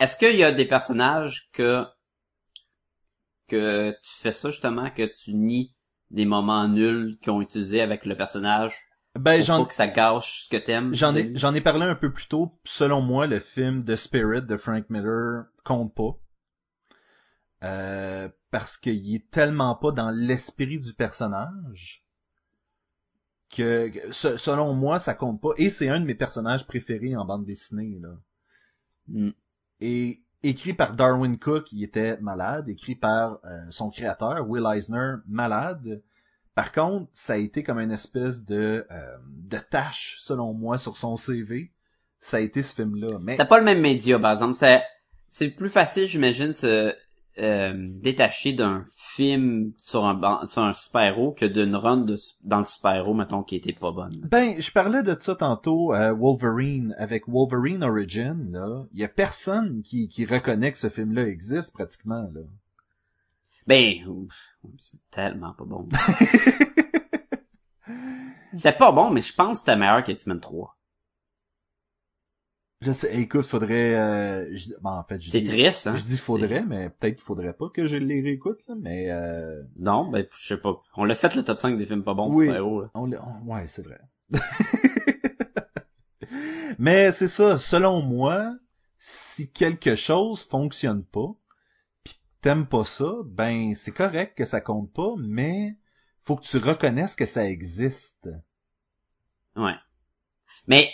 Est-ce 0.00 0.16
qu'il 0.16 0.36
y 0.36 0.44
a 0.44 0.52
des 0.52 0.66
personnages 0.66 1.50
que 1.52 1.86
que 3.46 3.90
tu 4.02 4.10
fais 4.20 4.32
ça 4.32 4.50
justement 4.50 4.90
que 4.90 5.04
tu 5.04 5.34
nies 5.34 5.74
des 6.10 6.24
moments 6.24 6.66
nuls 6.66 7.18
qu'ils 7.20 7.32
ont 7.32 7.42
utilisés 7.42 7.80
avec 7.80 8.06
le 8.06 8.16
personnage 8.16 8.76
Ben, 9.18 9.42
j'en, 9.42 9.64
que 9.64 9.74
ça 9.74 9.86
gâche 9.86 10.44
ce 10.44 10.48
que 10.48 10.56
t'aimes 10.56 10.94
J'en 10.94 11.14
ai, 11.14 11.30
j'en 11.36 11.54
ai 11.54 11.60
parlé 11.60 11.84
un 11.86 11.94
peu 11.94 12.12
plus 12.12 12.26
tôt. 12.26 12.58
Selon 12.64 13.02
moi, 13.02 13.26
le 13.26 13.38
film 13.38 13.84
The 13.84 13.96
Spirit 13.96 14.42
de 14.42 14.56
Frank 14.56 14.88
Miller 14.88 15.44
compte 15.62 15.94
pas. 15.94 16.18
Euh, 17.62 18.28
parce 18.50 18.76
qu'il 18.76 19.14
est 19.14 19.30
tellement 19.30 19.74
pas 19.74 19.92
dans 19.92 20.10
l'esprit 20.10 20.78
du 20.78 20.92
personnage 20.94 22.03
que, 23.54 23.88
que, 23.88 24.12
se- 24.12 24.36
selon 24.36 24.74
moi, 24.74 24.98
ça 24.98 25.14
compte 25.14 25.40
pas. 25.40 25.50
Et 25.56 25.70
c'est 25.70 25.88
un 25.88 26.00
de 26.00 26.04
mes 26.06 26.14
personnages 26.14 26.66
préférés 26.66 27.16
en 27.16 27.24
bande 27.24 27.44
dessinée, 27.44 27.98
là. 28.00 28.16
Mm. 29.08 29.30
Et 29.80 30.22
écrit 30.42 30.74
par 30.74 30.94
Darwin 30.94 31.38
Cook, 31.38 31.72
il 31.72 31.82
était 31.82 32.18
malade. 32.20 32.68
Écrit 32.68 32.94
par 32.94 33.40
euh, 33.44 33.64
son 33.70 33.90
créateur, 33.90 34.48
Will 34.48 34.64
Eisner, 34.66 35.16
malade. 35.26 36.02
Par 36.54 36.70
contre, 36.72 37.10
ça 37.12 37.34
a 37.34 37.36
été 37.36 37.62
comme 37.62 37.80
une 37.80 37.90
espèce 37.90 38.44
de, 38.44 38.86
euh, 38.90 39.16
de 39.28 39.58
tâche, 39.58 40.16
selon 40.20 40.54
moi, 40.54 40.78
sur 40.78 40.96
son 40.96 41.16
CV. 41.16 41.72
Ça 42.20 42.36
a 42.38 42.40
été 42.40 42.62
ce 42.62 42.74
film-là. 42.74 43.18
Mais 43.20 43.36
C'est 43.36 43.48
pas 43.48 43.58
le 43.58 43.64
même 43.64 43.80
média, 43.80 44.18
par 44.18 44.32
exemple. 44.32 44.54
C'est, 44.54 44.82
c'est 45.28 45.50
plus 45.50 45.68
facile, 45.68 46.06
j'imagine, 46.06 46.54
se 46.54 46.94
euh, 47.38 47.72
détacher 47.76 48.52
d'un 48.52 48.84
film 48.96 49.72
sur 49.76 50.04
un, 50.04 50.46
sur 50.46 50.62
un 50.62 50.72
super-héros 50.72 51.32
que 51.32 51.46
d'une 51.46 51.74
run 51.74 51.98
de, 51.98 52.16
dans 52.44 52.60
le 52.60 52.64
super-héros, 52.64 53.14
mettons, 53.14 53.42
qui 53.42 53.56
était 53.56 53.72
pas 53.72 53.90
bonne. 53.90 54.14
Ben, 54.30 54.60
je 54.60 54.70
parlais 54.70 55.02
de 55.02 55.16
ça 55.18 55.34
tantôt, 55.34 55.92
euh, 55.94 56.12
Wolverine, 56.12 56.94
avec 56.98 57.26
Wolverine 57.26 57.82
Origin, 57.82 58.52
là. 58.52 58.84
Il 58.92 59.00
y 59.00 59.04
a 59.04 59.08
personne 59.08 59.82
qui, 59.82 60.08
qui 60.08 60.24
reconnaît 60.24 60.70
que 60.70 60.78
ce 60.78 60.88
film-là 60.88 61.26
existe, 61.26 61.72
pratiquement, 61.72 62.30
là. 62.32 62.42
Ben, 63.66 64.06
ouf, 64.06 64.56
c'est 64.78 65.00
tellement 65.10 65.54
pas 65.54 65.64
bon. 65.64 65.88
c'est 68.54 68.78
pas 68.78 68.92
bon, 68.92 69.10
mais 69.10 69.22
je 69.22 69.34
pense 69.34 69.58
que 69.58 69.64
c'était 69.64 69.76
meilleur 69.76 70.04
qu'X-Men 70.04 70.38
3. 70.38 70.76
Je 72.84 72.92
sais, 72.92 73.18
écoute, 73.18 73.46
faudrait, 73.46 73.94
euh, 73.94 74.56
je- 74.56 74.74
en 74.84 75.02
fait, 75.04 75.18
je 75.20 75.30
C'est 75.30 75.40
dis, 75.40 75.46
triste, 75.46 75.86
hein? 75.86 75.94
je 75.94 76.04
dis 76.04 76.18
faudrait, 76.18 76.64
mais 76.66 76.90
peut-être 76.90 77.16
qu'il 77.16 77.24
faudrait 77.24 77.54
pas 77.54 77.68
que 77.70 77.86
je 77.86 77.96
les 77.96 78.20
réécoute, 78.20 78.60
là, 78.68 78.74
mais, 78.78 79.10
euh, 79.10 79.62
Non, 79.78 80.10
ben, 80.10 80.26
je 80.38 80.54
sais 80.54 80.60
pas. 80.60 80.82
On 80.96 81.04
l'a 81.04 81.14
fait 81.14 81.34
le 81.34 81.42
top 81.44 81.58
5 81.58 81.78
des 81.78 81.86
films 81.86 82.04
pas 82.04 82.14
bons 82.14 82.28
de 82.30 82.34
Oui. 82.34 82.44
super-héros, 82.46 82.82
là. 82.82 82.90
On 82.94 83.06
l'a- 83.06 83.24
on- 83.26 83.52
ouais, 83.54 83.66
c'est 83.68 83.82
vrai. 83.82 84.00
Mais 86.78 87.10
c'est 87.10 87.28
ça, 87.28 87.58
selon 87.58 88.02
moi, 88.02 88.54
si 88.98 89.50
quelque 89.50 89.94
chose 89.94 90.42
fonctionne 90.42 91.04
pas, 91.04 91.28
pis 92.02 92.20
t'aimes 92.40 92.66
pas 92.66 92.84
ça, 92.84 93.12
ben 93.26 93.74
c'est 93.74 93.92
correct 93.92 94.36
que 94.36 94.44
ça 94.44 94.60
compte 94.60 94.92
pas, 94.92 95.12
mais 95.18 95.76
faut 96.24 96.36
que 96.36 96.44
tu 96.44 96.58
reconnaisses 96.58 97.16
que 97.16 97.26
ça 97.26 97.46
existe. 97.48 98.28
Ouais. 99.56 99.74
Mais, 100.66 100.90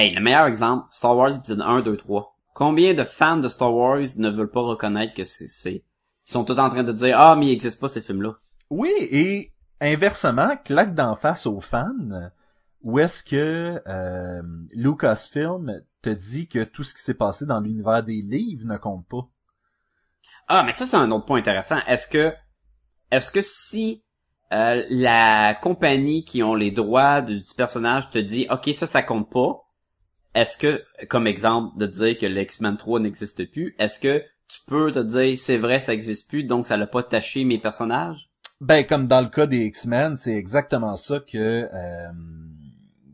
hey, 0.00 0.14
le 0.14 0.20
meilleur 0.20 0.46
exemple, 0.46 0.86
Star 0.90 1.16
Wars 1.16 1.36
épisode 1.36 1.60
1, 1.60 1.82
2, 1.82 1.96
3. 1.96 2.36
Combien 2.54 2.94
de 2.94 3.04
fans 3.04 3.36
de 3.36 3.48
Star 3.48 3.74
Wars 3.74 4.06
ne 4.16 4.30
veulent 4.30 4.50
pas 4.50 4.62
reconnaître 4.62 5.14
que 5.14 5.24
c'est, 5.24 5.48
c'est, 5.48 5.84
ils 6.26 6.32
sont 6.32 6.44
tous 6.44 6.58
en 6.58 6.68
train 6.68 6.82
de 6.82 6.92
dire, 6.92 7.18
ah, 7.18 7.36
mais 7.36 7.48
il 7.48 7.52
existe 7.52 7.80
pas 7.80 7.88
ces 7.88 8.00
films-là. 8.00 8.34
Oui, 8.70 8.92
et 8.98 9.52
inversement, 9.80 10.56
claque 10.64 10.94
d'en 10.94 11.16
face 11.16 11.46
aux 11.46 11.60
fans, 11.60 12.30
où 12.82 12.98
est-ce 12.98 13.22
que 13.22 13.80
euh, 13.86 14.42
Lucasfilm 14.72 15.82
te 16.02 16.10
dit 16.10 16.48
que 16.48 16.64
tout 16.64 16.82
ce 16.82 16.94
qui 16.94 17.02
s'est 17.02 17.14
passé 17.14 17.46
dans 17.46 17.60
l'univers 17.60 18.02
des 18.02 18.22
livres 18.22 18.66
ne 18.66 18.78
compte 18.78 19.06
pas? 19.06 19.28
Ah, 20.48 20.62
mais 20.64 20.72
ça, 20.72 20.86
c'est 20.86 20.96
un 20.96 21.10
autre 21.10 21.26
point 21.26 21.38
intéressant. 21.38 21.78
Est-ce 21.86 22.08
que, 22.08 22.34
est-ce 23.10 23.30
que 23.30 23.42
si 23.42 24.02
euh, 24.52 24.82
la 24.88 25.54
compagnie 25.54 26.24
qui 26.24 26.42
ont 26.42 26.54
les 26.54 26.70
droits 26.70 27.22
du, 27.22 27.40
du 27.40 27.54
personnage 27.54 28.10
te 28.10 28.18
dit, 28.18 28.46
ok, 28.50 28.70
ça, 28.74 28.86
ça 28.86 29.02
compte 29.02 29.30
pas, 29.30 29.69
est-ce 30.34 30.56
que, 30.56 30.84
comme 31.08 31.26
exemple 31.26 31.76
de 31.76 31.86
dire 31.86 32.18
que 32.18 32.26
l'X-Men 32.26 32.76
3 32.76 33.00
n'existe 33.00 33.50
plus, 33.50 33.74
est-ce 33.78 33.98
que 33.98 34.24
tu 34.48 34.60
peux 34.66 34.90
te 34.92 34.98
dire, 34.98 35.38
c'est 35.38 35.58
vrai, 35.58 35.80
ça 35.80 35.94
existe 35.94 36.28
plus, 36.28 36.44
donc 36.44 36.66
ça 36.66 36.76
l'a 36.76 36.86
pas 36.86 37.02
taché 37.02 37.44
mes 37.44 37.58
personnages? 37.58 38.30
Ben, 38.60 38.84
comme 38.84 39.06
dans 39.06 39.20
le 39.20 39.28
cas 39.28 39.46
des 39.46 39.64
X-Men, 39.66 40.16
c'est 40.16 40.34
exactement 40.34 40.96
ça 40.96 41.20
que 41.20 41.68
euh, 41.72 42.12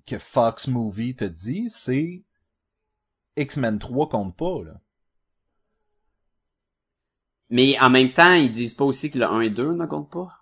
que 0.06 0.18
Fox 0.18 0.68
Movie 0.68 1.14
te 1.14 1.24
dit, 1.24 1.68
c'est 1.70 2.24
X-Men 3.36 3.78
3 3.78 4.09
compte 4.09 4.36
pas, 4.36 4.62
là. 4.64 4.80
Mais 7.48 7.78
en 7.78 7.90
même 7.90 8.12
temps, 8.12 8.32
ils 8.32 8.51
disent 8.51 8.74
pas 8.74 8.84
aussi 8.84 9.10
que 9.10 9.18
le 9.18 9.26
1 9.26 9.40
et 9.43 9.51
2 9.51 9.74
ne 9.74 9.86
comptent 9.86 10.10
pas? 10.10 10.32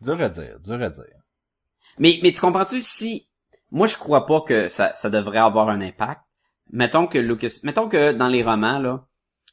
Dur 0.00 0.20
à 0.20 0.30
dire, 0.30 0.58
dur 0.60 0.82
à 0.82 0.88
dire. 0.88 1.04
Mais, 1.98 2.18
mais 2.22 2.32
tu 2.32 2.40
comprends-tu 2.40 2.82
si, 2.82 3.29
moi 3.70 3.86
je 3.86 3.96
crois 3.96 4.26
pas 4.26 4.40
que 4.40 4.68
ça, 4.68 4.92
devrait 5.10 5.38
avoir 5.38 5.68
un 5.68 5.80
impact. 5.80 6.22
Mettons 6.72 7.06
que 7.06 7.18
Lucas, 7.18 7.60
mettons 7.64 7.88
que 7.88 8.12
dans 8.12 8.28
les 8.28 8.42
romans, 8.42 8.78
là, 8.78 9.06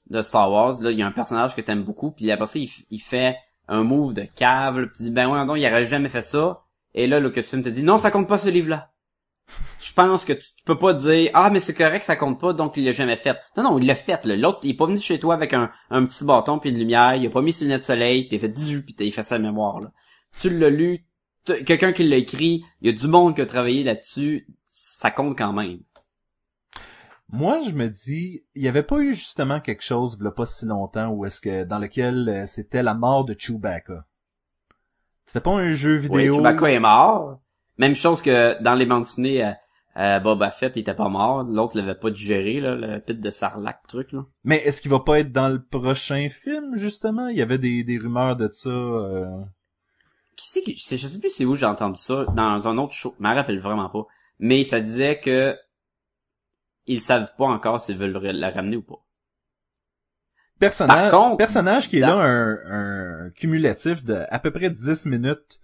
de 0.10 0.22
Star 0.22 0.52
Wars, 0.52 0.76
là, 0.82 0.92
il 0.92 1.00
y 1.00 1.02
a 1.02 1.08
un 1.08 1.12
personnage 1.12 1.56
que 1.56 1.62
t'aimes 1.62 1.84
beaucoup, 1.84 2.12
puis 2.12 2.32
après 2.32 2.48
ça, 2.48 2.60
il, 2.60 3.00
fait 3.00 3.36
un 3.68 3.84
move 3.84 4.14
de 4.14 4.24
cave, 4.24 4.80
là, 4.80 4.88
puis 4.88 4.98
tu 4.98 5.04
dis, 5.04 5.12
ben 5.12 5.28
ouais, 5.28 5.44
non, 5.44 5.56
il 5.56 5.66
aurait 5.66 5.86
jamais 5.86 6.10
fait 6.10 6.22
ça. 6.22 6.64
Et 6.94 7.08
là, 7.08 7.20
Lucasfilm 7.20 7.64
te 7.64 7.70
dit, 7.70 7.84
non, 7.84 7.98
ça 7.98 8.12
compte 8.12 8.28
pas 8.28 8.38
ce 8.38 8.50
livre-là. 8.50 8.92
je 9.82 9.94
pense 9.94 10.26
que 10.26 10.34
tu, 10.34 10.42
tu 10.42 10.64
peux 10.66 10.78
pas 10.78 10.94
dire 10.94 11.32
ah 11.34 11.50
mais 11.50 11.62
c'est 11.62 11.74
correct 11.74 12.06
ça 12.06 12.18
compte 12.18 12.40
pas 12.40 12.52
donc 12.52 12.76
il 12.76 12.86
l'a 12.86 12.92
jamais 12.92 13.16
fait. 13.16 13.38
Non 13.56 13.64
non, 13.64 13.80
il 13.80 13.88
l'a 13.88 13.96
fait. 13.96 14.26
L'autre 14.26 14.60
il 14.64 14.72
est 14.72 14.78
pas 14.78 14.86
venu 14.86 15.00
chez 15.00 15.20
toi 15.20 15.34
avec 15.34 15.54
un, 15.54 15.72
petit 15.90 16.26
bâton 16.26 16.60
puis 16.60 16.70
une 16.70 16.78
lumière, 16.78 17.16
il 17.16 17.26
a 17.26 17.30
pas 17.30 17.42
mis 17.42 17.54
ses 17.54 17.66
lunettes 17.66 17.82
de 17.82 17.86
soleil, 17.86 18.28
puis 18.28 18.38
il 18.38 18.40
fait 18.40 18.50
18 18.50 18.84
puis 18.84 18.96
il 19.00 19.12
fait 19.12 19.24
sa 19.24 19.40
mémoire 19.40 19.80
là. 19.80 19.92
Tu 20.38 20.50
l'as 20.50 20.70
lu, 20.70 21.07
quelqu'un 21.66 21.94
qui 21.94 22.04
l'a 22.04 22.18
écrit, 22.18 22.64
il 22.82 22.88
y 22.88 22.94
a 22.94 22.98
du 22.98 23.08
monde 23.08 23.36
qui 23.36 23.42
a 23.42 23.46
travaillé 23.46 23.84
là-dessus, 23.84 24.48
ça 24.68 25.12
compte 25.12 25.38
quand 25.38 25.54
même. 25.54 25.80
Moi, 27.30 27.60
je 27.68 27.72
me 27.72 27.90
dis, 27.90 28.46
il 28.56 28.62
y 28.62 28.68
avait 28.70 28.84
pas 28.84 29.00
eu 29.00 29.14
justement 29.14 29.60
quelque 29.60 29.84
chose, 29.84 30.18
il 30.22 30.32
pas 30.32 30.46
si 30.46 30.66
longtemps, 30.66 31.10
où 31.10 31.26
est-ce 31.26 31.42
que, 31.42 31.66
dans 31.66 31.80
lequel 31.80 32.30
euh, 32.30 32.46
c'était 32.46 32.84
la 32.84 32.94
mort 32.94 33.26
de 33.26 33.36
Chewbacca. 33.38 34.06
C'était 35.26 35.42
pas 35.42 35.52
un 35.52 35.72
jeu 35.72 35.98
Oui, 36.10 36.24
vidéo? 36.24 36.36
Chewbacca 36.36 36.72
est 36.72 36.80
mort. 36.80 37.42
Même 37.78 37.96
chose 37.96 38.22
que 38.22 38.62
dans 38.64 38.76
les 38.76 38.86
bandes 38.86 39.06
euh, 39.20 39.52
euh, 39.98 40.20
Boba 40.20 40.52
Fett 40.52 40.76
il 40.78 40.80
était 40.80 40.94
pas 40.94 41.10
mort, 41.10 41.44
l'autre 41.44 41.78
l'avait 41.78 41.96
pas 41.96 42.10
digéré 42.12 42.62
là, 42.62 42.76
le 42.76 43.00
pit 43.02 43.20
de 43.20 43.30
Sarlacc 43.30 43.86
truc 43.88 44.14
là. 44.14 44.26
Mais 44.46 44.58
est-ce 44.58 44.80
qu'il 44.80 44.90
va 44.92 45.02
pas 45.02 45.20
être 45.20 45.32
dans 45.34 45.50
le 45.50 45.62
prochain 45.62 46.30
film, 46.30 46.78
justement? 46.78 47.28
Il 47.28 47.36
y 47.36 47.42
avait 47.42 47.58
des, 47.58 47.84
des 47.84 47.98
rumeurs 47.98 48.38
de 48.38 48.48
ça. 48.52 48.70
euh, 48.70 49.26
Qui 50.38 50.48
c'est 50.50 50.62
qui, 50.62 50.76
je 50.78 50.96
sais 51.08 51.20
plus 51.20 51.30
c'est 51.32 51.44
où 51.46 51.56
j'ai 51.56 51.66
entendu 51.66 52.00
ça, 52.00 52.26
dans 52.36 52.66
un 52.68 52.78
autre 52.78 52.94
show, 52.94 53.14
je 53.20 53.24
me 53.28 53.34
rappelle 53.36 53.60
vraiment 53.60 53.90
pas. 53.90 54.06
Mais 54.40 54.64
ça 54.64 54.80
disait 54.80 55.20
que 55.20 55.58
ils 56.86 57.02
savent 57.02 57.34
pas 57.38 57.46
encore 57.46 57.82
s'ils 57.82 57.98
veulent 57.98 58.14
le- 58.14 58.32
la 58.32 58.50
ramener 58.52 58.78
ou 58.78 58.82
pas. 58.84 59.04
Personnage, 60.60 61.12
Par 61.12 61.12
contre, 61.12 61.38
personnage 61.38 61.90
qui 61.90 61.98
est 61.98 62.02
dans- 62.02 62.20
là 62.20 62.24
un, 62.24 63.26
un 63.26 63.30
cumulatif 63.32 64.04
de 64.04 64.24
à 64.30 64.40
peu 64.40 64.52
près 64.52 64.70
10 64.70 65.06
minutes. 65.06 65.60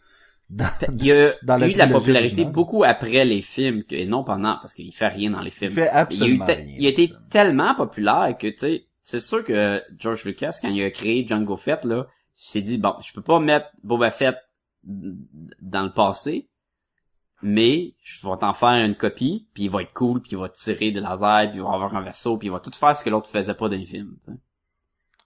Dans... 0.49 0.69
Il 0.91 1.05
y 1.05 1.11
a, 1.11 1.33
Dans 1.41 1.59
eu 1.67 1.71
de 1.71 1.77
la 1.77 1.87
popularité 1.87 2.41
originale. 2.41 2.51
beaucoup 2.53 2.83
après 2.83 3.25
les 3.25 3.41
films 3.41 3.83
que, 3.85 3.95
et 3.95 4.05
non 4.05 4.23
pendant, 4.23 4.57
parce 4.61 4.73
qu'il 4.75 4.93
fait 4.93 5.07
rien 5.07 5.31
dans 5.31 5.41
les 5.41 5.49
Il 5.49 5.53
films. 5.53 5.71
fait 5.71 5.85
Il, 6.09 6.23
a 6.23 6.27
eu 6.27 6.37
absolument 6.37 6.45
te- 6.45 6.51
rien. 6.51 6.75
il 6.77 6.85
a 6.85 6.89
été 6.89 7.11
tellement 7.31 7.73
populaire 7.73 8.35
que, 8.37 8.47
tu 8.47 8.57
sais, 8.59 8.85
c'est 9.01 9.19
sûr 9.19 9.43
que 9.43 9.81
George 9.97 10.25
Lucas, 10.25 10.57
quand 10.61 10.69
il 10.69 10.83
a 10.83 10.91
créé 10.91 11.25
Django 11.27 11.57
Fett, 11.57 11.83
là, 11.85 12.05
il 12.37 12.47
s'est 12.47 12.61
dit, 12.61 12.77
bon, 12.77 12.93
je 13.01 13.11
peux 13.13 13.21
pas 13.23 13.39
mettre 13.39 13.67
Boba 13.83 14.11
Fett 14.11 14.35
dans 14.83 15.83
le 15.83 15.93
passé, 15.93 16.49
mais 17.41 17.95
je 18.01 18.27
vais 18.27 18.37
t'en 18.37 18.53
faire 18.53 18.85
une 18.85 18.95
copie, 18.95 19.47
puis 19.53 19.63
il 19.63 19.69
va 19.69 19.81
être 19.81 19.93
cool, 19.93 20.21
puis 20.21 20.31
il 20.31 20.37
va 20.37 20.49
tirer 20.49 20.91
de 20.91 21.01
laser, 21.01 21.49
puis 21.49 21.59
il 21.59 21.63
va 21.63 21.73
avoir 21.73 21.95
un 21.95 22.01
vaisseau, 22.01 22.37
puis 22.37 22.47
il 22.47 22.51
va 22.51 22.59
tout 22.59 22.71
faire 22.71 22.95
ce 22.95 23.03
que 23.03 23.09
l'autre 23.09 23.29
faisait 23.29 23.53
pas 23.53 23.69
dans 23.69 23.75
les 23.75 23.85
films. 23.85 24.17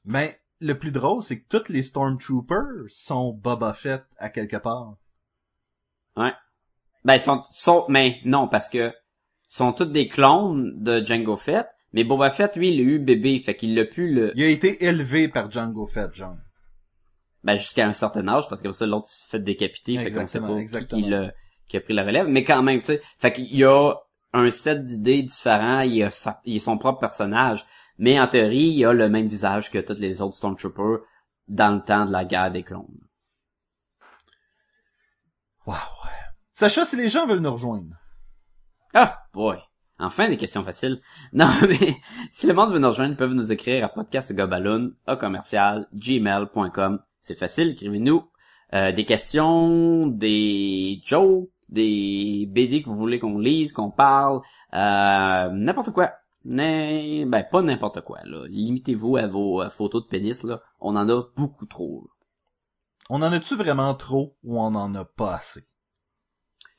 Mais 0.05 0.39
le 0.59 0.77
plus 0.77 0.91
drôle, 0.91 1.21
c'est 1.21 1.41
que 1.41 1.47
tous 1.47 1.71
les 1.71 1.83
Stormtroopers 1.83 2.89
sont 2.89 3.33
Boba 3.33 3.73
Fett 3.73 4.03
à 4.17 4.29
quelque 4.29 4.57
part. 4.57 4.95
Ben, 7.05 7.15
ils 7.15 7.21
sont, 7.21 7.43
sont, 7.51 7.85
mais 7.87 8.19
non, 8.25 8.47
parce 8.47 8.67
que 8.67 8.91
sont 9.47 9.71
tous 9.71 9.85
des 9.85 10.07
clones 10.07 10.81
de 10.81 11.05
Django 11.05 11.37
Fett, 11.37 11.67
mais 11.93 12.03
Boba 12.03 12.29
Fett, 12.29 12.55
lui, 12.55 12.73
il 12.73 12.79
a 12.79 12.83
eu 12.83 12.99
bébé, 12.99 13.39
fait 13.39 13.55
qu'il 13.55 13.75
l'a 13.75 13.85
pu 13.85 14.11
le, 14.11 14.33
Il 14.35 14.43
a 14.43 14.49
été 14.49 14.83
élevé 14.83 15.27
par 15.27 15.49
Django 15.49 15.87
Fett, 15.87 16.13
genre. 16.13 16.37
Ben, 17.43 17.57
jusqu'à 17.57 17.85
un 17.87 17.93
certain 17.93 18.27
âge, 18.27 18.43
parce 18.49 18.59
que 18.61 18.63
comme 18.67 18.73
ça, 18.73 18.85
l'autre 18.85 19.07
s'est 19.07 19.29
fait 19.31 19.39
décapiter, 19.39 19.97
fait 19.97 20.05
qu'on 20.05 20.27
sait 20.27 20.39
Exactement, 20.39 20.47
pas 20.47 20.55
qui, 20.55 20.61
exactement. 20.61 21.29
qui 21.67 21.77
a 21.77 21.81
pris 21.81 21.93
la 21.93 22.03
relève, 22.03 22.27
mais 22.27 22.43
quand 22.43 22.61
même, 22.63 22.79
tu 22.81 22.87
sais, 22.87 23.01
fait 23.19 23.33
qu'il 23.33 23.55
y 23.55 23.63
a 23.63 23.93
un 24.33 24.51
set 24.51 24.85
d'idées 24.85 25.23
différents, 25.23 25.81
il 25.81 26.03
a, 26.03 26.09
sa- 26.09 26.41
il 26.45 26.57
a 26.57 26.59
son 26.59 26.77
propre 26.77 26.99
personnage, 26.99 27.65
mais 27.97 28.19
en 28.19 28.27
théorie, 28.27 28.73
il 28.75 28.85
a 28.85 28.93
le 28.93 29.09
même 29.09 29.27
visage 29.27 29.71
que 29.71 29.79
tous 29.79 29.93
les 29.99 30.21
autres 30.21 30.35
Stormtroopers 30.35 30.99
dans 31.47 31.75
le 31.75 31.81
temps 31.81 32.05
de 32.05 32.11
la 32.11 32.25
guerre 32.25 32.51
des 32.51 32.63
clones. 32.63 32.85
Wow. 35.65 35.75
Sacha, 36.53 36.85
si 36.85 36.95
les 36.95 37.09
gens 37.09 37.27
veulent 37.27 37.39
nous 37.39 37.51
rejoindre. 37.51 37.95
Ah, 38.93 39.19
boy. 39.33 39.57
Enfin, 39.99 40.29
des 40.29 40.37
questions 40.37 40.63
faciles. 40.63 41.01
Non, 41.33 41.51
mais 41.63 41.97
si 42.31 42.47
le 42.47 42.53
monde 42.53 42.71
veut 42.71 42.79
nous 42.79 42.87
rejoindre, 42.87 43.13
ils 43.13 43.17
peuvent 43.17 43.33
nous 43.33 43.51
écrire 43.51 43.85
à 43.85 43.89
podcastgobaloon, 43.89 44.93
à 45.07 45.15
commercial, 45.15 45.87
gmail.com. 45.93 46.99
C'est 47.27 47.35
facile, 47.35 47.71
écrivez-nous 47.71 48.23
euh, 48.73 48.93
des 48.93 49.03
questions, 49.03 50.07
des 50.07 51.01
jokes, 51.03 51.49
des 51.67 52.47
BD 52.49 52.81
que 52.81 52.87
vous 52.87 52.95
voulez 52.95 53.19
qu'on 53.19 53.37
lise, 53.37 53.73
qu'on 53.73 53.91
parle, 53.91 54.39
euh, 54.73 55.49
n'importe 55.51 55.91
quoi. 55.91 56.13
Né- 56.45 57.25
ben, 57.25 57.43
pas 57.43 57.61
n'importe 57.61 57.99
quoi, 57.99 58.19
là. 58.23 58.45
Limitez-vous 58.47 59.17
à 59.17 59.27
vos 59.27 59.61
euh, 59.61 59.69
photos 59.69 60.05
de 60.05 60.07
pénis, 60.07 60.41
là. 60.43 60.61
On 60.79 60.95
en 60.95 61.09
a 61.09 61.23
beaucoup 61.35 61.65
trop. 61.65 62.05
là. 62.05 62.25
On 63.09 63.21
en 63.21 63.33
a-tu 63.33 63.57
vraiment 63.57 63.93
trop 63.93 64.37
ou 64.45 64.57
on 64.61 64.73
en 64.75 64.95
a 64.95 65.03
pas 65.03 65.33
assez? 65.35 65.67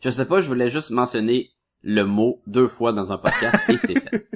Je 0.01 0.09
sais 0.09 0.25
pas, 0.25 0.41
je 0.41 0.49
voulais 0.49 0.71
juste 0.71 0.89
mentionner 0.89 1.51
le 1.83 2.05
mot 2.05 2.41
deux 2.47 2.69
fois 2.69 2.95
dans 2.95 3.13
un 3.13 3.19
podcast 3.19 3.69
et 3.69 3.77
c'est 3.77 4.01
fait. 4.01 4.27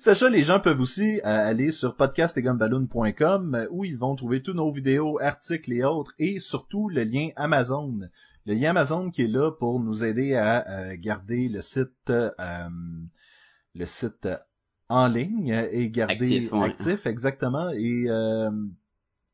Sacha, 0.00 0.28
les 0.28 0.42
gens 0.42 0.60
peuvent 0.60 0.80
aussi 0.80 1.20
euh, 1.20 1.22
aller 1.24 1.70
sur 1.70 1.96
podcastetgumballoon.com 1.96 3.54
euh, 3.54 3.66
où 3.70 3.84
ils 3.84 3.98
vont 3.98 4.14
trouver 4.14 4.42
tous 4.42 4.52
nos 4.52 4.70
vidéos, 4.72 5.20
articles 5.20 5.72
et 5.72 5.82
autres, 5.82 6.14
et 6.18 6.38
surtout 6.38 6.88
le 6.88 7.02
lien 7.02 7.30
Amazon. 7.36 8.00
Le 8.46 8.54
lien 8.54 8.70
Amazon 8.70 9.10
qui 9.10 9.22
est 9.22 9.28
là 9.28 9.50
pour 9.50 9.80
nous 9.80 10.04
aider 10.04 10.34
à 10.36 10.68
euh, 10.68 10.96
garder 10.98 11.48
le 11.48 11.60
site 11.60 12.10
euh, 12.10 12.68
le 13.74 13.86
site 13.86 14.28
en 14.88 15.08
ligne 15.08 15.66
et 15.72 15.90
garder 15.90 16.12
Actif, 16.14 16.52
ouais. 16.52 16.66
actif, 16.66 17.06
exactement. 17.06 17.70
Et 17.70 18.04
euh, 18.08 18.50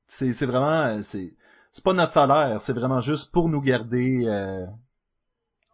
c'est 0.09 0.47
vraiment 0.47 1.03
c'est 1.03 1.35
c'est 1.73 1.85
pas 1.85 1.93
notre 1.93 2.13
salaire, 2.13 2.61
c'est 2.61 2.73
vraiment 2.73 3.01
juste 3.01 3.33
pour 3.33 3.49
nous 3.49 3.61
garder 3.61 4.23
euh, 4.27 4.67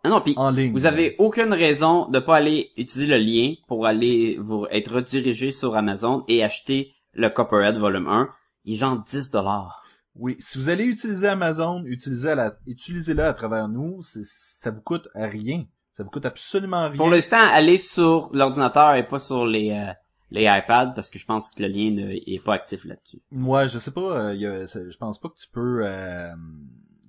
Ah 0.04 0.08
non, 0.08 0.20
puis 0.20 0.34
en 0.36 0.50
ligne. 0.50 0.72
Vous 0.72 0.86
avez 0.86 1.14
aucune 1.18 1.52
raison 1.52 2.08
de 2.08 2.18
pas 2.18 2.36
aller 2.36 2.70
utiliser 2.76 3.06
le 3.06 3.18
lien 3.18 3.54
pour 3.68 3.86
aller 3.86 4.36
vous 4.40 4.66
être 4.70 4.92
redirigé 4.94 5.50
sur 5.52 5.76
Amazon 5.76 6.24
et 6.28 6.42
acheter 6.42 6.94
le 7.12 7.28
Copperhead 7.28 7.76
volume 7.76 8.06
1. 8.08 8.28
Il 8.64 8.74
est 8.74 8.76
genre 8.76 9.02
10 9.04 9.30
dollars. 9.30 9.82
Oui, 10.16 10.36
si 10.38 10.58
vous 10.58 10.70
allez 10.70 10.84
utiliser 10.84 11.28
Amazon, 11.28 11.84
utilisez 11.86 12.34
la, 12.34 12.54
utilisez-le 12.66 13.24
à 13.24 13.32
travers 13.32 13.68
nous. 13.68 14.00
Ça 14.02 14.70
vous 14.70 14.80
coûte 14.82 15.08
rien. 15.14 15.64
Ça 15.92 16.02
vous 16.02 16.10
coûte 16.10 16.24
absolument 16.26 16.88
rien. 16.88 16.96
Pour 16.96 17.08
l'instant, 17.10 17.38
allez 17.52 17.78
sur 17.78 18.30
l'ordinateur 18.32 18.94
et 18.94 19.06
pas 19.06 19.18
sur 19.18 19.44
les 19.44 19.70
euh, 19.70 19.92
les 20.30 20.44
iPads 20.44 20.92
parce 20.94 21.10
que 21.10 21.18
je 21.18 21.26
pense 21.26 21.52
que 21.52 21.62
le 21.62 21.68
lien 21.68 21.90
ne 21.90 22.12
est 22.12 22.42
pas 22.44 22.54
actif 22.54 22.84
là-dessus. 22.84 23.20
Moi, 23.30 23.66
je 23.66 23.78
sais 23.78 23.90
pas. 23.92 24.28
euh, 24.28 24.34
y 24.34 24.46
a- 24.46 24.64
je 24.66 24.96
pense 24.96 25.18
pas 25.20 25.28
que 25.28 25.36
tu 25.38 25.48
peux, 25.52 25.80
euh, 25.84 26.30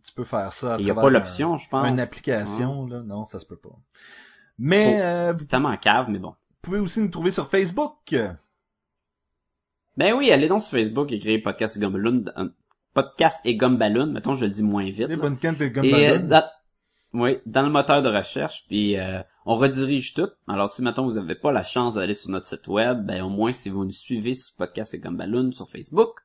tu 0.03 0.13
peux 0.13 0.23
faire 0.23 0.51
ça. 0.53 0.77
Il 0.79 0.85
y 0.85 0.91
a 0.91 0.95
pas 0.95 1.09
l'option, 1.09 1.57
je 1.57 1.69
pense. 1.69 1.87
Une 1.87 1.99
application, 1.99 2.85
là, 2.87 3.01
non, 3.01 3.25
ça 3.25 3.39
se 3.39 3.45
peut 3.45 3.55
pas. 3.57 3.77
Mais 4.57 4.85
Faut- 4.97 5.03
euh, 5.03 5.33
vous 5.33 5.39
C'est 5.39 5.47
tellement 5.47 5.75
cave, 5.77 6.09
mais 6.09 6.19
bon. 6.19 6.35
pouvez 6.61 6.79
aussi 6.79 6.99
nous 7.01 7.07
trouver 7.09 7.31
sur 7.31 7.47
Facebook. 7.49 8.15
Ben 9.97 10.13
oui, 10.13 10.31
allez 10.31 10.47
donc 10.47 10.61
sur 10.61 10.77
Facebook 10.77 11.11
et 11.11 11.19
créer 11.19 11.39
Podcast 11.39 11.75
et 11.77 11.79
Gumballoon. 11.79 12.25
euh, 12.37 12.49
Podcast 12.93 13.39
et 13.45 13.55
Gumballoon, 13.55 14.07
mettons, 14.07 14.35
je 14.35 14.45
le 14.45 14.51
dis 14.51 14.63
moins 14.63 14.85
vite. 14.89 15.09
Et 15.11 15.13
euh, 15.13 15.69
Gumballoon. 15.69 16.27
dans, 16.27 16.43
oui, 17.13 17.37
dans 17.45 17.61
le 17.63 17.69
moteur 17.69 18.01
de 18.01 18.09
recherche, 18.09 18.65
puis 18.67 18.97
euh, 18.97 19.21
on 19.45 19.55
redirige 19.57 20.13
tout. 20.13 20.29
Alors 20.47 20.69
si 20.69 20.81
maintenant 20.81 21.05
vous 21.05 21.13
n'avez 21.15 21.35
pas 21.35 21.51
la 21.51 21.63
chance 21.63 21.93
d'aller 21.95 22.13
sur 22.13 22.29
notre 22.31 22.45
site 22.47 22.67
web, 22.67 23.05
ben 23.05 23.21
au 23.23 23.29
moins 23.29 23.51
si 23.51 23.69
vous 23.69 23.83
nous 23.85 23.91
suivez 23.91 24.33
sur 24.33 24.55
Podcast 24.55 24.93
et 24.93 24.99
Gumballoon 24.99 25.51
sur 25.51 25.69
Facebook, 25.69 26.19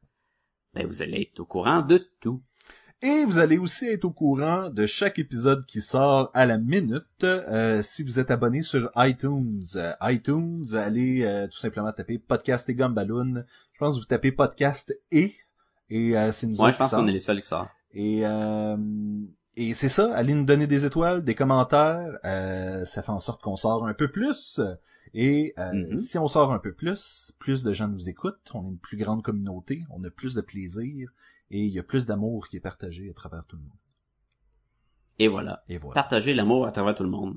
ben 0.74 0.86
vous 0.86 1.02
allez 1.02 1.22
être 1.32 1.40
au 1.40 1.44
courant 1.46 1.82
de 1.82 2.06
tout. 2.20 2.42
Et 3.02 3.24
vous 3.24 3.38
allez 3.38 3.58
aussi 3.58 3.86
être 3.86 4.04
au 4.06 4.10
courant 4.10 4.70
de 4.70 4.86
chaque 4.86 5.18
épisode 5.18 5.66
qui 5.66 5.80
sort 5.82 6.30
à 6.32 6.46
la 6.46 6.58
minute 6.58 7.04
euh, 7.24 7.82
si 7.82 8.02
vous 8.02 8.18
êtes 8.18 8.30
abonné 8.30 8.62
sur 8.62 8.90
iTunes. 8.96 9.62
Euh, 9.76 9.92
iTunes, 10.02 10.64
allez 10.72 11.22
euh, 11.22 11.46
tout 11.46 11.58
simplement 11.58 11.92
taper 11.92 12.18
Podcast 12.18 12.68
et 12.70 12.74
Gumballoon. 12.74 13.44
Je 13.74 13.78
pense 13.78 13.94
que 13.94 14.00
vous 14.00 14.06
tapez 14.06 14.32
Podcast 14.32 14.96
et 15.12 15.34
et 15.90 16.16
euh, 16.16 16.32
c'est 16.32 16.46
nous 16.46 16.56
Moi, 16.56 16.68
autres 16.68 16.74
je 16.74 16.78
pense 16.78 16.90
qu'on 16.90 17.06
est 17.06 17.12
les 17.12 17.20
seuls 17.20 17.40
qui 17.42 17.48
sortent. 17.48 17.68
Et 17.92 18.26
euh, 18.26 18.76
et 19.58 19.72
c'est 19.74 19.88
ça, 19.90 20.12
allez 20.14 20.34
nous 20.34 20.44
donner 20.44 20.66
des 20.66 20.84
étoiles, 20.84 21.22
des 21.22 21.34
commentaires, 21.34 22.18
euh, 22.24 22.84
ça 22.84 23.02
fait 23.02 23.10
en 23.12 23.20
sorte 23.20 23.42
qu'on 23.42 23.56
sort 23.56 23.86
un 23.86 23.94
peu 23.94 24.10
plus. 24.10 24.60
Et 25.14 25.54
euh, 25.58 25.72
Mhm. 25.72 25.98
si 25.98 26.18
on 26.18 26.28
sort 26.28 26.52
un 26.52 26.58
peu 26.58 26.72
plus, 26.72 27.32
plus 27.38 27.62
de 27.62 27.72
gens 27.72 27.88
nous 27.88 28.08
écoutent, 28.10 28.50
on 28.52 28.66
est 28.66 28.70
une 28.70 28.78
plus 28.78 28.96
grande 28.98 29.22
communauté, 29.22 29.82
on 29.90 30.02
a 30.04 30.10
plus 30.10 30.34
de 30.34 30.40
plaisir 30.42 31.10
et 31.50 31.60
il 31.60 31.72
y 31.72 31.78
a 31.78 31.82
plus 31.82 32.06
d'amour 32.06 32.48
qui 32.48 32.56
est 32.56 32.60
partagé 32.60 33.10
à 33.10 33.14
travers 33.14 33.46
tout 33.46 33.56
le 33.56 33.62
monde. 33.62 33.78
Et 35.18 35.28
voilà. 35.28 35.62
Et 35.68 35.78
voilà. 35.78 35.94
Partagez 35.94 36.34
l'amour 36.34 36.66
à 36.66 36.72
travers 36.72 36.94
tout 36.94 37.02
le 37.02 37.08
monde. 37.08 37.36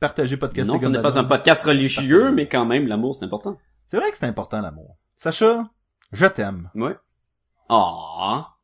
Partagez 0.00 0.36
podcast. 0.36 0.70
non, 0.70 0.78
ce 0.78 0.86
n'est 0.86 1.00
pas 1.00 1.18
un 1.18 1.24
podcast 1.24 1.62
religieux, 1.62 2.18
Partagez. 2.18 2.34
mais 2.34 2.48
quand 2.48 2.64
même, 2.64 2.86
l'amour, 2.86 3.16
c'est 3.16 3.24
important. 3.24 3.58
C'est 3.88 3.98
vrai 3.98 4.10
que 4.10 4.16
c'est 4.16 4.26
important 4.26 4.60
l'amour. 4.60 4.96
Sacha, 5.16 5.68
je 6.12 6.26
t'aime. 6.26 6.70
Ouais. 6.74 6.96
Ah. 7.68 8.56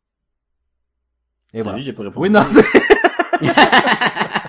Et 1.53 1.63
voilà. 1.63 1.79
j'ai 1.79 1.93
pas 1.93 2.03
répondu. 2.05 2.23
Oui, 2.23 2.31
non, 2.31 2.45
c'est... 2.47 2.65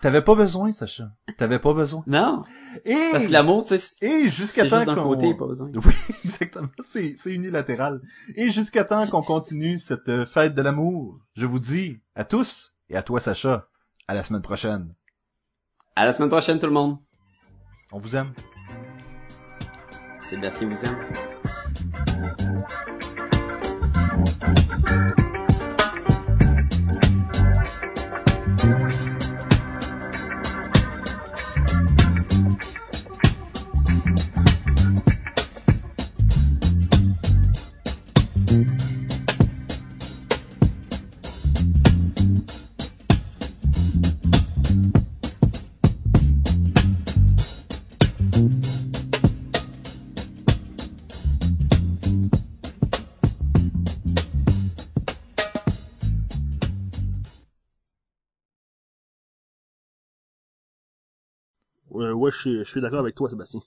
T'avais 0.00 0.22
pas 0.22 0.34
besoin, 0.34 0.72
Sacha. 0.72 1.10
T'avais 1.36 1.58
pas 1.58 1.74
besoin. 1.74 2.02
Non, 2.06 2.42
Et, 2.84 2.96
parce 3.12 3.26
que 3.26 3.32
l'amour, 3.32 3.64
tu 3.64 3.78
sais, 3.78 3.94
et 4.00 4.08
c'est 4.08 4.28
jusqu'à 4.28 4.62
juste 4.64 4.74
temps 4.74 4.84
d'un 4.84 4.94
qu'on... 4.94 5.02
côté, 5.10 5.34
pas 5.34 5.46
besoin. 5.46 5.70
Oui, 5.84 5.94
exactement. 6.24 6.68
C'est, 6.80 7.14
c'est 7.16 7.32
unilatéral. 7.32 8.00
Et 8.34 8.50
jusqu'à 8.50 8.84
temps 8.84 9.06
qu'on 9.08 9.22
continue 9.22 9.78
cette 9.78 10.08
euh, 10.08 10.26
fête 10.26 10.54
de 10.54 10.62
l'amour, 10.62 11.20
je 11.34 11.46
vous 11.46 11.58
dis 11.58 12.00
à 12.14 12.24
tous, 12.24 12.74
et 12.88 12.96
à 12.96 13.02
toi, 13.02 13.20
Sacha, 13.20 13.68
à 14.08 14.14
la 14.14 14.22
semaine 14.22 14.42
prochaine. 14.42 14.94
À 15.94 16.04
la 16.04 16.12
semaine 16.12 16.30
prochaine, 16.30 16.58
tout 16.58 16.66
le 16.66 16.72
monde. 16.72 16.98
On 17.92 17.98
vous 17.98 18.16
aime. 18.16 18.32
Sébastien 20.20 20.68
vous 20.68 20.84
aime. 20.84 20.96
Ouais, 62.22 62.30
je 62.32 62.38
suis, 62.38 62.58
je 62.60 62.64
suis 62.64 62.80
d'accord 62.80 63.00
avec 63.00 63.14
toi, 63.14 63.28
Sébastien. 63.28 63.60